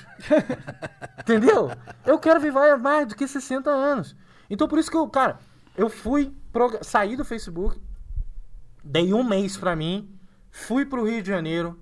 [1.22, 1.70] Entendeu?
[2.06, 4.16] Eu quero viver mais do que 60 anos.
[4.50, 5.40] Então por isso que eu, cara,
[5.78, 6.36] eu fui
[6.82, 7.82] saí do Facebook,
[8.84, 10.14] dei um mês pra mim,
[10.50, 11.80] fui pro Rio de Janeiro.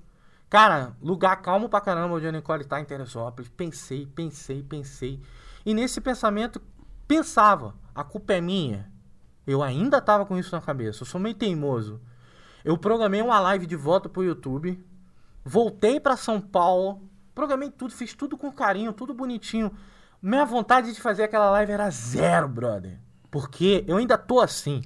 [0.49, 3.49] Cara, lugar calmo pra caramba onde a Nicole tá em Teresópolis.
[3.49, 5.21] Pensei, pensei, pensei.
[5.65, 6.61] E nesse pensamento,
[7.07, 8.91] pensava, a culpa é minha.
[9.49, 11.01] Eu ainda tava com isso na cabeça.
[11.01, 11.99] Eu sou meio teimoso.
[12.63, 14.79] Eu programei uma live de volta pro YouTube.
[15.43, 17.01] Voltei pra São Paulo.
[17.33, 19.71] Programei tudo, fiz tudo com carinho, tudo bonitinho.
[20.21, 22.99] Minha vontade de fazer aquela live era zero, brother.
[23.31, 24.83] Porque eu ainda tô assim.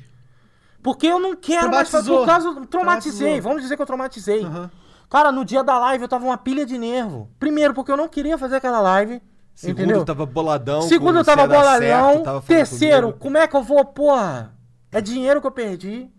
[0.82, 2.66] Porque eu não quero mais fazer por causa.
[2.68, 3.42] Traumatizei.
[3.42, 4.46] Vamos dizer que eu traumatizei.
[4.46, 4.72] Aham.
[5.10, 7.30] Cara, no dia da live eu tava uma pilha de nervo.
[7.38, 9.22] Primeiro, porque eu não queria fazer aquela live.
[9.54, 9.98] Segundo, entendeu?
[9.98, 10.82] eu tava boladão.
[10.84, 11.80] Segundo, eu tava boladão.
[11.80, 13.20] certo, tava Terceiro, comigo.
[13.20, 14.56] como é que eu vou, porra?
[14.92, 16.10] É dinheiro que eu perdi.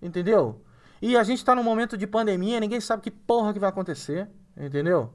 [0.00, 0.62] Entendeu?
[1.00, 4.28] E a gente tá num momento de pandemia, ninguém sabe que porra que vai acontecer.
[4.56, 5.12] Entendeu?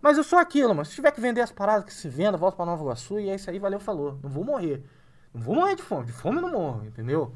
[0.00, 2.56] Mas eu sou aquilo, mas se tiver que vender as paradas que se venda, volto
[2.56, 4.18] pra Nova Iguaçu e é isso aí, valeu, falou.
[4.22, 4.84] Não vou morrer.
[5.32, 6.06] Não vou morrer de fome.
[6.06, 7.34] De fome eu não morro, entendeu?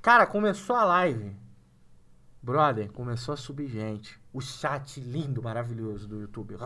[0.00, 1.34] Cara, começou a live.
[2.42, 4.20] Brother, começou a subir gente.
[4.32, 6.56] O chat lindo, maravilhoso do YouTube.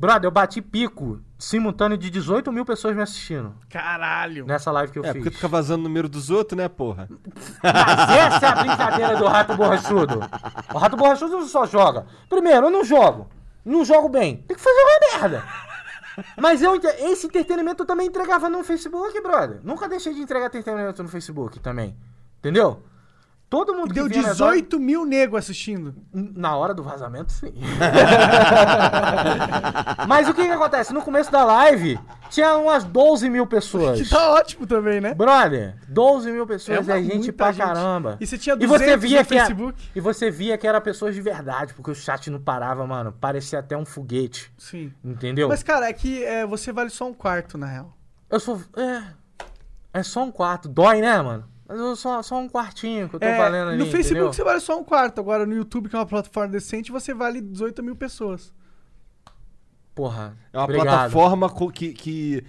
[0.00, 4.46] Brother, eu bati pico simultâneo de 18 mil pessoas me assistindo Caralho.
[4.46, 5.16] nessa live que eu É, fiz.
[5.16, 7.06] porque tu fica vazando o número dos outros, né, porra?
[7.62, 10.20] Mas essa é a brincadeira do rato borrachudo.
[10.72, 12.06] O rato borrachudo não só joga.
[12.30, 13.28] Primeiro, eu não jogo.
[13.62, 14.38] Não jogo bem.
[14.48, 15.44] Tem que fazer uma merda.
[16.40, 19.60] Mas eu, esse entretenimento eu também entregava no Facebook, brother.
[19.62, 21.94] Nunca deixei de entregar entretenimento no Facebook também.
[22.38, 22.82] Entendeu?
[23.50, 25.92] Todo mundo Deu que vinha nas horas- 18 mil nego assistindo.
[26.14, 27.52] Na hora do vazamento, sim.
[30.06, 30.94] Mas o que que acontece?
[30.94, 31.98] No começo da live,
[32.30, 34.00] tinha umas 12 mil pessoas.
[34.00, 35.12] Que tá ótimo também, né?
[35.14, 37.64] Brother, 12 mil pessoas É é, gente pra gente.
[37.64, 38.16] caramba.
[38.20, 39.90] E você tinha e você 200 via no que era- Facebook?
[39.96, 43.12] E você via que era pessoas de verdade, porque o chat não parava, mano.
[43.20, 44.50] Parecia até um foguete.
[44.56, 44.92] Sim.
[45.04, 45.48] Entendeu?
[45.48, 47.92] Mas, cara, é que é, você vale só um quarto, na real.
[48.30, 48.60] Eu sou.
[48.76, 49.02] É.
[49.92, 50.68] É só um quarto.
[50.68, 51.49] Dói, né, mano?
[51.96, 53.78] Só, só um quartinho que eu tô É, valendo ali.
[53.78, 54.32] no Facebook entendeu?
[54.32, 55.20] você vale só um quarto.
[55.20, 58.52] Agora no YouTube, que é uma plataforma decente, você vale 18 mil pessoas.
[59.94, 60.36] porra.
[60.52, 61.10] É uma obrigado.
[61.12, 61.92] plataforma que.
[61.92, 62.44] que...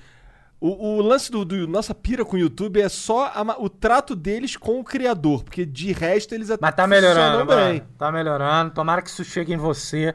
[0.60, 4.16] O, o lance do, do nossa pira com o YouTube é só a o trato
[4.16, 7.88] deles com o criador, porque de resto eles até Mas tá melhorando, funcionam mano.
[7.98, 8.72] Tá melhorando.
[8.72, 10.14] Tomara que isso chegue em você.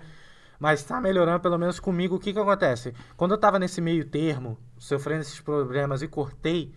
[0.60, 2.14] Mas tá melhorando, pelo menos comigo.
[2.14, 2.94] O que que acontece?
[3.16, 6.72] Quando eu tava nesse meio termo, sofrendo esses problemas e cortei,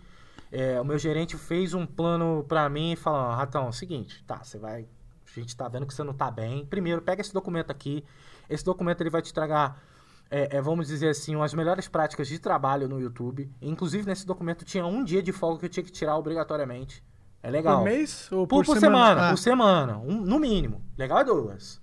[0.52, 3.72] é, o meu gerente fez um plano pra mim e falou, ó, Ratão, é o
[3.72, 4.86] seguinte, tá, você vai...
[5.26, 6.66] A gente tá vendo que você não tá bem.
[6.66, 8.04] Primeiro, pega esse documento aqui.
[8.48, 9.80] Esse documento ele vai te tragar,
[10.28, 13.48] é, é, vamos dizer assim, as melhores práticas de trabalho no YouTube.
[13.62, 17.00] Inclusive, nesse documento tinha um dia de folga que eu tinha que tirar obrigatoriamente.
[17.44, 17.78] É legal.
[17.78, 20.82] Por mês ou Por, por, por semana, Ah, por semana, um- no mínimo.
[20.98, 21.80] Legal é duas.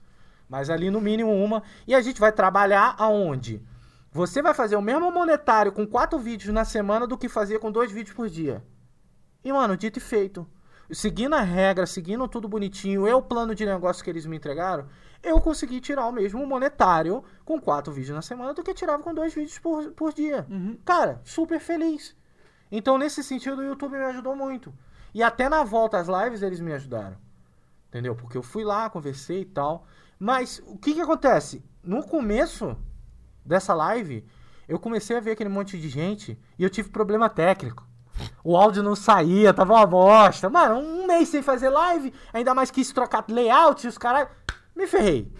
[0.49, 1.63] Mas ali no mínimo uma.
[1.87, 3.61] E a gente vai trabalhar aonde?
[4.17, 7.71] Você vai fazer o mesmo monetário com quatro vídeos na semana do que fazia com
[7.71, 8.65] dois vídeos por dia.
[9.43, 10.49] E, mano, dito e feito.
[10.91, 14.87] Seguindo a regra, seguindo tudo bonitinho, eu o plano de negócio que eles me entregaram,
[15.21, 19.13] eu consegui tirar o mesmo monetário com quatro vídeos na semana do que tirava com
[19.13, 20.47] dois vídeos por, por dia.
[20.83, 22.15] Cara, super feliz.
[22.71, 24.73] Então, nesse sentido, o YouTube me ajudou muito.
[25.13, 27.17] E até na volta às lives eles me ajudaram.
[27.89, 28.15] Entendeu?
[28.15, 29.85] Porque eu fui lá, conversei e tal.
[30.17, 31.63] Mas o que que acontece?
[31.83, 32.75] No começo
[33.47, 34.25] dessa live,
[34.67, 37.87] eu comecei a ver aquele monte de gente e eu tive problema técnico.
[38.43, 40.49] O áudio não saía, tava uma bosta.
[40.49, 44.27] Mano, um mês sem fazer live, ainda mais quis trocar layout e os caras.
[44.75, 45.31] Me ferrei.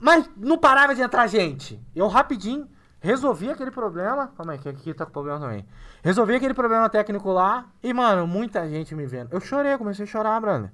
[0.00, 1.80] Mas não parava de entrar gente.
[1.94, 2.68] Eu rapidinho
[3.02, 4.28] resolvi aquele problema.
[4.36, 5.66] Calma aí, que aqui tá com problema também.
[6.02, 7.66] Resolvi aquele problema técnico lá.
[7.82, 9.32] E, mano, muita gente me vendo.
[9.32, 10.72] Eu chorei, comecei a chorar, brother.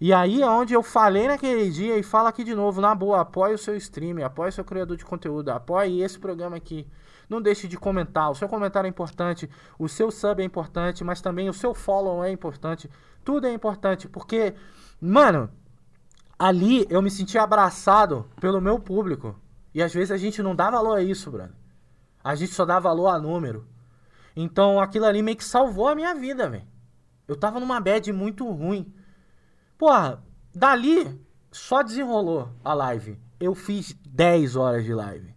[0.00, 3.20] E aí é onde eu falei naquele dia e falo aqui de novo, na boa,
[3.20, 6.86] apoie o seu streamer, apoie o seu criador de conteúdo, apoie esse programa aqui.
[7.28, 11.20] Não deixe de comentar, o seu comentário é importante, o seu sub é importante, mas
[11.20, 12.90] também o seu follow é importante.
[13.24, 14.54] Tudo é importante, porque,
[15.00, 15.50] mano,
[16.38, 19.34] ali eu me senti abraçado pelo meu público.
[19.74, 21.54] E às vezes a gente não dá valor a isso, brother.
[22.22, 23.66] A gente só dá valor a número.
[24.34, 26.64] Então aquilo ali meio que salvou a minha vida, velho.
[27.26, 28.92] Eu tava numa bad muito ruim.
[29.78, 30.22] Porra,
[30.54, 31.20] dali
[31.50, 33.18] só desenrolou a live.
[33.38, 35.34] Eu fiz 10 horas de live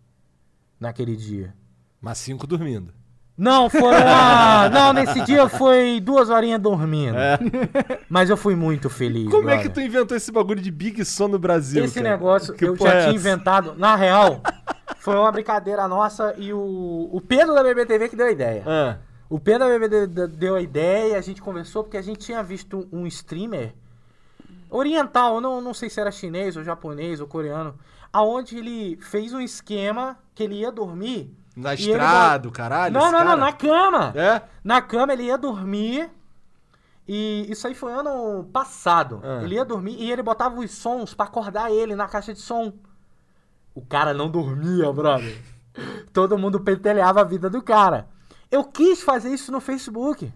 [0.80, 1.54] naquele dia.
[2.02, 2.94] Mas cinco dormindo.
[3.38, 3.98] Não, foram.
[4.06, 7.16] ah, não, nesse dia foi duas horinhas dormindo.
[8.10, 9.28] Mas eu fui muito feliz.
[9.28, 9.32] É.
[9.32, 11.84] Como é que tu inventou esse bagulho de Big Son no Brasil?
[11.84, 12.12] Esse cara?
[12.12, 13.76] negócio Que eu já é tinha inventado.
[13.78, 14.42] Na real,
[15.00, 18.64] foi uma brincadeira nossa e o, o Pedro da BBTV que deu a ideia.
[18.66, 18.98] Ah,
[19.30, 22.88] O Pedro da BBTV deu a ideia, a gente conversou porque a gente tinha visto
[22.92, 23.74] um streamer
[24.70, 27.78] oriental, não, não sei se era chinês ou japonês ou coreano,
[28.12, 31.36] aonde ele fez um esquema que ele ia dormir.
[31.56, 32.94] na ele estrada, o caralho.
[32.94, 33.38] Não, não, não, cara?
[33.38, 34.14] na cama.
[34.16, 34.42] É?
[34.64, 36.10] Na cama ele ia dormir.
[37.08, 39.20] E isso aí foi ano passado.
[39.24, 39.42] Ah.
[39.44, 42.72] Ele ia dormir e ele botava os sons pra acordar ele na caixa de som.
[43.74, 45.42] O cara não dormia, brother.
[46.14, 48.08] Todo mundo pentelhava a vida do cara.
[48.52, 50.32] Eu quis fazer isso no Facebook.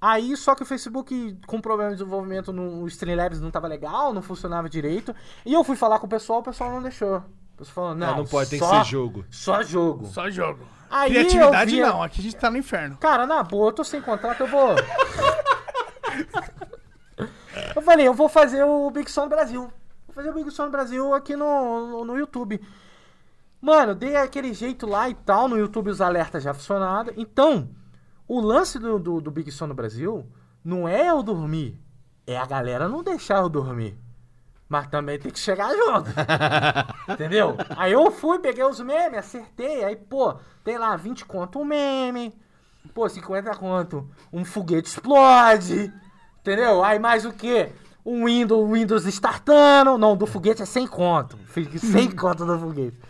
[0.00, 4.12] Aí, só que o Facebook, com problema de desenvolvimento no o Streamlabs, não tava legal,
[4.12, 5.14] não funcionava direito.
[5.44, 7.16] E eu fui falar com o pessoal, o pessoal não deixou.
[7.18, 9.24] O pessoal falou, não, Não, não pode, tem que só- ser jogo.
[9.30, 10.06] Só jogo.
[10.06, 10.66] Só jogo.
[10.90, 12.96] Aí Criatividade via- não, aqui a gente tá no inferno.
[12.98, 14.74] Cara, na boa, eu tô sem contrato, eu vou.
[17.74, 19.62] eu falei, eu vou fazer o Big Som Brasil.
[20.06, 22.60] Vou fazer o Big Som Brasil aqui no, no, no YouTube.
[23.60, 27.12] Mano, dei aquele jeito lá e tal, no YouTube os alertas já funcionaram.
[27.16, 27.68] Então,
[28.28, 30.26] o lance do, do, do Big Som no Brasil
[30.64, 31.80] não é eu dormir,
[32.26, 33.98] é a galera não deixar eu dormir.
[34.68, 36.10] Mas também tem que chegar junto.
[37.08, 37.56] Entendeu?
[37.76, 39.84] Aí eu fui, peguei os memes, acertei.
[39.84, 40.34] Aí, pô,
[40.64, 42.34] tem lá 20 conto um meme.
[42.92, 45.92] Pô, 50 conto um foguete explode.
[46.40, 46.82] Entendeu?
[46.82, 47.72] Aí mais o quê?
[48.04, 49.96] Um Windows, Windows startando.
[49.96, 51.36] Não, do foguete é 100 conto.
[51.46, 53.00] Fiz 100 conto do foguete.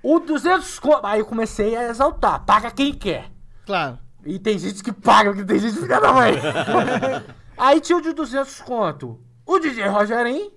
[0.00, 1.06] O 200 conto.
[1.06, 2.44] Aí eu comecei a exaltar.
[2.44, 3.30] Paga quem quer.
[3.66, 3.98] Claro.
[4.24, 6.34] E tem gente que paga, porque tem gente que fica da mãe.
[7.56, 9.20] Aí tinha o de 200 conto.
[9.46, 10.50] O DJ Rogerinho.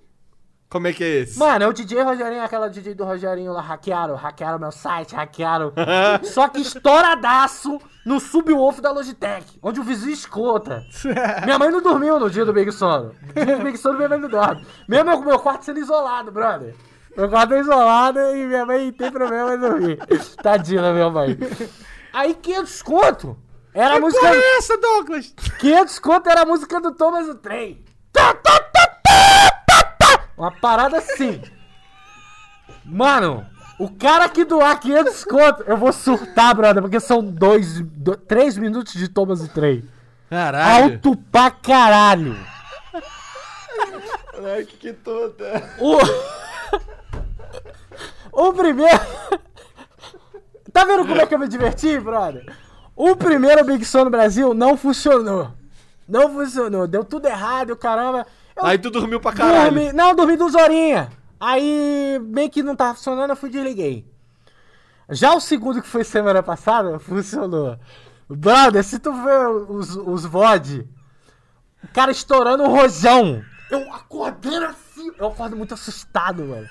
[0.68, 1.38] Como é que é esse?
[1.38, 5.72] Mano, é o DJ Rogerinho, aquela DJ do Rogerinho lá, hackearam, hackearam meu site, hackearam.
[6.24, 10.84] Só que estouradaço no subwoofer da Logitech, onde o vizinho escuta.
[11.44, 13.14] Minha mãe não dormiu no dia do Big Sono.
[13.34, 14.66] No dia do Big Sono, minha mãe não dorme.
[14.86, 16.74] Mesmo meu, meu quarto sendo isolado, brother.
[17.16, 19.98] Meu quarto é isolado e minha mãe tem problema em dormir.
[20.42, 21.38] Tadinha minha mãe.
[22.12, 23.36] Aí 500 conto.
[23.74, 24.20] Era a música.
[24.20, 25.34] Porra é essa, Douglas?
[25.58, 27.84] 500 conto era a música do Thomas o Trem.
[28.12, 28.78] Tá, tá, tá.
[30.36, 31.42] Uma parada assim.
[32.84, 33.44] Mano,
[33.78, 38.56] o cara que doar 500 conto, eu vou surtar, brother, porque são dois, do, três
[38.56, 39.88] minutos de Thomas o Trem.
[40.30, 40.94] Caralho.
[40.94, 42.36] Alto pra caralho.
[44.54, 45.74] Ai, que toda.
[45.78, 45.98] O...
[48.48, 49.00] o primeiro...
[50.72, 52.46] Tá vendo como é que eu me diverti, brother?
[52.98, 55.52] O primeiro Big Son no Brasil não funcionou.
[56.08, 56.84] Não funcionou.
[56.84, 58.26] Deu tudo errado, o caramba.
[58.56, 59.72] Eu Aí tu dormiu pra caralho.
[59.72, 59.92] dormi.
[59.92, 61.06] Não, dormi duas horinhas.
[61.38, 64.04] Aí, meio que não tava funcionando, eu fui desliguei.
[65.10, 67.78] Já o segundo, que foi semana passada, funcionou.
[68.28, 70.84] Brother, se tu vê os, os VOD,
[71.84, 73.44] o cara estourando o rojão.
[73.70, 75.12] Eu acordando assim.
[75.16, 76.66] Eu acordo muito assustado, mano.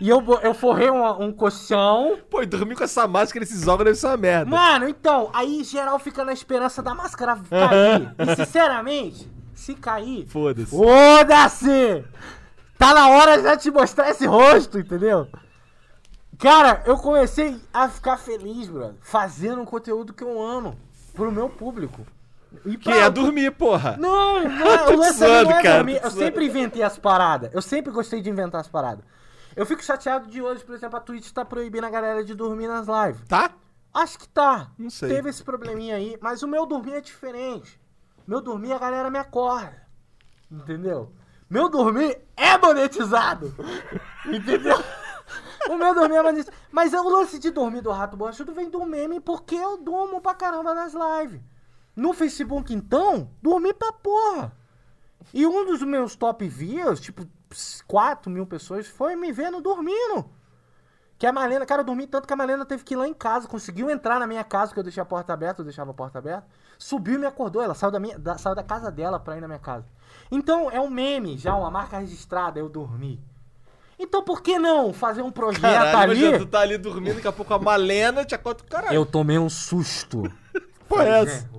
[0.00, 2.18] E eu, eu forrei um, um colchão.
[2.30, 4.50] Pô, e dormir com essa máscara nesses órgãos deve ser uma merda.
[4.50, 8.14] Mano, então, aí geral fica na esperança da máscara cair.
[8.18, 10.70] e sinceramente, se cair, Foda-se.
[10.70, 12.04] Foda-se!
[12.78, 15.26] Tá na hora já de te mostrar esse rosto, entendeu?
[16.38, 20.78] Cara, eu comecei a ficar feliz, brother, fazendo um conteúdo que eu amo
[21.12, 22.06] pro meu público.
[22.64, 23.96] E Que é dormir, porra.
[23.98, 26.00] Não, não, o lance zoando, não é cara, dormir.
[26.02, 27.50] Eu sempre inventei as paradas.
[27.52, 29.04] Eu sempre gostei de inventar as paradas.
[29.58, 32.68] Eu fico chateado de hoje, por exemplo, a Twitch tá proibindo a galera de dormir
[32.68, 33.26] nas lives.
[33.26, 33.50] Tá?
[33.92, 34.70] Acho que tá.
[34.78, 35.08] Não sei.
[35.08, 37.80] Teve esse probleminha aí, mas o meu dormir é diferente.
[38.24, 39.82] Meu dormir a galera me acorda.
[40.48, 41.12] Entendeu?
[41.50, 43.52] Meu dormir é monetizado.
[44.26, 44.76] Entendeu?
[45.68, 46.56] O meu dormir é monetizado.
[46.70, 50.34] Mas o lance de dormir do Rato Borrachudo vem do meme porque eu durmo pra
[50.34, 51.40] caramba nas lives.
[51.96, 54.56] No Facebook, então, dormi pra porra.
[55.34, 57.26] E um dos meus top views, tipo,
[57.86, 60.30] 4 mil pessoas, foi me vendo dormindo.
[61.18, 63.12] Que a Marlena, cara, eu dormi tanto que a Marlena teve que ir lá em
[63.14, 65.94] casa, conseguiu entrar na minha casa, que eu deixei a porta aberta, eu deixava a
[65.94, 66.46] porta aberta.
[66.78, 69.40] Subiu e me acordou, ela saiu da, minha, da, saiu da casa dela pra ir
[69.40, 69.84] na minha casa.
[70.30, 73.20] Então é um meme, já uma marca registrada, eu dormi.
[73.98, 76.20] Então por que não fazer um projeto Caralho, ali?
[76.20, 78.62] imagina, tu tá ali dormindo, daqui a pouco a Malena te acorda.
[78.62, 78.94] Caralho.
[78.94, 80.22] Eu tomei um susto.
[80.90, 81.40] É Falei, essa?
[81.40, 81.50] "Gente,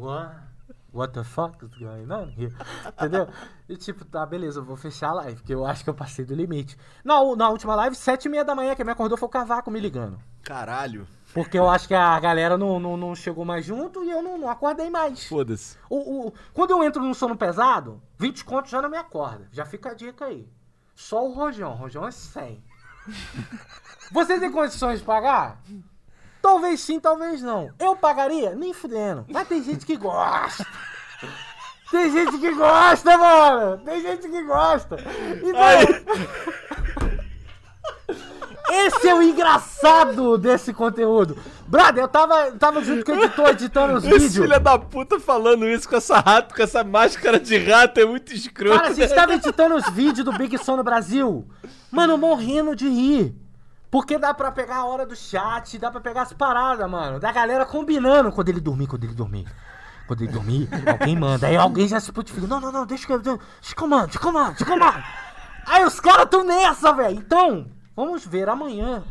[0.92, 1.14] What?
[1.14, 2.52] The fuck is going on here?
[2.88, 3.28] Entendeu?
[3.68, 6.26] E tipo, tá, beleza, eu vou fechar a live, porque eu acho que eu passei
[6.26, 6.76] do limite.
[7.04, 9.70] Na, na última live, sete e meia da manhã, quem me acordou foi o Cavaco
[9.70, 10.20] me ligando.
[10.42, 11.08] Caralho.
[11.32, 14.36] Porque eu acho que a galera não, não, não chegou mais junto e eu não,
[14.38, 15.28] não acordei mais.
[15.28, 15.78] Foda-se.
[15.88, 19.48] O, o- quando eu entro num sono pesado, 20 contos já não me acorda.
[19.52, 20.50] Já fica a dica aí.
[20.96, 21.74] Só o Rojão.
[21.76, 22.64] Rojão é 100.
[24.12, 25.62] Você tem condições de pagar?
[26.42, 27.70] Talvez sim, talvez não.
[27.80, 28.56] Eu pagaria?
[28.56, 29.26] Nem fudendo.
[29.30, 30.66] Mas tem gente que gosta.
[31.92, 33.78] Tem gente que gosta, mano.
[33.80, 34.98] Tem gente que gosta.
[35.44, 35.60] Então...
[38.72, 41.36] Esse é o engraçado desse conteúdo.
[41.68, 44.36] Brother, eu tava, tava junto com o editor editando os Esse vídeos.
[44.36, 48.32] filho da puta falando isso com essa rato, com essa máscara de rato é muito
[48.32, 48.78] escroto.
[48.78, 51.48] Cara, a gente tava editando os vídeos do Big Son no Brasil.
[51.92, 53.36] Mano, morrendo de rir.
[53.92, 57.20] Porque dá pra pegar a hora do chat, dá pra pegar as paradas, mano.
[57.20, 59.48] Da galera combinando quando ele dormir, quando ele dormir.
[60.08, 61.48] Quando ele dormir, alguém manda.
[61.48, 62.46] Aí alguém já se putifica.
[62.48, 63.20] Não, não, não, deixa que eu.
[63.20, 63.40] Deixa
[63.76, 65.04] que eu mando, deixa que eu mando, deixa que eu mando.
[65.66, 67.16] Aí os caras tão nessa, velho.
[67.18, 69.04] Então, vamos ver amanhã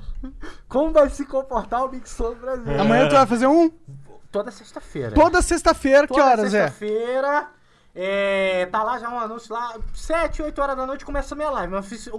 [0.68, 2.80] como vai se comportar o Big no Brasil.
[2.80, 3.70] Amanhã tu vai fazer um?
[4.30, 5.14] Toda sexta-feira.
[5.14, 6.62] Toda sexta-feira, que horas é?
[6.68, 7.48] sexta-feira.
[7.94, 9.74] É, tá lá já um anúncio lá.
[9.94, 11.72] 7, 8 horas da noite começa a minha live.
[11.72, 12.10] Mas eu fiz-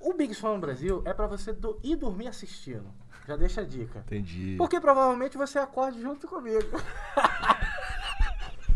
[0.00, 2.86] o, Big Fun no Brasil é pra você do- ir dormir assistindo.
[3.26, 3.98] Já deixa a dica.
[4.06, 4.54] Entendi.
[4.56, 6.70] Porque provavelmente você acorde junto comigo.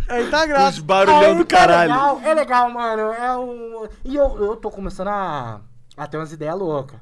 [0.08, 0.78] Aí tá Os grátis.
[0.80, 1.90] barulhão do Aí, tá caralho.
[1.92, 3.02] legal, é legal, mano.
[3.12, 3.88] É um.
[4.04, 5.60] E eu, eu tô começando a,
[5.96, 7.00] a ter umas ideias loucas.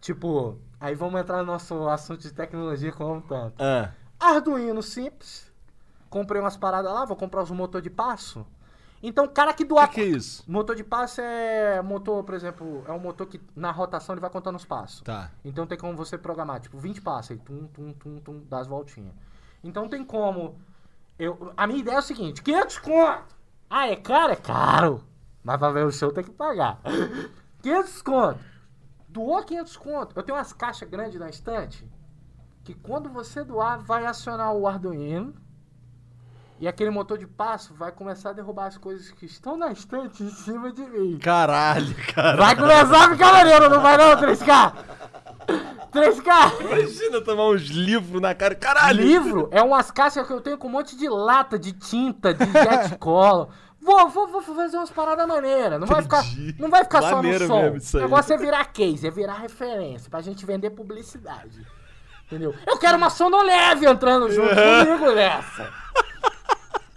[0.00, 3.54] Tipo, aí vamos entrar no nosso assunto de tecnologia como tanto.
[3.62, 5.52] Ah, Arduino simples.
[6.10, 8.46] Comprei umas paradas lá, vou comprar os motor de passo.
[9.06, 9.84] Então, cara que doar.
[9.84, 10.42] o que, que é isso?
[10.50, 14.30] Motor de passo é motor, por exemplo, é um motor que na rotação ele vai
[14.30, 15.02] contando os passos.
[15.02, 15.30] Tá.
[15.44, 18.66] Então tem como você programar, tipo, 20 passos aí, tum, tum, tum, tum, dá as
[18.66, 19.12] voltinhas.
[19.62, 20.58] Então tem como.
[21.18, 23.36] Eu, a minha ideia é o seguinte: 500 conto!
[23.68, 24.32] Ah, é caro?
[24.32, 25.04] É caro!
[25.42, 26.80] Mas pra ver o show tem que pagar.
[27.60, 28.40] 500 conto!
[29.06, 30.16] Doou 500 conto.
[30.16, 31.86] Eu tenho umas caixas grandes na estante
[32.64, 35.34] que quando você doar, vai acionar o Arduino.
[36.60, 40.22] E aquele motor de passo vai começar a derrubar as coisas que estão na estante
[40.22, 41.18] em cima de mim.
[41.18, 42.36] Caralho, cara.
[42.36, 44.72] Vai começar a ficar maneiro, não vai não, 3K?
[45.92, 46.60] 3K!
[46.60, 48.54] Imagina tomar uns livros na cara.
[48.54, 49.02] Caralho.
[49.02, 52.44] Livro é umas caixas que eu tenho com um monte de lata, de tinta, de
[52.44, 53.48] jet cola.
[53.80, 55.78] Vou, vou, vou fazer umas paradas maneiras.
[55.78, 56.24] Não vai ficar,
[56.58, 57.38] não vai ficar só no
[57.80, 57.98] som.
[57.98, 61.66] o negócio é virar case, é virar referência, pra gente vender publicidade.
[62.26, 62.54] Entendeu?
[62.66, 65.70] Eu quero uma sonoleve entrando junto comigo nessa.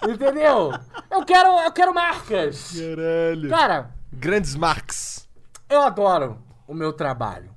[0.07, 0.71] Entendeu?
[1.09, 2.73] Eu quero, eu quero marcas.
[2.73, 3.49] Caralho.
[3.49, 5.27] Cara, Grandes marks.
[5.69, 7.55] eu adoro o meu trabalho.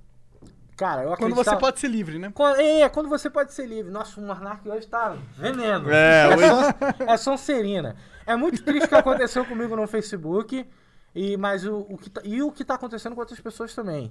[0.76, 2.30] Cara, eu Quando você pode ser livre, né?
[2.34, 3.90] Quando- É, quando você pode ser livre.
[3.92, 5.90] Nossa, o Monark hoje tá veneno.
[5.90, 7.96] É, hoje- Son- é Sonserina.
[8.26, 10.66] É muito triste o que aconteceu comigo no Facebook.
[11.14, 14.10] E, mas o, o que tá, e o que tá acontecendo com outras pessoas também.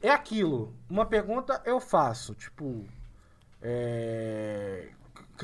[0.00, 0.74] É aquilo.
[0.88, 2.34] Uma pergunta eu faço.
[2.34, 2.86] Tipo,
[3.60, 4.88] É...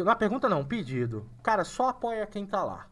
[0.02, 1.28] Na pergunta não, um pedido.
[1.42, 2.86] Cara, só apoia quem tá lá.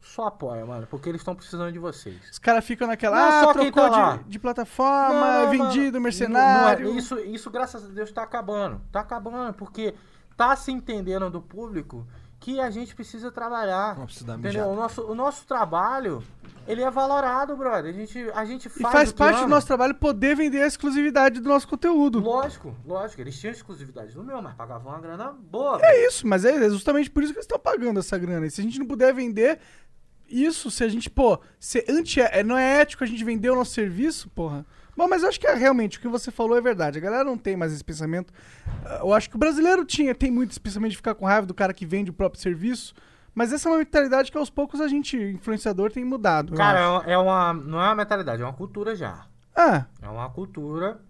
[0.00, 2.16] Só apoia, mano, porque eles estão precisando de vocês.
[2.30, 5.92] Os caras ficam naquela, Não, ah, só trocou tá de, de plataforma, Não, é vendido,
[5.92, 6.86] mano, mercenário.
[6.88, 8.80] não é- isso, isso, graças a Deus, tá acabando.
[8.90, 9.94] Tá acabando, porque
[10.36, 12.06] tá se entendendo do público
[12.40, 13.94] que a gente precisa trabalhar.
[13.94, 14.38] Dar Entendeu?
[14.38, 14.68] mijada.
[14.68, 16.24] O nosso, o nosso trabalho,
[16.66, 17.94] ele é valorado, brother.
[17.94, 19.48] A gente, a gente E faz faz o que parte do ama.
[19.48, 22.18] nosso trabalho poder vender a exclusividade do nosso conteúdo.
[22.18, 23.20] Lógico, lógico.
[23.20, 25.78] Eles tinham exclusividade no meu, mas pagavam uma grana boa.
[25.82, 28.46] É isso, mas é justamente por isso que eles estão pagando essa grana.
[28.46, 29.60] E se a gente não puder vender
[30.26, 33.54] isso, se a gente, pô, se anti, é, não é ético a gente vender o
[33.56, 34.64] nosso serviço, porra.
[35.00, 36.98] Bom, mas eu acho que é realmente o que você falou é verdade.
[36.98, 38.32] A galera não tem mais esse pensamento.
[38.84, 41.46] Ah, Eu acho que o brasileiro tinha, tem muito esse pensamento de ficar com raiva
[41.46, 42.92] do cara que vende o próprio serviço.
[43.34, 46.52] Mas essa é uma mentalidade que aos poucos a gente, influenciador, tem mudado.
[46.54, 47.08] Cara, acho.
[47.08, 49.24] é uma, não é uma mentalidade, é uma cultura já.
[49.56, 51.00] Ah, É uma cultura.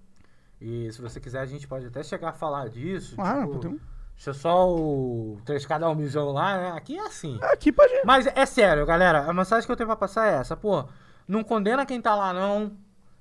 [0.61, 3.17] E se você quiser, a gente pode até chegar a falar disso.
[3.17, 3.81] claro, tipo, podemos-
[4.15, 6.73] Deixa só o 3K dar um mijão lá, né?
[6.77, 7.39] Aqui é assim.
[7.43, 7.91] Aqui pode.
[8.05, 9.21] Mas é sério, galera.
[9.29, 10.55] A mensagem que eu tenho pra passar é essa.
[10.55, 10.85] Pô,
[11.27, 12.71] não condena quem tá lá, não.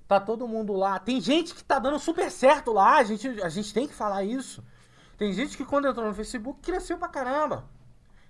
[0.10, 0.98] Tá todo mundo lá.
[0.98, 2.98] Tem gente que tá dando super certo lá.
[2.98, 4.66] A gente, a gente tem que falar isso.
[5.16, 7.70] Tem gente que quando entrou no Facebook cresceu pra caramba.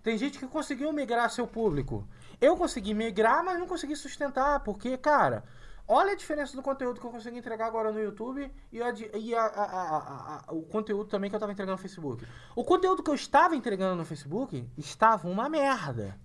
[0.03, 2.05] Tem gente que conseguiu migrar seu público.
[2.41, 4.59] Eu consegui migrar, mas não consegui sustentar.
[4.59, 5.45] Porque, cara,
[5.87, 9.33] olha a diferença do conteúdo que eu consegui entregar agora no YouTube e, a e
[9.33, 12.27] a- a- o conteúdo também que eu tava entregando no Facebook.
[12.57, 16.19] O conteúdo que eu estava entregando no Facebook estava uma merda.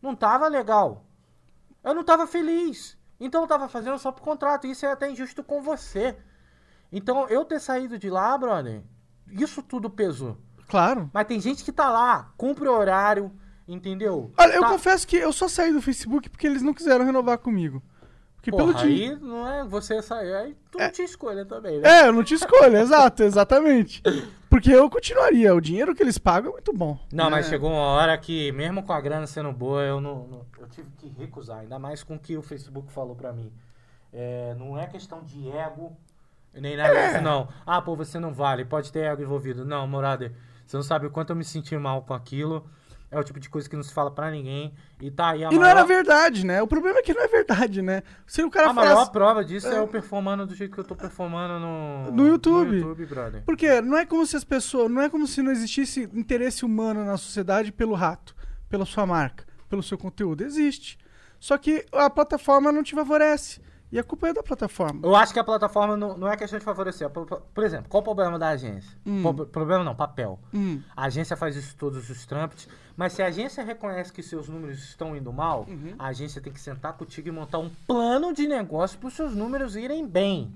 [0.00, 1.04] Não tava legal.
[1.82, 2.96] Eu não tava feliz.
[3.20, 4.66] Então eu tava fazendo só por contrato.
[4.66, 6.16] Isso é até injusto com você.
[6.90, 8.82] Então eu ter saído de lá, brother,
[9.30, 10.36] isso tudo pesou.
[10.66, 11.10] Claro.
[11.12, 13.30] Mas tem gente que tá lá, cumpre o horário,
[13.68, 14.32] entendeu?
[14.38, 17.38] Olha, eu Tá- confesso que eu só saí do Facebook porque eles não quiseram renovar
[17.38, 17.82] comigo.
[18.36, 19.10] Porque Porra, pelo dia.
[19.12, 22.00] aí não é você sair, aí tu não tinha escolha também, né?
[22.04, 24.02] É, eu não te escolho, exato, exatamente.
[24.60, 25.54] Porque eu continuaria.
[25.54, 26.98] O dinheiro que eles pagam é muito bom.
[27.10, 27.48] Não, mas É.
[27.48, 30.90] chegou uma hora que, mesmo com a grana sendo boa, eu não, não- eu tive
[30.98, 31.60] que recusar.
[31.60, 33.50] Ainda mais com o que o Facebook falou pra mim.
[34.12, 35.96] É, não é questão de ego,
[36.52, 37.08] nem nada É.
[37.12, 37.48] disso, não.
[37.64, 39.64] Ah, pô, você não vale, pode ter ego envolvido.
[39.64, 40.34] Não, morada,
[40.66, 42.68] você não sabe o quanto eu me senti mal com aquilo.
[43.10, 44.72] É o tipo de coisa que não se fala pra ninguém.
[45.00, 46.62] E tá aí a E não maior, era verdade, né?
[46.62, 48.04] O problema é que não é verdade, né?
[48.24, 49.10] Se o cara a maior falasse.
[49.10, 49.78] prova disso é.
[49.78, 52.70] eu performando do jeito que eu tô performando no, No YouTube.
[52.70, 53.42] No YouTube, brother.
[53.44, 54.88] Porque não é como se as pessoas.
[54.88, 58.36] Não é como se não existisse interesse humano na sociedade pelo rato,
[58.68, 60.44] pela sua marca, pelo seu conteúdo.
[60.44, 60.96] Existe.
[61.40, 63.60] Só que a plataforma não te favorece.
[63.92, 65.00] E a culpa é da plataforma.
[65.02, 67.10] Eu acho que a plataforma não, não é questão de favorecer.
[67.10, 68.96] Por, exemplo, qual o problema da agência?
[69.22, 70.38] Pro- problema não, papel.
[70.54, 70.80] Hum.
[70.96, 74.78] A agência faz isso todos os trâmites, mas se a agência reconhece que seus números
[74.78, 75.94] estão indo mal, Uhum.
[75.98, 79.34] a agência tem que sentar contigo e montar um plano de negócio para os seus
[79.34, 80.54] números irem bem.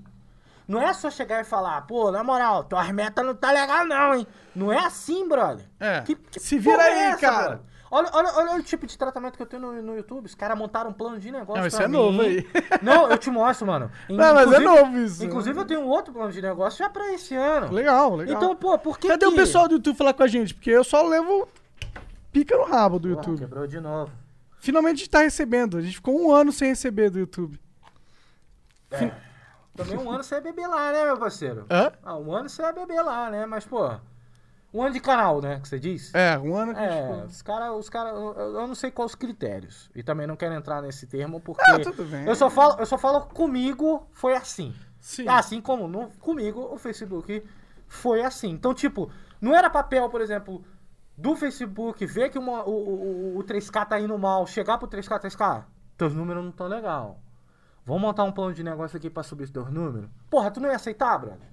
[0.67, 4.15] Não é só chegar e falar, pô, na moral, tuas metas não tá legal não,
[4.15, 4.25] hein?
[4.55, 5.65] Não é assim, brother.
[5.79, 6.01] É.
[6.01, 7.37] Que- que Se vira aí, é essa, cara.
[7.49, 7.59] brother?
[7.91, 10.25] Olha, olha, olha o tipo de tratamento que eu tenho no, no YouTube.
[10.25, 11.93] Os caras montaram um plano de negócio Não, isso é mim.
[11.93, 12.47] novo aí.
[12.81, 13.91] Não, eu te mostro, mano.
[14.09, 15.23] Não, mas é novo isso.
[15.23, 17.71] Inclusive, eu tenho um outro plano de negócio já pra esse ano.
[17.71, 18.35] Legal, legal.
[18.35, 19.31] Então, pô, por que Cadê que...
[19.31, 20.53] o pessoal do YouTube falar com a gente?
[20.53, 21.47] Porque eu só levo
[22.31, 23.39] pica no rabo do Porra, YouTube.
[23.39, 24.11] quebrou de novo.
[24.59, 25.77] Finalmente a gente tá recebendo.
[25.77, 27.59] A gente ficou um ano sem receber do YouTube.
[29.75, 31.65] Também um ano você ia beber lá, né, meu parceiro?
[31.69, 31.91] Hã?
[32.03, 33.45] Ah, um ano você ia beber lá, né?
[33.45, 33.91] Mas, pô,
[34.75, 36.13] um ano de canal, né, que você diz?
[36.13, 37.23] É, um ano que É, ficou.
[37.25, 39.89] os caras, os cara, eu, eu não sei quais os critérios.
[39.95, 42.25] E também não quero entrar nesse termo, porque Ah, tudo bem.
[42.25, 44.73] eu só falo, eu só falo comigo foi assim.
[44.99, 45.27] Sim.
[45.27, 47.43] Assim como no, comigo o Facebook
[47.87, 48.49] foi assim.
[48.49, 50.63] Então, tipo, não era papel, por exemplo,
[51.17, 55.19] do Facebook ver que uma- o, o, o 3K tá indo mal, chegar pro 3K,
[55.21, 55.63] 3K,
[55.97, 57.19] teus números não tão legal.
[57.85, 60.09] Vamos montar um plano de negócio aqui pra subir os teus números?
[60.29, 61.47] Porra, tu não ia aceitar, brother?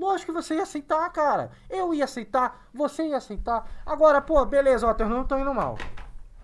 [0.00, 1.50] Lógico que você ia aceitar, cara.
[1.68, 3.70] Eu ia aceitar, você ia aceitar.
[3.84, 5.76] Agora, pô, beleza, ó, teus números estão indo mal.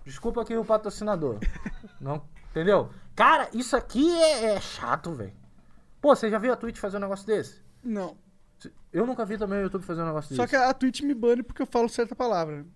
[0.04, 1.38] Desculpa aqui o patrocinador.
[1.98, 2.90] não, entendeu?
[3.14, 5.32] Cara, isso aqui é, é chato, velho.
[6.02, 7.62] Pô, você já viu a Twitch fazer um negócio desse?
[7.82, 8.14] Não.
[8.92, 10.54] Eu nunca vi também o YouTube fazer um negócio Só desse.
[10.54, 12.66] que a Twitch me bane porque eu falo certa palavra.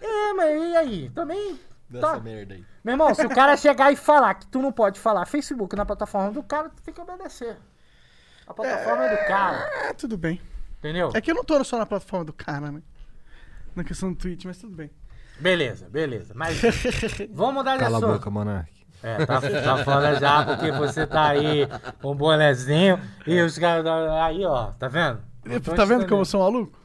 [0.00, 1.10] É, mas e aí?
[1.10, 1.58] Também.
[1.90, 2.20] Dessa Tá.
[2.20, 2.64] merda aí.
[2.84, 5.84] Meu irmão, se o cara chegar e falar que tu não pode falar Facebook na
[5.84, 7.58] plataforma do cara, tu tem que obedecer.
[8.48, 10.40] A plataforma é, do cara, É, tudo bem.
[10.78, 11.10] entendeu?
[11.14, 12.82] É que eu não tô só na plataforma do cara, né?
[13.76, 14.90] Na questão do Twitch, mas tudo bem.
[15.38, 16.32] Beleza, beleza.
[16.34, 16.60] Mas
[17.30, 18.12] vamos mudar de Cala a assunto.
[18.14, 18.72] boca, Monark.
[19.02, 21.68] É, tá, tá fora já, porque você tá aí
[22.02, 23.86] com um bonezinho e os caras.
[23.86, 25.20] Aí, ó, tá vendo?
[25.76, 26.76] Tá vendo como eu sou maluco?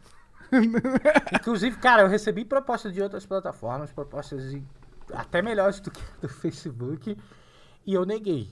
[1.34, 4.64] Inclusive, cara, eu recebi propostas de outras plataformas, propostas de-
[5.12, 7.18] até melhores do que a do Facebook,
[7.86, 8.52] e eu neguei.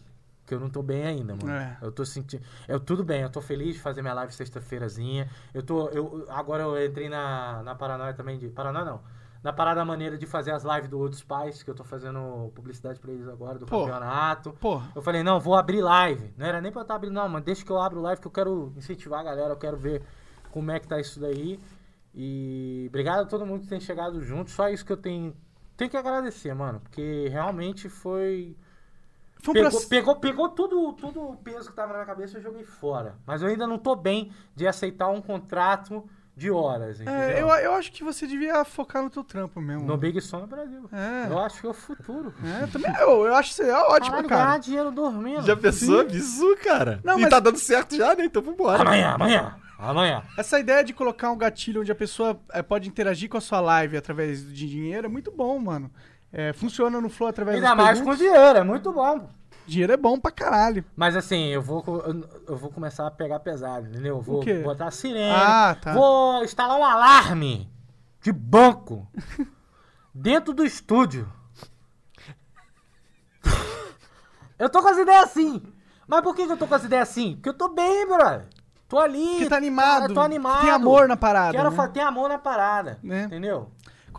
[0.51, 1.49] Que eu não tô bem ainda, mano.
[1.49, 1.77] É.
[1.81, 2.43] Eu tô sentindo.
[2.67, 5.29] Eu tudo bem, eu tô feliz de fazer minha live sexta-feirazinha.
[5.53, 5.87] Eu tô.
[5.87, 8.49] Eu, agora eu entrei na, na paranoia também de.
[8.49, 9.01] Paranoia não.
[9.41, 12.99] Na parada maneira de fazer as lives do Outros Pais, que eu tô fazendo publicidade
[12.99, 13.85] pra eles agora, do Pô.
[13.85, 14.51] campeonato.
[14.59, 14.91] Porra.
[14.93, 16.33] Eu falei, não, vou abrir live.
[16.37, 18.27] Não era nem pra eu estar abrindo, não, mas deixa que eu abro live que
[18.27, 20.03] eu quero incentivar a galera, eu quero ver
[20.51, 21.57] como é que tá isso daí.
[22.13, 24.51] E obrigado a todo mundo que tem chegado junto.
[24.51, 25.33] Só isso que eu tenho,
[25.77, 26.81] tenho que agradecer, mano.
[26.81, 28.57] Porque realmente foi.
[29.43, 32.35] Foi um Pegou, processo- pegou, pegou tudo, tudo o peso que tava na minha cabeça
[32.35, 33.15] e eu joguei fora.
[33.25, 37.13] Mas eu ainda não tô bem de aceitar um contrato de horas, entendeu?
[37.21, 39.85] É, eu, eu acho que você devia focar no teu trampo mesmo.
[39.85, 40.89] No Big Som no Brasil.
[40.91, 41.27] É.
[41.31, 42.33] Eu acho que é o futuro.
[42.63, 44.45] É, também, eu, eu acho que seria ótimo, Caralho, cara.
[44.45, 45.41] ganhar dinheiro dormindo.
[45.43, 46.03] Já pensou?
[46.07, 46.99] Isso, cara.
[47.03, 48.25] Não, e mas- tá dando certo já, né?
[48.25, 48.81] Então vambora.
[48.81, 50.23] Amanhã, amanhã, amanhã.
[50.37, 53.59] Essa ideia de colocar um gatilho onde a pessoa é, pode interagir com a sua
[53.59, 55.91] live através de dinheiro é muito bom, mano.
[56.33, 58.19] É, funciona no Flow através Ainda das mais com perguntas.
[58.33, 59.29] dinheiro, é muito bom.
[59.67, 60.83] Dinheiro é bom pra caralho.
[60.95, 61.83] Mas assim, eu vou,
[62.47, 64.15] eu, vou começar a pegar pesado, entendeu?
[64.17, 65.31] Eu Vou botar sirene.
[65.35, 65.93] Ah, tá.
[65.93, 67.69] Vou instalar um alarme
[68.21, 69.07] de banco
[70.13, 71.31] dentro do estúdio.
[74.57, 75.61] Eu tô com as ideias assim.
[76.07, 77.33] Mas por que, que eu tô com as ideias assim?
[77.35, 78.47] Porque eu tô bem, brother.
[78.87, 79.25] Tô ali.
[79.37, 80.61] Porque tá animado, Eu tô animado.
[80.61, 81.75] tem amor na parada, Quero né?
[81.75, 82.99] fa- ter amor na parada.
[83.01, 83.23] Né?
[83.23, 83.71] Entendeu?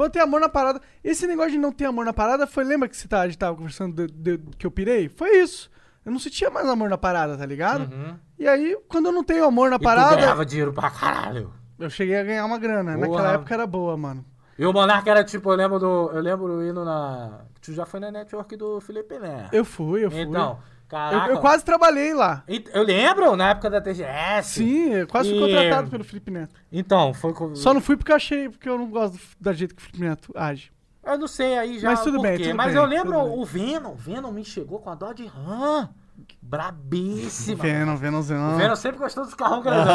[0.03, 0.81] Quando tem amor na parada.
[1.05, 2.65] Esse negócio de não ter amor na parada foi.
[2.65, 5.09] Lembra que você tá, a gente tava conversando de- de- que eu pirei?
[5.09, 5.71] Foi isso.
[6.05, 7.83] Eu não sentia mais amor na parada, tá ligado?
[7.93, 8.17] Uhum.
[8.39, 11.53] E aí, quando eu não tenho amor na E parada, ganhava dinheiro pra caralho.
[11.79, 12.95] eu cheguei a ganhar uma grana.
[12.95, 13.07] Porra.
[13.09, 14.25] Naquela época era boa, mano.
[14.59, 16.11] E o Monark era tipo, eu lembro do.
[16.13, 17.41] Eu lembro indo na.
[17.61, 19.49] Tu já foi na network do Felipe Né?
[19.53, 20.21] Eu fui, eu fui.
[20.23, 20.59] Então, eu,
[20.93, 21.33] caraca.
[21.33, 22.45] eu quase trabalhei lá.
[22.73, 24.51] Eu lembro, na época da TGS.
[24.55, 26.55] Sim, eu quase fui E- contratado pelo Felipe Neto.
[26.71, 27.33] Então, foi.
[27.55, 30.05] Só não fui porque eu achei, porque eu não gosto da jeito que o Felipe
[30.05, 30.71] Neto age.
[31.05, 33.91] Eu não sei aí já Mas tudo bem, tudo Mas bem, eu lembro o Venom.
[33.93, 35.89] O Venom me chegou com a Dodge Ram.
[36.41, 37.63] Brabíssima.
[37.63, 38.77] Venom, Venom, O Venom.
[38.77, 39.95] Sempre gostou dos carrão grandão.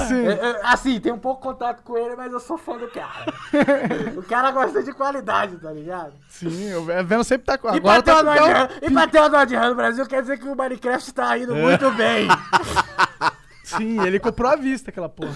[0.00, 0.24] Sim, sim.
[0.24, 3.32] Eu- eu- assim, tem um pouco contato com ele, mas eu sou fã do cara.
[4.16, 6.12] o cara gosta de qualidade, tá ligado?
[6.28, 7.68] Sim, o Venom sempre tá com.
[7.74, 10.48] E Agora tá com o e pra ter Dodge Ram no Brasil quer dizer que
[10.48, 12.28] o Minecraft tá indo muito bem.
[13.66, 15.32] Sim, ele comprou à vista aquela porra.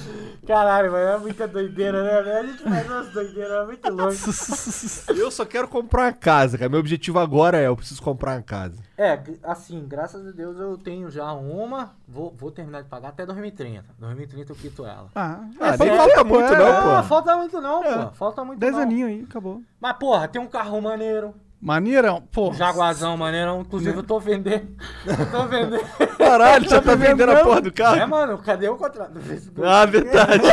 [0.46, 2.38] Caralho, mas é muita doideira, né?
[2.38, 5.08] A gente faz umas doideiras é muito loucas.
[5.08, 6.68] Eu só quero comprar uma casa, cara.
[6.70, 8.76] Meu objetivo agora é, eu preciso comprar uma casa.
[8.96, 11.92] É, assim, graças a Deus eu tenho já uma.
[12.06, 13.84] Vou, vou terminar de pagar até 2030.
[13.98, 15.08] 2030 eu quito ela.
[15.14, 16.88] Ah, Ah, é, nem pode falta ter, muito, pô, não, é, pô.
[16.88, 18.04] Não, falta muito não, É.
[18.06, 18.12] pô.
[18.12, 18.80] Falta muito Dez não.
[18.82, 19.62] aninhos aí, acabou.
[19.80, 21.34] Mas, porra, tem um carro maneiro.
[21.60, 22.52] Maneirão, pô.
[22.54, 23.60] Jaguazão maneirão.
[23.60, 24.68] Inclusive, eu tô vendendo.
[25.06, 25.84] Eu tô vendendo.
[26.16, 27.96] Caralho, já tá vendendo a porra do carro?
[28.00, 29.68] É, mano, cadê o contrato do Facebook?
[29.68, 30.42] Ah, verdade.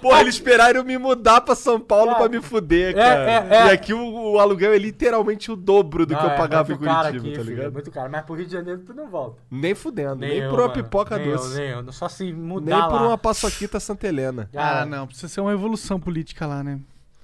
[0.00, 3.30] Porra, eles esperaram eu me mudar pra São Paulo Cara, pra me fuder, é, cara.
[3.30, 3.66] é, é.
[3.68, 6.76] E aqui o, o aluguel é literalmente o dobro do que eu é pagava em
[6.76, 7.66] Curitiba, aqui, tá filho, ligado?
[7.66, 8.10] É muito caro.
[8.10, 9.40] Mas pro Rio de Janeiro tu não volta.
[9.48, 10.82] Nem fudendo, nem, eu, por uma mano.
[10.82, 11.52] pipoca nem doce.
[11.52, 11.92] Eu, nem eu.
[11.92, 13.08] Só se nem mudar por lá.
[13.10, 14.50] uma paçoquita Santa Helena.
[14.52, 16.80] Cara, Ah, não, precisa ser uma evolução política lá, né?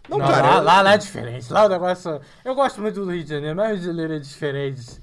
[0.09, 0.43] Não, Não, cara.
[0.47, 1.53] lá, eu- lá, lá é diferente.
[1.53, 2.21] Lá o negócio.
[2.45, 5.01] Eu gosto muito do Rio de Janeiro, mas o Rio de Janeiro é diferente.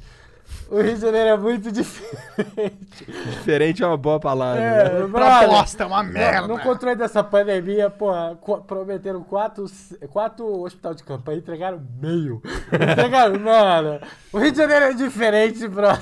[0.70, 3.06] O Rio de Janeiro é muito diferente.
[3.30, 4.60] Diferente é uma boa palavra.
[4.62, 4.82] né?
[5.02, 5.40] É, brother.
[5.48, 6.48] Proposta é uma merda.
[6.48, 9.66] no controle dessa pandemia, porra, qu- prometeram quatro,
[10.10, 12.42] quatro hospital de campanha e entregaram meio.
[12.74, 14.00] entregaram, mano.
[14.34, 16.02] O Rio de Janeiro é diferente, brother.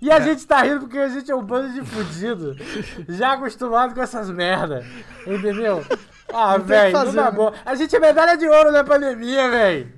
[0.00, 2.56] E a gente tá rindo porque a gente é um bando de fudido.
[3.08, 4.84] Já acostumado com essas merda.
[5.26, 5.84] Entendeu?
[6.32, 7.30] Ah, Não que velho, fazer, numa né?
[7.30, 7.52] boa.
[7.64, 9.92] A gente é medalha de ouro na pandemia, velho.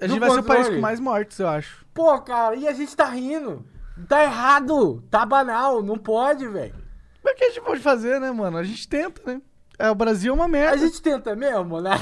[0.00, 1.84] A gente vai ser o país com mais mortes, eu acho.
[1.94, 3.64] Pô, cara, e a gente tá rindo.
[4.08, 5.02] Tá errado.
[5.10, 5.82] Tá banal.
[5.82, 6.74] Não pode, velho.
[7.24, 8.58] Mas o que a gente pode fazer, né, mano?
[8.58, 9.40] A gente tenta, né?
[9.78, 10.78] É, o Brasil é uma A merda.
[10.78, 11.92] gente tenta mesmo, né?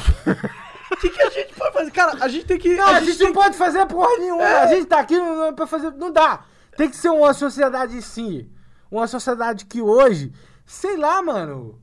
[0.92, 1.90] O que, que a gente pode fazer?
[1.90, 2.76] Cara, a gente tem que.
[2.76, 4.42] Não, a, gente, tem não pode fazer porra nenhuma.
[4.42, 4.62] É.
[4.62, 5.90] A gente tá aqui não, não é pra fazer.
[5.92, 6.44] Não dá.
[6.76, 8.50] Tem que ser uma sociedade sim.
[8.90, 10.32] Uma sociedade que hoje.
[10.66, 11.80] Sei lá, mano.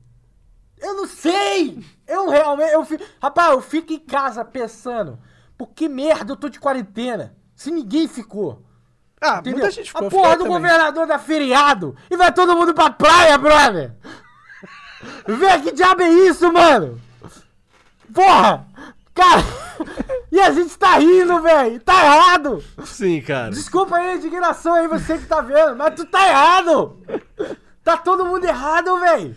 [0.82, 1.82] Eu não sei!
[2.06, 2.72] Eu realmente.
[2.72, 5.18] Eu fico, rapaz, eu fico em casa pensando.
[5.56, 7.34] Por que merda eu tô de quarentena?
[7.54, 8.62] Se ninguém ficou.
[9.20, 9.60] Ah, Entendeu?
[9.60, 10.08] muita gente ficou.
[10.08, 10.52] a porra do também.
[10.54, 13.94] governador dá feriado e vai todo mundo pra praia, brother!
[15.26, 17.00] Vê que diabo é isso, mano?
[18.12, 18.66] Porra!
[19.14, 19.42] Cara!
[20.30, 21.78] E a gente tá rindo, velho!
[21.80, 22.64] Tá errado!
[22.86, 23.50] Sim, cara.
[23.50, 26.98] Desculpa aí a indignação aí, você que tá vendo, mas tu tá errado!
[27.84, 29.36] Tá todo mundo errado, velho!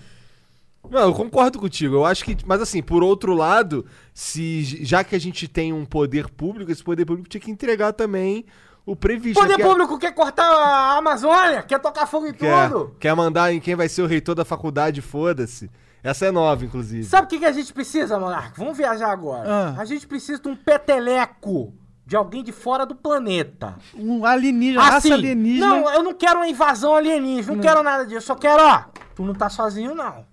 [0.96, 1.96] Não, eu concordo contigo.
[1.96, 2.38] Eu acho que.
[2.46, 6.82] Mas assim, por outro lado, se já que a gente tem um poder público, esse
[6.84, 8.46] poder público tinha que entregar também
[8.86, 9.42] o previsto.
[9.42, 12.96] Poder Quer- público quer cortar a Amazônia, quer tocar fogo em Quer, tudo!
[12.98, 15.70] quer mandar em quem vai ser o reitor da faculdade, foda-se.
[16.02, 17.04] Essa é nova, inclusive.
[17.04, 18.54] Sabe o que, que a gente precisa, Monarca?
[18.58, 19.50] Vamos viajar agora.
[19.50, 19.76] Ah.
[19.78, 21.74] A gente precisa de um peteleco
[22.06, 23.76] de alguém de fora do planeta.
[23.98, 25.68] Um alienígena, raça Assim, alienígena.
[25.68, 28.84] não, eu não quero uma invasão alienígena, não, quero nada disso, só quero, ó,
[29.16, 30.24] tu não tá sozinho não.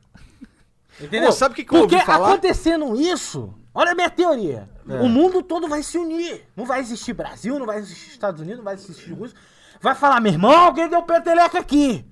[1.01, 1.27] Entendeu?
[1.28, 2.28] Pô, sabe o que que eu Porque ouvi falar?
[2.28, 5.01] acontecendo isso, olha a minha teoria, É.
[5.01, 6.47] o mundo todo vai se unir.
[6.56, 9.36] Não vai existir Brasil, não vai existir Estados Unidos, não vai existir Rússia.
[9.81, 12.05] Vai falar, meu irmão, alguém deu peteleca aqui.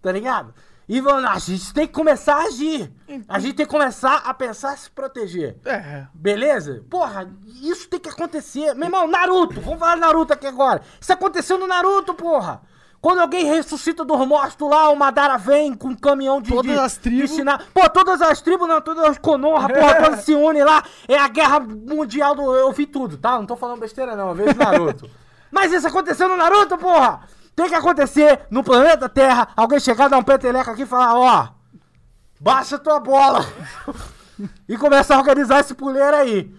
[0.00, 0.54] Tá ligado?
[0.88, 2.92] E vão, a gente tem que começar a agir.
[3.28, 5.56] A gente tem que começar a pensar se proteger.
[5.64, 6.06] É.
[6.12, 6.84] Beleza?
[6.90, 7.32] Porra,
[7.62, 8.74] isso tem que acontecer.
[8.74, 10.82] Meu irmão, Naruto, vamos falar de Naruto aqui agora.
[11.00, 12.62] Isso aconteceu no Naruto, porra.
[13.02, 16.50] Quando alguém ressuscita dos mortos lá, o Madara vem com um caminhão de.
[16.50, 17.30] Todas de- as tribos.
[17.30, 20.84] de sinal- Pô, todas as tribos, não, todas as Konoha, porra, todas se unem lá.
[21.08, 22.54] É a guerra mundial do.
[22.54, 23.32] Eu vi tudo, tá?
[23.32, 24.28] Não tô falando besteira, não.
[24.28, 25.10] Eu vejo Naruto.
[25.50, 27.22] Mas isso aconteceu no Naruto, porra!
[27.56, 31.48] Tem que acontecer no planeta Terra, alguém chegar, dar um peteleco aqui e falar, ó.
[32.40, 33.44] Baixa tua bola!
[34.68, 36.54] e começar a organizar esse puleiro aí.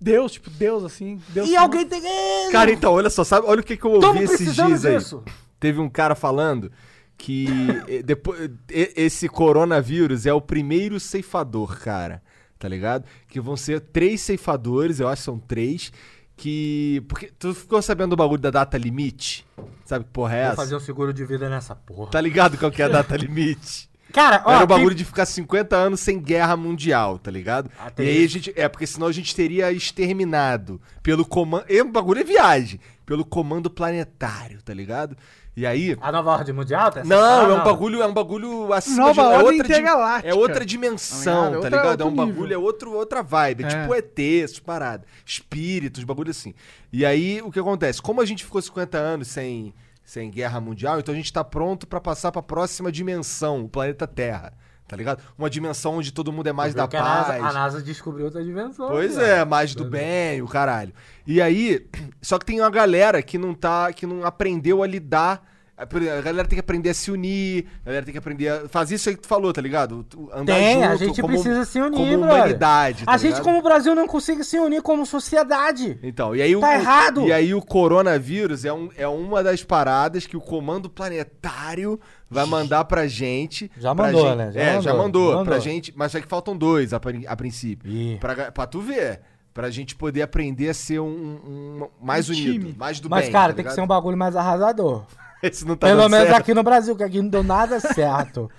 [0.00, 1.20] Deus, tipo, Deus, assim.
[1.30, 2.52] Deus E alguém tem que.
[2.52, 3.46] Cara, então, olha só, sabe?
[3.48, 4.96] Olha o que, que eu ouvi esses dias aí.
[4.96, 5.24] disso.
[5.58, 6.70] Teve um cara falando
[7.18, 7.46] que
[7.88, 12.22] eh, depois, e- esse coronavírus é o primeiro ceifador, cara.
[12.58, 13.04] Tá ligado?
[13.28, 15.92] Que vão ser três ceifadores, eu acho que são três.
[16.36, 17.02] Que.
[17.08, 19.46] Porque tu ficou sabendo do bagulho da data limite?
[19.84, 20.56] Sabe que porra é Vou essa?
[20.56, 22.10] fazer um seguro de vida nessa porra.
[22.10, 23.88] Tá ligado qual que é a data limite?
[24.12, 24.52] Cara, ó.
[24.52, 27.70] Era o bagulho de ficar 50 anos sem guerra mundial, tá ligado?
[27.78, 28.52] Até e aí a gente.
[28.56, 31.64] É, porque senão a gente teria exterminado pelo comando.
[31.70, 32.80] O bagulho é viagem.
[33.04, 35.16] Pelo comando planetário, tá ligado?
[35.56, 35.96] E aí.
[36.02, 36.90] A nova ordem mundial?
[36.90, 39.82] Tá Não, Ah, é um bagulho, é um bagulho acima Nova de, é ordem outra
[40.22, 40.28] di-.
[40.28, 41.50] É outra dimensão, Tá ligado?
[41.50, 42.02] tá Outra- ligado?
[42.02, 42.52] É um bagulho, nível.
[42.52, 43.64] é outro, outra vibe.
[43.64, 43.70] É, É.
[43.80, 45.06] tipo ET, essas paradas.
[45.24, 46.52] Espíritos, bagulho assim.
[46.92, 48.02] E aí, o que acontece?
[48.02, 49.72] Como a gente ficou 50 anos sem,
[50.04, 54.06] sem guerra mundial, então a gente tá pronto pra passar pra próxima dimensão, o planeta
[54.06, 54.52] Terra.
[54.88, 55.20] Tá ligado?
[55.36, 57.28] Uma dimensão onde todo mundo é mais da Porque a paz.
[57.28, 58.88] NASA, a NASA descobriu outra dimensão.
[58.88, 59.40] Pois né?
[59.40, 60.92] é, mais do bem, o caralho.
[61.26, 61.84] E aí,
[62.22, 65.42] só que tem uma galera que não tá, que não aprendeu a lidar.
[65.78, 65.84] A
[66.22, 69.10] galera tem que aprender a se unir, a galera tem que aprender a fazer isso
[69.10, 70.06] aí que tu falou, tá ligado?
[70.32, 73.44] Andar Tem, a junto gente como- precisa se unir, como humanidade, tá a gente, ligado?
[73.44, 75.98] como Brasil, não consegue se unir como sociedade.
[76.02, 77.26] Então, e aí o, Tá errado.
[77.26, 82.00] E aí o coronavírus é, um, é uma das paradas que o comando planetário
[82.30, 83.70] vai mandar pra gente.
[83.76, 84.52] Já pra mandou, gente- né?
[84.52, 85.44] Já é, já mandou, mandou, mandou.
[85.44, 87.90] pra gente, mas só que faltam dois a, a princípio.
[87.90, 88.18] Ih.
[88.20, 89.20] Pra, pra tu ver.
[89.54, 92.74] Pra gente poder aprender a ser um, um- mais Um unido, time.
[92.76, 93.32] mais do Mas, bem.
[93.32, 95.04] cara, tá tem que ser um bagulho mais arrasador.
[95.42, 96.40] Esse não tá Pelo dando menos certo.
[96.40, 98.50] aqui no Brasil, que aqui não deu nada certo.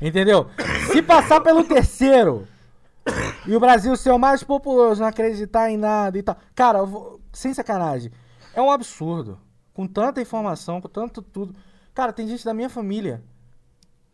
[0.00, 0.46] Entendeu?
[0.92, 2.46] Se passar pelo terceiro
[3.46, 6.36] e o Brasil ser o mais populoso, não acreditar em nada e tal.
[6.54, 8.12] Cara, eu vou- sem sacanagem.
[8.54, 9.38] É um absurdo.
[9.72, 11.52] Com tanta informação, com tanto tudo.
[11.94, 13.22] Cara, tem gente da minha família.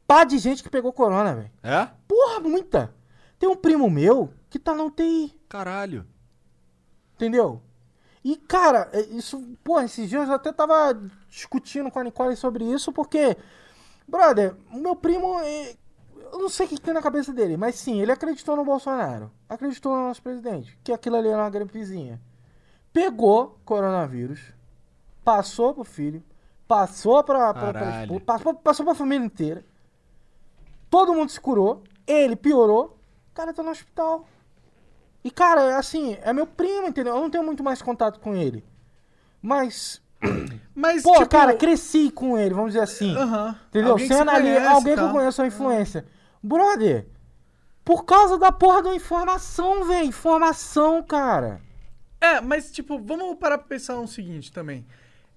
[0.07, 1.51] Pá de gente que pegou corona, velho.
[1.63, 1.89] É?
[2.07, 2.95] Porra, muita.
[3.39, 5.35] Tem um primo meu que tá na UTI.
[5.49, 6.07] Caralho.
[7.15, 7.63] Entendeu?
[8.23, 10.93] E, cara, é, isso, pô, esses dias eu até tava
[11.29, 13.37] discutindo com a Nicole sobre isso, porque,
[14.07, 15.75] brother, o meu primo, é,
[16.33, 19.31] eu não sei o que tem na cabeça dele, mas sim, ele acreditou no Bolsonaro,
[19.49, 22.21] acreditou no nosso presidente, que aquilo ali era uma gripezinha.
[22.93, 24.53] Pegou coronavírus,
[25.25, 26.23] passou pro filho,
[26.71, 29.65] passou pra, pra, pra esposa, passou, passou pra família inteira.
[30.89, 32.97] Todo mundo se curou, ele piorou,
[33.29, 34.25] o cara tá no hospital.
[35.25, 37.17] E, cara, assim, é meu primo, entendeu?
[37.17, 38.65] Eu não tenho muito mais contato com ele.
[39.43, 40.01] Mas,
[40.73, 43.17] Mas, pô, tipo, cara, cresci com ele, vamos dizer assim.
[43.69, 43.91] Entendeu?
[43.91, 45.13] Alguém Sendo ali conhece alguém e que eu tal.
[45.13, 46.07] conheço a influência.
[46.41, 47.09] Brother,
[47.85, 50.07] por causa da porra da informação, velho.
[50.07, 51.61] Informação, cara.
[52.21, 54.87] É, mas, tipo, vamos parar pra pensar no seguinte também.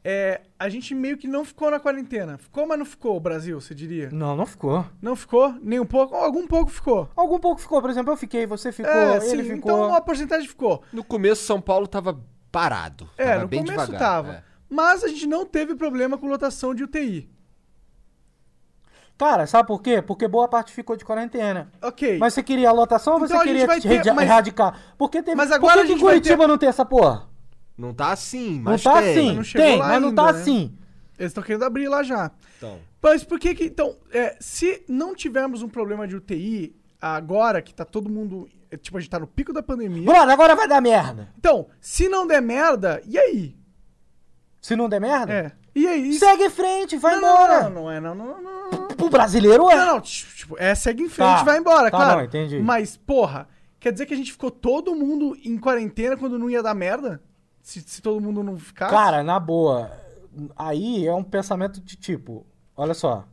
[0.06, 2.38] É, a gente meio que não ficou na quarentena.
[2.38, 4.10] Ficou, mas não ficou o Brasil, você diria?
[4.12, 4.86] Não, não ficou.
[5.02, 5.56] Não ficou?
[5.62, 6.14] Nem um pouco?
[6.14, 7.10] Algum pouco ficou.
[7.16, 9.72] Algum pouco ficou, por exemplo, eu fiquei, você ficou, é, ele sim, ficou.
[9.72, 10.84] então uma porcentagem ficou.
[10.92, 12.20] No começo, São Paulo tava
[12.52, 13.10] parado.
[13.18, 14.34] É, tava no bem começo devagar, tava.
[14.34, 14.44] é.
[14.70, 17.30] Mas a gente não teve problema com lotação de UTI.
[19.18, 20.02] Cara, sabe por quê?
[20.02, 21.72] Porque boa parte ficou de quarentena.
[21.82, 22.18] Ok.
[22.18, 24.78] Mas você queria a lotação ou você Então a gente queria ter- mas- erradicar?
[24.98, 25.38] Porque teve...
[25.38, 27.30] Mas agora por a que, que gente vai Curitiba não tem essa porra?
[27.78, 29.12] Não tá assim, Não mas tá tem.
[29.12, 29.36] assim.
[29.36, 30.42] não chegou tem, mas não tá ainda, né?
[30.42, 30.78] assim.
[31.18, 32.32] Eles estão querendo abrir lá já.
[32.58, 32.80] Então.
[33.02, 37.74] Mas por que que, então, é, se não tivermos um problema de UTI agora, que
[37.74, 40.06] tá todo mundo, é, tipo, a gente tá no pico da pandemia.
[40.06, 41.30] Brother, agora vai dar merda.
[41.38, 43.56] Então, se não der merda, e aí?
[44.62, 45.52] Se não der merda, É.
[45.76, 46.14] E aí?
[46.14, 47.64] segue em frente, vai não, embora.
[47.64, 48.42] Não, não, não é, não, não, não,
[48.72, 48.88] não.
[49.02, 49.76] O brasileiro é.
[49.76, 51.44] Não, não, tipo, é, segue em frente, Tá.
[51.44, 52.20] vai embora, Tá claro.
[52.20, 52.60] bom, entendi.
[52.60, 53.48] Mas, porra,
[53.80, 57.22] quer dizer que a gente ficou todo mundo em quarentena quando não ia dar merda?
[57.64, 58.94] Se, se todo mundo não ficasse?
[58.94, 59.92] Cara, na boa,
[60.56, 62.46] aí é um pensamento de tipo,
[62.76, 63.26] olha só.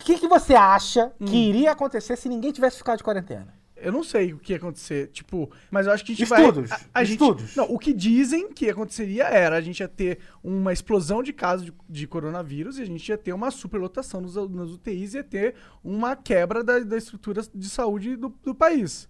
[0.00, 1.26] O que, que você acha Hum.
[1.26, 3.52] que iria acontecer se ninguém tivesse ficado de quarentena?
[3.80, 6.68] Eu não sei o que ia acontecer, tipo, mas eu acho que a gente Estudos,
[6.70, 6.78] vai...
[6.94, 7.54] A, a gente- estudos.
[7.54, 11.66] não, o que dizem que aconteceria era a gente ia ter uma explosão de casos
[11.66, 15.24] de, de coronavírus e a gente ia ter uma superlotação nos, nas UTIs e ia
[15.24, 15.54] ter
[15.84, 19.08] uma quebra da, da estrutura de saúde do, do país.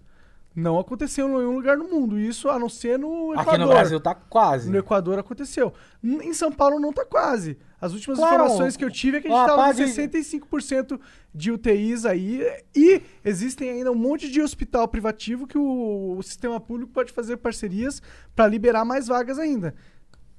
[0.61, 3.49] Não aconteceu em nenhum lugar no mundo, isso a não ser no Equador.
[3.55, 4.71] Aqui no Brasil tá quase.
[4.71, 5.73] No Equador aconteceu.
[6.03, 7.57] Em São Paulo não tá quase.
[7.81, 8.35] As últimas Claro.
[8.35, 11.01] informações que eu tive é que a gente Ó, tava com pode- 65%
[11.33, 12.43] de UTIs aí.
[12.75, 17.37] E existem ainda um monte de hospital privativo que o, o sistema público pode fazer
[17.37, 18.03] parcerias
[18.35, 19.75] para liberar mais vagas ainda.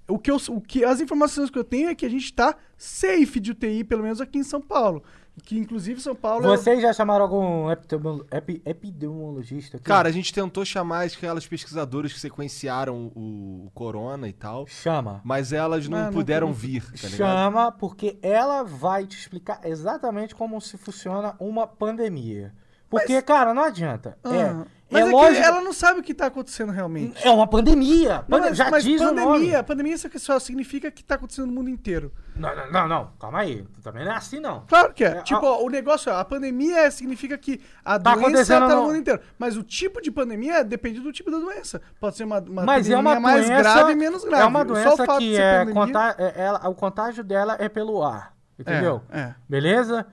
[0.07, 2.55] O que, eu, o que as informações que eu tenho é que a gente tá
[2.75, 5.03] safe de UTI, pelo menos aqui em São Paulo.
[5.43, 9.85] Que inclusive São Paulo é- Vocês já chamaram algum epidemiolo- epi- epidemiologista aqui?
[9.85, 15.21] Cara, a gente tentou chamar aquelas pesquisadoras que sequenciaram o, o corona e tal, chama.
[15.23, 17.17] mas elas não Ah, não puderam tem- vir, tá ligado?
[17.17, 22.53] Chama, porque ela vai te explicar exatamente como se funciona uma pandemia.
[22.89, 24.17] Porque, cara, não adianta.
[24.23, 25.41] Ah, é, mas é, é, lógico.
[25.41, 27.25] que ela não sabe o que tá acontecendo realmente.
[27.25, 28.23] É uma pandemia.
[28.27, 31.69] Não, mas, já mas diz pandemia, pandemia só, só significa que tá acontecendo no mundo
[31.69, 32.11] inteiro.
[32.35, 33.65] Não, não, não, não, calma aí.
[33.83, 34.63] Também não é assim, não.
[34.67, 35.07] Claro que é.
[35.17, 38.67] É, tipo, a- ó, o negócio é, a pandemia significa que a Tá doença acontecendo
[38.67, 39.19] tá no mundo inteiro.
[39.37, 41.81] Mas o tipo de pandemia depende do tipo da doença.
[41.99, 44.43] Pode ser uma, uma Mas é uma mais doença, grave e menos grave.
[44.43, 48.33] É uma doença que é, pandemia- conta- é- ela, o contágio dela é pelo ar.
[48.57, 49.01] Entendeu?
[49.11, 49.33] É.
[49.47, 50.05] Beleza?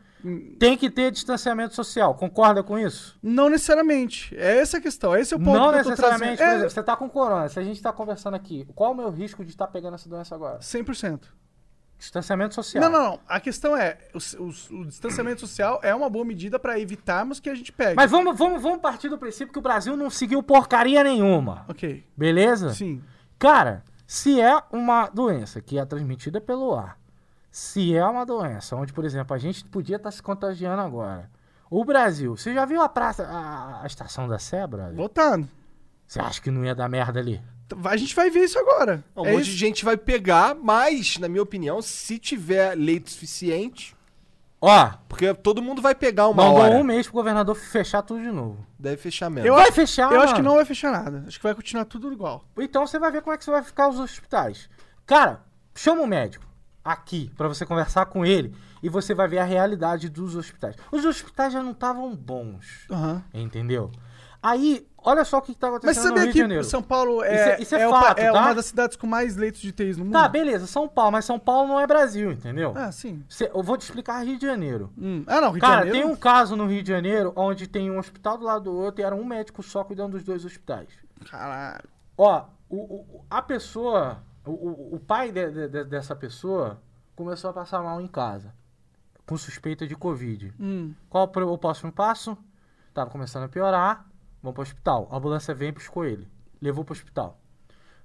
[0.58, 2.14] Tem que ter distanciamento social.
[2.14, 3.16] Concorda com isso?
[3.22, 4.34] Não necessariamente.
[4.36, 5.14] É essa a questão.
[5.14, 6.36] Esse é o ponto não que necessariamente.
[6.36, 6.38] trazendo.
[6.38, 7.48] Por exemplo, você tá com corona.
[7.48, 10.34] Se a gente tá conversando aqui, qual o meu risco de estar pegando essa doença
[10.34, 10.56] agora?
[10.56, 11.20] É 100%.
[11.98, 12.84] Distanciamento social.
[12.84, 13.20] Não, não, não.
[13.26, 17.48] A questão é, o, o- o distanciamento social é uma boa medida pra evitarmos que
[17.48, 17.94] a gente pegue.
[17.96, 21.64] Mas vamos, vamos, vamos partir do princípio que o Brasil não seguiu porcaria nenhuma.
[21.68, 22.04] Ok.
[22.14, 22.74] Beleza?
[22.74, 23.02] Sim.
[23.38, 26.98] Cara, se é uma doença que é transmitida pelo ar,
[27.58, 31.30] se é uma doença onde, por exemplo, a gente podia estar se contagiando agora.
[31.70, 34.94] O Brasil, você já viu a praça, a, a estação da Sé, brother?
[34.94, 35.48] Voltando.
[36.06, 37.40] Você acha que não ia dar merda ali?
[37.86, 39.02] A gente vai ver isso agora.
[39.16, 39.52] Um é monte isso.
[39.52, 43.96] de gente vai pegar, mas, na minha opinião, se tiver leito suficiente,
[44.60, 46.74] Ó, porque todo mundo vai pegar uma mandou hora.
[46.74, 48.66] um mês pro governador fechar tudo de novo.
[48.78, 49.48] Deve fechar mesmo.
[49.48, 50.50] Eu, Vai acho- fechar, eu acho que mano.
[50.50, 51.24] não vai fechar nada.
[51.26, 52.44] Acho que vai continuar tudo igual.
[52.58, 54.68] Então você vai ver como é que você vai ficar os hospitais.
[55.06, 55.40] Cara,
[55.74, 56.45] chama um médico
[56.86, 60.76] aqui pra você conversar com ele e você vai ver a realidade dos hospitais.
[60.92, 63.22] Os hospitais já não estavam bons, Aham.
[63.34, 63.90] entendeu?
[64.42, 66.64] Aí, olha só o que tá Mas acontecendo você no sabia Rio de que Janeiro.
[66.64, 68.40] São Paulo é, Isso é- isso é o fato, é tá?
[68.40, 70.12] uma das cidades com mais leitos de UTIs no mundo?
[70.12, 72.72] Tá, beleza, São Paulo, mas São Paulo não é Brasil, entendeu?
[72.76, 73.24] Ah, sim.
[73.28, 74.92] Cê- eu vou te explicar Rio de Janeiro.
[74.96, 75.24] Hum.
[75.26, 75.98] Ah, não, Rio de Cara, Janeiro.
[75.98, 79.00] tem um caso no Rio de Janeiro onde tem um hospital do lado do outro
[79.00, 80.88] e era um médico só cuidando dos dois hospitais.
[81.28, 81.82] Caralho.
[82.16, 86.80] Ó, o, o- a pessoa, o, o- o pai de- de- de- dessa pessoa
[87.14, 88.54] começou a passar mal em casa,
[89.26, 90.52] com suspeita de Covid.
[90.60, 90.94] Hum.
[91.10, 92.36] Qual o o próximo passo?
[92.94, 94.06] Tava começando a piorar,
[94.42, 95.08] vamos pro hospital.
[95.10, 96.28] A ambulância veio e buscou ele,
[96.60, 97.38] levou pro hospital.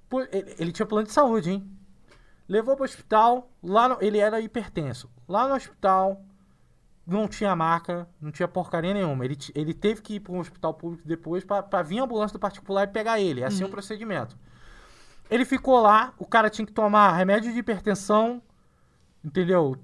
[0.08, 1.70] Pô, ele, ele tinha plano de saúde, hein?
[2.48, 5.08] Levou pro hospital, lá no- ele era hipertenso.
[5.26, 6.22] Lá no hospital,
[7.06, 9.24] não tinha marca, não tinha porcaria nenhuma.
[9.24, 12.40] Ele, ele teve que ir para um hospital público depois pra vir a ambulância do
[12.40, 13.40] particular e pegar ele.
[13.40, 14.36] É assim o procedimento.
[15.32, 18.42] Ele ficou lá, o cara tinha que tomar remédio de hipertensão,
[19.24, 19.78] entendeu?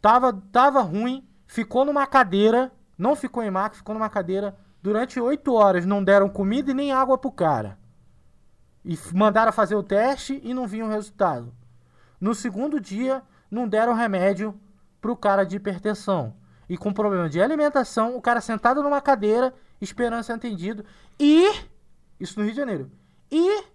[0.00, 4.56] Tava, tava ruim, ficou numa cadeira, não ficou em maca, ficou numa cadeira.
[4.80, 7.76] Durante oito horas não deram comida e nem água pro cara.
[8.84, 11.52] E mandaram fazer o teste e não vinha o resultado.
[12.20, 14.54] No segundo dia, não deram remédio
[15.00, 16.32] pro cara de hipertensão.
[16.68, 20.84] E com problema de alimentação, o cara sentado numa cadeira, esperando ser atendido.
[21.18, 21.52] E.
[22.20, 22.88] Isso no Rio de Janeiro.
[23.32, 23.71] E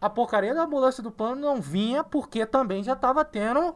[0.00, 3.74] a porcaria da ambulância do plano não vinha porque também já tava tendo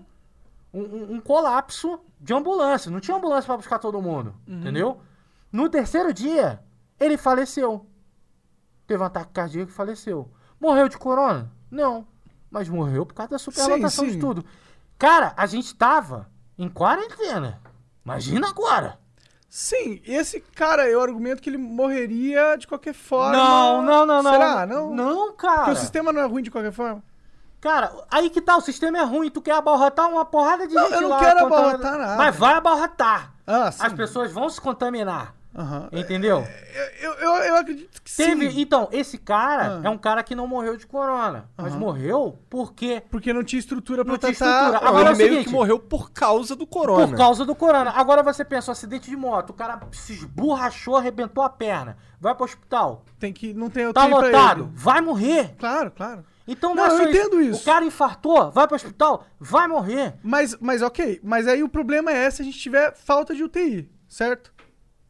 [0.72, 2.90] um, um- um colapso de ambulância.
[2.90, 4.34] Não tinha ambulância para buscar todo mundo.
[4.46, 5.00] Entendeu?
[5.52, 6.62] No terceiro dia,
[6.98, 7.86] ele faleceu.
[8.86, 10.30] Teve um ataque cardíaco e faleceu.
[10.60, 11.50] Morreu de corona?
[11.70, 12.06] Não.
[12.50, 14.44] Mas morreu por causa da superlotação de tudo.
[14.98, 17.60] Cara, a gente tava em quarentena.
[18.04, 18.98] Imagina agora.
[19.56, 23.36] Sim, esse cara, eu argumento que ele morreria de qualquer forma.
[23.36, 24.32] Não, não, não, não.
[24.32, 24.66] Será?
[24.66, 24.92] Não?
[24.92, 25.58] Não, cara.
[25.58, 27.00] Porque o sistema não é ruim de qualquer forma?
[27.60, 30.82] Cara, aí que tá, o sistema é ruim, tu quer abarrotar uma porrada de Não,
[30.82, 32.16] gente eu não lá quero abarrotar nada.
[32.16, 33.32] Mas vai abarrotar.
[33.46, 33.86] Ah, sim.
[33.86, 35.33] As pessoas vão se contaminar.
[35.56, 35.88] Aham.
[35.92, 36.44] Entendeu?
[37.00, 38.60] Eu, eu, eu acredito que Teve, sim.
[38.60, 39.80] então, esse cara Ah.
[39.84, 44.04] é um cara que não morreu de corona, mas morreu porque Porque não tinha estrutura
[44.04, 44.50] pra Não tinha tratar.
[44.64, 44.80] estrutura.
[44.80, 47.06] Não, Agora é ele o meio seguinte- que morreu por causa do corona.
[47.06, 47.90] por causa do corona.
[47.90, 52.34] Agora você pensa, um acidente de moto, o cara se esborrachou, arrebentou a perna, vai
[52.34, 55.54] pro hospital, Tem que não tem tá lotado, vai morrer.
[55.58, 56.24] Claro, claro.
[56.46, 57.62] Então Não, é só eu entendo isso.
[57.62, 60.14] O cara infartou, vai pro hospital, vai morrer.
[60.22, 61.20] Mas, mas ok.
[61.22, 64.52] Mas aí o problema é se a gente tiver falta de UTI, certo?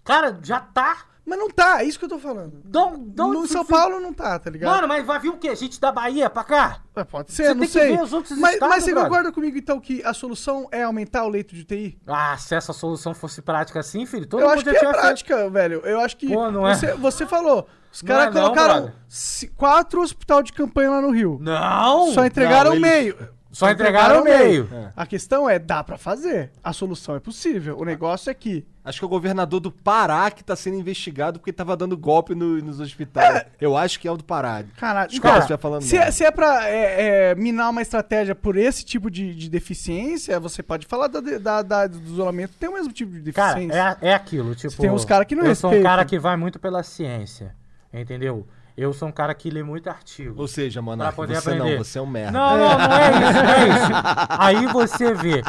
[0.05, 0.99] Cara, já tá.
[1.27, 2.61] Mas não tá, é isso que eu tô falando.
[2.63, 4.75] Dom, dom, no São Paulo não tá, tá ligado?
[4.75, 5.57] Mano, mas vai vir o quê?
[5.57, 6.83] Gente da Bahia pra cá?
[6.95, 7.97] É, pode ser, Você não tem que sei.
[7.97, 9.09] ver os outros mas, estados, mas você brother.
[9.11, 11.99] concorda comigo, então, que a solução é aumentar o leito de UTI?
[12.07, 14.81] Ah, se essa solução fosse prática assim, filho, todo eu mundo acho já que é
[14.81, 15.03] tinha feito.
[15.03, 15.81] prática, velho.
[15.87, 16.29] Eu acho que.
[16.29, 16.75] Pô, não é?
[16.75, 17.67] você, você falou.
[17.91, 21.39] Os Não caras é não, colocaram ci- quatro hospital de campanha lá no Rio.
[21.41, 22.13] Não!
[22.13, 23.29] Só entregaram Não, eles- meio.
[23.51, 24.69] Só entregaram o meio.
[24.95, 26.51] A questão é, dá pra fazer.
[26.63, 27.79] A solução é possível.
[27.79, 28.67] O negócio é que.
[28.85, 32.35] Acho que é o governador do Pará que tá sendo investigado porque tava dando golpe
[32.35, 33.47] no- nos hospitais.
[33.59, 34.63] Eu acho que é o do Pará.
[34.77, 38.59] Caralho, Desculpa cara, falando se, é, se é pra é, é, minar uma estratégia por
[38.59, 42.75] esse tipo de, de deficiência, você pode falar da, da- da- do isolamento, tem o
[42.75, 43.97] mesmo tipo de Cara, deficiência.
[44.03, 44.77] é, é aquilo, tipo...
[44.77, 47.55] Tem uns cara que não Eu sou um cara que vai muito pela ciência,
[47.93, 48.47] entendeu?
[48.77, 50.41] Eu sou um cara que lê muito artigo.
[50.41, 50.83] Ou seja,
[51.13, 51.77] poder você aprender.
[51.79, 52.33] não, você é um merda.
[52.33, 53.93] Não, não, não é isso, não é isso.
[54.31, 55.43] Aí você vê.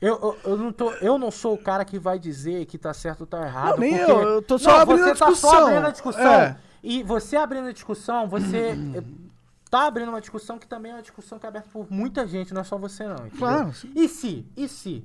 [0.00, 2.92] Eu, eu, eu não tô, eu não sou o cara que vai dizer que tá
[2.92, 3.70] certo ou tá errado.
[3.72, 5.50] Não, nem porque- eu, eu tô só não, abrindo você a tá discussão.
[5.50, 6.32] só abrindo a discussão.
[6.32, 6.56] É.
[6.82, 8.74] E você abrindo a discussão, você
[9.70, 12.52] tá abrindo uma discussão que também é uma discussão que é aberta por muita gente,
[12.52, 13.14] não é só você não.
[13.14, 13.38] entendeu?
[13.38, 13.92] Claro, sim.
[13.94, 14.44] E se?
[14.56, 15.04] E se?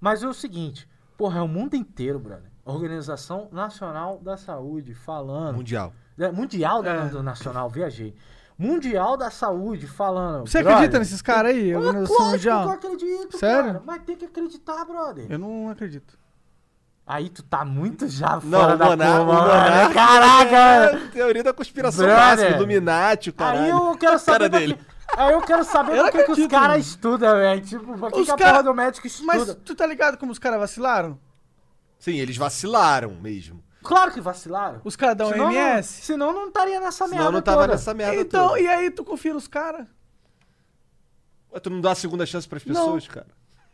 [0.00, 0.88] Mas é o seguinte,
[1.18, 2.48] porra, é o mundo inteiro, brother.
[2.64, 5.56] Organização Nacional da Saúde falando.
[5.56, 5.92] Mundial.
[6.20, 7.04] É, Mundial da, É.
[7.08, 8.14] do Nacional, viajei.
[8.58, 10.46] Mundial da Saúde falando.
[10.46, 11.72] Você brother, acredita nesses caras aí?
[11.72, 12.60] Ah, Organização lógico Mundial?
[12.60, 13.64] que eu acredito, Sério?
[13.72, 13.82] cara.
[13.86, 15.26] Mas tem que acreditar, brother.
[15.30, 16.18] Eu não acredito.
[17.06, 19.94] Aí tu tá muito já Não, fora da curva, o mano.
[19.94, 20.56] Caraca!
[20.56, 23.62] é teoria da conspiração máxima, Illuminati, o caralho.
[23.64, 24.74] Aí eu quero saber Cara dele.
[24.74, 24.84] que-
[25.16, 27.60] Aí eu quero saber Eu que, que os caras estudam, velho.
[27.62, 29.26] Tipo, por que, Os que a cara- porra do médico estuda?
[29.26, 31.18] Mas tu tá ligado como os caras vacilaram?
[31.98, 33.60] Sim, eles vacilaram mesmo.
[33.82, 34.80] Claro que vacilaram.
[34.84, 36.02] Os caras da não- OMS?
[36.02, 37.72] Senão não estaria nessa merda Senão não tava toda.
[37.72, 38.60] nessa merda Então, toda.
[38.60, 39.86] e aí tu confia nos caras?
[41.52, 43.26] Ué, Tu não dá a segunda chance pras pessoas, cara?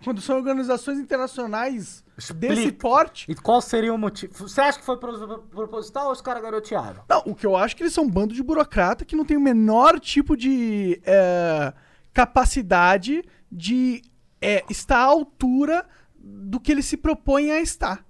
[0.04, 2.54] Quando são organizações internacionais Explica.
[2.54, 3.30] desse porte.
[3.30, 4.32] E qual seria o motivo?
[4.46, 7.02] Você acha que foi pro- proposital ou os caras garotearam?
[7.08, 9.24] Não, o que eu acho é que eles são um bando de burocrata que não
[9.24, 11.72] tem o menor tipo de é,
[12.12, 14.02] capacidade de
[14.40, 18.04] é, estar à altura do que eles se propõem a estar.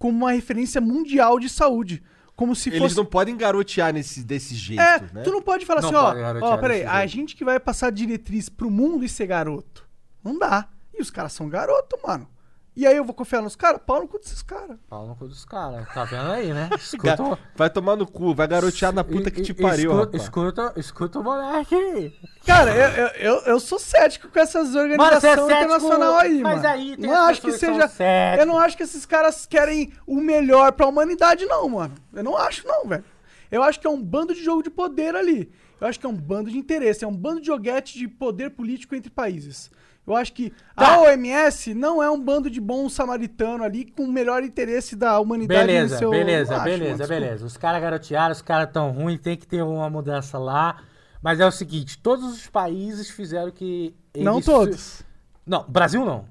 [0.00, 2.02] Como uma referência mundial de saúde.
[2.34, 2.96] Como se Eles fosse.
[2.96, 5.22] não podem garotear nesse, desse jeito, É, né?
[5.22, 7.10] tu não pode falar Não assim, ó, pode garotear ó, peraí, a jeito.
[7.12, 9.86] gente que vai passar diretriz pro mundo e ser garoto.
[10.24, 10.66] Não dá.
[10.98, 12.26] E os caras são garoto, mano.
[12.76, 13.80] E aí eu vou confiar nos caras?
[13.84, 14.76] Pau no cu desses caras.
[14.88, 15.88] Pau no cu dos caras.
[15.92, 16.70] Tá vendo aí, né?
[16.78, 20.22] Escuta, Vai tomar no cu, vai garotear na puta que te pariu, escuta, rapaz.
[20.22, 22.14] escuta, escuta o moleque aí.
[22.46, 26.68] Cara, eu, eu, eu, sou cético com essas é organizações cético, internacional aí, mas mano.
[26.68, 27.80] aí tem não acho que seja.
[27.80, 28.38] são céticas.
[28.38, 31.94] Eu não acho que esses caras querem o melhor pra humanidade, não, mano.
[32.12, 33.04] Eu não acho, não, velho.
[33.50, 35.50] Eu acho que é um bando de jogo de poder ali.
[35.80, 38.50] Eu acho que é um bando de interesse, é um bando de joguete de poder
[38.50, 39.70] político entre países.
[40.06, 40.94] Eu acho que Tá.
[40.94, 45.20] a OMS não é um bando de bom samaritano ali com o melhor interesse da
[45.20, 46.10] humanidade Beleza, no seu...
[46.10, 47.46] beleza, Não acho, beleza, mano, beleza.
[47.46, 50.78] Os caras garotearam, os caras tão ruins, tem que ter uma mudança lá.
[51.22, 53.94] Mas é o seguinte, todos os países fizeram que.
[54.16, 55.02] Não eles- todos.
[55.46, 56.24] Não, Brasil não.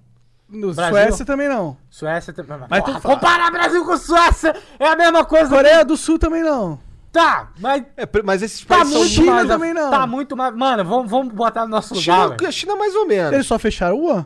[0.49, 1.77] No Brasil- Suécia também não.
[1.91, 2.57] Suécia também.
[2.67, 5.47] Mas Porra, comparar Brasil com Suécia é a mesma coisa.
[5.47, 6.79] Coreia do Sul também não.
[7.11, 9.47] Tá, mas É, mas esses tá países são muito China mais.
[9.47, 9.89] também não.
[9.89, 10.55] Tá muito mais.
[10.55, 12.47] Mano, vamos, vamos botar no nosso lugar, China, velho.
[12.47, 13.33] a China mais ou menos.
[13.33, 14.25] Eles só fecharam o Wuhan.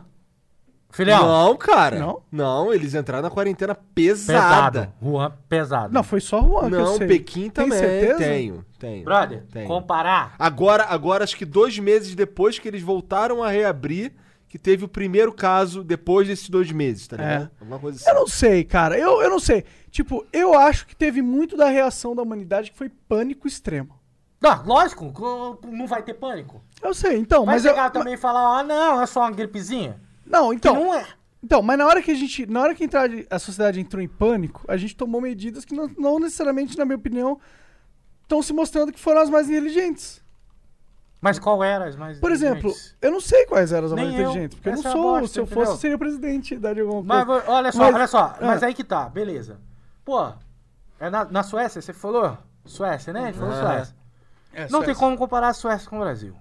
[0.90, 1.98] Filhão, Não, cara.
[1.98, 2.22] Não?
[2.30, 4.70] Não, eles entraram na quarentena pesada.
[4.80, 4.92] pesado.
[5.02, 5.92] Juan, pesado.
[5.92, 7.08] Não, foi só Wuhan que eu Não, sei.
[7.08, 7.78] Pequim Tem também.
[7.80, 8.18] certeza?
[8.18, 9.04] Tenho, tenho.
[9.04, 9.66] Brother, Tenho.
[9.66, 10.34] comparar.
[10.38, 14.12] Agora, agora, acho que dois meses depois que eles voltaram a reabrir,
[14.48, 17.50] que teve o primeiro caso depois desses dois meses, tá ligado?
[17.60, 18.08] Alguma coisa assim.
[18.10, 18.96] Eu não sei, cara.
[18.96, 19.64] Eu, eu não sei.
[19.94, 23.96] Tipo, eu acho que teve muito da reação da humanidade que foi pânico extremo.
[24.40, 26.60] Não, lógico, co- não vai ter pânico.
[26.82, 27.70] Eu sei, então, Vai mas eu.
[27.70, 30.00] chegar também e falar, ah, não, é só uma gripezinha.
[30.26, 30.74] Não, Que então.
[30.74, 31.06] não é.
[31.40, 32.44] Então, mas na hora que a gente.
[32.44, 35.88] Na hora que entrar, a sociedade entrou em pânico, a gente tomou medidas que não,
[35.96, 37.38] não necessariamente, na minha opinião,
[38.24, 40.20] estão se mostrando que foram as mais inteligentes.
[41.20, 44.16] Mas qual era as mais Por exemplo, eu não sei quais eram as mais Nem
[44.16, 44.22] eu.
[44.30, 45.02] inteligentes, porque eu Essa não é sou.
[45.20, 45.64] bosta, se eu entendeu?
[45.64, 47.44] fosse, eu seria presidente da de alguma Mas coisa.
[47.50, 48.66] olha só, Mas- olha só, mas ah.
[48.66, 49.60] aí que tá, beleza.
[50.04, 50.32] Pô,
[51.00, 52.36] é na, na Suécia, você falou?
[52.64, 53.20] Suécia, né?
[53.20, 53.60] A gente falou Ah.
[53.62, 53.96] Suécia.
[54.52, 54.94] É, Não tem Suécia.
[54.96, 56.34] como comparar a Suécia com o Brasil.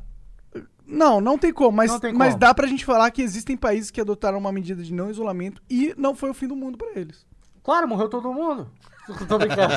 [0.86, 2.40] Não, não tem como, mas, Não tem mas como.
[2.40, 5.94] dá pra gente falar que existem países que adotaram uma medida de não isolamento e
[5.98, 7.26] não foi o fim do mundo pra eles.
[7.64, 8.70] Claro, morreu todo mundo.
[9.28, 9.74] Tô brincando.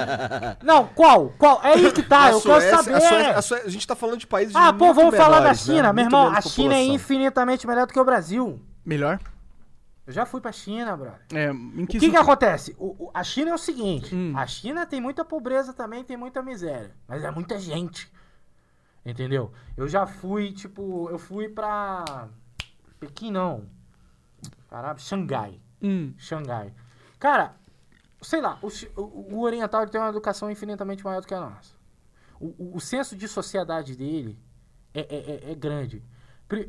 [0.64, 1.30] não, qual?
[1.38, 1.60] Qual?
[1.62, 2.96] É aí que tá, A eu Suécia- quero saber.
[2.96, 5.40] a Suécia- a Suécia- a gente tá falando de países Ah, pô, vamos falar da
[5.40, 5.82] menores, China.
[5.82, 5.92] né?
[5.92, 6.94] Meu Muito irmão, a menos China é população.
[6.94, 8.60] infinitamente melhor do que o Brasil.
[8.84, 9.18] Melhor?
[10.06, 11.20] Eu já fui pra China, brother.
[11.34, 12.76] É, O que, que, que acontece?
[12.78, 14.32] O- o- a China é o seguinte: Hum.
[14.36, 16.94] a China tem muita pobreza também, tem muita miséria.
[17.08, 18.10] Mas é muita gente.
[19.04, 19.52] Entendeu?
[19.76, 22.28] Eu já fui, tipo, eu fui pra.
[23.00, 23.66] Pequim não.
[24.68, 25.60] Caralho, Xangai.
[25.82, 26.12] Hum.
[26.18, 26.72] Xangai.
[27.18, 27.54] Cara,
[28.22, 28.68] sei lá, o,
[29.00, 31.74] o- oriental tem uma educação infinitamente maior do que a nossa.
[32.40, 34.38] O, o- o senso de sociedade dele
[34.94, 36.02] é, é- é- é grande.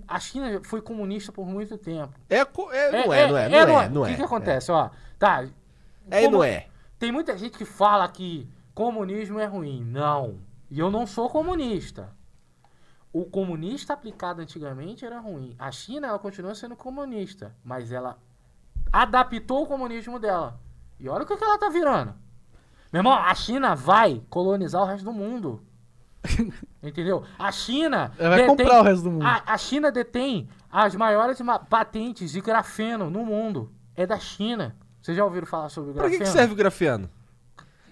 [0.07, 2.13] A China foi comunista por muito tempo.
[2.29, 4.09] É, co- é, não é, não é, não é, não O é.
[4.09, 4.71] que, que acontece?
[4.71, 4.89] Ó,
[5.19, 5.43] tá.
[6.09, 6.67] É e como- não é.
[6.97, 9.83] Tem muita gente que fala que comunismo é ruim.
[9.83, 10.39] Não.
[10.71, 12.09] E eu não sou comunista.
[13.13, 15.55] O comunista aplicado antigamente era ruim.
[15.59, 17.55] A China, ela continua sendo comunista.
[17.63, 18.17] Mas ela
[18.91, 20.59] adaptou o comunismo dela.
[20.99, 22.15] E olha o que, que ela tá virando.
[22.91, 25.63] Meu irmão, a China vai colonizar o resto do mundo.
[26.83, 27.23] Entendeu?
[27.39, 28.11] A China.
[28.19, 29.25] Ela vai comprar o resto do mundo.
[29.25, 33.71] A, a China detém as maiores ma- patentes de grafeno no mundo.
[33.95, 34.75] É da China.
[35.01, 36.19] Vocês já ouviram falar sobre Pra grafeno?
[36.19, 37.09] que, que serve o grafeno?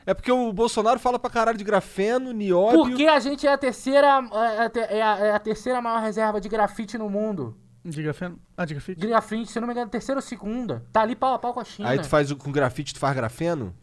[0.05, 2.83] É porque o Bolsonaro fala pra caralho de grafeno, nióbio...
[2.83, 5.99] Porque a gente é a terceira, é a, te- é a- é a terceira maior
[6.01, 7.57] reserva de grafite no mundo.
[7.83, 8.39] De grafeno?
[8.55, 8.99] Ah, de grafite?
[9.07, 10.85] Grafite, se eu não me engano, terceira ou segunda.
[10.91, 11.89] Tá ali pau a pau com a China.
[11.89, 13.73] Aí tu faz o- com grafite, tu faz grafeno?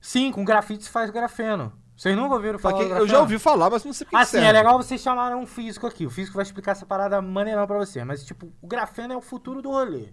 [0.00, 1.72] Sim, com grafite se faz grafeno.
[1.98, 4.46] Vocês nunca ouviram falar eu já ouvi falar, mas não sei pra que Assim, serve.
[4.46, 6.06] é legal vocês chamaram um físico aqui.
[6.06, 8.04] O físico vai explicar essa parada maneirão pra você.
[8.04, 10.10] Mas, tipo, o grafeno é o futuro do rolê.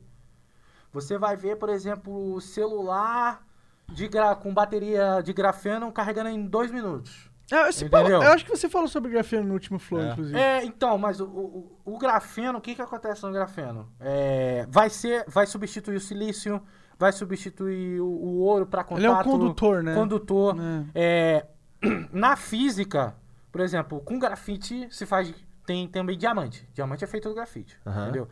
[0.91, 3.45] Você vai ver, por exemplo, o celular
[3.93, 7.29] de gra- com bateria de grafeno carregando em dois minutos.
[7.51, 8.17] Ah, esse Entendeu?
[8.17, 10.11] pô, eu acho que você falou sobre grafeno no último flow, É.
[10.11, 10.39] inclusive.
[10.39, 13.87] É, então, mas o, o, o grafeno, o que que acontece no grafeno?
[13.99, 16.59] É, vai ser, vai substituir o silício,
[16.97, 18.97] vai substituir o, o ouro para contato.
[19.03, 19.93] Ele é um condutor, né?
[19.93, 20.55] Condutor.
[20.95, 21.45] É.
[22.11, 23.15] Na física,
[23.51, 25.33] por exemplo, com grafite se faz
[25.65, 26.67] tem também diamante.
[26.73, 28.03] Diamante é feito do grafite, Aham.
[28.03, 28.27] entendeu?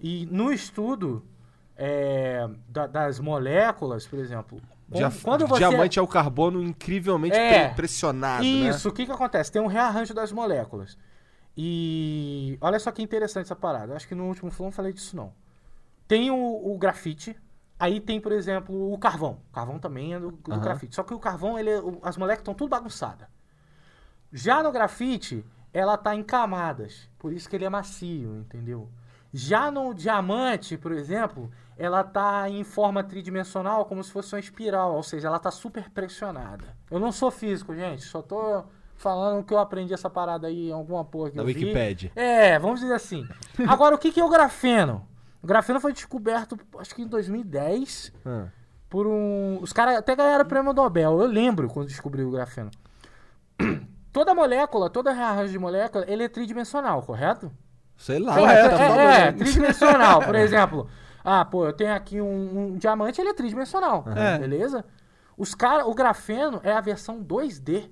[0.00, 1.24] E no estudo
[1.76, 4.60] é, da- das moléculas, por exemplo,
[5.22, 7.66] quando você Diamante é o carbono incrivelmente É.
[7.66, 8.92] pre- pressionado, isso, né?
[8.92, 9.50] o que que acontece?
[9.50, 10.96] Tem um rearranjo das moléculas.
[11.56, 13.94] E olha só que interessante essa parada.
[13.94, 15.32] Acho que no último flow não falei disso não.
[16.08, 17.36] Tem o, o grafite,
[17.78, 19.40] aí tem, por exemplo, o carvão.
[19.50, 20.60] O carvão também é do, do Aham.
[20.60, 20.94] grafite.
[20.94, 23.26] Só que o carvão, ele, é- as moléculas estão tudo bagunçadas.
[24.32, 27.08] Já no grafite, ela tá em camadas.
[27.18, 28.88] Por isso que ele é macio, entendeu?
[29.32, 34.94] Já no diamante, por exemplo, ela tá em forma tridimensional, como se fosse uma espiral,
[34.94, 36.76] ou seja, ela tá super pressionada.
[36.90, 40.72] Eu não sou físico, gente, só tô falando que eu aprendi essa parada aí em
[40.72, 41.54] alguma porra que Na eu vi.
[41.54, 42.12] Wikipédia.
[42.14, 43.26] É, vamos dizer assim.
[43.66, 45.08] Agora, o que que é o grafeno?
[45.42, 48.46] O grafeno foi descoberto, acho que em 2010, Ah.
[48.88, 49.58] por um.
[49.60, 51.20] Os caras até ganharam o prêmio Nobel.
[51.20, 52.70] Eu lembro quando descobriu o grafeno.
[54.12, 57.50] Toda molécula, toda rearranjo de molécula, ele é tridimensional, correto?
[57.96, 59.00] Sei lá, Correto, tá é, falando.
[59.08, 60.22] é, tridimensional.
[60.22, 60.86] Por exemplo,
[61.24, 64.38] ah, pô, eu tenho aqui um, um diamante, ele é tridimensional, É.
[64.38, 64.84] beleza?
[65.36, 67.90] Os cara, o grafeno é a versão 2D.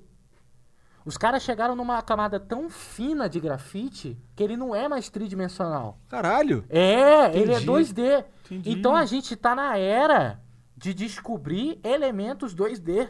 [1.04, 5.98] Os caras chegaram numa camada tão fina de grafite que ele não é mais tridimensional.
[6.08, 6.64] Caralho.
[6.68, 7.66] É, ele é Entendi.
[7.66, 8.24] 2D.
[8.44, 8.70] Entendi.
[8.70, 10.40] Então a gente tá na era
[10.76, 13.08] de descobrir elementos 2D.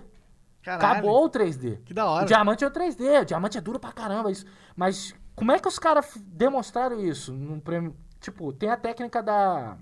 [0.63, 0.93] Caralho.
[0.93, 1.83] Acabou o 3D.
[1.85, 2.25] Que da hora.
[2.25, 4.31] O diamante é o 3D, o diamante é duro pra caramba.
[4.31, 4.45] Isso.
[4.77, 7.33] Mas como é que os caras demonstraram isso?
[7.33, 9.79] Num prêmio, tipo, tem a técnica da.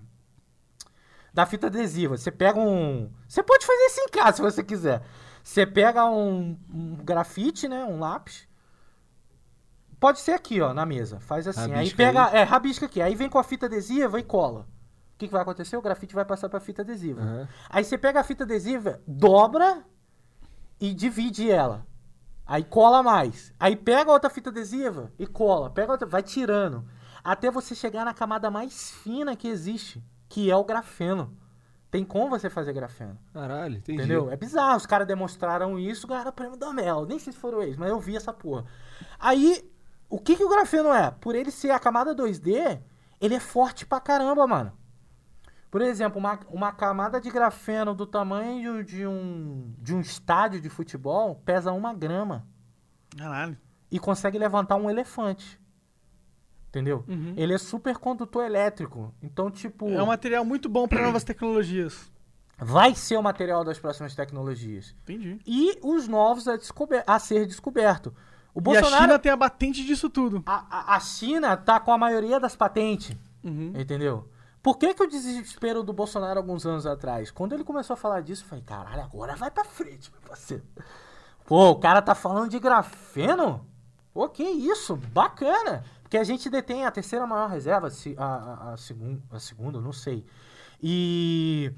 [1.34, 2.16] Da fita adesiva.
[2.16, 3.10] Você pega um.
[3.28, 5.02] Você pode fazer isso em casa se você quiser.
[5.42, 7.84] Você pega um, um grafite, né?
[7.84, 8.46] Um lápis.
[10.00, 11.18] Pode ser aqui, ó, na mesa.
[11.20, 11.72] Faz assim.
[11.72, 12.26] aí Rabisca pega.
[12.26, 12.36] aí.
[12.36, 13.02] É, rabisca aqui.
[13.02, 14.60] Aí vem com a fita adesiva e cola.
[14.60, 15.76] O que, que vai acontecer?
[15.76, 17.20] O grafite vai passar pra fita adesiva.
[17.20, 17.48] Aham.
[17.68, 19.84] Aí você pega a fita adesiva, dobra
[20.80, 21.84] e divide ela.
[22.46, 23.52] Aí cola mais.
[23.58, 25.68] Aí pega outra fita adesiva e cola.
[25.70, 26.84] Pega outra, vai tirando.
[27.22, 31.36] Até você chegar na camada mais fina que existe, que é o grafeno.
[31.90, 33.18] Tem como você fazer grafeno.
[33.32, 33.98] Caralho, entendi.
[33.98, 34.30] Entendeu?
[34.30, 34.76] É bizarro.
[34.76, 37.06] Os caras demonstraram isso, ganharam o prêmio da Mel.
[37.06, 38.66] Nem sei se foram eles, mas eu vi essa porra.
[39.18, 39.70] Aí,
[40.08, 41.10] o que, que o grafeno é?
[41.10, 42.80] Por ele ser a camada 2D,
[43.20, 44.72] ele é forte pra caramba, mano.
[45.70, 50.68] Por exemplo, uma, uma camada de grafeno do tamanho de um, de um estádio de
[50.68, 52.46] futebol pesa uma grama
[53.16, 53.56] Caralho.
[53.90, 55.57] e consegue levantar um elefante.
[56.68, 57.04] Entendeu?
[57.08, 57.32] Uhum.
[57.36, 59.12] Ele é super condutor elétrico.
[59.22, 59.88] Então, tipo.
[59.90, 62.10] É um material muito bom pra novas tecnologias.
[62.60, 64.94] Vai ser o material das próximas tecnologias.
[65.04, 65.40] Entendi.
[65.46, 68.12] e os novos a, descober- a ser descoberto.
[68.54, 70.42] O E a Bolsonaro, China tem a batente disso tudo.
[70.44, 73.72] a, a- a China tá com a maioria das patentes, Uhum.
[73.76, 74.28] entendeu?
[74.60, 77.30] Por que, que o desespero do Bolsonaro alguns anos atrás?
[77.30, 80.64] Quando ele começou a falar disso, eu falei, caralho, agora vai pra frente, meu parceiro.
[81.46, 83.64] Pô, o cara tá falando de grafeno?
[84.12, 85.84] Pô, que isso, bacana.
[86.08, 89.78] Porque a gente detém a terceira maior reserva, se- a, a, a, segun, a segunda,
[89.78, 90.24] não sei.
[90.82, 91.70] E...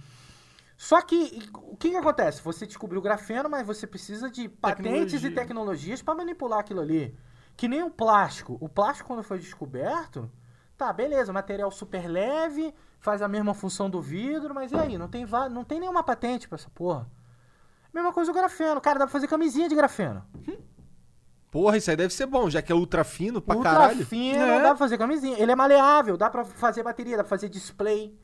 [0.76, 2.40] Só que, o que que acontece?
[2.42, 5.34] Você descobriu o grafeno, mas você precisa de patentes e Tecnologia.
[5.34, 7.18] tecnologias para manipular aquilo ali.
[7.56, 8.56] Que nem o plástico.
[8.60, 10.30] O plástico, quando foi descoberto,
[10.78, 14.96] tá, beleza, material super leve, faz a mesma função do vidro, mas e aí?
[14.96, 17.10] Não tem, não tem nenhuma patente pra essa porra.
[17.92, 18.80] Mesma coisa o grafeno.
[18.80, 20.24] Cara, dá pra fazer camisinha de grafeno.
[21.50, 24.06] Porra, isso aí deve ser bom, já que é ultra fino pra Ultra caralho.
[24.06, 24.58] fino, É.
[24.62, 25.36] dá pra fazer camisinha.
[25.38, 28.16] Ele é maleável, dá pra fazer bateria, dá pra fazer display.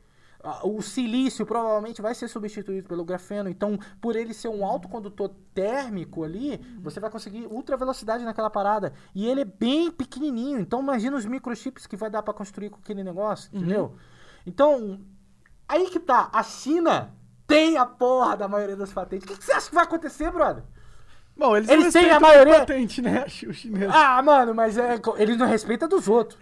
[0.43, 3.49] Ah, O silício provavelmente vai ser substituído pelo grafeno.
[3.49, 8.93] Então, por ele ser um autocondutor térmico ali, você vai conseguir ultra velocidade naquela parada.
[9.13, 10.59] E ele é bem pequenininho.
[10.59, 13.95] Então, imagina os microchips que vai dar pra construir com aquele negócio, entendeu?
[14.45, 15.01] Então,
[15.67, 16.29] aí que tá.
[16.31, 17.13] A China
[17.45, 19.25] tem a porra da maioria das patentes.
[19.27, 20.63] O que, que você acha que vai acontecer, brother?
[21.37, 23.23] Bom, eles, Eles têm a maioria- patente, né?
[23.47, 23.93] Os chineses.
[23.93, 26.39] Ah, mano, mas é, eles não respeitam dos outros.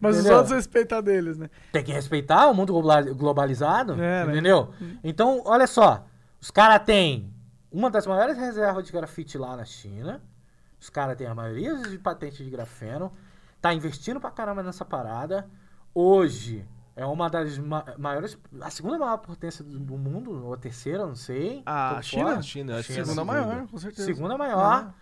[0.00, 0.38] Mas os entendeu?
[0.38, 1.48] outros respeitam deles, né?
[1.72, 4.32] Tem que respeitar o mundo global- globalizado, É, né?
[4.32, 4.72] entendeu?
[5.02, 6.04] Então, olha só,
[6.40, 7.32] os caras têm
[7.72, 10.20] uma das maiores reservas de grafite lá na China,
[10.78, 13.10] os caras têm a maioria de patentes de grafeno,
[13.60, 15.48] tá investindo pra caramba nessa parada.
[15.94, 16.66] Hoje
[16.96, 21.06] é uma das ma- maiores, a segunda maior potência do do mundo, ou a terceira,
[21.06, 21.62] não sei.
[21.66, 22.24] A tô China?
[22.30, 22.42] fora.
[22.42, 23.24] China, é a Segunda segunda.
[23.24, 24.06] maior, com certeza.
[24.06, 24.92] Segunda maior.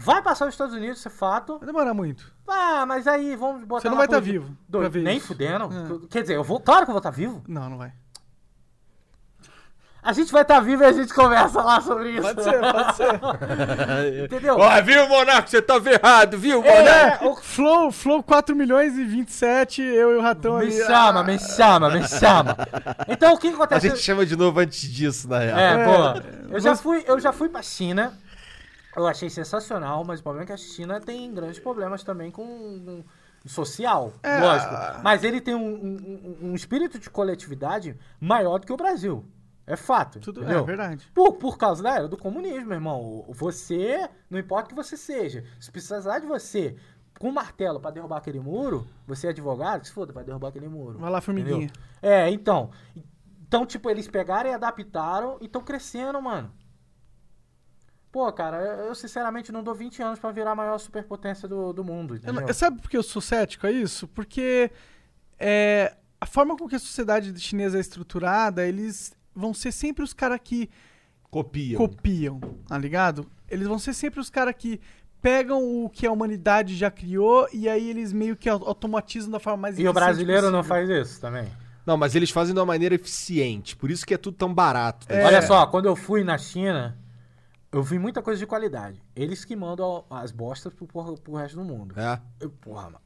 [0.00, 1.58] Vai passar os Estados Unidos, isso é fato.
[1.58, 2.32] Vai demorar muito.
[2.46, 5.26] Ah, mas aí vamos botar Você não vai estar vivo Do- pra ver Nem isso.
[5.26, 5.64] fudendo.
[6.04, 6.06] É.
[6.08, 6.60] Quer dizer, eu vou.
[6.60, 7.42] Claro que eu vou estar vivo.
[7.48, 7.92] Não, não vai.
[10.08, 12.22] A gente vai estar vivo e a gente conversa lá sobre isso.
[12.22, 14.24] Pode ser, pode ser.
[14.24, 14.56] Entendeu?
[14.58, 15.50] Ó, viu, Monarco?
[15.50, 17.24] Você tava errado, viu, Monarco?
[17.26, 20.72] É, o- Flow, Flow 4 milhões e 27, eu e o Ratão me ali.
[20.72, 22.56] chama, ah, me chama, me chama.
[23.06, 23.88] Então o que que A acontece?
[23.88, 25.58] gente chama de novo antes disso, na real.
[25.58, 26.54] É, É, pô.
[26.54, 28.12] Eu já fui, eu já fui pra China.
[28.96, 32.44] Eu achei sensacional, mas o problema é que a China tem grandes problemas também com,
[33.42, 34.38] com social, É.
[34.38, 34.74] lógico.
[35.02, 39.22] Mas ele tem um- um- um espírito de coletividade maior do que o Brasil.
[39.68, 40.18] É fato.
[40.18, 40.60] Tudo entendeu?
[40.60, 41.10] é verdade.
[41.14, 43.24] Por, por causa da era do comunismo, irmão.
[43.28, 46.74] Você, não importa o que você seja, se precisar de você
[47.18, 50.68] com um martelo pra derrubar aquele muro, você é advogado, se foda, vai derrubar aquele
[50.68, 50.98] muro.
[50.98, 51.66] Vai lá, formiguinha.
[51.66, 51.82] Entendeu?
[52.00, 52.70] É, então.
[53.46, 56.52] Então, tipo, eles pegaram e adaptaram e estão crescendo, mano.
[58.10, 61.72] Pô, cara, eu, eu, sinceramente não dou 20 anos pra virar a maior superpotência do,
[61.72, 62.40] do mundo, Eu entendeu?
[62.46, 64.08] não- sabe por que eu sou cético a isso?
[64.08, 64.70] Porque
[65.38, 70.12] é, a forma com que a sociedade chinesa é estruturada, eles vão ser sempre os
[70.12, 70.68] caras que
[71.30, 71.78] Copiam.
[71.78, 73.26] copiam, tá ligado?
[73.48, 74.80] Eles vão ser sempre os caras que
[75.20, 79.38] pegam o que a humanidade já criou e aí eles meio que au- automatizam da
[79.40, 80.86] forma mais E o brasileiro não possível.
[80.88, 81.48] faz isso também.
[81.84, 83.74] Não, mas eles fazem de uma maneira eficiente.
[83.76, 85.06] Por isso que é tudo tão barato.
[85.10, 85.24] né?
[85.24, 86.96] Olha só, quando eu fui na China,
[87.72, 89.02] eu vi muita coisa de qualidade.
[89.16, 91.94] Eles que mandam as bostas pro, pro resto do mundo.
[91.98, 92.20] É.
[92.40, 93.00] Eu, porra, mano.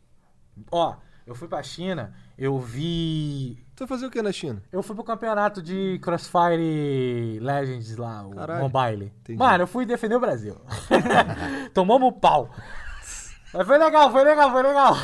[0.71, 0.97] Ó,
[1.27, 4.63] eu fui pra China, eu vi Tu vai fazer o que na China?
[4.71, 8.69] Eu fui pro campeonato de Crossfire Legends lá, o Caralho.
[8.69, 9.13] Mobile.
[9.21, 9.39] Entendi.
[9.39, 10.57] Mano, eu fui defender o Brasil.
[11.75, 12.51] Tomamos o pau.
[13.53, 14.95] Mas foi legal, foi legal, foi legal.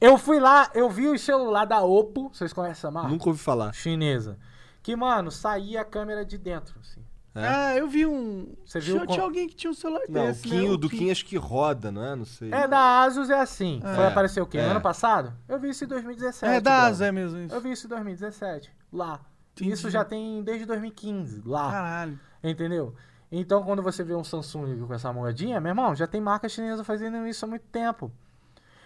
[0.00, 3.08] Eu fui lá, eu vi o celular da Oppo, vocês conhecem essa marca?
[3.08, 3.72] Nunca ouvi falar.
[3.72, 4.38] Chinesa.
[4.80, 7.00] Que, mano, saía a câmera de dentro, assim.
[7.38, 7.48] É?
[7.48, 8.54] Ah, eu vi um.
[8.64, 10.70] Você viu tinha, com- tinha alguém que tinha um celular Não, o desse, Kim, né?
[10.70, 12.14] o do Kim acho que roda, não é?
[12.16, 12.52] Não sei.
[12.52, 13.80] É, da Asus é assim.
[13.82, 14.58] Foi É, aparecer o quê?
[14.58, 14.64] é.
[14.64, 15.32] No ano passado?
[15.48, 16.54] Eu vi isso em 2017.
[16.54, 16.82] É da.
[16.86, 17.54] Asa, é mesmo isso.
[17.54, 19.20] Eu vi isso em 2017, lá.
[19.52, 19.72] Entendi.
[19.72, 21.70] Isso já tem desde 2015, lá.
[21.70, 22.20] Caralho.
[22.42, 22.94] Entendeu?
[23.30, 26.82] Então, quando você vê um Samsung com essa moedinha, meu irmão, já tem marca chinesa
[26.82, 28.10] fazendo isso há muito tempo.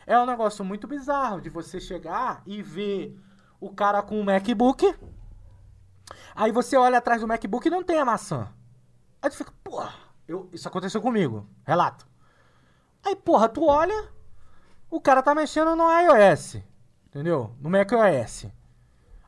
[0.06, 3.16] É um negócio muito bizarro de você chegar e ver
[3.60, 4.94] o cara com um MacBook.
[6.34, 8.48] Aí você olha atrás do MacBook e não tem a maçã.
[9.20, 9.92] Aí tu fica, porra,
[10.26, 11.46] eu, isso aconteceu comigo.
[11.64, 12.06] Relato.
[13.04, 14.08] Aí, porra, tu olha,
[14.90, 16.58] o cara tá mexendo no iOS.
[17.06, 17.54] Entendeu?
[17.60, 18.46] No macOS.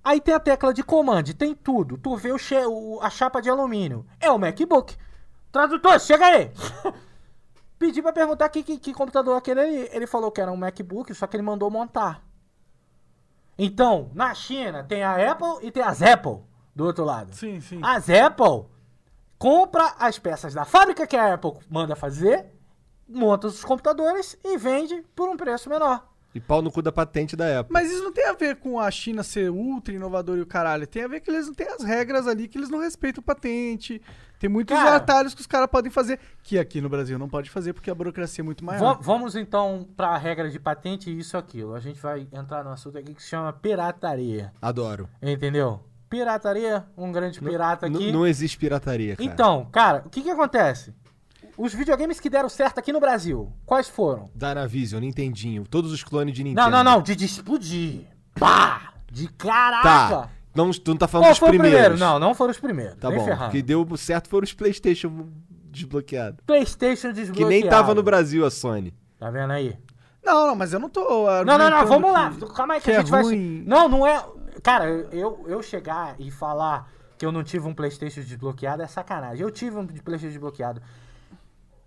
[0.03, 1.97] Aí tem a tecla de comando, tem tudo.
[1.99, 2.37] Tu vê o,
[2.69, 4.07] o- a chapa de alumínio.
[4.21, 4.97] É o MacBook.
[5.51, 6.51] Tradutor, chega aí!
[7.79, 9.89] Pedi pra perguntar que, que, que computador aquele ali.
[9.93, 12.23] Ele falou que era um MacBook, só que ele mandou montar.
[13.59, 16.41] Então, na China tem a Apple e tem as Apple
[16.75, 17.35] do outro lado.
[17.35, 17.79] Sim, sim.
[17.83, 18.65] As Apple
[19.39, 22.47] compra as peças da fábrica que a Apple manda fazer,
[23.09, 26.09] monta os computadores e vende por um preço menor.
[26.35, 27.73] E pau no cu da patente da Apple.
[27.73, 30.85] Mas isso não tem a ver com a China ser ultra inovadora e o caralho.
[30.85, 34.03] Tem a ver que eles não têm as regras ali, que eles não respeitam patente.
[34.41, 37.49] Tem muitos Cara- atalhos que os caras podem fazer, que aqui no Brasil não pode
[37.51, 38.81] fazer porque a burocracia é muito maior.
[38.97, 41.73] Va- vamos então para a regra de patente e isso aquilo.
[41.73, 44.53] A gente vai entrar num assunto aqui que se chama pirataria.
[44.61, 45.09] Adoro.
[45.23, 45.85] Entendeu?
[46.09, 48.13] Pirataria, um grande pirata aqui.
[48.13, 49.29] Não existe pirataria, cara.
[49.29, 50.95] Então, cara, o que que acontece?
[51.57, 54.29] Os videogames que deram certo aqui no Brasil, quais foram?
[54.35, 56.71] Dynavision, Nintendinho, todos os clones de Nintendo.
[56.71, 58.01] Não, não, não, de, de explodir.
[58.39, 58.93] Pá!
[59.11, 59.83] De caraca!
[60.23, 60.31] Tá.
[60.55, 61.79] Não, tu não tá falando Qual dos foi primeiros.
[61.81, 61.99] primeiro?
[61.99, 62.97] Não, não foram os primeiros.
[62.97, 63.25] Tá nem bom.
[63.25, 63.49] ferrando.
[63.49, 65.29] O que deu certo foram os Playstation
[65.71, 66.39] desbloqueados.
[66.47, 67.51] PlayStation Que desbloqueado.
[67.51, 68.95] nem tava no Brasil a Sony.
[69.19, 69.77] Tá vendo aí?
[70.25, 71.27] Não, não, mas eu não tô.
[71.45, 72.31] Não, não, não, vamos lá.
[72.31, 73.23] que- Calma aí que, que a é gente vai.
[73.23, 73.63] ruim.
[73.67, 74.25] Não, não é.
[74.65, 79.43] Cara, eu, eu chegar e falar que eu não tive um Playstation desbloqueado é sacanagem.
[79.43, 80.81] Eu tive um Playstation desbloqueado.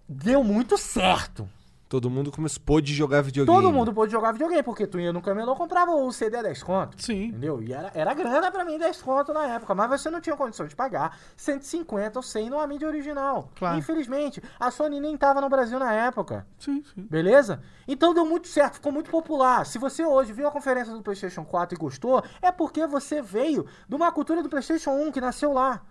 [0.07, 1.49] Deu muito certo.
[1.89, 3.57] Todo mundo começou, pôde jogar videogame.
[3.57, 6.64] Todo mundo pôde jogar videogame, porque tu ia no camelô comprava o CD a 10
[6.64, 7.01] conto.
[7.01, 7.26] Sim.
[7.26, 7.61] Entendeu?
[7.64, 10.68] E era, era grana pra mim 10 conto na época, mas você não tinha condição
[10.68, 13.49] de pagar 150 ou 100 numa mídia original.
[13.55, 13.77] Claro.
[13.77, 16.45] Infelizmente, a Sony nem tava no Brasil na época.
[16.59, 17.07] Sim, sim.
[17.09, 17.61] Beleza?
[17.88, 19.65] Então deu muito certo, ficou muito popular.
[19.65, 23.65] Se você hoje viu a conferência do PlayStation 4 e gostou, é porque você veio
[23.88, 25.81] de uma cultura do PlayStation 1 que nasceu lá.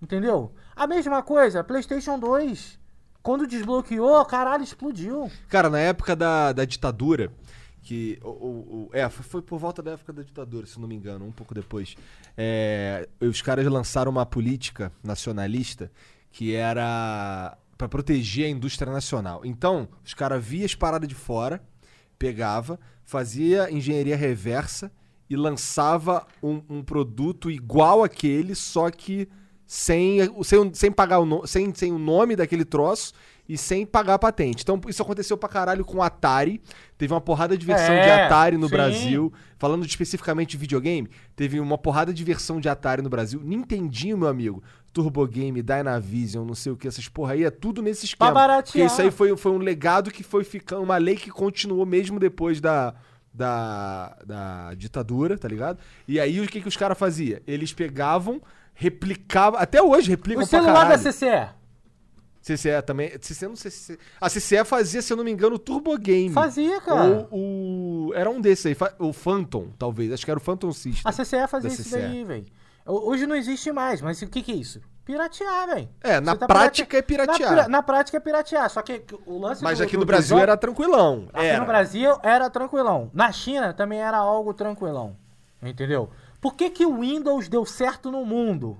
[0.00, 0.54] Entendeu?
[0.74, 2.79] A mesma coisa, PlayStation 2.
[3.22, 5.30] Quando desbloqueou, caralho, explodiu.
[5.48, 7.30] Cara, na época da, da ditadura,
[7.82, 8.18] que.
[8.22, 11.32] O, é, foi, foi por volta da época da ditadura, se não me engano, um
[11.32, 11.96] pouco depois.
[12.36, 15.90] É, os caras lançaram uma política nacionalista
[16.32, 19.40] que era pra proteger a indústria nacional.
[19.44, 21.62] Então, os caras via as paradas de fora,
[22.18, 24.92] pegava, fazia engenharia reversa
[25.28, 29.28] e lançava um, um produto igual aquele, só que
[29.74, 33.12] sem, sem, sem pagar o no- sem, sem o nome daquele troço
[33.48, 34.64] e sem pagar a patente.
[34.64, 36.60] Então, isso aconteceu pra caralho com o Atari.
[36.98, 38.72] Teve uma porrada de versão É, de Atari no sim.
[38.74, 39.32] Brasil.
[39.58, 43.40] Falando especificamente de videogame, teve uma porrada de versão de Atari no Brasil.
[43.44, 44.60] Nintendinho, meu amigo.
[44.92, 48.32] Turbo Game, Dynavision, não sei o que, essas porra aí, é tudo nesse esquema.
[48.32, 48.64] baratear.
[48.64, 52.18] Porque isso aí foi, foi um legado que foi ficando, uma lei que continuou mesmo
[52.18, 52.92] depois da,
[53.32, 55.78] da, da ditadura, tá ligado?
[56.08, 57.38] E aí o que, que os caras faziam?
[57.46, 58.40] Eles pegavam,
[58.80, 60.96] replicavam, até hoje replicam O celular da.
[60.98, 61.48] CCE.
[62.42, 63.10] CCE também.
[63.18, 63.98] CCE não sei se.
[64.18, 66.30] A CCE fazia, se eu não me engano, o Turbo Game.
[66.32, 67.28] Fazia, cara.
[67.30, 68.14] Ou o.
[68.14, 68.76] Era um desses aí.
[68.98, 70.10] O Phantom, talvez.
[70.10, 71.02] Acho que era o Phantom System.
[71.04, 71.98] A CCE fazia Da isso CCE.
[72.00, 72.46] daí, velho.
[72.86, 74.80] Hoje não existe mais, mas o que, que é isso?
[75.04, 75.88] Piratear, velho.
[76.02, 77.56] É, na tá prática é pirate- piratear.
[77.64, 80.08] Na, na prática é piratear, só que o lance Mas do- aqui do- no do
[80.08, 81.28] Brasil jogo- era tranquilão.
[81.34, 81.60] Aqui era.
[81.60, 83.10] no Brasil era tranquilão.
[83.12, 85.14] Na China também era algo tranquilão.
[85.62, 86.08] Entendeu?
[86.40, 88.78] Por que, que o Windows deu certo no mundo?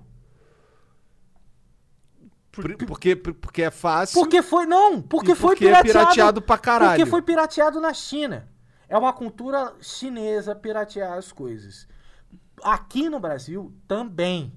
[2.52, 4.20] Por- Porque, porque é fácil.
[4.20, 4.66] Porque foi.
[4.66, 5.00] Não!
[5.00, 5.98] Porque E foi porque é pirateado.
[6.08, 6.90] pirateado pra caralho.
[6.98, 8.48] Porque foi pirateado na China.
[8.88, 11.86] É uma cultura chinesa piratear as coisas.
[12.62, 14.52] Aqui no Brasil também.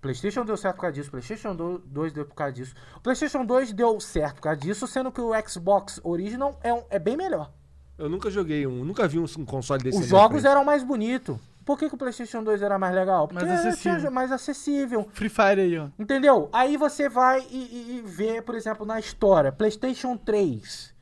[0.00, 2.74] PlayStation deu certo por causa disso, PlayStation 2 deu por causa disso.
[2.96, 6.84] O PlayStation 2 deu certo por causa disso, sendo que o Xbox Original é, um-
[6.88, 7.52] é bem melhor.
[7.96, 8.84] Eu nunca joguei um.
[8.84, 11.36] Nunca vi um, um console desse Os jogos eram mais bonitos.
[11.68, 13.28] Por que, que o PlayStation 2 era mais legal?
[13.28, 13.98] Porque Mais era- acessível.
[13.98, 15.06] tinha mais acessível.
[15.12, 15.88] Free Fire aí, ó.
[15.98, 16.48] Entendeu?
[16.50, 20.94] Aí você vai e, e- e vê, por exemplo, na história, PlayStation 3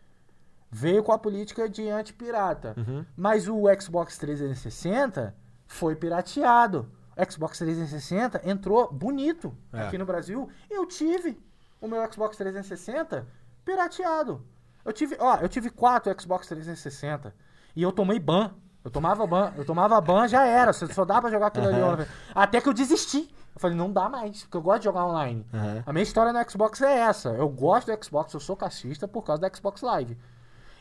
[0.68, 3.05] veio com a política de anti-pirata, Uhum.
[3.16, 5.34] mas o Xbox 360
[5.68, 6.90] foi pirateado.
[7.16, 9.82] O Xbox 360 entrou bonito É.
[9.82, 10.48] aqui no Brasil.
[10.68, 11.38] Eu tive
[11.80, 13.24] o meu Xbox 360
[13.64, 14.44] pirateado.
[14.84, 17.32] Eu tive, ó, eu tive quatro Xbox 360
[17.76, 18.52] e eu tomei ban.
[18.87, 20.73] Eu tomava ban, eu tomava ban, já era.
[20.73, 21.81] Só só dá pra jogar aquilo ali.
[21.83, 21.97] ó.
[22.33, 23.29] Até que eu desisti.
[23.53, 25.45] Eu falei, não dá mais, porque eu gosto de jogar online.
[25.53, 25.83] Aham.
[25.85, 27.31] A minha história no Xbox é essa.
[27.31, 30.17] Eu gosto do Xbox, eu sou cachista por causa do Xbox Live.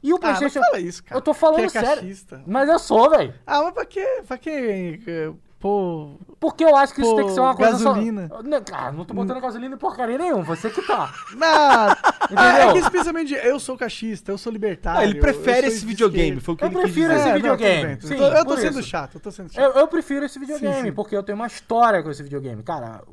[0.03, 0.60] E o Ah, não PlayStation.
[0.64, 1.18] fala isso, cara.
[1.18, 1.95] Eu tô falando Que é sério.
[2.03, 2.44] cachista.
[2.45, 3.34] Mas eu sou, velho.
[3.48, 4.22] Ah, mas pra quê?
[4.27, 5.02] Pra quê?
[5.07, 6.11] eh, Pô.
[6.40, 8.27] Porque eu acho que isso Pô, tem que ser uma coisa gasolina.
[8.27, 8.44] só.
[8.44, 10.44] Não, cara, não tô botando gasolina em porcaria nenhuma.
[10.44, 11.11] Você que tá.
[11.34, 11.95] Não,
[12.26, 12.43] Entendeu?
[12.69, 14.99] é que esse pensamento de eu sou cachista, eu sou libertário.
[15.02, 16.39] Ah, ele prefere esse de videogame.
[16.39, 17.19] Foi o que Eu ele quis prefiro dizer.
[17.19, 17.95] esse É, não, videogame.
[17.97, 18.89] tudo- Sim, eu tô, eu tô sendo isso.
[18.89, 19.64] chato, eu tô sendo chato.
[19.64, 20.91] Eu, eu prefiro esse videogame, Sim, sim.
[20.93, 22.64] porque eu tenho uma história com esse videogame.
[22.64, 23.03] Cara,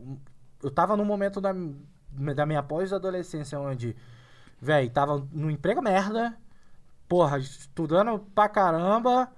[0.63, 1.53] eu tava num momento da,
[2.35, 3.97] da minha pós-adolescência onde,
[4.61, 6.35] velho, tava no emprego merda,
[7.09, 9.29] porra, estudando pra caramba,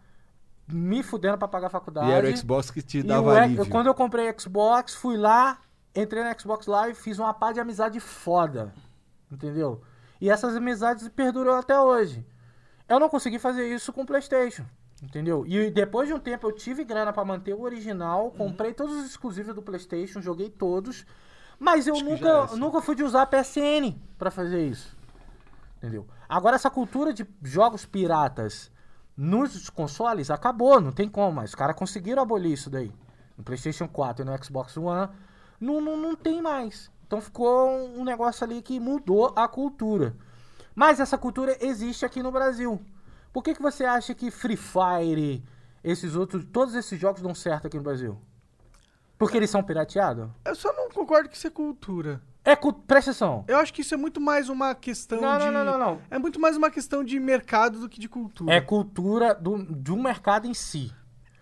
[0.69, 2.09] me fudendo pra pagar a faculdade.
[2.09, 3.67] E era o Xbox que te dava o alívio.
[3.69, 5.59] quando eu comprei Xbox, fui lá,
[5.95, 8.73] entrei no Xbox Live, fiz uma pá de amizade foda.
[9.35, 9.83] Entendeu?
[10.21, 12.25] E essas amizades perduram até hoje.
[12.89, 14.65] Eu não consegui fazer isso com o PlayStation.
[15.03, 15.45] Entendeu?
[15.47, 19.07] E depois de um tempo eu tive grana pra manter o original, comprei todos os
[19.07, 21.05] exclusivos do PlayStation, joguei todos.
[21.59, 22.59] Mas eu Acho nunca, era assim.
[22.59, 24.97] nunca fui de usar a PSN pra fazer isso.
[25.77, 26.07] Entendeu?
[26.29, 28.71] Agora, essa cultura de jogos piratas
[29.17, 31.51] nos consoles acabou, não tem como mais.
[31.51, 32.93] Os caras conseguiram abolir isso daí.
[33.37, 35.09] No PlayStation 4 e no Xbox One,
[35.61, 36.91] não, não, não tem mais.
[37.07, 40.15] Então ficou um um negócio ali que mudou a cultura.
[40.75, 42.81] Mas essa cultura existe aqui no Brasil.
[43.33, 45.45] Por que, que você acha que Free Fire,
[45.83, 48.19] esses outros, todos esses jogos dão certo aqui no Brasil?
[49.17, 50.29] Porque eles são pirateados?
[50.45, 52.21] Eu só não concordo que isso é cultura.
[52.45, 53.45] É, cu- presta atenção.
[53.49, 55.45] Eu acho que isso é muito mais uma questão Não, de.
[55.47, 56.01] não, não, não, não.
[56.11, 58.53] É muito mais uma questão de mercado do que de cultura.
[58.53, 60.93] É cultura do, de um mercado em si.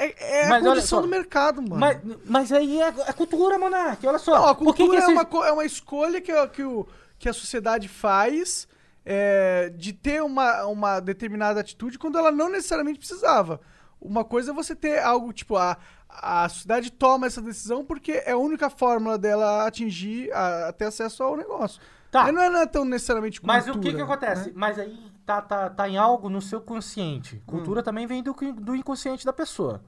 [0.08, 1.76] É, é Mas a condição só, do mercado, mano.
[1.76, 4.06] Mas, mas aí é, é cultura, Monark.
[4.06, 4.34] Olha só.
[4.38, 6.86] Não, a Por que cultura que é, uma, é uma escolha que, a- que, o,
[7.18, 8.66] que a sociedade faz
[9.04, 13.60] é, de ter uma, uma determinada atitude quando ela não necessariamente precisava.
[14.00, 15.76] Uma coisa é você ter algo tipo, a,
[16.08, 21.22] a sociedade toma essa decisão porque é a única fórmula dela atingir, a, ter acesso
[21.22, 21.80] ao negócio.
[22.10, 22.24] Tá.
[22.24, 23.58] Mas não é, não é tão necessariamente cultura.
[23.64, 24.48] Mas o que que acontece?
[24.48, 24.52] né?
[24.54, 27.40] Mas aí tá, tá, tá em algo no seu consciente.
[27.46, 27.84] Cultura Hum.
[27.84, 29.82] também vem do, do inconsciente da pessoa.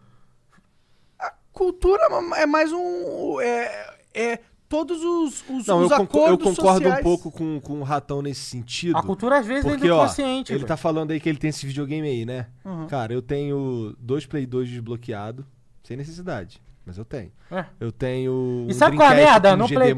[1.54, 2.02] Cultura
[2.36, 3.40] é mais um...
[3.40, 7.00] É, é todos os, os, Não, eu, os eu acordos concordo sociais.
[7.00, 8.96] um pouco com, com o Ratão nesse sentido.
[8.98, 10.52] A cultura às vezes Porque, vem do ó, inconsciente.
[10.52, 10.68] ele velho.
[10.68, 12.48] tá falando aí que ele tem esse videogame aí, né?
[12.64, 12.86] Uhum.
[12.88, 15.46] Cara, eu tenho dois Play 2 desbloqueado,
[15.84, 17.30] sem necessidade, mas eu tenho.
[17.52, 17.64] É.
[17.78, 19.50] Eu tenho E um sabe qual é a merda?
[19.52, 19.94] com No Play-.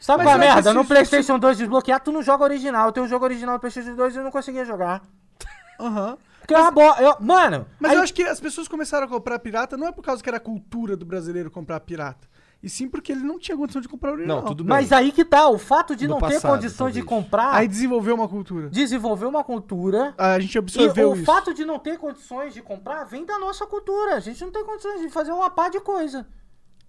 [0.00, 0.74] Sabe Mas qual é a é merda?
[0.74, 2.86] No PlayStation 2 desbloqueado, tu não joga original.
[2.86, 5.02] Eu tenho o jogo original do PlayStation 2 e eu não conseguia jogar.
[5.78, 6.16] Aham.
[6.40, 6.96] Porque é uma boa.
[7.00, 9.92] eu- Mano, Mas aí- eu acho que as pessoas começaram a comprar pirata não é
[9.92, 12.28] por causa que era cultura do brasileiro comprar pirata.
[12.62, 14.38] E sim porque ele não tinha condição de comprar original.
[14.40, 14.68] Não, tudo bem.
[14.68, 17.24] Mas aí que tá, o fato de No não ter passado, condições de talvez.
[17.24, 18.68] comprar Aí desenvolveu uma cultura.
[18.68, 20.12] desenvolveu uma cultura.
[20.18, 21.24] A gente E absorveu o isso.
[21.24, 24.16] fato de não ter condições de comprar vem da nossa cultura.
[24.16, 26.26] A gente não tem condições de fazer uma par de coisa.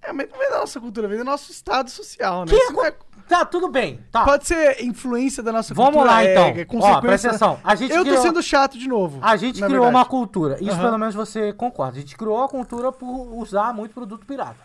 [0.01, 2.47] É, mas não vem da nossa cultura, vem do nosso estado social, né?
[2.51, 2.93] Que Isso não é-
[3.31, 4.03] Tá, tudo bem.
[4.11, 4.25] Tá.
[4.25, 6.11] Pode ser influência da nossa Vamos cultura.
[6.11, 6.43] lá, é, então.
[6.47, 7.59] é Ó, consequência- presta atenção.
[7.63, 9.19] A gente Eu criou- tô sendo chato de novo.
[9.21, 9.95] A gente criou verdade.
[9.95, 10.57] uma cultura.
[10.61, 10.81] Isso Aham.
[10.83, 11.97] pelo menos você concorda.
[11.97, 14.57] A gente criou a cultura por usar muito produto pirata.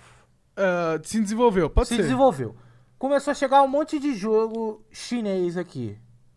[0.56, 2.02] Ah, se desenvolveu, pode se ser.
[2.02, 2.56] desenvolveu.
[2.98, 5.96] Começou a chegar um monte de jogo chinês aqui.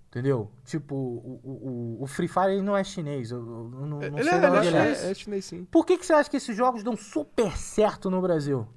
[0.10, 0.52] Entendeu?
[0.66, 3.32] Tipo, o, o, o- Free Fire ele não é chinês.
[3.32, 4.82] Eu, eu não, não Ele sei é- ele é ele é.
[5.08, 5.66] É, é chinês sim.
[5.72, 8.68] Por que, que você acha que esses jogos dão super certo no Brasil?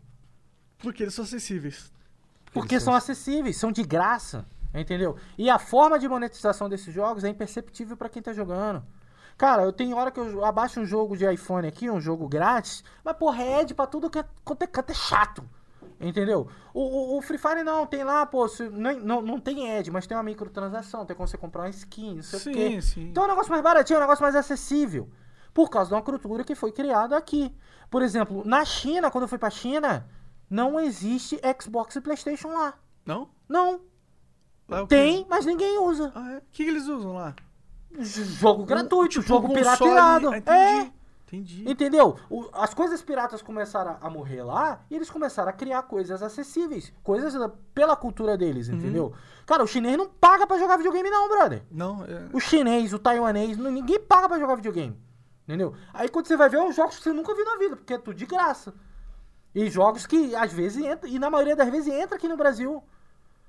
[0.78, 1.90] Porque eles são acessíveis.
[2.52, 5.16] Porque são acessíveis, são de graça, entendeu?
[5.38, 8.82] E a forma de monetização desses jogos é imperceptível pra quem tá jogando.
[9.38, 12.84] Cara, eu tenho hora que eu abaixo um jogo de iPhone aqui, um jogo grátis,
[13.02, 15.42] mas porra, é Ed pra tudo que é, quanto é, é chato.
[16.00, 16.48] Entendeu?
[16.74, 19.90] O, o- o Free Fire não, tem lá, pô, se- nem- não, não tem Ed,
[19.90, 22.70] mas tem uma microtransação, tem como você comprar uma skin, não sei o quê.
[22.70, 23.08] Sim, sim.
[23.08, 25.08] Então é um negócio mais baratinho, é um negócio mais acessível.
[25.54, 27.54] Por causa de uma cultura que foi criada aqui.
[27.90, 30.06] Por exemplo, na China, quando eu fui pra China,
[30.52, 32.74] não existe Xbox e Playstation lá.
[33.04, 33.28] Não?
[33.48, 33.80] Não.
[34.68, 34.86] Lá é?
[34.86, 36.12] Tem, mas ninguém usa.
[36.14, 36.36] Ah, é?
[36.38, 37.34] O que, que eles usam lá?
[37.98, 40.30] Jogo gratuito, Tipo, jogo console- pirateado.
[40.30, 40.78] Ah, É.
[40.80, 40.92] Entendi.
[41.32, 41.64] Entendi.
[41.70, 42.16] Entendeu?
[42.28, 46.92] O- as coisas piratas começaram a morrer lá e eles começaram a criar coisas acessíveis.
[47.02, 48.74] Coisas da- pela cultura deles, Uhum.
[48.76, 49.14] entendeu?
[49.46, 51.62] Cara, o chinês não paga pra jogar videogame, não, brother.
[51.70, 52.28] Não, é...
[52.34, 54.96] O chinês, o taiwanês, não- ninguém paga pra jogar videogame.
[55.48, 55.74] Entendeu?
[55.94, 57.94] Aí quando você vai ver, é uns jogos que você nunca viu na vida, porque
[57.94, 58.74] é tudo de graça.
[59.54, 62.82] E jogos que às vezes entra, e na maioria das vezes entra aqui no Brasil.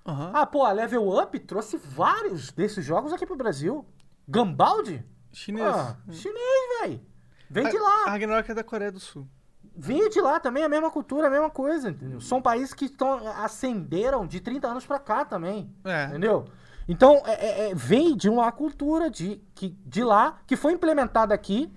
[0.05, 0.31] Aham.
[0.33, 3.85] Ah, pô, a Level Up trouxe vários desses jogos aqui pro Brasil.
[4.27, 5.03] Gambaldi?
[5.31, 5.65] Chinês.
[5.65, 7.01] Ah, chinês, velho.
[7.49, 8.05] Vem de A lá.
[8.07, 9.27] Ragnarok é da Coreia do Sul.
[9.75, 12.19] Veio de lá também, a mesma cultura, a mesma coisa, entendeu?
[12.21, 16.05] São países que estão, ascenderam de 30 anos pra cá também, É.
[16.05, 16.45] entendeu?
[16.87, 21.33] Então, é, é- é- vem de uma cultura de, que, de lá, que foi implementada
[21.33, 21.71] aqui.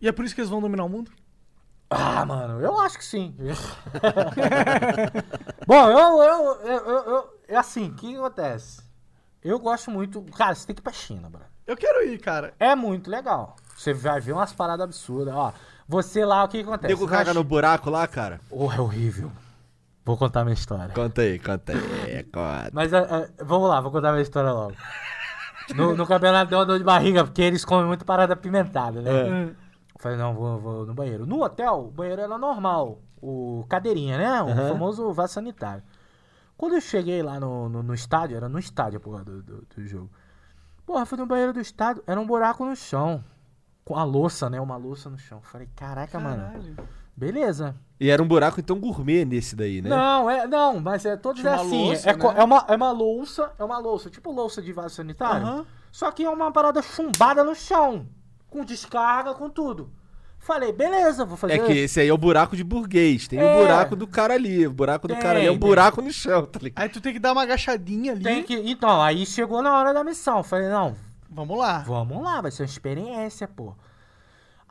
[0.00, 1.10] E é por isso que eles vão dominar o mundo?
[1.94, 3.36] Ah, mano, eu acho que sim.
[5.66, 8.82] Bom, eu, eu, eu, eu, é assim, o que acontece?
[9.42, 10.22] Eu gosto muito...
[10.36, 11.42] Cara, você tem que ir pra China, bro.
[11.66, 12.54] Eu quero ir, cara.
[12.58, 13.56] É muito legal.
[13.76, 15.52] Você vai ver umas paradas absurdas, ó.
[15.88, 16.94] Você lá, o que que acontece?
[16.94, 18.40] Nego caga no buraco lá, cara.
[18.50, 19.30] Oh, é horrível.
[20.04, 20.92] Vou contar minha história.
[20.94, 22.24] Conta aí, conta aí.
[22.24, 22.70] conta.
[22.72, 24.74] Mas é, é, vamos lá, vou contar minha história logo.
[25.74, 29.10] No, no campeonato deu uma dor de barriga, porque eles comem muito parada apimentada, né?
[29.10, 29.63] É.
[30.04, 31.26] Eu falei, não, vou, vou no banheiro.
[31.26, 33.00] No hotel, o banheiro era normal.
[33.22, 34.42] O cadeirinha, né?
[34.42, 34.68] O Aham.
[34.68, 35.82] famoso vaso sanitário.
[36.58, 39.86] Quando eu cheguei lá no, no, no estádio, era no estádio, porra, do, do, do
[39.86, 40.10] jogo.
[40.84, 43.24] Porra, fui no banheiro do estádio, era um buraco no chão.
[43.82, 44.60] Com a louça, né?
[44.60, 45.40] Uma louça no chão.
[45.42, 46.42] Falei, caraca, mano.
[46.42, 46.76] Caralho.
[47.16, 47.74] Beleza.
[47.98, 49.88] E era um buraco então gourmet nesse daí, né?
[49.88, 51.86] Não, é, não, mas é todos Tinha é uma assim.
[51.86, 52.24] louça, é, né?
[52.36, 55.46] é uma, é uma louça, é uma louça, tipo louça de vaso sanitário.
[55.46, 55.66] Aham.
[55.90, 58.06] Só que é uma parada chumbada no chão.
[58.54, 59.92] Com descarga, com tudo.
[60.38, 61.54] Falei, beleza, vou fazer.
[61.54, 63.26] É que esse aí é o buraco de burguês.
[63.26, 63.44] Tem É.
[63.56, 64.64] o buraco do cara ali.
[64.64, 65.68] O buraco do Tem, cara ali é um tem.
[65.68, 66.80] buraco no chão, tá ligado?
[66.80, 68.22] Aí tu tem que dar uma agachadinha ali.
[68.22, 68.54] Tem que.
[68.54, 70.44] Então, aí chegou na hora da missão.
[70.44, 70.94] Falei, não,
[71.28, 71.78] Vamos lá.
[71.80, 73.74] vamos lá, vai ser uma experiência, pô.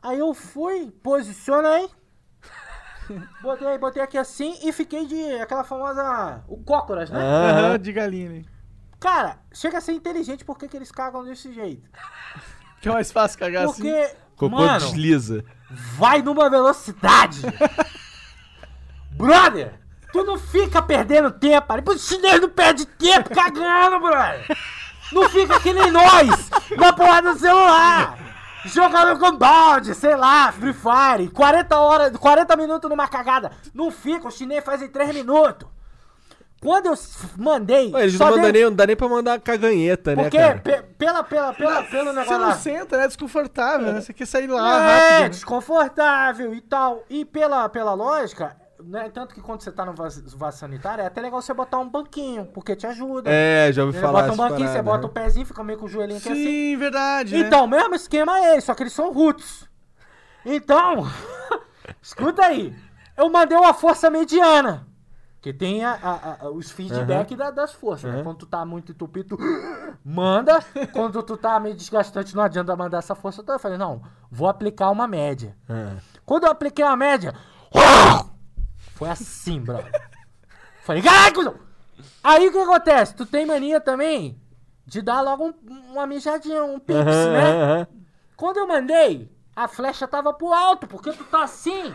[0.02, 1.86] Aí eu fui, posicionei.
[3.42, 6.42] Botei, botei aqui assim e fiquei de aquela famosa.
[6.48, 7.20] O cócoras, né?
[7.20, 8.44] Aham, de galinha.
[8.98, 11.86] Cara, chega a ser inteligente porque que eles cagam desse jeito.
[12.84, 13.82] Que é mais fácil cagar assim.
[13.82, 15.42] Porque, Cocô mano, desliza.
[15.96, 17.40] vai numa velocidade.
[19.12, 19.80] brother,
[20.12, 21.72] tu não fica perdendo tempo.
[21.72, 21.82] ali.
[21.86, 24.46] O chinês não perde tempo cagando, brother.
[25.12, 28.18] Não fica que nem nós, na porra do celular.
[28.66, 33.50] Jogando com balde, sei lá, Free Fire, 40 horas, 40 minutos numa cagada.
[33.72, 35.68] Não fica, o chinês faz em 3 minutos.
[36.64, 36.94] Quando eu
[37.36, 37.92] mandei.
[37.92, 40.38] Ué, eles só não, mandam deu- nem, não dá nem pra mandar caganheta, né, Porque
[40.38, 40.58] cara?
[40.58, 42.54] pe- pela, pela, pela, pelo Você negócio não lá.
[42.54, 43.04] senta, né?
[43.04, 44.00] É desconfortável, né?
[44.00, 45.22] Você quer sair lá É, rápido.
[45.22, 45.28] né?
[45.28, 47.04] desconfortável e tal.
[47.10, 49.10] E pela, pela lógica, né?
[49.12, 51.88] Tanto que quando você tá no vaso, vaso sanitário, é até legal você botar um
[51.88, 53.30] banquinho, porque te ajuda.
[53.30, 55.06] É, já ouvi Você falar bota um banquinho, você paradas, bota né?
[55.06, 56.44] o pezinho, fica meio com o joelhinho aqui assim.
[56.44, 57.34] Sim, verdade.
[57.36, 57.46] né?
[57.46, 59.68] Então, mesmo esquema é esse, só que eles são roots.
[60.46, 61.06] Então,
[62.02, 62.74] escuta aí.
[63.16, 64.86] Eu mandei uma força mediana.
[65.44, 68.10] Que tem a- a- a- os feedback da- das forças.
[68.10, 68.22] né?
[68.22, 69.42] Quando tu tá muito entupido, tu
[70.02, 70.58] manda.
[70.90, 73.56] Quando tu tá meio desgastante, não adianta mandar essa força toda.
[73.56, 74.00] Eu falei, não,
[74.30, 75.54] vou aplicar uma média.
[75.68, 75.96] É.
[76.24, 77.34] Quando eu apliquei uma média,
[78.96, 79.76] foi assim, bro.
[80.82, 81.02] Falei,
[81.34, 81.56] cuzão!
[82.22, 83.14] Aí o que acontece?
[83.14, 84.40] Tu tem mania também
[84.86, 87.86] de dar logo um- uma mijadinha, um pips, né?
[88.34, 91.92] Quando eu mandei, a flecha tava pro alto, porque tu tá assim.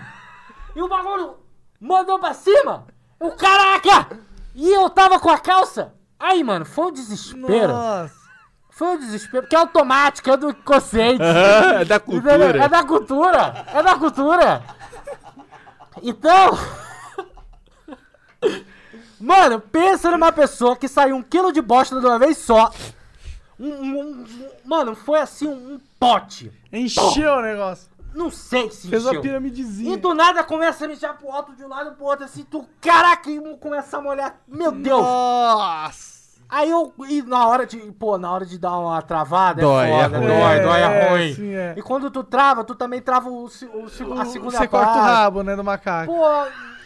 [0.75, 1.37] E o bagulho
[1.79, 2.85] mandou pra cima.
[3.19, 4.17] O caraca!
[4.55, 5.93] E eu tava com a calça.
[6.19, 7.73] Aí, mano, foi um desespero.
[7.73, 8.19] Nossa.
[8.71, 11.23] Foi um desespero, porque é automático, é do consciente.
[11.81, 12.63] É da cultura.
[12.63, 13.65] É da cultura.
[13.73, 14.63] É da cultura.
[16.01, 16.57] Então.
[19.19, 22.71] Mano, pensa numa pessoa que saiu um quilo de bosta de uma vez só.
[23.59, 26.49] Um, um- um- mano, foi assim um, um pote.
[26.71, 27.89] Encheu o negócio.
[28.13, 29.93] Não sei se Fez uma piramidezinha.
[29.93, 32.67] E do nada começa a mijar pro alto de um lado pro outro, assim, tu,
[32.81, 34.35] caraca, e começa a molhar.
[34.47, 35.01] Meu Deus!
[35.01, 36.19] Nossa.
[36.49, 39.99] Aí eu, e na hora de, pô, na hora de dar uma travada, Dói, é
[39.99, 40.27] é foda, ruim.
[40.27, 41.33] dói, dói, é É, ruim.
[41.35, 41.75] sim, é.
[41.77, 44.69] E quando tu trava, tu também trava o, o, se- a segunda Você parte.
[44.69, 46.11] corta o rabo, né, do macaco.
[46.11, 46.25] Pô,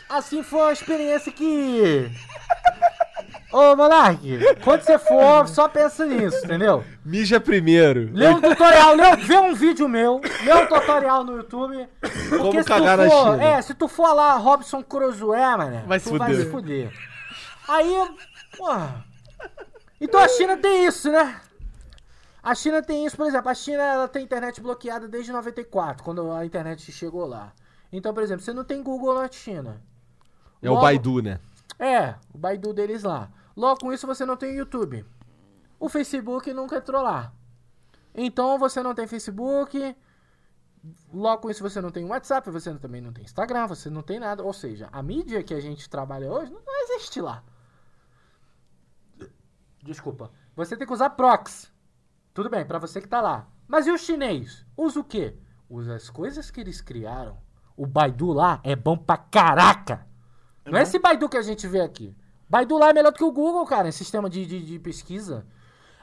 [0.10, 2.12] assim foi uma experiência que...
[3.54, 4.20] Ô, Monark,
[4.64, 6.84] quando você for, só pensa nisso, entendeu?
[7.06, 8.10] Mija primeiro.
[8.12, 11.88] Lê um tutorial, lê, vê um vídeo meu, lê um tutorial no YouTube.
[12.02, 13.44] Porque Como se cagar tu na for, China.
[13.44, 16.46] É, se tu for lá, Robson Cruzoé, mano, Vai tu se vai fuder.
[16.46, 16.92] se fuder.
[17.68, 18.10] Aí,
[18.58, 19.06] porra.
[20.02, 21.40] Então a China tem isso, né?
[22.42, 26.32] A China tem isso, por exemplo, a China ela tem internet bloqueada desde 94, quando
[26.32, 27.54] a internet chegou lá.
[27.92, 29.80] Então, por exemplo, você não tem Google na China.
[30.60, 31.40] É o Baidu, né?
[31.78, 33.30] É, o Baidu deles lá.
[33.56, 35.06] Logo com isso você não tem YouTube.
[35.80, 37.34] O Facebook nunca entrou lá.
[38.16, 39.96] Então você não tem Facebook.
[41.14, 44.20] Logo com isso você não tem WhatsApp, você também não tem Instagram, você não tem
[44.20, 44.44] nada.
[44.44, 47.44] Ou seja, a mídia que a gente trabalha hoje não existe lá.
[49.82, 50.32] Desculpa.
[50.56, 51.68] Você tem que usar proxy.
[52.34, 53.48] Tudo bem, pra você que tá lá.
[53.68, 54.66] Mas e o chinês?
[54.76, 55.38] Usa o quê?
[55.70, 57.38] Usa as coisas que eles criaram.
[57.76, 60.08] O Baidu lá é bom pra caraca.
[60.66, 62.16] Não é esse Baidu que a gente vê aqui.
[62.50, 65.46] Baidu lá é melhor do que o Google, cara, em sistema de, de, de pesquisa.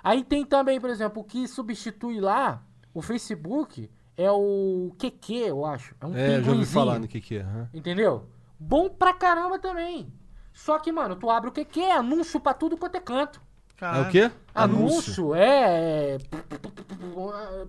[0.02, 2.62] Aí tem também, por exemplo, o que substitui lá
[2.92, 5.94] o Facebook é o QQ, eu acho.
[6.00, 7.38] É um É, já ouvi falar no é.
[7.40, 7.68] aham.
[7.72, 8.28] Entendeu?
[8.58, 10.12] Bom pra caramba também.
[10.52, 13.40] Só que, mano, tu abre o QQ, é anúncio pra tudo quanto é canto.
[13.40, 14.08] É Caralho.
[14.08, 14.30] o quê?
[14.54, 16.16] Anúncio, é.
[16.16, 16.18] é,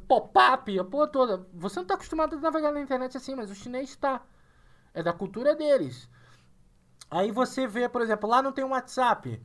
[0.08, 1.48] Pop-up, a porra toda.
[1.53, 4.22] Você não tá acostumado a navegar na internet assim, mas o chinês tá.
[4.93, 6.09] É da cultura deles.
[7.11, 9.40] Aí você vê, por exemplo, lá não tem um WhatsApp.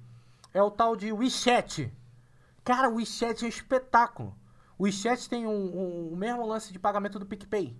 [0.54, 1.92] É o tal de WeChat.
[2.64, 4.34] Cara, o WeChat é um espetáculo.
[4.78, 7.76] O WeChat tem um, um- o mesmo lance de pagamento do PicPay.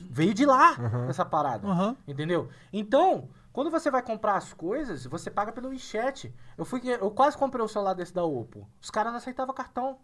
[0.00, 0.76] Veio de lá
[1.08, 1.66] essa parada.
[1.66, 1.96] Aham.
[2.06, 2.48] Entendeu?
[2.72, 6.32] Então, quando você vai comprar as coisas, você paga pelo WeChat.
[6.56, 8.66] Eu fui eu quase comprei o celular desse da Oppo.
[8.80, 9.98] Os caras não aceitavam cartão.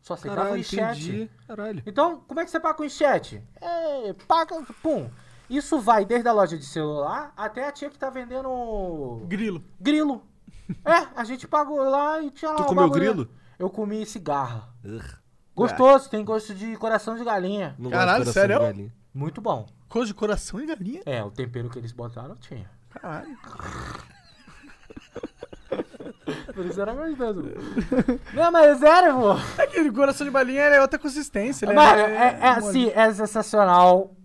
[0.00, 1.00] Só aceitavam o WeChat.
[1.10, 1.30] entendi.
[1.46, 1.82] Caralho.
[1.84, 3.42] Então, como é que você paga com o WeChat?
[3.60, 5.10] É, paga, pum.
[5.48, 9.62] Isso vai desde a loja de celular até a tia que tá vendendo Grilo.
[9.80, 10.22] grilo.
[10.84, 13.00] É, a gente pagou lá e tinha lá Tu comeu bagulho.
[13.00, 13.28] grilo?
[13.58, 14.68] Eu comi cigarra.
[14.84, 15.04] Ugh,
[15.54, 17.74] Gostoso, tem gosto de coração de galinha.
[17.78, 18.58] não Caralho, gosto de sério?
[18.58, 18.92] de galinha.
[19.14, 19.66] Muito bom.
[19.88, 21.02] Coisa de coração e galinha.
[21.06, 22.68] É, o tempero que eles botaram tinha.
[22.90, 23.36] Caralho.
[26.54, 27.42] Por isso era gostoso.
[28.34, 29.32] Não, mas é sério, pô.
[29.62, 31.74] Aquele coração de balinha é outra consistência, né?
[31.74, 34.15] Mano, é, é assim, é sensacional.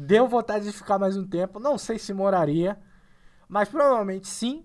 [0.00, 1.58] Deu vontade de ficar mais um tempo.
[1.58, 2.78] Não sei se moraria,
[3.48, 4.64] mas provavelmente sim.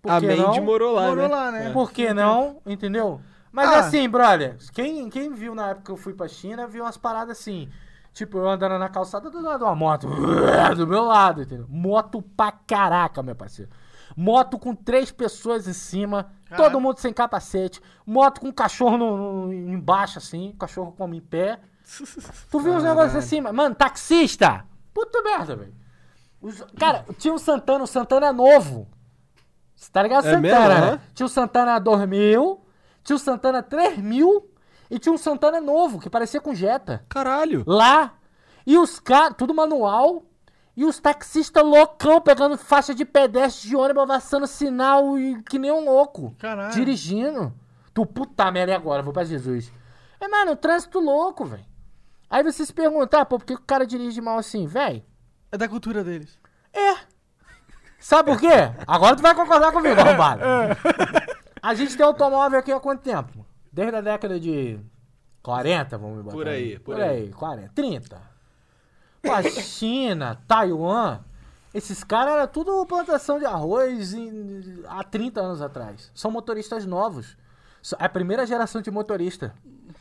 [0.00, 0.64] Por A Mandy não?
[0.64, 1.34] morou lá, Morou né?
[1.34, 1.70] lá, né?
[1.72, 2.62] Por que não?
[2.64, 3.20] Entendeu?
[3.50, 3.78] Mas Ah.
[3.80, 7.38] assim, brother, quem, quem viu na época que eu fui pra China, viu umas paradas
[7.40, 7.68] assim.
[8.12, 10.06] Tipo, eu andando na calçada do lado de uma moto.
[10.76, 11.66] Do meu lado, entendeu?
[11.68, 13.70] Moto pra caraca, meu parceiro.
[14.16, 16.70] Moto com três pessoas em cima, Caraca.
[16.70, 17.80] todo mundo sem capacete.
[18.06, 21.58] Moto com cachorro no, no- embaixo, assim, cachorro como em pé.
[22.50, 24.64] Tu viu uns negócios assim, mano, taxista!
[24.92, 25.74] Puta merda, velho.
[26.40, 28.88] Os- Cara, tinha um Santana, o Santana é novo.
[29.74, 30.26] Você tá ligado?
[30.26, 30.74] É Santana, mesmo, né?
[30.90, 31.00] aham.
[31.14, 32.60] Tinha o Santana 2000,
[33.04, 34.50] tinha o Santana 3000
[34.90, 37.04] e tinha um Santana novo, que parecia com Jetta.
[37.08, 37.62] Caralho.
[37.66, 38.14] Lá.
[38.66, 40.24] E os caras, tudo manual.
[40.76, 45.72] E os taxistas loucão pegando faixa de pedestre de ônibus, avançando sinal e que nem
[45.72, 46.34] um louco.
[46.38, 46.72] Caralho.
[46.72, 47.52] Dirigindo.
[47.92, 49.02] Tu puta merda, e agora?
[49.02, 49.72] Vou pra Jesus.
[50.20, 51.64] É, mano, trânsito louco, velho.
[52.30, 55.02] Aí você se perguntar, pô, por que o cara dirige mal assim, velho?
[55.50, 56.38] É da cultura deles.
[56.72, 56.96] É.
[57.98, 58.48] Sabe por quê?
[58.86, 60.42] Agora tu vai concordar comigo, arrombado.
[61.62, 63.44] A gente tem automóvel aqui há quanto tempo?
[63.72, 64.78] Desde a década de
[65.42, 66.36] 40, vamos botar.
[66.36, 67.22] Por aí, por, por aí.
[67.24, 67.32] aí.
[67.32, 68.22] 40, 30.
[69.22, 71.20] Pô, a China, Taiwan,
[71.74, 76.12] esses caras eram tudo plantação de arroz em- há 30 anos atrás.
[76.14, 77.36] São motoristas novos.
[77.98, 79.54] É a primeira geração de motorista.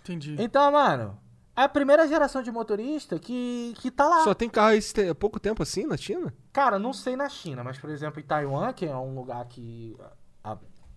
[0.04, 0.36] Entendi.
[0.38, 1.18] Então, mano,
[1.58, 4.24] é a primeira geração de motorista que, que tá lá.
[4.24, 6.34] Só tem carro te- pouco tempo assim na China?
[6.54, 9.98] Cara, não sei na China, mas por exemplo em Taiwan, que é um lugar que
[10.44, 10.56] há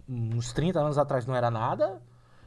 [0.08, 2.00] uns 30 anos atrás não era nada,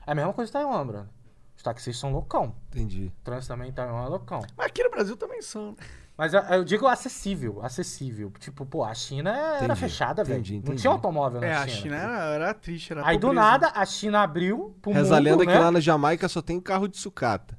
[0.06, 1.10] é a mesma coisa em Taiwan, Bruno.
[1.56, 2.56] Os taxistas são loucão.
[2.70, 3.12] Entendi.
[3.20, 4.42] O trânsito também em Taiwan é loucão.
[4.58, 5.72] Mas aqui no Brasil também são.
[5.72, 5.76] né?
[6.18, 8.32] Mas eu, eu digo acessível, acessível.
[8.40, 10.40] Tipo, pô, a China era Entendi, fechada, velho.
[10.42, 11.82] entendi, Não tinha automóvel na É, a China.
[11.82, 13.46] China era, era triste, era Aí do pobreza.
[13.46, 15.54] nada, a China abriu pro Reza a mundo, lenda né?
[15.54, 17.58] que lá na Jamaica só tem carro de sucata.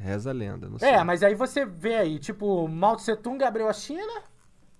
[0.00, 0.88] Reza a lenda, não sei.
[0.90, 4.22] É, mas aí você vê aí, tipo, Mao Tse Tung abriu a China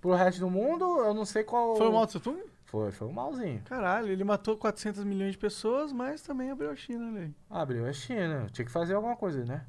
[0.01, 1.77] pro resto do mundo, eu não sei qual...
[1.77, 2.39] Foi o Mao Tse Tung?
[2.65, 3.61] Foi, foi o Maozinho.
[3.65, 7.31] Caralho, ele matou 400 milhões de pessoas, mas também abriu a China, né?
[7.51, 8.47] Abriu a China.
[8.53, 9.63] Tinha que fazer alguma coisa, né?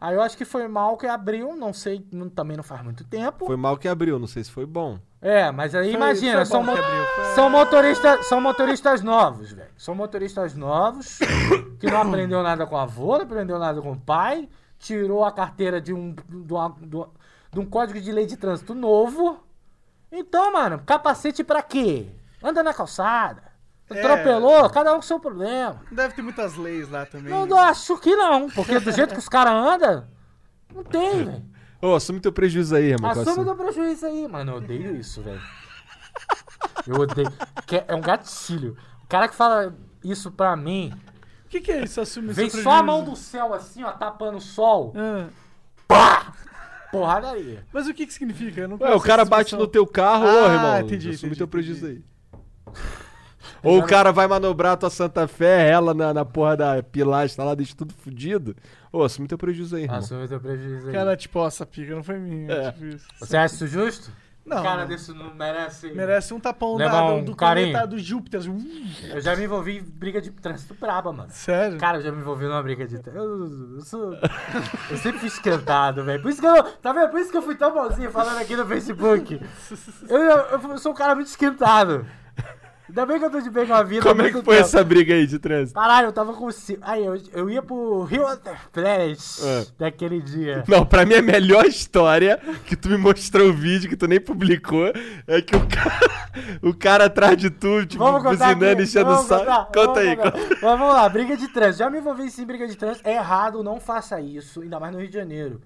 [0.00, 3.02] Aí eu acho que foi mal que abriu, não sei, não- também não faz muito
[3.04, 3.46] tempo.
[3.46, 4.98] Foi mal que abriu, não sei se foi bom.
[5.22, 9.70] É, mas aí Foi- imagina, foi são, mo- foi- são, motoristas, são motoristas novos, velho.
[9.76, 11.18] São motoristas novos
[11.80, 14.48] que não aprendeu nada com o avô, não aprendeu nada com o pai,
[14.84, 16.76] tirou a carteira de um, de, uma-
[17.52, 19.40] de um código de lei de trânsito novo.
[20.12, 22.06] Então, mano, capacete pra quê?
[22.42, 23.42] Anda na calçada.
[23.90, 23.98] É.
[23.98, 25.80] Atropelou, cada um com seu problema.
[25.90, 27.32] Deve ter muitas leis lá também.
[27.32, 30.06] Eu não acho que não, porque do jeito que os caras andam,
[30.74, 31.44] não tem, velho.
[31.82, 33.10] Ô, assume teu prejuízo aí, irmão.
[33.10, 33.44] Assume Assume.
[33.46, 34.52] teu prejuízo aí, mano.
[34.52, 35.40] Eu odeio isso, velho.
[36.86, 37.32] Eu odeio.
[37.72, 38.76] É- é um gatilho.
[39.02, 40.92] O cara que fala isso pra mim,
[41.54, 42.00] que, que é isso?
[42.00, 44.92] Assume vem só a mão do céu assim, ó, tapando o sol.
[44.96, 45.26] Ah,
[45.86, 46.32] Pá!
[46.90, 47.64] Porradaria.
[47.72, 48.60] mas o que que significa?
[48.62, 49.58] Eu não Ué, conheço o cara essa bate expressão.
[49.60, 50.80] no teu carro, ô, Ah, irmão.
[50.80, 52.04] entendi, assume entendi, teu prejuízo entendi.
[52.66, 52.74] aí.
[53.62, 57.44] Ou o cara vai manobrar a tua Santa Fé, ela na, na porra da pilastra
[57.44, 58.54] lá, deixa tudo fudido.
[58.92, 59.98] Ô, assume teu prejuízo aí, irmão.
[59.98, 60.92] Assume teu prejuízo aí.
[60.94, 62.52] Cara, tipo, ó, essa pica não foi minha.
[62.52, 62.72] É.
[62.72, 63.06] Tipo isso.
[63.18, 64.12] Você acha isso justo?
[64.44, 64.88] Não, O cara não.
[64.88, 65.90] desse não merece.
[65.92, 67.70] Merece um tapão da, do, um do carinho.
[67.70, 68.42] planeta do Júpiter.
[69.10, 71.30] Eu já me envolvi em briga de trânsito braba, mano.
[71.30, 71.78] Sério?
[71.78, 72.96] Cara, eu já me envolvi numa briga de.
[73.08, 74.12] Eu, eu sou.
[74.90, 76.20] Eu sempre fui esquentado, velho.
[76.20, 76.62] Por isso que eu.
[76.62, 77.08] Tá vendo?
[77.10, 79.40] Por isso que eu fui tão bonzinho falando aqui no Facebook.
[80.08, 82.06] Eu, eu, eu sou um cara muito esquentado.
[82.86, 84.02] Ainda bem que eu tô de bem com a vida.
[84.02, 84.66] Como é que foi tempo.
[84.66, 85.78] essa briga aí de trânsito?
[85.80, 86.48] Caralho, eu tava com.
[86.82, 88.26] Aí, eu, eu ia pro Rio
[88.72, 89.66] Planet É.
[89.78, 90.64] daquele dia.
[90.68, 94.20] Não, pra mim a melhor história que tu me mostrou o vídeo que tu nem
[94.20, 94.92] publicou
[95.26, 96.00] é que o cara,
[96.62, 98.82] o cara atrás de tu, tipo, Vamos buzinando, aqui.
[98.82, 99.72] enchendo o saco.
[99.72, 100.32] Conta aí, contar.
[100.32, 100.48] conta.
[100.50, 101.78] Mas vamos lá, briga de trânsito.
[101.78, 103.08] Já me envolvi sim em briga de trânsito.
[103.08, 104.60] É errado, não faça isso.
[104.60, 105.62] Ainda mais no Rio de Janeiro.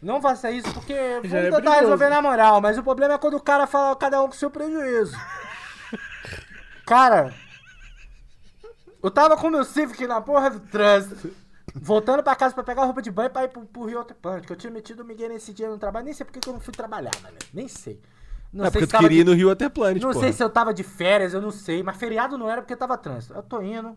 [0.00, 1.80] Não faça isso porque vamos é tentar perigoso.
[1.80, 2.60] resolver na moral.
[2.62, 5.14] Mas o problema é quando o cara fala cada um com seu prejuízo.
[6.88, 7.34] Cara,
[9.02, 11.30] eu tava com meu Civic na porra do trânsito.
[11.74, 14.46] Voltando pra casa pra pegar roupa de banho pra ir pro, pro Rio Otepante.
[14.46, 16.06] Que eu tinha metido o Miguel nesse dia no trabalho.
[16.06, 17.36] Nem sei porque que eu não fui trabalhar, mano.
[17.52, 18.00] Nem sei.
[18.52, 20.24] Não É sei porque se tu queria de- ir no Rio até Planet, não porra.
[20.24, 22.96] sei se eu tava de férias, eu não sei, mas feriado não era porque tava
[22.96, 23.34] trânsito.
[23.34, 23.96] Eu tô indo.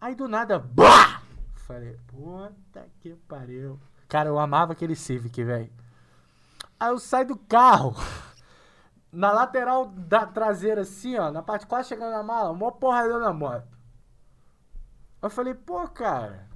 [0.00, 1.22] Aí do nada, BAH!
[1.66, 3.78] Falei, puta que pariu.
[4.08, 5.68] Cara, eu amava aquele Civic, velho.
[6.78, 7.94] Aí eu saio do carro.
[9.10, 13.32] Na lateral da traseira, assim, ó, na parte quase chegando na mala, mó porrada na
[13.32, 13.66] moto.
[15.22, 16.46] Eu falei, pô, cara,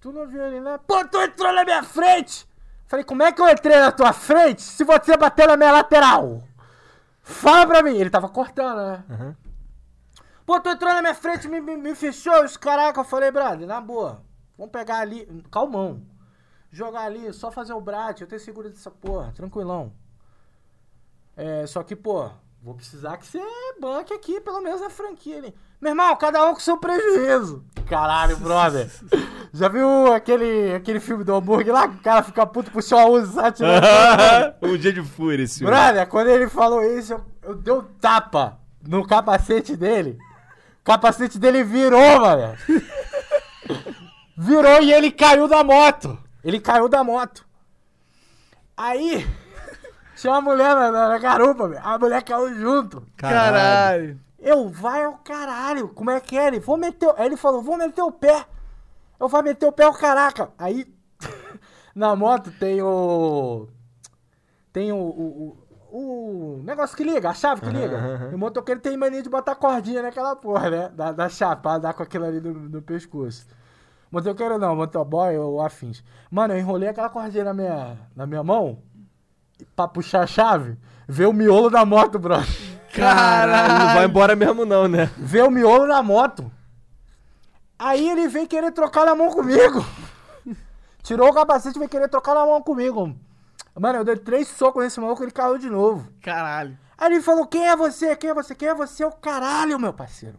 [0.00, 0.78] tu não viu ele, né?
[0.86, 2.46] Pô, tu entrou na minha frente!
[2.86, 6.42] Falei, como é que eu entrei na tua frente se você bateu na minha lateral?
[7.22, 7.96] Fala pra mim.
[7.96, 9.04] Ele tava cortando, né?
[10.44, 13.00] Pô, tu entrou na minha frente, me, me, me fechou, os caraca.
[13.00, 14.22] Eu falei, brother, na boa.
[14.58, 16.02] Vamos pegar ali, calmão.
[16.70, 19.92] Jogar ali, só fazer o brat, eu tenho seguro dessa porra, tranquilão.
[21.36, 22.30] É, só que, pô,
[22.62, 23.40] vou precisar que você
[23.80, 25.54] banque aqui, pelo menos a franquia ali.
[25.80, 27.64] Meu irmão, cada um com seu prejuízo.
[27.88, 28.88] Caralho, brother.
[29.52, 31.88] Já viu aquele, aquele filme do hambúrguer lá?
[31.88, 33.58] Que o cara fica puto, puxou a usa, sabe?
[34.62, 35.64] Um dia de fúria esse.
[35.64, 40.18] Brother, quando ele falou isso, eu, eu dei um tapa no capacete dele.
[40.80, 42.56] O capacete dele virou, mano.
[44.36, 46.18] Virou e ele caiu da moto.
[46.42, 47.46] Ele caiu da moto.
[48.76, 49.26] Aí,
[50.22, 51.80] tinha uma mulher na, na- na garupa, velho.
[51.84, 53.02] A mulher caiu junto.
[53.16, 54.20] Caralho.
[54.38, 56.46] Eu, vai ao caralho, como é que é?
[56.48, 57.06] Ele, vou meter.
[57.08, 58.44] o- Aí ele falou, vou meter o pé.
[59.20, 60.50] Eu vou meter o pé, o caraca.
[60.58, 60.86] Aí,
[61.94, 63.68] na moto tem o.
[64.72, 65.58] Tem o, o-
[65.90, 68.28] o- o negócio que liga, a chave que liga.
[68.32, 70.88] E o motoqueiro tem mania de botar cordinha naquela porra, né?
[70.94, 73.46] Da, da chave, pra andar com aquilo ali no, no pescoço.
[74.10, 76.02] Motoqueiro não, motoboy ou afins.
[76.30, 78.78] Mano, eu enrolei aquela cordinha na minha, na minha mão
[79.76, 80.76] pra puxar a chave,
[81.08, 82.46] ver o miolo da moto, brother.
[82.92, 85.10] Caralho, não vai embora mesmo não, né?
[85.16, 86.50] Ver o miolo na moto.
[87.78, 89.84] Aí ele veio querer trocar na mão comigo.
[91.02, 93.16] Tirou o capacete e veio querer trocar na mão comigo.
[93.78, 96.06] Mano, eu dei três socos nesse maluco e ele caiu de novo.
[96.22, 96.78] Caralho.
[96.98, 98.14] Aí ele falou: Quem é você?
[98.14, 98.54] Quem é você?
[98.54, 99.04] Quem é você?
[99.04, 100.38] O caralho, meu parceiro.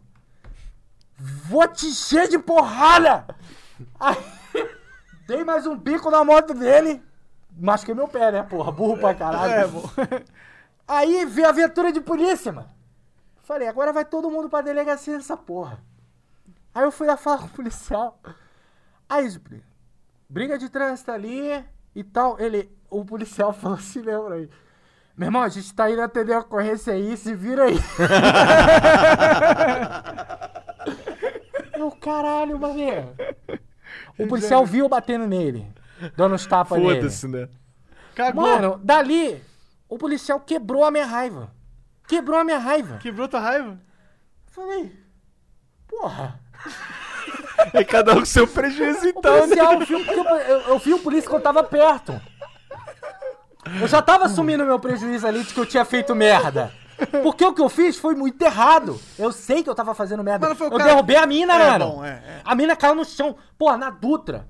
[1.18, 3.26] Vou te encher de porrada!
[4.00, 4.18] Aí,
[5.27, 7.02] dei mais um bico na moto dele.
[7.57, 8.72] Machuquei meu pé, né, porra?
[8.72, 9.53] Burro pra caralho.
[9.53, 10.23] É.
[10.88, 12.69] Aí veio a viatura de polícia, mano.
[13.43, 15.80] Falei, agora vai todo mundo pra delegacia dessa porra.
[16.73, 18.19] Aí eu fui lá falar com o policial.
[19.07, 19.64] Aí, Zupri,
[20.27, 21.64] briga de trânsito ali
[21.95, 22.40] e tal.
[22.40, 24.49] Ele, o policial falou assim, lembra aí.
[25.15, 27.77] Meu irmão, a gente tá indo atender a ocorrência aí, se vira aí.
[31.77, 33.14] eu, caralho, mané.
[34.17, 35.72] O policial viu eu batendo nele.
[36.15, 36.95] Dando uns tapas nele.
[37.01, 37.48] Foda-se, né?
[38.15, 38.43] Cagou.
[38.43, 39.41] Mano, dali,
[39.90, 41.51] o policial quebrou a minha raiva.
[42.07, 42.98] Quebrou a minha raiva.
[42.98, 43.80] Quebrou tua raiva?
[44.48, 44.91] Falei,
[45.88, 46.40] porra.
[47.73, 49.56] É cada um com seu prejuízo O então, né?
[49.56, 52.19] policial viu, porque eu, eu, eu vi o polícia quando tava perto.
[53.80, 56.72] Eu já tava assumindo meu prejuízo ali de que eu tinha feito merda.
[57.23, 58.99] Porque o que eu fiz foi muito errado.
[59.17, 60.48] Eu sei que eu tava fazendo merda.
[60.49, 61.85] O eu cara- derrubei a mina, É, mano.
[61.93, 62.41] bom, é, é.
[62.43, 63.35] A mina caiu no chão.
[63.57, 64.48] Porra, na Dutra.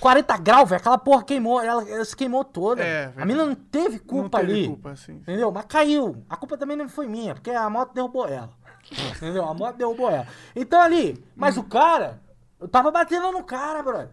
[0.00, 0.80] 40 graus, velho.
[0.80, 1.60] Aquela porra queimou.
[1.60, 2.82] Ela, ela se queimou toda.
[2.82, 4.66] É, a mina não teve culpa não teve ali.
[4.68, 5.12] culpa, assim.
[5.12, 5.52] Entendeu?
[5.52, 6.24] Mas caiu.
[6.28, 8.50] A culpa também não foi minha, porque a moto derrubou ela.
[9.16, 9.44] Entendeu?
[9.44, 10.26] A moto derrubou ela.
[10.56, 12.20] Então ali, mas o cara,
[12.60, 14.08] eu tava batendo no cara, brother.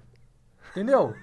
[0.72, 1.16] Entendeu?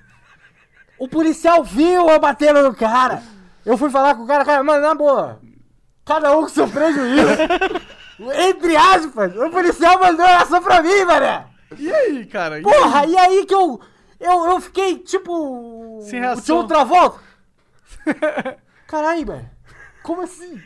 [0.99, 3.23] O policial viu eu batendo no cara.
[3.65, 5.41] Eu fui falar com o cara, cara, mano, na boa.
[6.05, 7.27] Cada um com seu prejuízo.
[8.49, 11.47] Entre aspas, o policial mandou essa pra mim, mané.
[11.77, 12.61] E aí, cara?
[12.61, 13.11] E Porra, aí?
[13.13, 13.81] e aí que eu.
[14.25, 16.01] Eu, eu fiquei tipo.
[16.09, 16.45] Sem O reação.
[16.45, 17.21] tio outra volta.
[18.89, 19.51] Caralho, velho.
[20.03, 20.61] Como assim?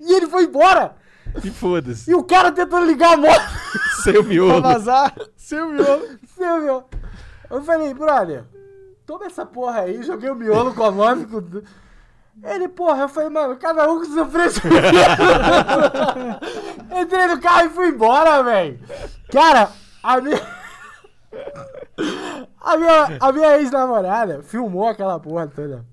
[0.00, 0.96] E ele foi embora.
[1.44, 2.10] E foda-se.
[2.10, 3.42] E o cara tentando ligar a moto.
[4.02, 4.62] Sem o Pra miolo.
[4.62, 6.18] vazar, seu miolo.
[6.34, 6.84] Silvio.
[7.50, 8.44] Eu falei, brother,
[9.06, 10.02] toma essa porra aí.
[10.02, 11.26] Joguei o miolo com a moto.
[11.28, 11.62] com-
[12.48, 14.68] Ele, porra, eu falei, mano, cada um com seu prejuízo.
[17.00, 18.80] Entrei no carro e fui embora, velho.
[19.30, 19.70] Cara,
[20.02, 20.40] a minha.
[22.62, 25.84] A minha, a minha ex-namorada filmou aquela porra toda.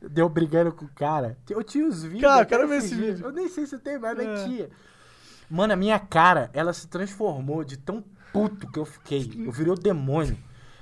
[0.00, 1.36] Deu brigando com o cara.
[1.48, 2.22] Eu tinha os vídeos.
[2.22, 3.26] Cara, eu quero ver esse vídeo.
[3.26, 4.44] Eu nem sei se tem, mas É.
[4.44, 4.68] tinha.
[5.50, 9.30] Mano, a minha cara, ela se transformou de tão puto que eu fiquei.
[9.46, 10.36] Eu virei o demônio.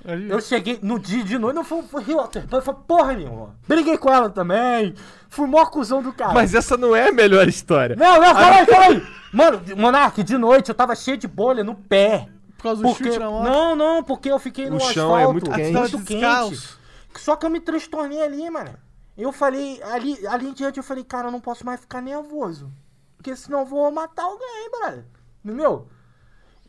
[0.05, 3.55] Aí, Eu cheguei no dia de noite, não foi, foi, foi, foi porra nenhuma.
[3.67, 4.93] Briguei com ela também.
[5.29, 6.33] Fui mó cuzão do cara.
[6.33, 7.95] Mas essa não é a melhor história.
[7.95, 9.07] Não, não, calma aí, calma aí.
[9.31, 12.27] Mano, Monark, de noite eu tava cheio de bolha no pé.
[12.63, 13.03] Por causa do Porque...
[13.03, 13.43] chute na moto.
[13.43, 15.29] Não, não, porque eu fiquei no O chão asfalto.
[15.29, 15.77] é muito quente.
[15.77, 16.79] muito descalço.
[17.17, 18.73] Só que eu me transtornei ali, mano.
[19.17, 22.71] Eu falei, ali, ali em diante eu falei, cara, eu não posso mais ficar nervoso.
[23.17, 25.05] Porque senão eu vou matar alguém, brother.
[25.43, 25.87] Entendeu?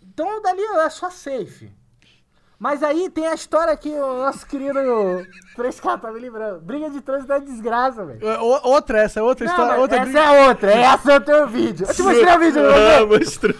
[0.02, 1.72] Então dali é só safe.
[2.58, 4.78] Mas aí tem a história que o nosso querido
[5.56, 6.60] 3K tá me lembrando.
[6.60, 8.26] Briga de trânsito é desgraça, velho.
[8.28, 9.80] É, o- Outra, essa é outra Não, história.
[9.80, 10.20] Outra essa briga.
[10.20, 11.86] é outra, essa eu tenho vídeo.
[11.88, 13.18] Eu te mostrei o vídeo, não Ah, mostrei?
[13.18, 13.54] mostrou.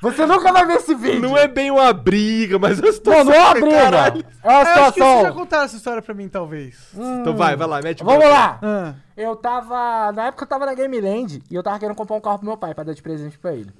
[0.00, 1.20] Você nunca vai ver esse vídeo.
[1.20, 3.24] Não é bem uma briga, mas é uma Não, situação.
[3.24, 3.68] não é uma briga.
[3.76, 4.24] caralho.
[4.44, 5.32] É uma Eu acho que vocês já situação.
[5.34, 6.88] contaram essa história pra mim, talvez.
[6.94, 8.32] Então vai, vai lá, mete Vamos bronca.
[8.38, 8.58] lá.
[8.62, 10.12] Ah, Eu tava.
[10.12, 12.46] Na época eu tava na Game Land e eu tava querendo comprar um carro pro
[12.46, 13.72] meu pai pra dar de presente pra ele.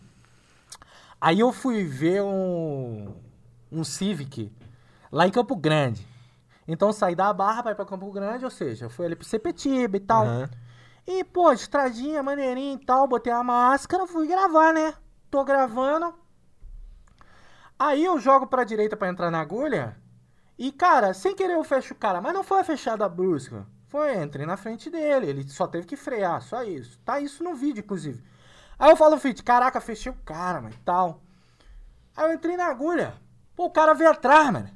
[1.21, 3.15] Aí eu fui ver um.
[3.71, 4.51] um Civic
[5.13, 6.05] lá em Campo Grande.
[6.67, 9.15] Então eu saí da Barra pra ir pra Campo Grande, ou seja, eu fui ali
[9.17, 10.25] pro Sepetiba e tal.
[10.25, 10.51] Aham.
[11.07, 14.93] E, pô, estradinha, maneirinha e tal, botei a máscara, fui gravar, né?
[15.31, 16.15] Tô gravando.
[17.79, 19.97] Aí eu jogo pra direita pra entrar na agulha.
[20.59, 23.67] E, cara, sem querer eu fecho o cara, mas não foi a fechada brusca.
[23.87, 26.99] Foi, entrei na frente dele, ele só teve que frear, só isso.
[27.05, 28.23] Tá isso no vídeo, inclusive.
[28.79, 31.23] Aí eu falo, Fit, caraca, fechei o cara, mano, e tal.
[32.17, 33.15] Aí eu entrei na agulha.
[33.55, 34.71] Pô, o cara veio atrás, mano.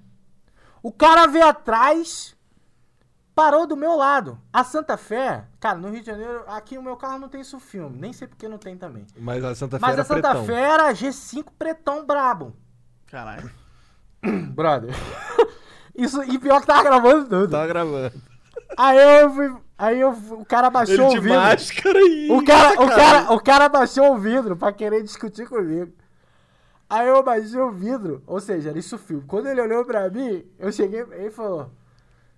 [0.83, 2.37] O cara veio atrás,
[3.35, 4.39] parou do meu lado.
[4.53, 7.59] A Santa Fé, cara, no Rio de Janeiro, aqui o meu carro não tem isso
[7.59, 7.99] filme.
[7.99, 9.07] Nem sei porque não tem também.
[9.17, 10.45] Mas a Santa Fé Mas era a Santa pretão.
[10.47, 12.55] Fé era G5 pretão brabo.
[13.07, 13.51] caralho.
[14.55, 14.95] Brother.
[15.95, 17.51] Isso, e pior que tava gravando tudo.
[17.51, 18.13] Tava gravando.
[18.79, 19.57] Aí eu fui.
[19.77, 21.39] Aí eu, o cara baixou Ele o vidro.
[21.39, 22.31] máscara e...
[22.31, 25.93] O cara, o, cara, o cara baixou o vidro pra querer discutir comigo.
[26.89, 29.25] Aí eu baixei o vidro, ou seja, era isso filme.
[29.27, 31.71] Quando ele olhou pra mim, eu cheguei ele falou: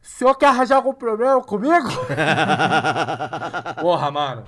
[0.04, 1.88] o senhor quer arranjar algum problema comigo?
[3.80, 4.44] Porra, mano.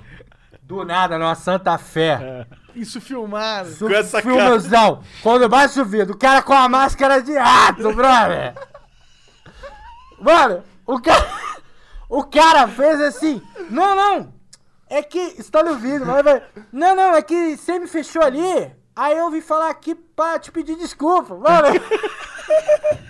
[0.61, 2.45] Do nada, numa Santa Fé.
[2.75, 3.69] Isso filmado.
[3.69, 5.01] Su- Com essa filmozão.
[5.23, 8.53] Quando baixa o vidro, o cara com a máscara de rato, brother.
[10.19, 11.27] Mano, o cara.
[12.09, 13.41] O cara fez assim.
[13.69, 14.33] Não, não.
[14.89, 15.17] É que.
[15.39, 16.43] Está no vídeo, mas vai.
[16.71, 18.71] Não, não, é que você me fechou ali.
[18.95, 21.67] Aí eu vim falar aqui pra te pedir desculpa, mano.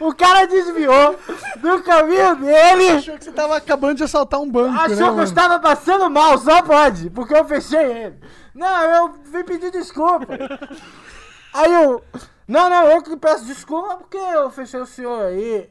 [0.00, 1.18] O cara desviou
[1.56, 2.90] do caminho dele.
[2.90, 4.80] Achou que você tava acabando de assaltar um banco, né?
[4.82, 8.20] Achou que eu estava passando mal, só pode, porque eu fechei ele.
[8.54, 10.26] Não, eu vim pedir desculpa.
[11.54, 12.02] Aí eu.
[12.46, 15.70] Não, não, eu que peço desculpa porque eu fechei o senhor aí.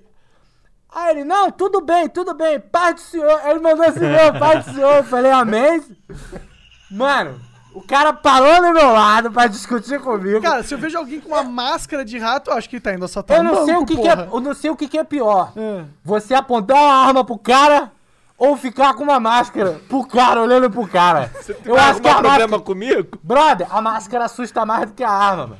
[0.94, 3.40] Aí ele, não, tudo bem, tudo bem, paz do senhor.
[3.44, 4.96] Aí ele mandou assim, não, paz do senhor.
[4.98, 5.82] Eu falei, amém.
[6.90, 7.40] Mano,
[7.74, 10.42] o cara parou do meu lado pra discutir comigo.
[10.42, 13.06] Cara, se eu vejo alguém com uma máscara de rato, eu acho que tá indo
[13.06, 14.88] assaltar eu um não banco, sei o que, que é, eu não sei o que,
[14.88, 15.54] que é pior.
[15.56, 15.84] É.
[16.04, 17.92] Você apontar uma arma pro cara
[18.38, 21.32] ou ficar com uma máscara pro cara, olhando pro cara.
[21.64, 22.48] Eu Vai acho que a arrumar máscara...
[22.48, 23.20] problema comigo?
[23.22, 25.58] Brother, a máscara assusta mais do que a arma, mano.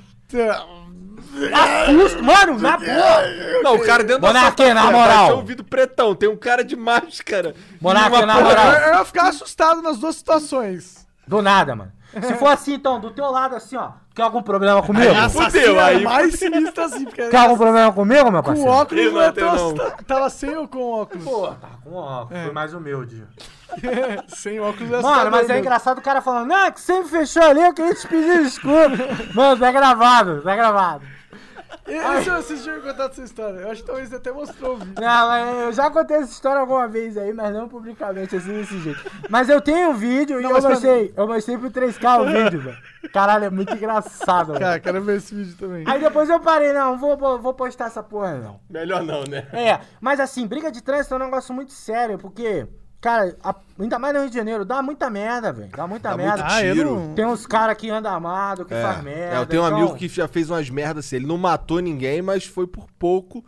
[1.54, 3.62] Assusta, mano, na boa.
[3.64, 5.40] Não, o cara dentro Monarque, Santa na Fé, moral.
[5.40, 7.56] Um vidro pretão, tem um cara de máscara.
[7.80, 8.72] Monarque, uma na moral.
[8.74, 11.08] Eu, eu ia ficar assustado nas duas situações.
[11.26, 11.92] Do nada, mano.
[12.22, 13.92] Se for assim, então, do teu lado, assim, ó.
[14.14, 15.14] Quer algum problema comigo?
[15.30, 18.70] Fudeu, é aí mais sinistro assim, porque Quer algum problema comigo, meu com parceiro?
[18.72, 19.54] óculos Tem não é não, não.
[19.54, 21.24] assusta- Tava sem ou com óculos?
[21.24, 23.26] Pô, tá com óculos, foi mais humilde.
[24.28, 25.60] sem óculos é Mano, mas é mesmo.
[25.60, 28.98] engraçado o cara falando, não, que você me fechou ali, eu queria te pedir desculpa.
[29.34, 31.06] Mano, tá gravado, tá gravado.
[31.88, 33.60] Esse eu assisti eu contar essa história.
[33.60, 34.94] Eu acho que talvez você até mostrou o vídeo.
[35.02, 38.80] Não, mas eu já contei essa história alguma vez aí, mas não publicamente, assim, desse
[38.80, 39.00] jeito.
[39.30, 42.22] Mas eu tenho um vídeo e Não, eu mas pra- mostrei, eu mostrei pro 3K
[42.22, 42.78] o vídeo, velho.
[43.12, 44.60] Caralho, é muito engraçado, velho.
[44.60, 45.84] Cara, quero ver esse vídeo também.
[45.88, 48.60] Aí depois eu parei, não, vou, vou, vou postar essa porra, não.
[48.70, 49.48] Melhor não, né?
[49.52, 52.68] É, mas assim, briga de trânsito é um negócio muito sério, porque,
[53.02, 55.72] cara, a- ainda mais no Rio de Janeiro, dá muita merda, velho.
[55.76, 56.44] Dá muita Dá merda.
[56.44, 56.96] muito Ah, tiro.
[56.96, 57.14] não...
[57.16, 59.36] Tem uns caras que andam armado, que faz merda.
[59.36, 61.16] É, eu tenho um então- amigo que já fez umas merdas assim.
[61.18, 63.44] Ele não matou ninguém, mas foi por pouco.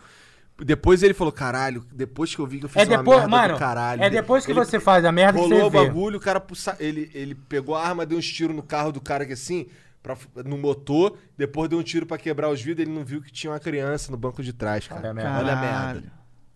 [0.57, 3.31] Depois ele falou, caralho, depois que eu vi que eu fiz É uma depois, merda
[3.31, 4.03] mano, do caralho.
[4.03, 5.87] é depois que Ele você faz a merda que Rolou você o vê.
[5.87, 9.01] bagulho, o cara puxa- ele, ele pegou a arma, deu uns tiros no carro do
[9.01, 9.67] cara que assim,
[10.01, 10.15] pra,
[10.45, 13.51] no motor, depois deu um tiro pra quebrar os vidros, ele não viu que tinha
[13.51, 15.01] uma criança no banco de trás, cara.
[15.01, 15.39] Olha a merda.
[15.39, 16.03] Olha a merda.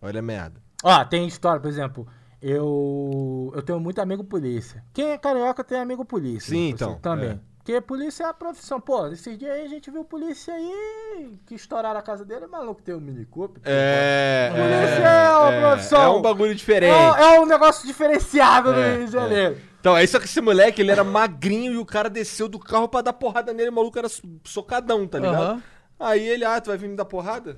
[0.02, 0.62] Olha a merda.
[0.84, 2.08] Ó, tem história, por exemplo,
[2.42, 4.84] eu eu tenho muito amigo polícia.
[4.94, 6.50] Quem é carioca tem amigo polícia.
[6.52, 7.30] Sim, né, então, Também.
[7.32, 7.40] é.
[7.58, 8.80] Porque polícia é a profissão.
[8.80, 12.82] Pô, esses dias aí a gente viu polícia aí que estouraram a casa dele, maluco,
[12.82, 13.62] tem um Mini Cooper.
[13.66, 14.50] É.
[14.52, 16.02] Polícia é uma profissão.
[16.02, 16.94] É um bagulho diferente.
[17.20, 19.58] É, é um negócio diferenciado no É, Rio de Janeiro.
[19.82, 22.88] Então, é só que esse moleque, ele era magrinho e o cara desceu do carro
[22.88, 25.36] pra dar porrada nele, o maluco era so- socadão, tá ligado?
[25.44, 25.64] Aham.
[26.00, 27.58] Aí ele, ah, tu vai vir me dar porrada?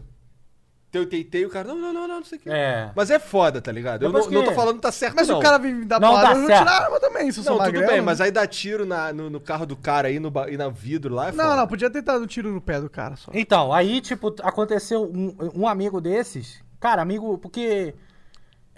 [0.91, 2.49] Teu teitei, o cara, não, não, não, não, não sei o que.
[2.49, 2.89] É.
[2.95, 4.03] Mas é foda, tá ligado?
[4.03, 5.37] Eu não, não tô que- falando que tá certo, Mas não.
[5.37, 7.53] o cara me dar Não porrada, dá eu tirar a arma também, se eu sou
[7.53, 7.91] Não, tudo magrelo.
[7.93, 10.67] bem, mas aí dá tiro na- no, no carro do cara aí no, e na
[10.69, 11.55] vidro lá é Não, foda.
[11.57, 13.31] não, podia ter dado um tiro no pé do cara só.
[13.35, 16.59] Então, aí, tipo, aconteceu um, um amigo desses.
[16.79, 17.93] Cara, amigo, porque.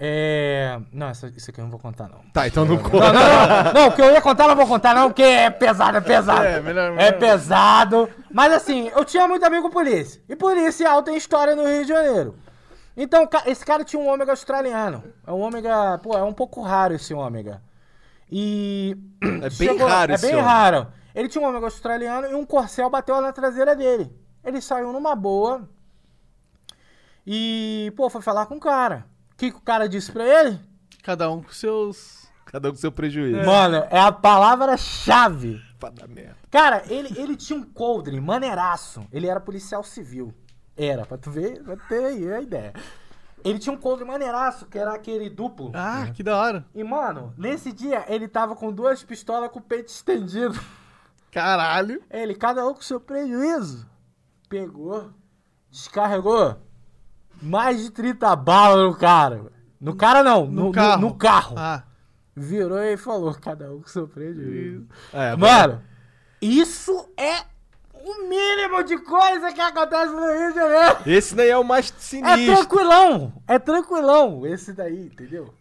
[0.04, 0.80] É.
[0.92, 2.22] Não, essa- isso aqui eu não vou contar, não.
[2.34, 3.14] Tá, então não conta.
[3.14, 5.96] não, não, não, o que eu ia contar não vou contar, não, porque é pesado,
[5.98, 6.44] é pesado.
[6.44, 7.20] É, melhor- É melhor.
[7.20, 8.10] pesado.
[8.34, 10.20] Mas assim, eu tinha muito amigo polícia.
[10.28, 12.36] E policial tem história no Rio de Janeiro.
[12.98, 15.04] Então, esse cara tinha um ômega australiano.
[15.28, 16.00] É um ômega.
[16.00, 17.62] Pô, é um pouco raro esse ômega.
[18.32, 18.98] E.
[19.22, 20.88] É bem raro É bem raro.
[21.14, 24.12] Ele tinha um ômega australiano e um corcel bateu na traseira dele.
[24.44, 25.70] Ele saiu numa boa.
[27.26, 29.06] E, pô, foi falar com o cara.
[29.42, 30.60] O que, que o cara disse pra ele?
[31.02, 32.30] Cada um com seus...
[32.46, 33.44] Cada um com seu prejuízo.
[33.44, 35.60] Mano, é a palavra-chave.
[36.52, 39.04] Cara, ele, ele tinha um coldre maneiraço.
[39.12, 40.32] Ele era policial civil.
[40.78, 42.72] Era, pra tu ver, pra ter aí a ideia.
[43.44, 45.72] Ele tinha um coldre maneiraço, que era aquele duplo.
[45.74, 46.64] Ah, que da hora.
[46.76, 50.60] E, mano, nesse dia ele tava com duas pistolas com o peito estendido.
[51.32, 52.00] Caralho.
[52.12, 53.90] Ele, cada um com seu prejuízo.
[54.48, 55.10] Pegou,
[55.72, 56.62] descarregou
[57.42, 59.52] mais de 30 balas no cara.
[59.80, 61.02] No cara não, no, no- carro.
[61.02, 61.56] no carro.
[61.58, 61.84] Ah.
[62.36, 64.88] Virou e falou, cada um com seu prejuízo.
[65.12, 65.82] É, Mano,
[66.42, 67.44] isso é
[67.94, 70.98] o mínimo de coisa que acontece no Rio de Janeiro.
[71.06, 72.56] Esse daí é o mais É sinistro.
[72.56, 75.54] tranquilão, é tranquilão esse daí, entendeu?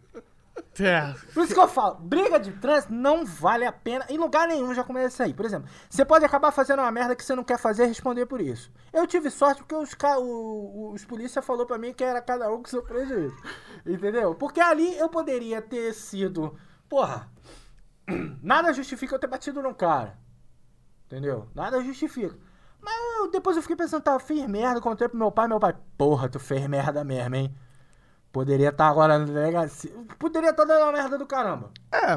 [0.79, 1.13] É.
[1.33, 4.05] Por isso que eu falo, briga de trânsito não vale a pena.
[4.09, 5.33] Em lugar nenhum já começa aí.
[5.33, 8.25] Por exemplo, você pode acabar fazendo uma merda que você não quer fazer e responder
[8.25, 8.71] por isso.
[8.93, 12.63] Eu tive sorte porque os, o- os polícia falou pra mim que era cada um
[12.63, 13.35] com seu prejuízo.
[13.85, 14.33] Entendeu?
[14.33, 16.57] Porque ali eu poderia ter sido.
[16.87, 17.29] Porra,
[18.41, 20.17] nada justifica eu ter batido num cara.
[21.05, 21.47] Entendeu?
[21.53, 22.37] Nada justifica.
[22.81, 25.75] Mas eu, depois eu fiquei pensando, tá, fiz merda, contei pro meu pai, meu pai,
[25.97, 27.55] porra, tu fez merda mesmo, hein?
[28.31, 29.91] Poderia estar agora na delegacia.
[30.17, 31.69] Poderia estar dando uma merda do caramba.
[31.91, 32.13] É.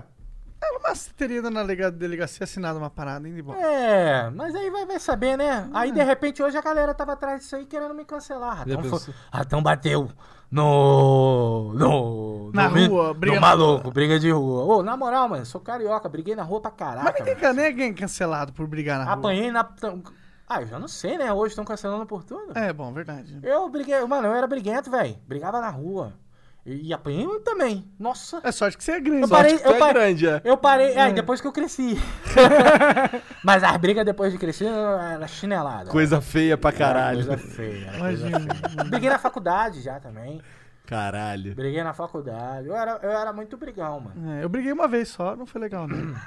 [0.62, 3.52] É, mas teria ido na lega- delegacia assinado uma parada, hein, de bom.
[3.54, 5.68] É, mas aí vai, vai saber, né?
[5.74, 8.58] Aí de repente hoje a galera tava atrás disso aí querendo me cancelar.
[8.58, 9.14] Ratão, foi-?
[9.30, 10.08] Ratão bateu
[10.50, 11.72] no.
[11.74, 12.50] no.
[12.54, 14.64] Na no, rua, no briga na maluco, briga de rua.
[14.64, 17.24] Ô, na moral, mano, sou carioca, briguei na rua pra Mas caraca.
[17.24, 19.14] ninguém, nem ninguém cancelado por brigar na rua.
[19.14, 19.68] Apanhei na.
[20.54, 21.32] Ah, eu já não sei, né?
[21.32, 22.56] Hoje estão cancelando por tudo.
[22.56, 23.40] É, bom, verdade.
[23.42, 25.16] Eu briguei, mano, eu era briguento, velho.
[25.26, 26.12] Brigava na rua.
[26.64, 27.84] E, e apanhei também.
[27.98, 28.40] Nossa.
[28.44, 29.22] É sorte que você é grande.
[29.22, 30.40] Eu parei, eu é parei, grande, é.
[30.44, 31.98] eu parei, é, depois que eu cresci.
[33.42, 35.90] Mas as brigas depois de crescer era chinelada.
[35.90, 37.26] Coisa feia pra Era caralho.
[37.26, 37.88] Coisa feia.
[37.88, 38.54] era coisa Imagina.
[38.54, 38.84] feia.
[38.84, 40.40] Briguei na faculdade já também.
[40.86, 41.56] Caralho.
[41.56, 42.68] Briguei na faculdade.
[42.68, 44.32] Eu era, eu era muito brigão, mano.
[44.34, 46.14] É, eu briguei uma vez só, não foi legal, não.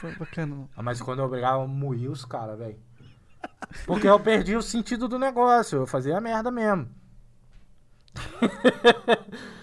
[0.00, 0.68] Foi bacana, não.
[0.76, 2.76] Ah, Mas quando eu brigava, eu moía os caras, velho.
[3.86, 5.78] Porque eu perdi o sentido do negócio.
[5.80, 6.88] Eu fazia merda mesmo.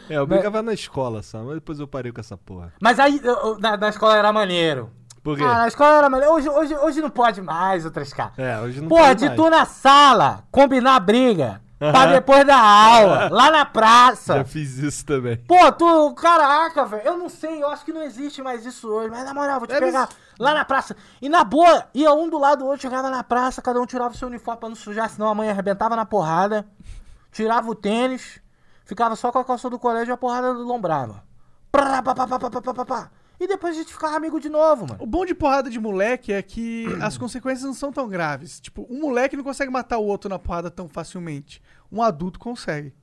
[0.10, 2.74] É, eu brigava na escola só, mas depois eu parei com essa porra.
[2.82, 4.92] Mas aí, eu- eu- na, na escola era maneiro.
[5.24, 5.43] Por quê?
[5.43, 6.34] Ah, na escola era maneiro.
[6.34, 8.38] Hoje, hoje, hoje não pode mais, outras caras.
[8.38, 9.35] É, hoje não Porra, pode de mais.
[9.40, 11.61] tu na sala, combinar briga.
[11.90, 14.35] Pra depois da aula, lá na praça.
[14.35, 15.38] Já fiz isso também.
[15.38, 17.01] Pô, tu, caraca, velho.
[17.03, 19.10] Eu não sei, eu acho que não existe mais isso hoje.
[19.10, 20.95] Mas na moral, vou te é, pegar lá na praça.
[21.19, 24.14] E na boa, ia um do lado do outro, chegava na praça, cada um tirava
[24.14, 26.68] o seu uniforme pra não sujar, senão a mãe arrebentava na porrada.
[27.32, 28.40] Tirava o tênis,
[28.85, 31.24] ficava só com a calça do colégio e a porrada lombrava.
[31.72, 33.10] Prá, pá, pá, pá, pá, pá, pá, pá.
[33.43, 35.01] E depois a gente ficava amigo de novo, mano.
[35.01, 38.59] O bom de porrada de moleque é que as consequências não são tão graves.
[38.59, 41.59] Tipo, um moleque não consegue matar o outro na porrada tão facilmente.
[41.91, 42.93] Um adulto consegue,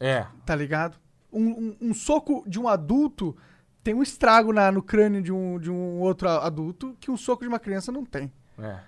[0.00, 0.26] É.
[0.46, 0.96] tá ligado?
[1.30, 3.36] Um, um- um soco de um adulto
[3.84, 7.42] tem um estrago na- no crânio de um, de um outro adulto que um soco
[7.42, 8.32] de uma criança não tem.
[8.58, 8.78] É.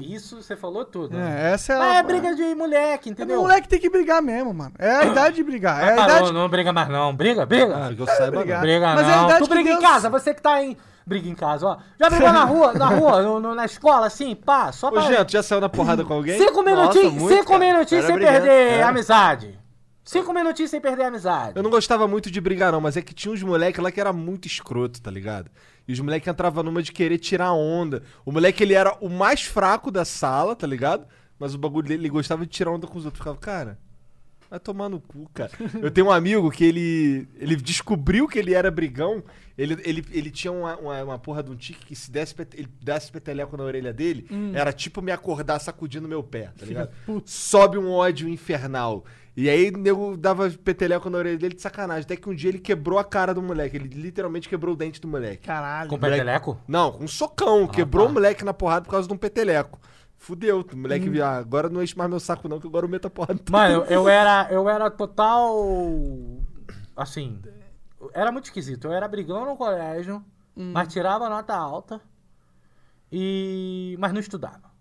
[0.00, 1.16] Isso, isso você falou tudo.
[1.16, 1.48] né?
[1.50, 1.98] É, essa é Mas a.
[1.98, 3.40] é briga de moleque, É, entendeu?
[3.40, 4.72] moleque tem que brigar mesmo, mano.
[4.78, 5.80] É a idade de brigar.
[5.82, 6.32] É a Ah, idade.
[6.32, 7.14] não, não briga mais não.
[7.14, 7.76] Briga, briga.
[7.88, 8.60] Ah, que eu saiba não.
[8.60, 9.24] Briga Mas é a não.
[9.26, 10.76] idade tu briga em Deus- casa, você que tá em.
[11.06, 11.76] Briga em casa, ó.
[12.00, 15.02] Já brigou na rua, na rua, no- no- na escola, assim, pá, só Ô, pra.
[15.02, 16.38] Jean, tu já saiu na porrada com alguém?
[16.38, 17.58] cinco minutinhos, muito, cinco cara.
[17.58, 19.58] minutinhos Era sem perder amizade.
[20.04, 21.52] Cinco minutinhos sem perder a amizade.
[21.56, 24.00] Eu não gostava muito de brigar, não, mas é que tinha uns moleques lá que
[24.00, 25.50] era muito escroto, tá ligado?
[25.88, 28.02] E os moleques entravam numa de querer tirar onda.
[28.24, 31.06] O moleque, ele era o mais fraco da sala, tá ligado?
[31.38, 33.18] Mas o bagulho dele, ele gostava de tirar onda com os outros.
[33.18, 33.78] Ficava, cara,
[34.50, 35.50] vai tomar no cu, cara.
[35.80, 39.22] Eu tenho um amigo que ele, ele descobriu que ele era brigão.
[39.56, 42.68] Ele, ele, ele tinha uma, uma, uma porra de um tique que se desse, ele
[42.82, 46.90] desse peteleco na orelha dele, era tipo me acordar sacudindo meu pé, tá ligado?
[47.24, 49.04] Sobe um ódio infernal.
[49.36, 52.04] E aí o nego dava peteleco na orelha dele de sacanagem.
[52.04, 53.76] Até que um dia ele quebrou a cara do moleque.
[53.76, 55.46] Ele literalmente quebrou o dente do moleque.
[55.46, 55.90] Caralho.
[55.90, 56.60] Com moleque- peteleco?
[56.68, 57.66] Não, com um socão.
[57.66, 58.10] quebrou tá.
[58.10, 59.80] o moleque na porrada por causa de um peteleco.
[60.16, 60.64] Fudeu.
[60.72, 63.06] O moleque viu, ah, agora não enche mais meu saco não, que agora eu meto
[63.06, 63.40] a porrada.
[63.50, 64.46] Mano, eu, eu era.
[64.50, 65.52] Eu era total.
[66.96, 67.40] Assim.
[68.12, 68.86] Era muito esquisito.
[68.86, 72.00] Eu era brigão no colégio, mas tirava nota alta.
[73.10, 73.96] E.
[73.98, 74.72] Mas não estudava.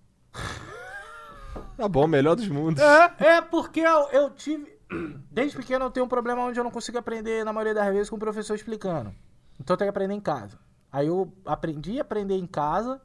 [1.83, 2.81] Tá bom, melhor dos mundos.
[3.19, 4.71] É porque eu, eu tive.
[5.29, 8.09] Desde pequeno eu tenho um problema onde eu não consigo aprender, na maioria das vezes,
[8.09, 9.13] com o professor explicando.
[9.59, 10.57] Então eu tenho que aprender em casa.
[10.91, 13.01] Aí eu aprendi a aprender em casa.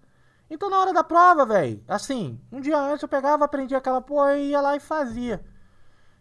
[0.49, 4.37] Então na hora da prova, velho, assim, um dia antes eu pegava, aprendia aquela porra
[4.37, 5.45] e ia lá e fazia.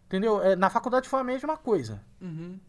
[0.06, 0.42] Entendeu?
[0.42, 2.00] É, na faculdade foi a mesma coisa.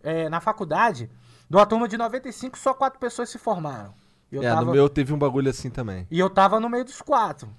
[0.03, 1.09] É, na faculdade,
[1.49, 3.93] de uma turma de 95, só quatro pessoas se formaram.
[4.31, 6.05] E eu é, tava- no meu teve um bagulho assim também.
[6.11, 7.49] e eu tava no meio dos quatro.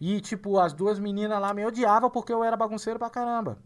[0.00, 3.58] E, tipo, as duas meninas lá me odiavam porque eu era bagunceiro pra caramba.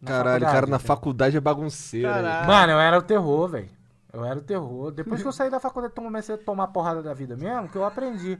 [0.00, 2.08] Na Caralho, faculdade, cara na faculdade é bagunceiro.
[2.08, 2.46] Caralho.
[2.46, 3.68] Mano, eu era o terror, velho.
[4.12, 4.90] Eu era o terror.
[4.90, 7.76] Depois que eu saí da faculdade, eu comecei a tomar porrada da vida mesmo, que
[7.76, 8.38] eu aprendi.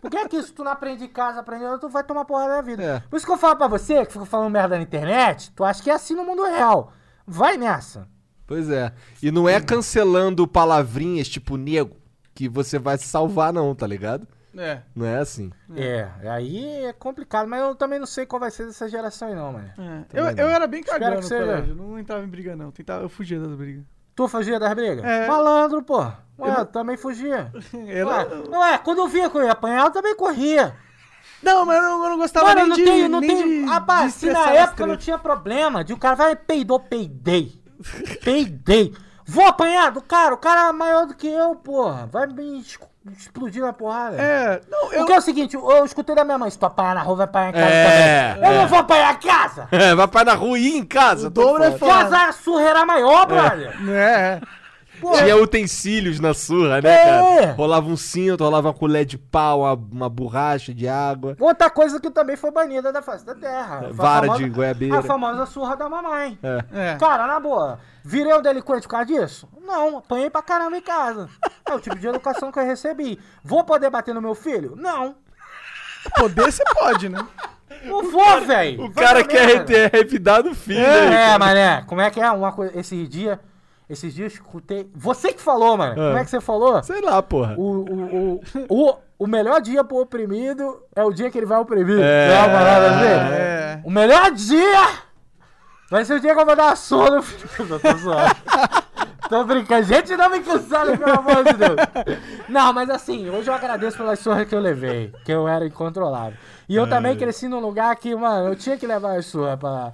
[0.00, 2.62] Porque é que se tu não aprende em casa, aprendendo, tu vai tomar porrada da
[2.62, 2.82] vida.
[2.82, 3.00] É.
[3.00, 5.82] Por isso que eu falo pra você, que fica falando merda na internet, tu acha
[5.82, 6.92] que é assim no mundo real.
[7.26, 8.08] Vai nessa.
[8.46, 8.92] Pois é.
[9.22, 11.96] E não é cancelando palavrinhas tipo nego
[12.34, 14.26] que você vai se salvar, não, tá ligado?
[14.56, 14.80] É.
[14.96, 15.50] Não é assim.
[15.76, 19.34] É, aí é complicado, mas eu também não sei qual vai ser dessa geração aí
[19.34, 19.70] não, mano.
[19.78, 20.04] é.
[20.12, 21.44] Eu, eu era bem que no seja.
[21.44, 21.74] colégio.
[21.74, 22.70] Não entrava em briga, não.
[22.70, 23.84] Tentava, eu fugia das brigas.
[24.14, 25.04] Tu fugia das brigas?
[25.04, 25.26] É.
[25.28, 26.00] Malandro, pô.
[26.38, 27.52] Ué, eu também fugia.
[27.88, 30.74] Era- Ué, ué, quando eu via que eu ia apanhar, eu também corria.
[31.42, 32.84] Não, mas eu não, eu não gostava Mano, nem não de...
[32.84, 33.60] tem, não nem tem.
[33.64, 37.62] de- Rapaz, de se na época não tinha problema de o cara vai peidou, peidei.
[38.22, 38.94] Peidei.
[39.24, 42.06] Vou apanhar do cara, o cara é maior do que eu, porra.
[42.06, 42.62] Vai me
[43.16, 44.16] explodir na porrada.
[44.20, 44.98] É, não, eu...
[44.98, 47.24] Porque é o seguinte, eu, escutei da minha mãe, se tu apanhar na rua, vai
[47.24, 48.48] apanhar em casa É, também.
[48.50, 49.68] Eu não vou apanhar em casa.
[49.72, 51.28] É, vai pra na rua e em casa.
[51.28, 51.92] O tô dobro é fora.
[51.92, 52.10] foda.
[52.10, 53.74] Casa a surra era maior, brother.
[53.90, 54.40] É,
[55.18, 57.04] Tinha utensílios na surra, né, É.
[57.04, 57.52] cara?
[57.52, 61.34] Rolava um cinto, rolava uma colher de pau, uma, uma borracha de água.
[61.40, 63.88] Outra coisa que também foi banida da face da terra.
[63.92, 64.98] Vara famosa- de goiabeira.
[64.98, 66.38] A famosa surra da mamãe.
[66.70, 66.96] É.
[67.00, 69.48] Cara, na boa, virei um delinquente por causa disso?
[69.66, 71.30] Não, apanhei pra caramba em casa.
[71.70, 73.18] É o tipo de educação que eu recebi.
[73.44, 74.74] Vou poder bater no meu filho?
[74.76, 75.14] Não.
[76.18, 77.24] Poder você pode, né?
[77.84, 78.84] Não vou, velho.
[78.86, 80.80] O cara quer ter revidar do filho.
[80.80, 81.34] né?
[81.34, 81.84] É, mané.
[81.86, 82.28] Como é que é?
[82.30, 82.76] Uma coisa.
[82.78, 83.38] Esses dias.
[83.88, 84.90] Esses dias eu escutei.
[84.94, 85.94] Você que falou, mano.
[85.94, 86.82] Como é que você falou?
[86.82, 87.54] Sei lá, porra.
[87.56, 91.58] O, o, o, o, o melhor dia pro oprimido é o dia que ele vai
[91.58, 92.00] oprimir.
[92.00, 93.34] É, é uma parada assim?
[93.34, 93.80] É.
[93.84, 94.88] O melhor dia
[95.90, 97.48] vai ser o dia que eu vou dar uma surra no filho.
[97.70, 98.36] Eu tô zoando.
[99.30, 99.84] Tô brincando.
[99.84, 101.76] Gente, não me cancela, pelo amor de Deus.
[102.48, 106.36] Não, mas assim, hoje eu agradeço pelas surras que eu levei, que eu era incontrolável.
[106.68, 109.92] E eu também cresci num lugar que, mano, eu tinha que levar as surras pra,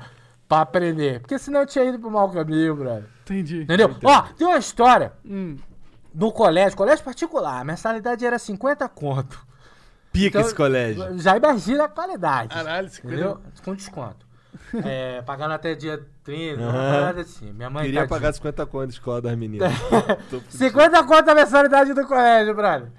[0.49, 1.21] pra aprender.
[1.21, 3.05] Porque senão eu tinha ido pro mau caminho, brother.
[3.25, 3.63] Entendi.
[3.63, 3.95] Entendeu?
[4.03, 5.57] Ó, tem uma história Hum.
[6.15, 9.45] no colégio, colégio particular, a mensalidade era 50 conto.
[10.13, 11.19] Pica Então, esse colégio.
[11.19, 12.55] Já imagina a qualidade.
[12.55, 13.39] Caralho, esse Entendeu?
[13.63, 14.26] Com desconto.
[14.85, 16.93] É, pagando até dia 30, uma Aham.
[16.93, 17.53] parada assim.
[17.53, 18.17] Minha mãe Queria tadinha.
[18.21, 19.73] pagar 50 conto de escola das meninas.
[20.31, 22.91] Tô- 50 conto a mensalidade do colégio, brother.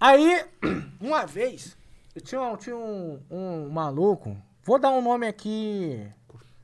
[0.00, 0.44] Aí,
[1.00, 1.76] uma vez,
[2.14, 6.06] eu tinha, um, tinha um, um maluco, vou dar um nome aqui,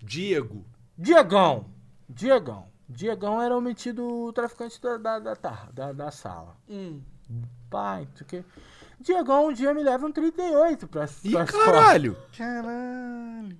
[0.02, 0.64] Diego.
[0.96, 1.66] Diegão.
[2.08, 2.68] Diegão.
[2.88, 6.56] Diegão era o metido traficante da, da, da, da, da- da sala.
[6.68, 7.00] Hum.
[7.70, 8.42] Pai, o quê.
[9.00, 11.64] Diegão um dia me leva um 38 pra, Ih, pra escola.
[11.64, 12.16] caralho.
[12.36, 13.56] Caralho.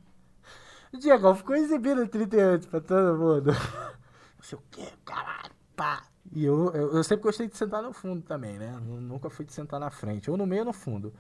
[0.93, 3.52] O Diegão ficou exibindo 38 pra todo mundo.
[3.52, 6.02] Não sei o que, caralho, pá.
[6.33, 8.77] E eu, eu, eu sempre gostei de sentar no fundo também, né?
[8.83, 11.12] Nu- Nunca fui de sentar na frente, ou no meio ou no fundo.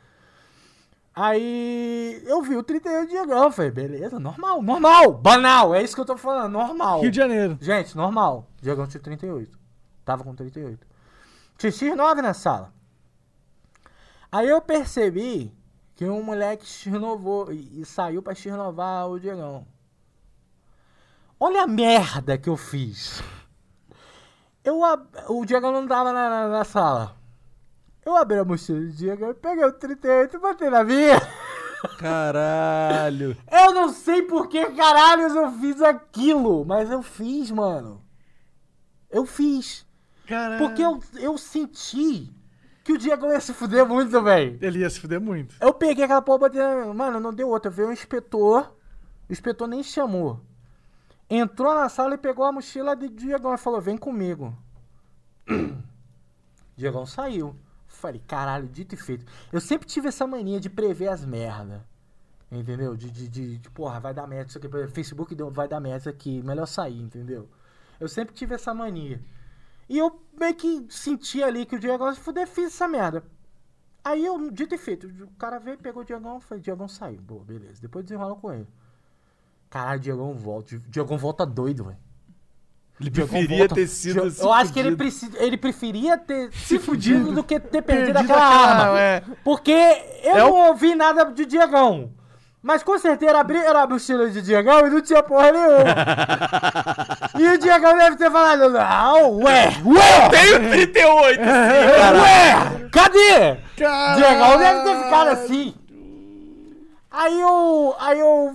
[1.14, 6.00] Aí eu vi o 38 de Diegão, falei, beleza, normal, normal, banal, é isso que
[6.00, 7.00] eu tô falando, normal.
[7.00, 7.58] Rio de Janeiro.
[7.60, 9.58] Gente, normal, Diegão tinha 38.
[10.04, 10.86] Tava com 38.
[11.58, 12.72] Tinha X9 na sala.
[14.30, 15.52] Aí eu percebi
[16.00, 19.66] que um moleque x-novou e, e saiu pra x-novar o Diegão.
[21.38, 23.22] Olha a merda que eu fiz.
[24.64, 24.80] Eu,
[25.28, 27.14] o Diegão não tava na, na, na sala.
[28.02, 31.20] Eu abri a mochila do Diegão, peguei o 38 e botei na minha.
[31.98, 33.36] Caralho.
[33.52, 38.02] Eu não sei por que caralhos eu fiz aquilo, mas eu fiz, mano.
[39.10, 39.86] Eu fiz.
[40.26, 40.66] Caralho.
[40.66, 42.32] Porque eu, eu senti
[42.90, 44.58] que o Diego ia se fuder muito, velho.
[44.60, 45.54] Ele ia se fuder muito.
[45.60, 46.92] Eu peguei aquela porra, na...
[46.92, 47.70] Mano, não deu outra.
[47.70, 48.74] Veio um inspetor.
[49.28, 50.40] O inspetor nem chamou.
[51.28, 54.56] Entrou na sala e pegou a mochila do Diegão e falou: Vem comigo.
[56.76, 57.54] Diegão saiu.
[57.86, 59.24] Falei, caralho, dito e feito.
[59.52, 61.86] Eu sempre tive essa mania de prever as merda.
[62.50, 62.96] Entendeu?
[62.96, 64.68] De, de, de, de, porra, vai dar merda isso aqui.
[64.88, 66.42] Facebook deu, vai dar merda isso aqui.
[66.42, 67.48] Melhor sair, entendeu?
[68.00, 69.22] Eu sempre tive essa mania.
[69.90, 73.24] E eu meio que senti ali que o Diegão ia se fuder, fiz essa merda.
[74.04, 77.20] Aí eu, dito e feito, o cara veio, pegou o Diegão, falei, Diegão saiu.
[77.20, 77.82] Boa, beleza.
[77.82, 78.68] Depois desenrola com ele.
[79.68, 80.76] Caralho, o Diegão volta.
[80.76, 81.98] O Diegão volta doido, velho.
[83.00, 84.20] Ele preferia volta- ter sido.
[84.38, 88.18] Eu acho que ele, preci- ele preferia ter se fudido do que ter perdido, Perdido
[88.18, 89.00] aquela aquela- arma.
[89.00, 89.20] é.
[89.42, 89.72] Porque
[90.22, 92.12] eu É o- não ouvi nada de Diegão.
[92.62, 95.94] Mas com certeza abriram a mochila de Diegão e não tinha porra nenhuma.
[97.40, 102.20] e o Diegão deve ter falado, não, ué, ué, Tenho 38, sim, cara.
[102.20, 103.60] ué, cadê?
[103.78, 104.16] Caralho.
[104.16, 105.74] Diegão deve ter ficado assim.
[107.10, 107.96] Aí eu.
[107.98, 108.54] Aí eu.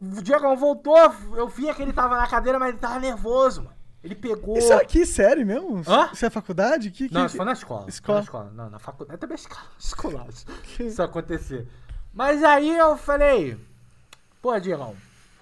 [0.00, 0.96] O Diegão voltou,
[1.34, 3.78] eu via que ele tava na cadeira, mas ele tava nervoso, mano.
[4.04, 4.56] Ele pegou.
[4.56, 5.82] Isso aqui, sério mesmo?
[5.86, 6.10] Hã?
[6.12, 6.90] Isso é faculdade?
[6.90, 7.88] Que, que, Não, isso foi na escola.
[7.88, 8.22] Escola.
[8.22, 8.52] Foi na escola.
[8.54, 9.66] Não, na faculdade também é escola.
[9.78, 10.26] escolar.
[10.78, 11.66] Isso acontecer.
[12.18, 13.56] Mas aí eu falei,
[14.42, 14.96] pô, Diegão,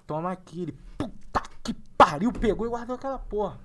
[0.06, 0.60] toma aqui.
[0.60, 3.58] Ele, puta que pariu, pegou e guardou aquela porra.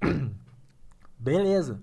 [1.20, 1.82] Beleza.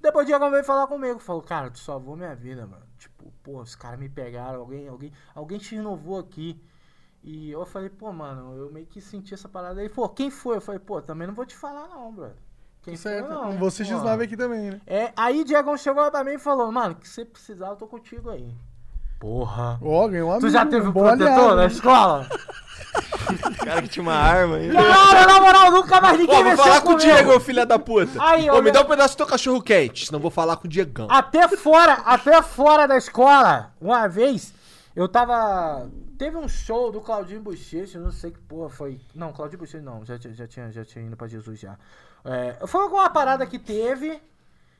[0.00, 1.18] Depois o Diegão veio falar comigo.
[1.18, 2.84] Falou, cara, tu salvou minha vida, mano.
[2.96, 6.62] Tipo, pô, os caras me pegaram, alguém, alguém, alguém te renovou aqui.
[7.24, 9.88] E eu falei, pô, mano, eu meio que senti essa parada aí.
[9.88, 10.58] Pô, quem foi?
[10.58, 12.36] Eu falei, pô, também não vou te falar não, brother.
[12.82, 13.26] Quem Certo.
[13.26, 13.58] foi não?
[13.58, 13.90] Você Pô.
[13.90, 14.80] X9 aqui também, né?
[14.86, 18.30] É, aí Diegão chegou pra mim e falou, mano, que você precisar, eu tô contigo
[18.30, 18.54] aí.
[19.18, 19.78] Porra.
[19.82, 20.46] Ó, ganhou um amigo.
[20.46, 21.66] Tu já teve um bom protetor aliado, na né?
[21.66, 22.28] escola?
[23.64, 24.70] cara que tinha uma arma aí.
[24.70, 27.14] Cara, na moral, nunca mais ninguém Pô, vou mexeu falar com o comigo.
[27.14, 28.22] Diego, filha da puta.
[28.22, 30.70] Aí, Ô, me dá um pedaço do teu cachorro quente, senão vou falar com o
[30.70, 31.08] Diegão.
[31.10, 34.54] Até fora, até fora da escola, uma vez,
[34.94, 35.88] eu tava...
[36.16, 39.00] Teve um show do Claudinho Bochecha, eu não sei que porra foi...
[39.14, 41.76] Não, Claudinho Bochecha não, já, tinha- já, tinha, já tinha ido pra Jesus já.
[42.24, 44.20] É, foi alguma parada que teve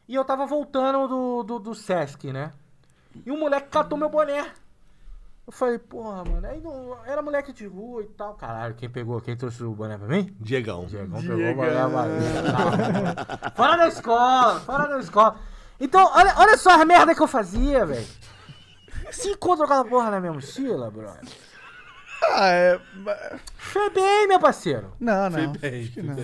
[0.08, 2.52] e eu tava voltando do, do, do Sesc, né?
[3.24, 4.46] E o moleque catou meu boné.
[5.46, 8.34] Eu falei, porra, mano, aí não, era moleque de rua e tal.
[8.34, 10.36] Caralho, quem pegou, quem trouxe o boné pra mim?
[10.38, 10.84] Diegão.
[10.86, 13.54] Diegão pegou o boné pra mim.
[13.56, 15.36] Fora da escola, fora da escola.
[15.80, 18.06] Então, olha, olha só a merda que eu fazia, velho.
[19.10, 21.22] Se encontra aquela porra na minha mochila, brother.
[22.30, 22.80] Ah, é.
[23.56, 24.92] Foi bem, meu parceiro.
[24.98, 25.52] Não, não.
[25.52, 26.14] bem, que não.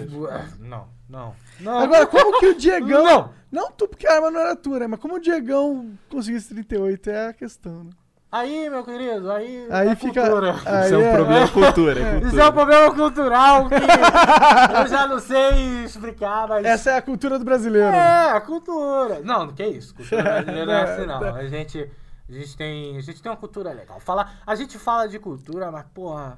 [0.58, 1.36] Não, não.
[1.60, 1.78] Não.
[1.78, 3.04] Agora, como que o Diegão.
[3.04, 3.34] Não.
[3.52, 4.86] Não tu, porque a arma não era tua, né?
[4.88, 7.90] Mas como o Diegão conseguiu esse 38 é a questão, né?
[8.32, 9.68] Aí, meu querido, aí.
[9.70, 10.22] Aí é fica.
[10.22, 10.54] cultura.
[10.66, 12.00] aí Isso é um problema cultura.
[12.00, 12.42] é Isso cultura.
[12.42, 13.74] é um problema cultural que
[14.82, 16.64] eu já não sei explicar, mas.
[16.66, 17.94] Essa é a cultura do brasileiro.
[17.94, 19.20] É, a cultura.
[19.22, 19.94] Não, que isso.
[19.94, 21.22] Cultura brasileira não é assim, não.
[21.36, 21.90] A gente,
[22.28, 24.00] a gente tem, a gente tem uma cultura legal.
[24.00, 26.36] Fala, a gente fala de cultura, mas, porra.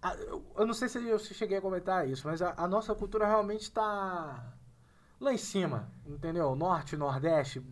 [0.00, 2.94] a- eu, eu não sei se eu cheguei a comentar isso, mas a, a nossa
[2.94, 4.42] cultura realmente tá
[5.24, 6.54] lá em cima, entendeu?
[6.54, 7.62] Norte, Nordeste,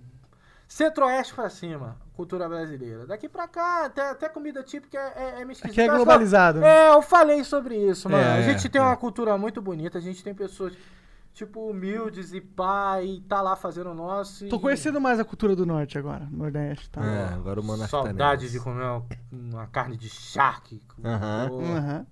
[0.66, 3.06] Centro-Oeste pra cima, cultura brasileira.
[3.06, 5.68] Daqui pra cá, até, até comida típica é, é, é meio esquisita.
[5.68, 6.60] Aqui é Eu só- globalizado.
[6.60, 6.86] né?
[6.86, 8.22] é, eu falei sobre isso, mano.
[8.22, 8.84] É, a gente é, tem é.
[8.84, 10.72] uma cultura muito bonita, a gente tem pessoas,
[11.34, 14.48] tipo, humildes e pá, e tá lá fazendo o nosso.
[14.48, 17.04] Tô e- conhecendo mais a cultura do norte agora, Nordeste, tá?
[17.04, 20.80] É, agora o tá Saudade de comer uma, uma carne de charque.
[20.96, 21.48] com- Aham.
[21.50, 22.06] com Aham.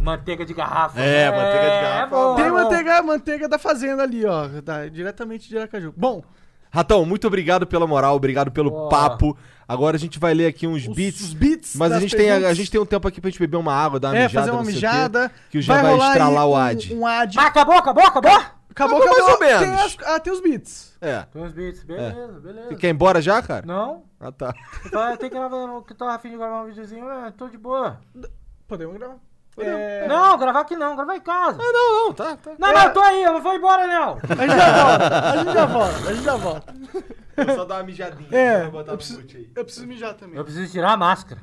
[0.00, 1.00] Manteiga de garrafa.
[1.00, 2.06] É, manteiga de garrafa.
[2.16, 4.46] bom, Tem é manteiga, manteiga da fazenda ali, ó.
[4.62, 5.92] da- diretamente de Aracaju.
[5.96, 6.22] Bom,
[6.70, 8.88] Ratão, muito obrigado pela moral, obrigado pelo Boa.
[8.88, 9.36] papo.
[9.68, 11.20] Agora a gente vai ler aqui uns os, beats.
[11.20, 11.76] os beats.
[11.76, 13.74] Mas a gente, tem, a, a gente tem um tempo aqui pra gente beber uma
[13.74, 14.40] água, dar uma É, mijada.
[14.46, 15.32] fazer uma não sei o quê, mijada.
[15.50, 16.94] que o Jean vai rolar estralar o um- ad.
[16.94, 17.38] Um ad.
[17.38, 18.32] Ah, acabou, acabou, acabou?
[18.32, 19.18] Acabou, Acabou acabou.
[19.18, 19.80] mais ou Tem, menos.
[19.84, 20.96] as- ah, tem os beats.
[20.98, 21.22] É.
[21.30, 22.68] Tem uns beats, beleza, beleza.
[22.68, 23.66] Você quer ir embora já, cara?
[23.66, 24.54] Não, Ah, tá.
[24.90, 28.00] vai ter que gravar, que tô afim de gravar um videozinho, é, tô de boa.
[28.66, 29.16] Podemos gravar.
[29.58, 30.06] É...
[30.08, 31.58] Não, gravar aqui não, gravar em casa.
[31.60, 32.52] Ah, não, não, tá, tá.
[32.58, 32.72] Não, É.
[32.72, 34.18] não, tô aí, eu não vou embora não.
[34.22, 36.74] A gente já volta, a gente já volta, a gente já volta.
[37.36, 38.28] Vou só dar uma mijadinha.
[38.30, 39.22] É, vou botar eu preciso,
[39.54, 40.36] eu preciso mijar também.
[40.38, 41.40] Eu preciso tirar a máscara.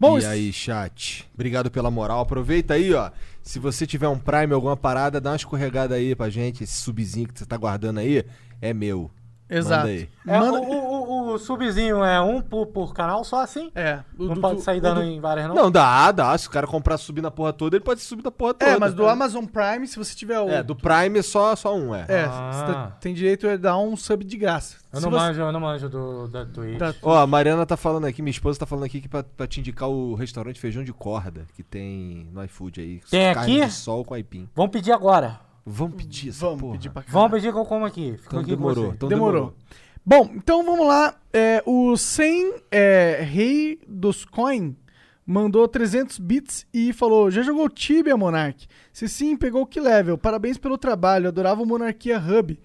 [0.00, 1.28] Bom, e aí, chat?
[1.34, 2.20] Obrigado pela moral.
[2.20, 3.10] Aproveita aí, ó.
[3.42, 6.62] Se você tiver um Prime, alguma parada, dá uma escorregada aí pra gente.
[6.62, 8.24] Esse subzinho que você tá guardando aí
[8.60, 9.10] é meu.
[9.50, 9.86] Exato.
[9.86, 10.08] Manda aí.
[10.26, 13.70] É, Manda- o, o, o subzinho é um por, por canal só assim?
[13.74, 15.54] É, o Não do- pode sair dando do- em várias, não?
[15.54, 16.36] Não, dá, dá.
[16.36, 18.70] Se o cara comprar subir na porra toda, ele pode subir na porra toda.
[18.72, 20.48] É, mas do Amazon Prime, se você tiver o.
[20.48, 22.04] É, do Prime é só, só um, é.
[22.08, 22.64] É, Ah.
[22.66, 24.76] tá- tem direito a dar um sub de graça.
[24.92, 26.78] Eu Se não você- manjo, eu não manjo do, da Twitch.
[27.02, 29.60] Ó, a Mariana tá falando aqui, minha esposa tá falando aqui que pra, pra te
[29.60, 33.00] indicar o restaurante Feijão de Corda, que tem no iFood aí.
[33.10, 33.66] Tem carne aqui?
[33.66, 34.48] de sol com aipim.
[34.54, 35.40] Vamos pedir agora.
[35.70, 36.72] Vamos pedir essa Vamos porra.
[36.72, 37.08] pedir pra cá.
[37.12, 38.12] Vamos pedir que eu como aqui.
[38.12, 38.84] Fico Então aqui com demorou.
[38.86, 38.94] você.
[38.94, 39.32] Então Demorou.
[39.34, 39.54] demorou.
[40.08, 41.20] Bom, então vamos lá.
[41.30, 44.74] É, o 100 é, Rei dos Coin
[45.26, 48.66] mandou 300 bits e falou: Já jogou Tibia, Monark?
[48.90, 50.16] Se sim, pegou que level.
[50.16, 51.28] Parabéns pelo trabalho.
[51.28, 52.58] Adorava o Monarquia Hub.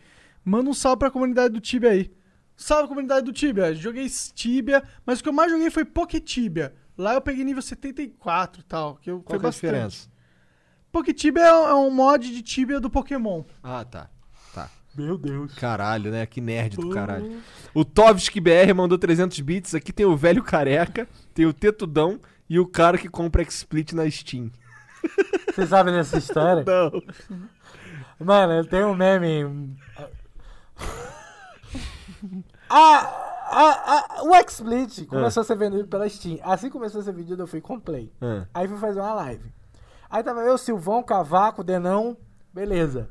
[0.45, 2.13] Manda um salve pra comunidade do Tibia aí.
[2.55, 3.75] Salve, comunidade do Tibia.
[3.75, 6.73] Joguei Tibia, mas o que eu mais joguei foi Poketibia.
[6.97, 8.95] Lá eu peguei nível 74 e tal.
[8.95, 9.69] Que eu, Qual foi que é a bastante.
[9.69, 10.09] diferença?
[10.93, 13.43] Poketibia é, é um mod de Tibia do Pokémon.
[13.61, 14.09] Ah, tá.
[14.95, 15.53] Meu Deus.
[15.55, 16.25] Caralho, né?
[16.25, 17.41] Que nerd do caralho.
[17.73, 19.73] O Tovski BR mandou 300 bits.
[19.73, 24.09] Aqui tem o velho careca, tem o tetudão e o cara que compra XSplit na
[24.09, 24.51] Steam.
[25.53, 26.63] Você sabe dessa história?
[26.67, 27.01] Não.
[28.19, 29.75] Mano, tem um meme.
[32.69, 36.39] Ah, ah, ah, o XSplit começou a ser vendido pela Steam.
[36.43, 38.11] Assim que começou a ser vendido, eu fui com Play.
[38.21, 38.45] Ah.
[38.53, 39.51] Aí fui fazer uma live.
[40.09, 42.15] Aí tava eu, Silvão, Cavaco, Denão,
[42.53, 43.09] beleza.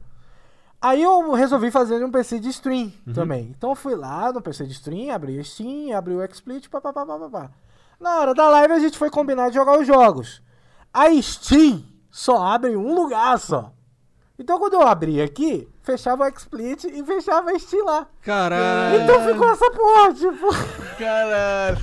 [0.82, 3.54] Aí eu resolvi fazer um PC de stream também.
[3.56, 7.06] Então eu fui lá no PC de stream, abri a Steam, abri o XSplit, papapá.
[8.00, 10.42] Na hora da live a gente foi combinar de jogar os jogos.
[10.92, 13.72] A Steam só abre em um lugar só.
[14.36, 18.08] Então quando eu abri aqui, fechava o XSplit e fechava a Steam lá.
[18.20, 19.02] Caralho.
[19.02, 20.48] Então ficou essa porra, tipo...
[20.98, 21.78] Caralho.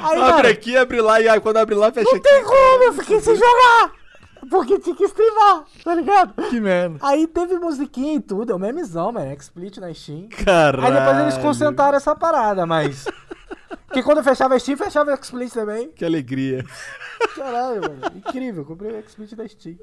[0.00, 2.28] Aí, Abre mano, aqui, abre lá e aí quando abre lá, fecha não aqui.
[2.28, 3.92] tem como, eu fiquei sem jogar.
[4.50, 6.34] Porque tinha que streamar, tá ligado?
[6.50, 6.98] que merda.
[7.02, 9.34] Aí teve musiquinha e tudo, é o memezão, mano.
[9.40, 10.28] XSplit na Steam.
[10.44, 10.86] Caralho.
[10.86, 13.04] Aí depois eles concentraram essa parada, mas.
[13.86, 15.90] Porque quando eu fechava a Steam, fechava o XSplit também.
[15.90, 16.64] Que alegria.
[17.36, 18.00] Caralho, mano.
[18.16, 19.76] Incrível, comprei o XSplit da Steam.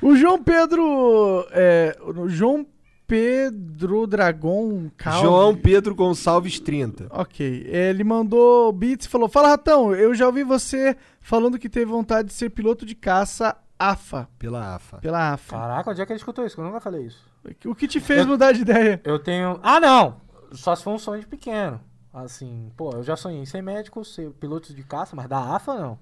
[0.00, 1.46] O João Pedro.
[1.50, 2.66] É, o João
[3.06, 5.20] Pedro Dragon Calvi.
[5.20, 7.06] João Pedro Gonçalves 30.
[7.10, 7.66] Ok.
[7.66, 12.28] Ele mandou beats e falou: Fala, Ratão, eu já ouvi você falando que teve vontade
[12.28, 14.28] de ser piloto de caça AFA.
[14.38, 14.98] Pela AFA.
[14.98, 15.56] Pela AFA.
[15.56, 16.54] Caraca, onde é que ele escutou isso?
[16.54, 17.26] Que eu nunca falei isso.
[17.64, 19.00] O que te fez mudar de ideia?
[19.04, 19.58] Eu tenho.
[19.62, 20.20] Ah, não!
[20.52, 21.80] Só se for um sonho de pequeno.
[22.12, 25.74] Assim, pô, eu já sonhei em ser médico, ser piloto de caça, mas da AFA
[25.74, 25.98] não.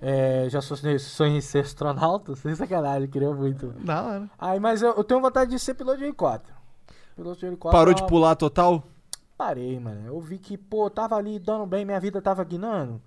[0.00, 3.68] É, já sonhei, sonhei em ser astronauta, sem sacanagem, queria muito.
[3.84, 4.30] Da hora.
[4.38, 6.56] Aí, mas eu, eu tenho vontade de ser piloto de helicóptero.
[7.14, 7.78] Piloto de helicóptero.
[7.80, 8.82] Parou é de uma- pular total?
[9.38, 10.06] Parei, mano.
[10.06, 13.00] Eu vi que, pô, tava ali dando bem, minha vida tava guinando.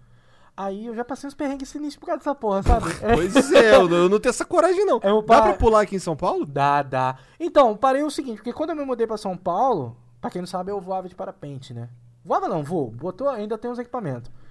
[0.58, 2.88] Aí eu já passei uns perrengues sinistros por causa dessa porra, sabe?
[3.14, 5.00] Pois é, eu não, eu não tenho essa coragem não.
[5.04, 6.48] Eu Dá pra pular aqui em São Paulo?
[6.48, 7.16] Dá, dá.
[7.40, 10.48] Então, parei o seguinte, porque quando eu me mudei pra São Paulo, pra quem não
[10.48, 11.90] sabe, eu voava de parapente, né?
[12.26, 12.90] Voava não, vou.
[12.90, 14.32] Botou, ainda tem uns equipamentos.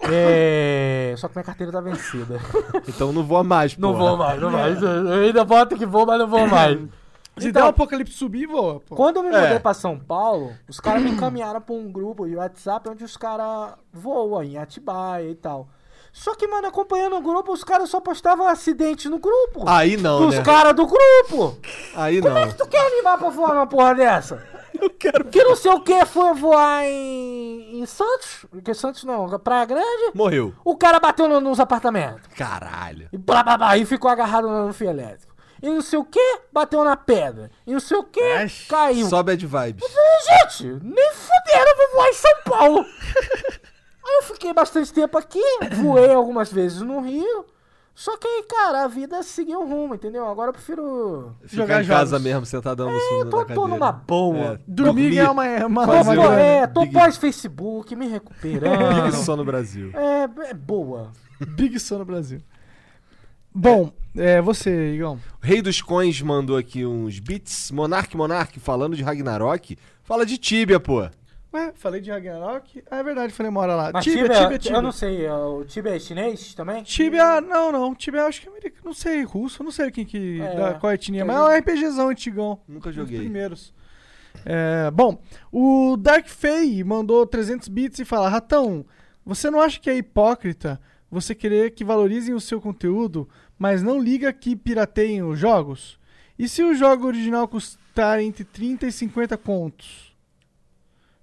[0.00, 1.12] É...
[1.18, 2.40] Só que minha carteira tá vencida.
[2.86, 4.04] Então não voa mais, Não porra.
[4.04, 4.80] vou mais, não mais.
[4.80, 6.78] Eu ainda boto que vou, mas não vou mais.
[7.40, 8.80] Se Então- der um apocalipse subir, voa.
[8.80, 8.94] Pô.
[8.96, 9.40] Quando eu me É.
[9.40, 13.16] mudei pra São Paulo, os caras me encaminharam pra um grupo de WhatsApp onde os
[13.16, 15.68] caras voam em Atibaia e tal.
[16.12, 19.62] Só que, mano, acompanhando o grupo, os caras só postavam acidente no grupo.
[19.68, 20.42] Aí não, dos né?
[20.42, 21.56] caras do grupo.
[21.94, 22.48] Aí Como é não.
[22.50, 24.42] que tu quer animar pra voar numa porra dessa?
[24.80, 25.24] Eu quero.
[25.26, 28.46] Que não sei o que foi voar em, em Santos?
[28.64, 30.12] Que Santos não, Praia Grande.
[30.14, 30.54] Morreu.
[30.64, 32.20] O cara bateu no- nos apartamentos.
[32.36, 33.08] Caralho.
[33.12, 35.34] E blá, blá, blá, e ficou agarrado no fio elétrico.
[35.62, 37.50] E não sei o que, bateu na pedra.
[37.66, 39.06] E não sei o que, Ai, caiu.
[39.08, 39.84] Só bad vibes.
[40.24, 42.84] Gente, nem fuderam, eu vou voar em São Paulo.
[44.08, 45.42] Aí eu fiquei bastante tempo aqui,
[45.82, 47.44] voei algumas vezes no Rio.
[47.94, 50.24] Só que aí, cara, a vida seguiu um rumo, entendeu?
[50.28, 51.34] Agora eu prefiro.
[51.42, 52.22] Ficar Jogar em casa jogos.
[52.24, 54.54] mesmo, sentadão no Eu fundo tô, da tô numa boa.
[54.54, 54.60] É.
[54.68, 59.02] Dormir é uma, uma, Tô, uma é, tô Big- pós-Facebook, me recuperando.
[59.02, 59.90] Big só no Brasil.
[59.94, 61.10] é, é boa.
[61.40, 62.40] Big Soul no Brasil.
[63.52, 64.07] Bom, é
[64.42, 65.18] você, Igão.
[65.42, 67.70] O Rei dos Coins mandou aqui uns beats.
[67.70, 69.76] Monark Monark, falando de Ragnarok.
[70.02, 71.08] Fala de Tibia, pô.
[71.52, 72.82] Ué, falei de Ragnarok?
[72.90, 73.90] Ah, é verdade, falei uma hora lá.
[73.92, 74.76] Mas Tibia, Tibia, Tibia, Tibia.
[74.76, 76.82] eu não sei, é, o Tibia é chinês também?
[76.82, 77.94] Tibia, não, não.
[77.94, 78.82] Tibia acho que é americano.
[78.84, 79.64] Não sei, russo.
[79.64, 80.40] Não sei quem que.
[80.40, 81.22] É, da, qual etnia.
[81.22, 82.60] que Mas é um RPGzão antigão.
[82.68, 83.18] Nunca Os joguei.
[83.18, 83.72] primeiros.
[84.44, 85.18] É, bom,
[85.50, 88.84] o Dark Fay mandou 300 bits e fala: Ratão,
[89.24, 90.78] você não acha que é hipócrita
[91.10, 93.26] você querer que valorizem o seu conteúdo,
[93.58, 95.98] mas não liga que pirateiem os jogos?
[96.38, 100.14] E se o jogo original custar entre 30 e 50 contos?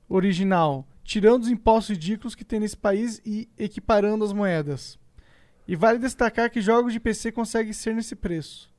[0.07, 0.85] Original.
[1.03, 4.97] tirando os impostos ridículos que tem nesse país e equiparando as moedas.
[5.67, 8.72] E vale destacar que jogos de PC conseguem ser nesse preço.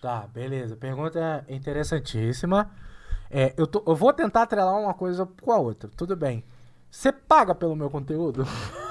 [0.00, 0.76] Tá, beleza.
[0.76, 2.70] Pergunta interessantíssima.
[3.30, 5.90] É, eu, tô- eu vou tentar atrelar uma coisa com a outra.
[5.96, 6.44] Tudo bem.
[6.90, 8.46] Você paga pelo meu conteúdo?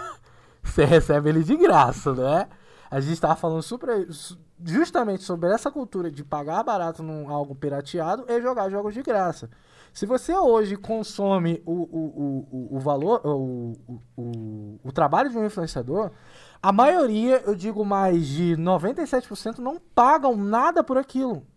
[0.62, 2.48] Você recebe ele de graça, né?
[2.94, 7.56] A gente tava falando sobre, su- justamente sobre essa cultura de pagar barato num algo
[7.56, 9.50] pirateado e jogar jogos de graça.
[9.92, 13.74] Se você hoje consome o, o, o, o, valor, o,
[14.16, 16.12] o, o, trabalho de um influenciador,
[16.62, 21.48] a maioria, eu digo mais de 97%, não pagam nada por aquilo.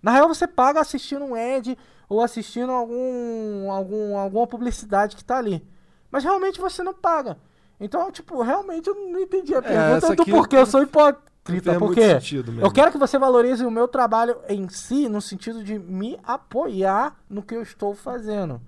[0.00, 1.76] Na real, você paga assistindo um ad
[2.08, 5.66] ou assistindo algum, algum, alguma publicidade que tá ali.
[6.08, 7.36] Mas realmente você não paga.
[7.80, 11.78] Então, tipo, realmente eu não entendi a pergunta essa do porquê eu sou hipócrita.
[11.78, 12.66] Porque sentido mesmo.
[12.66, 17.16] eu quero que você valorize o meu trabalho em si, no sentido de me apoiar
[17.28, 18.60] no que eu estou fazendo.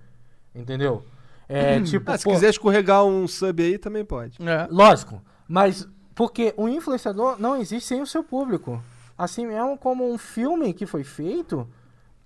[0.54, 1.02] Entendeu?
[1.48, 4.36] É, tipo, Ah, se pô, quiser escorregar um sub aí, também pode.
[4.42, 4.66] É.
[4.70, 8.82] Lógico, mas porque o influenciador não existe sem o seu público.
[9.16, 11.66] Assim mesmo como um filme que foi feito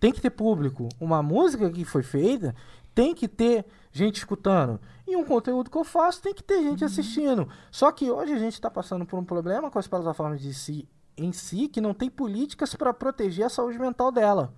[0.01, 0.89] tem que ter público.
[0.99, 2.55] Uma música que foi feita
[2.95, 4.81] tem que ter gente escutando.
[5.11, 7.49] E um conteúdo que eu faço tem que ter gente assistindo.
[7.69, 10.89] Só que hoje a gente está passando por um problema com as plataformas de si,
[11.17, 14.55] em si que não tem políticas para proteger a saúde mental dela.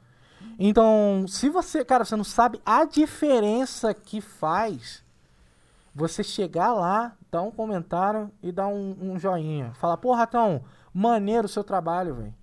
[0.58, 5.02] Então, se você, cara, você não sabe a diferença que faz
[5.94, 9.72] você chegar lá, dar um comentário e dar um, um joinha.
[9.72, 12.34] Falar, pô, Ratão, maneiro o seu trabalho, velho.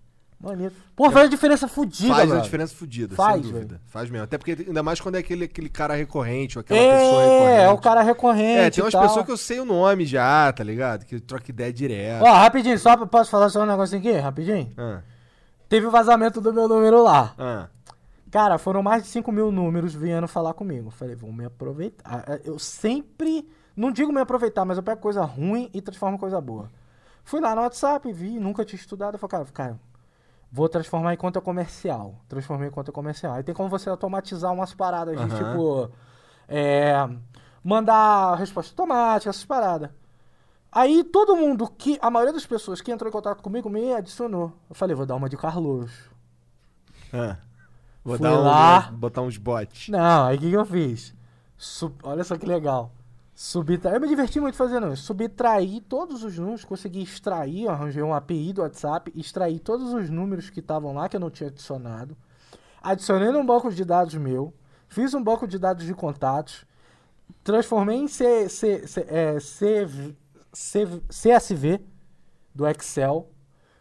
[0.41, 0.73] Maneiro.
[0.95, 3.59] Pô, faz a diferença fodida, Faz uma diferença fodida, sem dúvida.
[3.67, 3.81] velho.
[3.87, 4.23] Faz mesmo.
[4.23, 7.61] Até porque, ainda mais quando é aquele, aquele cara recorrente ou aquela pessoa É, recorrente.
[7.61, 8.59] é o cara recorrente.
[8.59, 11.05] É, tem umas pessoas que eu sei o nome já, tá ligado?
[11.05, 12.23] Que troca ideia direto.
[12.23, 14.11] Ó, rapidinho, só posso falar só um negocinho aqui?
[14.13, 14.71] Rapidinho.
[14.77, 15.01] Ah,
[15.67, 17.33] Teve o vazamento do meu número lá.
[17.37, 17.67] ah.
[18.31, 20.91] Cara, foram mais de 5 mil números vindo falar comigo.
[20.91, 22.23] Falei, vou me aproveitar.
[22.27, 23.43] Ah, Eu sempre,
[23.75, 26.69] não digo me aproveitar, mas eu pego coisa ruim e transformo em coisa boa.
[27.23, 29.15] Fui lá no WhatsApp, vi, nunca tinha estudado.
[29.15, 29.79] Eu falei, cara, cara,
[30.51, 32.15] vou transformar em conta comercial.
[32.27, 33.33] Transformei em conta comercial.
[33.33, 35.89] Aí tem como você automatizar umas paradas de tipo,
[36.47, 36.93] é,
[37.63, 39.89] mandar resposta automática, essas paradas.
[40.71, 44.53] Aí todo mundo que, a maioria das pessoas que entrou em contato comigo me adicionou.
[44.69, 45.91] Eu falei, vou dar uma de Carlos.
[47.13, 47.37] ah.
[48.03, 48.81] Vou Fui dar um, lá.
[48.93, 49.89] botar uns bots.
[49.89, 51.13] Não, aí o que, que eu fiz?
[51.57, 52.91] Sub- Olha só que legal.
[53.41, 53.91] Subtra...
[53.91, 55.03] Eu me diverti muito fazendo isso.
[55.03, 60.49] Subtraí todos os números, consegui extrair, arranjei um API do WhatsApp, extraí todos os números
[60.49, 62.17] que estavam lá que eu não tinha adicionado.
[62.83, 64.53] Adicionei num banco de dados meu,
[64.89, 66.65] fiz um banco de dados de contatos,
[67.41, 69.87] transformei em C, C, C, é, C-
[70.51, 71.79] C- CSV
[72.53, 73.29] do Excel,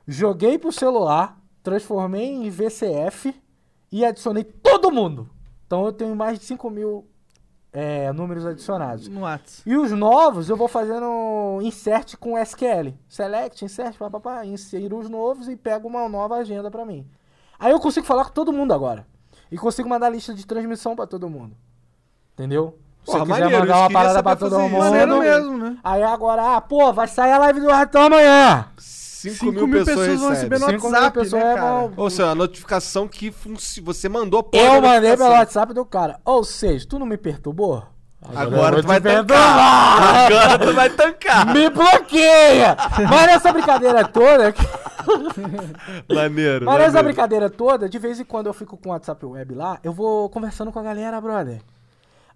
[0.07, 3.35] joguei pro celular, transformei em VCF
[3.91, 5.29] e adicionei todo mundo.
[5.67, 7.08] Então eu tenho mais de 5 mil
[7.73, 9.09] é, números adicionados.
[9.09, 9.63] No Whats.
[9.67, 12.95] E os novos eu vou fazendo insert com SQL.
[13.09, 17.07] Select, insert, papapá, insiro os novos e pego uma nova agenda pra mim.
[17.59, 19.07] Aí eu consigo falar com todo mundo agora.
[19.51, 21.57] E consigo mandar lista de transmissão pra todo mundo.
[22.35, 22.79] Entendeu?
[23.05, 24.75] Se Porra, quiser maneiro, mandar uma parada pra todo fazer isso.
[24.75, 24.85] mundo.
[24.85, 25.79] Maneiro mesmo, né?
[25.83, 28.67] Aí agora, ah, pô, vai sair a live do Ratão amanhã.
[29.21, 31.55] 5 5 mil, mil pessoas, pessoas vão receber no Cinco WhatsApp, mil pessoas né, é
[31.57, 31.91] cara?
[31.97, 35.85] Ou seja, a notificação que funci- você mandou pô, Eu a mandei pelo WhatsApp do
[35.85, 36.21] cara.
[36.25, 37.85] Ou seja, tu não me perturbou?
[38.35, 40.27] Agora eu tu vai tancar.
[40.27, 41.47] Agora tu vai tancar.
[41.53, 42.77] Me bloqueia!
[43.09, 44.55] Mas nessa brincadeira toda.
[46.13, 46.67] Maneiro.
[46.67, 47.05] Mas nessa maneiro.
[47.05, 50.29] brincadeira toda, de vez em quando eu fico com o WhatsApp web lá, eu vou
[50.31, 51.61] conversando com a galera, brother.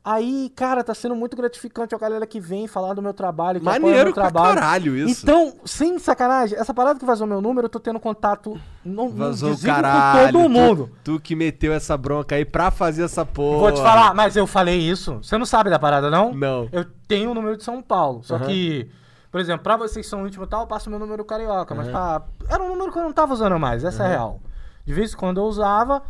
[0.04, 3.68] Aí, cara, tá sendo muito gratificante a galera que vem falar do meu trabalho, que
[3.68, 4.54] apoia Maneiro meu pra trabalho.
[4.56, 5.22] caralho isso.
[5.22, 9.56] Então, sem sacanagem, essa parada que vazou meu número, eu tô tendo contato não, Vazou
[9.58, 10.32] caralho.
[10.32, 10.90] com todo mundo.
[11.04, 13.58] Tu, tu que meteu essa bronca aí pra fazer essa porra.
[13.60, 15.18] Vou te falar, mas eu falei isso.
[15.22, 16.34] Você não sabe da parada, não?
[16.34, 16.68] Não.
[16.72, 18.24] Eu tenho o número de São Paulo.
[18.24, 18.46] Só Aham.
[18.46, 18.90] que,
[19.30, 21.76] por exemplo, pra vocês que são íntimos e tal, eu passo meu número carioca.
[21.76, 22.22] Mas pra...
[22.48, 24.40] era um número que eu não tava usando mais, essa é a real.
[24.84, 26.02] De vez em quando eu usava.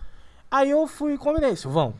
[0.51, 1.93] Aí eu fui e combinei, Silvão,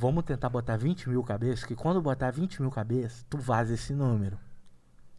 [0.00, 3.92] vamos tentar botar 20 mil cabeças, que quando botar 20 mil cabeças, tu vaza esse
[3.92, 4.38] número.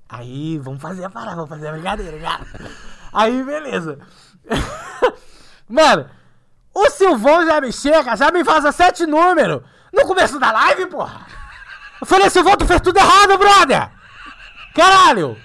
[0.10, 2.46] Aí, vamos fazer a parada, vamos fazer a brincadeira, cara.
[3.14, 4.00] Aí, beleza.
[5.70, 6.10] Mano,
[6.74, 9.62] o Silvão já me chega, já me vaza sete números
[9.94, 11.28] no começo da live, porra.
[12.02, 13.92] Eu falei, Silvão, tu fez tudo errado, brother.
[14.74, 15.38] Caralho.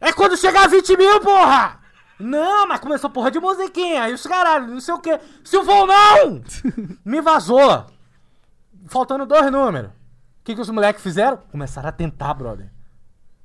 [0.00, 1.80] É quando chegar a 20 mil, porra.
[2.20, 4.06] Não, mas começou porra de musiquinha.
[4.14, 5.18] Os caralho, não sei o que.
[5.42, 6.42] Silvão, não!
[7.04, 7.86] Me vazou.
[8.90, 9.90] Faltando dois números.
[9.90, 11.36] O que, que os moleques fizeram?
[11.52, 12.68] Começaram a tentar, brother.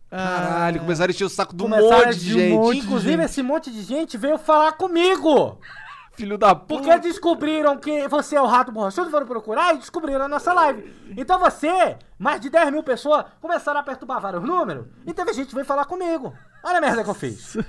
[0.10, 2.54] Caralho, começar a encher o saco do Começaram monte de de um gente.
[2.56, 5.60] monte Inclusive, esse monte de gente veio falar comigo.
[6.18, 6.82] Filho da puta.
[6.82, 10.92] Porque descobriram que você é o rato borrachudo, foram procurar e descobriram a nossa live.
[11.16, 15.50] Então você, mais de 10 mil pessoas, começaram a perturbar vários números e teve gente
[15.50, 16.34] que veio falar comigo.
[16.64, 17.56] Olha a merda que eu fiz.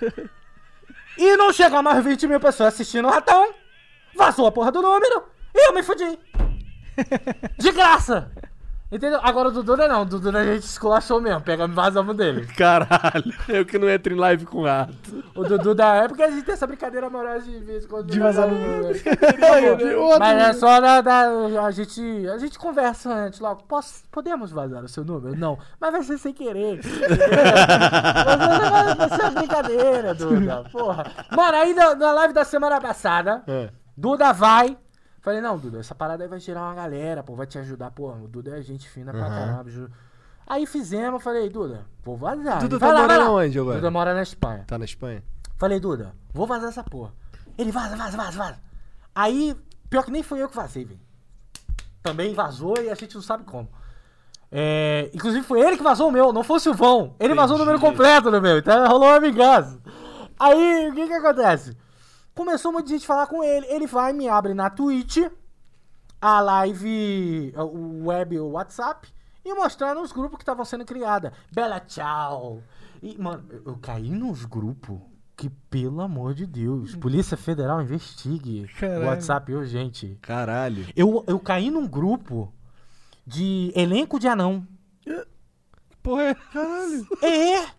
[1.18, 3.54] E não chegou mais 20 mil pessoas assistindo o ratão,
[4.14, 5.24] vazou a porra do número
[5.54, 6.18] e eu me fudi.
[7.58, 8.30] De graça.
[8.90, 9.18] Entendeu?
[9.20, 12.46] Agora o Dudu não, o Dudu a gente esculachou mesmo, pegamos e vazamos dele.
[12.56, 14.94] Caralho, eu que não entro em live com rato.
[15.34, 18.06] O Dudu da época a gente tem essa brincadeira amorosa de vez em quando.
[18.06, 18.94] De vazar no número.
[20.02, 21.26] Outro- Mas é só da, da-
[21.66, 23.64] a gente a gente conversa antes logo.
[23.64, 25.36] Posso, podemos vazar o seu número?
[25.36, 26.78] Não, mas vai ser sem querer.
[26.80, 30.62] vai, vai ser uma brincadeira, Duda.
[30.70, 31.06] Porra.
[31.36, 33.70] Mano, aí na, na live da semana passada, É.
[33.96, 34.78] Duda vai.
[35.26, 38.12] Falei, não, Duda, essa parada aí vai gerar uma galera, pô, vai te ajudar, pô.
[38.12, 39.68] O Duda é gente fina pra caramba.
[39.68, 39.90] juro.
[40.46, 42.60] Aí fizemos, falei, Duda, vou vazar.
[42.60, 43.40] Duda Vai tá lá, vai morando lá.
[43.42, 43.74] onde agora?
[43.78, 44.62] Duda mora na Espanha.
[44.68, 45.24] Tá na Espanha?
[45.58, 47.12] Falei, Duda, vou vazar essa porra.
[47.58, 48.60] Ele vaza, vaza, vaza, vaza.
[49.12, 49.56] Aí,
[49.90, 51.00] pior que nem foi eu que vazei, velho.
[52.04, 53.68] Também vazou e a gente não sabe como.
[54.52, 57.16] É, inclusive foi ele que vazou o meu, não foi o Silvão.
[57.18, 59.76] Ele vazou o número completo do meu, então rolou uma vingança.
[60.38, 61.76] Aí, o que que acontece?
[62.36, 63.66] Começou muita gente a falar com ele.
[63.66, 65.16] Ele vai, me abre na Twitch
[66.20, 69.08] a live, o web, o WhatsApp,
[69.42, 71.30] e mostrando os grupos que estavam sendo criados.
[71.50, 72.62] Bela tchau.
[73.02, 75.00] E, mano, eu, eu caí nos grupos
[75.34, 79.02] que, pelo amor de Deus, Polícia Federal investigue Caralho.
[79.02, 80.18] o WhatsApp urgente.
[80.20, 80.86] Caralho.
[80.94, 82.52] Eu, eu caí num grupo
[83.26, 84.66] de elenco de anão.
[86.02, 86.34] Porra, é.
[86.34, 87.06] Caralho.
[87.22, 87.75] É!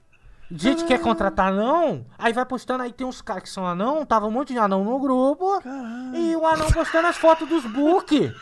[0.49, 4.27] Gente quer contratar anão, aí vai postando, aí tem uns caras que são anão, tava
[4.27, 5.61] um monte de anão no grupo,
[6.13, 8.33] e o anão postando as fotos dos book.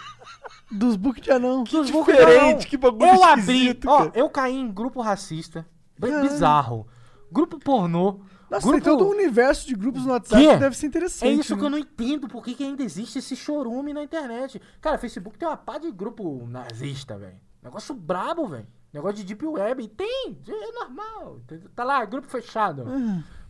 [0.72, 1.64] Dos book de anão.
[1.64, 2.60] Dos book diferente, anão.
[2.60, 5.66] que bagulho Eu abri, ó, eu caí em grupo racista,
[5.98, 6.88] bem bizarro,
[7.32, 8.20] grupo pornô,
[8.52, 8.84] Nossa, grupo...
[8.84, 10.54] tem todo um universo de grupos no WhatsApp Quê?
[10.54, 11.30] que deve ser interessante.
[11.30, 11.68] É isso que né?
[11.68, 14.62] eu não entendo, por que, que ainda existe esse chorume na internet.
[14.80, 17.40] Cara, Facebook tem uma pá de grupo nazista, velho.
[17.64, 18.68] Negócio brabo, velho.
[18.96, 19.88] Negócio de Deep Web.
[19.90, 21.40] Tem, é normal.
[21.76, 22.86] Tá lá, grupo fechado.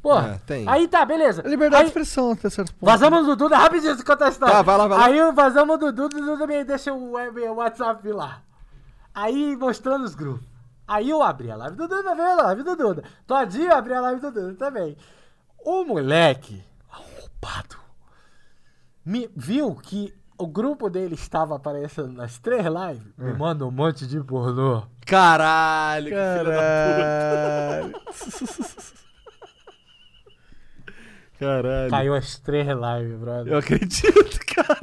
[0.01, 0.67] Porra, É, tem.
[0.67, 1.41] aí tá, beleza.
[1.43, 2.85] Liberdade aí, de expressão até certo ponto.
[2.90, 4.56] Vazamos do Duda, rapidinho, eu contar a história.
[4.56, 5.06] Tá, vai lá, vai lá.
[5.06, 8.41] Aí vazamos do Duda, o Duda me deixa o, web, o WhatsApp lá.
[9.14, 10.45] Aí mostrando os grupos.
[10.88, 13.03] Aí eu abri a live do Duda, veio a live do Duda.
[13.25, 14.95] Todinho eu abri a live do Duda também.
[15.64, 17.75] O moleque, arrombado,
[19.03, 23.14] me viu que o grupo dele estava aparecendo nas três lives.
[23.17, 24.83] Me manda um monte de pornô.
[25.05, 27.93] Caralho, que filho da Caralho.
[31.39, 31.89] Caralho.
[31.89, 33.53] Caiu as três lives, brother.
[33.53, 34.80] Eu acredito, cara.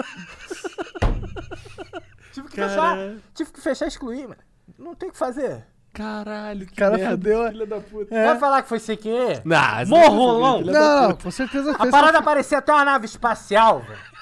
[2.32, 2.97] Tive que fechar,
[3.34, 4.40] tive que fechar e excluir, mano.
[4.78, 5.66] Não tem o que fazer.
[5.94, 8.14] Caralho, que O cara merda, fudeu a- filho da puta.
[8.14, 8.26] É.
[8.26, 9.42] Vai falar que foi sem querer?
[9.47, 10.58] Essa Morrolão.
[10.60, 11.22] filha Não, puta.
[11.24, 11.90] com certeza A fez.
[11.90, 14.12] parada parecia até uma nave espacial, velho.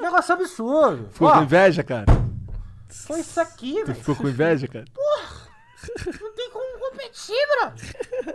[0.00, 1.08] Negócio absurdo.
[1.12, 2.06] Ficou Ó, com inveja, cara?
[2.88, 3.94] foi isso aqui, Tu velho.
[3.98, 4.84] ficou com inveja, cara?
[6.20, 8.34] Não tem como competir, bro.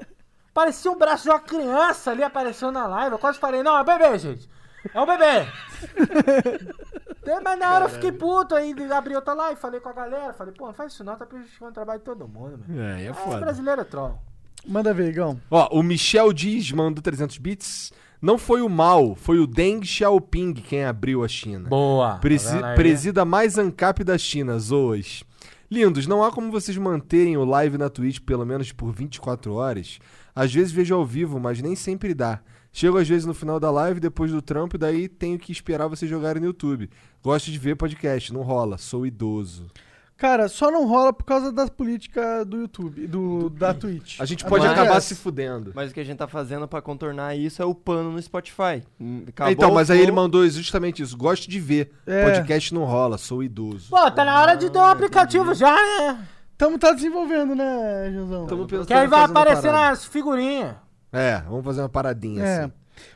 [0.54, 3.12] Parecia um braço de uma criança ali apareceu na live.
[3.14, 4.50] Eu quase falei, não, é bebê, gente.
[4.94, 5.46] É um bebê.
[7.26, 10.32] É, Mas na hora eu fiquei puto aí, abri outra live, falei com a galera,
[10.34, 12.82] falei, pô, não faz isso não, tá prejudicando o trabalho de todo mundo, mano.
[12.82, 13.40] É, aí é Ah, foda.
[13.42, 14.20] brasileiro é troll.
[14.68, 15.40] Manda ver, Igão.
[15.50, 17.92] Ó, o Michel Diz mandou 300 bits.
[18.22, 21.70] Não foi o Mal, foi o Deng Xiaoping quem abriu a China.
[21.70, 22.16] Boa.
[22.18, 25.24] Presi- Tá presida mais ANCAP da China, Zoas.
[25.70, 30.00] Lindos, não há como vocês manterem o live na Twitch pelo menos por 24 horas.
[30.36, 32.40] Às vezes vejo ao vivo, mas nem sempre dá.
[32.72, 35.88] Chego às vezes no final da live, depois do trampo, e daí tenho que esperar
[35.88, 36.90] vocês jogarem no YouTube.
[37.24, 39.68] Gosto de ver podcast, não rola, sou idoso.
[40.18, 44.18] Cara, só não rola por causa da política do YouTube, do, da Twitch.
[44.20, 45.74] A gente pode Mas- acabar se fudendo.
[45.76, 48.82] Mas o que a gente tá fazendo pra contornar isso é o pano no Spotify.
[49.00, 50.24] Hum, acabou então, mas o aí ele flow.
[50.24, 51.18] mandou justamente isso.
[51.18, 51.92] Gosto de ver.
[52.08, 52.24] É.
[52.32, 53.90] Podcast não rola, sou idoso.
[53.90, 56.26] Pô, tá na hora de ter um aplicativo já, né?
[56.58, 58.46] Tamo tá desenvolvendo, né, Josão?
[58.48, 59.90] Tamo pensando Que aí em vai fazer uma aparecer parada.
[59.90, 60.76] nas figurinhas.
[61.12, 62.60] É, vamos fazer uma paradinha É.
[62.64, 62.72] assim.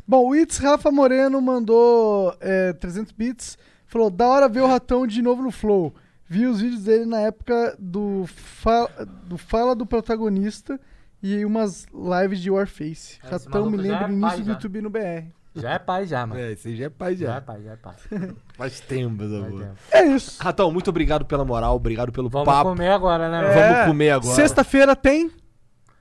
[0.05, 3.57] Bom, o Itz Rafa Moreno mandou é, 300 bits.
[3.87, 5.95] Falou, da hora ver o ratão de novo no Flow.
[6.29, 8.87] Vi os vídeos dele na época do, fa
[9.25, 10.79] do Fala do Protagonista
[11.23, 13.17] e umas lives de Warface.
[13.23, 14.51] É, ratão me lembra é o início do.
[14.51, 15.25] YouTube no BR.
[15.55, 16.39] Já é pai já, mano.
[16.39, 17.41] É, aí já é pai Já é já.
[17.41, 17.95] pai, já é pai.
[18.53, 19.67] Faz tempo, tempo.
[19.91, 20.41] É isso.
[20.41, 22.69] Ratão, muito obrigado pela moral, obrigado pelo Vamos papo.
[22.69, 23.53] comer agora, né, mano?
[23.53, 24.35] Vamos É, comer agora.
[24.35, 25.31] Sexta-feira tem.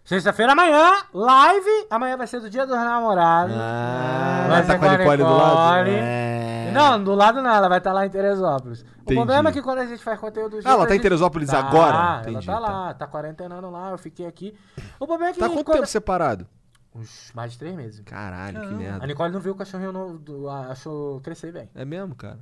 [0.08, 1.86] Sexta-feira amanhã, live.
[1.90, 3.54] Amanhã vai ser do dia dos namorados.
[3.54, 5.84] Ah, Vai tá ser com a a Nicole do lado?
[5.84, 5.96] Nicole.
[6.02, 6.70] É.
[6.72, 8.80] Não, do lado não, ela vai estar lá em Teresópolis.
[9.02, 9.12] Entendi.
[9.12, 11.02] O problema é que quando a gente faz conteúdo Ah, ela tá a em gente-
[11.02, 11.94] Teresópolis Tá, agora?
[11.94, 12.58] Ela Entendi, tá tá.
[12.58, 14.56] lá, tá quarentenando lá, eu fiquei aqui.
[14.98, 16.46] O problema é que Tá quanto quando- tempo separado?
[16.94, 18.00] Uns mais de três meses.
[18.06, 18.76] Caralho, que Caramba.
[18.76, 19.06] A merda.
[19.06, 21.68] Nicole não viu o cachorrinho novo, achou crescer bem.
[21.74, 22.38] É mesmo, cara?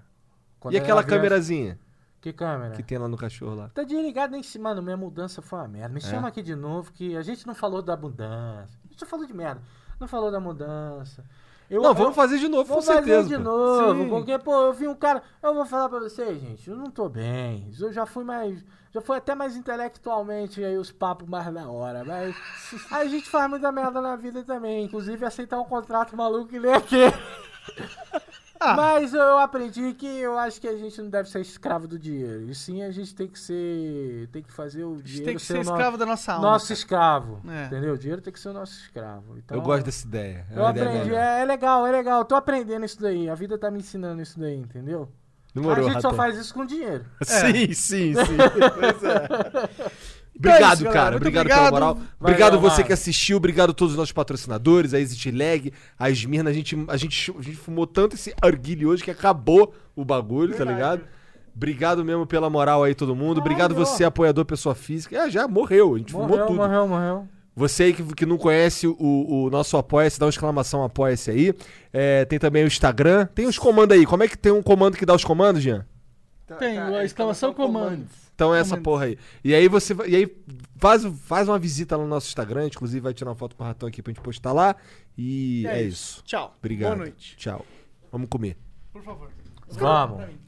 [0.61, 1.79] Quando E ela aquela viu, ela- câmerazinha
[2.27, 2.75] Que câmera?
[2.75, 3.69] que tem lá no cachorro lá?
[3.69, 4.59] Tá desligado nem se.
[4.59, 5.95] Mano, minha mudança foi uma merda.
[5.95, 8.69] Me chama aqui de novo que a gente não falou da mudança.
[8.85, 9.63] A gente só falou de merda.
[10.01, 11.25] Não falou da mudança.
[11.71, 13.29] Eu, Não, eu- vamos fazer de novo, com Vamos fazer certeza.
[13.29, 14.09] de novo, Sim.
[14.09, 15.23] porque, pô, eu vi um cara.
[15.41, 17.71] Eu vou falar pra vocês, gente, eu não tô bem.
[17.79, 18.65] Eu já fui mais.
[18.93, 22.05] Já fui até mais intelectualmente aí os papos mais da hora.
[22.05, 22.35] Mas
[22.91, 24.85] a gente faz muita merda na vida também.
[24.85, 27.13] Inclusive aceitar um contrato maluco que nem aquele.
[28.61, 28.75] Ah.
[28.77, 32.49] Mas eu aprendi que eu acho que a gente não deve ser escravo do dinheiro.
[32.51, 34.29] E sim a gente tem que ser.
[34.33, 36.07] Tem que fazer o A gente dinheiro tem que ser ser o no- escravo da
[36.07, 36.51] nossa alma.
[36.51, 37.41] nosso escravo.
[37.49, 37.67] É.
[37.67, 37.95] Entendeu?
[37.95, 39.37] O dinheiro tem que ser o nosso escravo.
[39.39, 40.47] Então, Eu gosto dessa ideia.
[40.51, 41.21] É eu ideia aprendi, melhor.
[41.23, 42.19] é, é legal, é legal.
[42.21, 43.29] Eu tô aprendendo isso daí.
[43.29, 45.09] A vida tá me ensinando isso daí, entendeu?
[45.55, 47.07] Demorou, a gente só faz isso com dinheiro.
[47.23, 48.37] Sim, sim, sim.
[48.79, 49.87] Pois é.
[50.39, 51.17] Então é Obrigado, isso, cara.
[51.17, 51.59] Obrigado, obrigado.
[51.59, 51.95] pela moral.
[51.95, 52.87] Valeu, obrigado você mano.
[52.87, 53.37] que assistiu.
[53.39, 56.51] Obrigado a todos os nossos patrocinadores, a Exit Lag, a Esmirna.
[56.51, 60.55] A gente, a, gente, a gente fumou tanto esse arguilho hoje que acabou o bagulho,
[60.55, 61.03] tá ligado?
[61.55, 63.39] Obrigado mesmo pela moral aí, todo mundo.
[63.39, 63.87] Obrigado Caralho.
[63.87, 65.17] você, apoiador, pessoa física.
[65.17, 65.95] É, já morreu.
[65.95, 66.57] A gente fumou Morreu, tudo.
[66.57, 67.29] morreu, morreu.
[67.55, 71.55] Você aí que, que não conhece o, o nosso Apoia-se, dá uma exclamação Apoia-se aí.
[71.91, 73.27] É, tem também o Instagram.
[73.35, 74.05] Tem os comandos aí.
[74.05, 75.87] Como é que tem um comando que dá os comandos, Jean?
[76.59, 78.05] Tem, a exclamação comando.
[78.37, 79.19] Então é essa porra aí.
[79.43, 80.37] E aí você vai- e aí
[80.77, 83.67] faz, faz uma visita lá no nosso Instagram, inclusive vai tirar uma foto com o
[83.67, 84.77] ratão aqui pra gente postar lá.
[85.17, 86.23] E é, isso.
[86.23, 86.55] Tchau.
[86.59, 86.91] Obrigado.
[86.95, 87.35] Boa noite.
[87.39, 87.65] Tchau.
[88.13, 88.57] Vamos comer.
[88.93, 89.31] Por favor.
[89.69, 90.46] Vamos.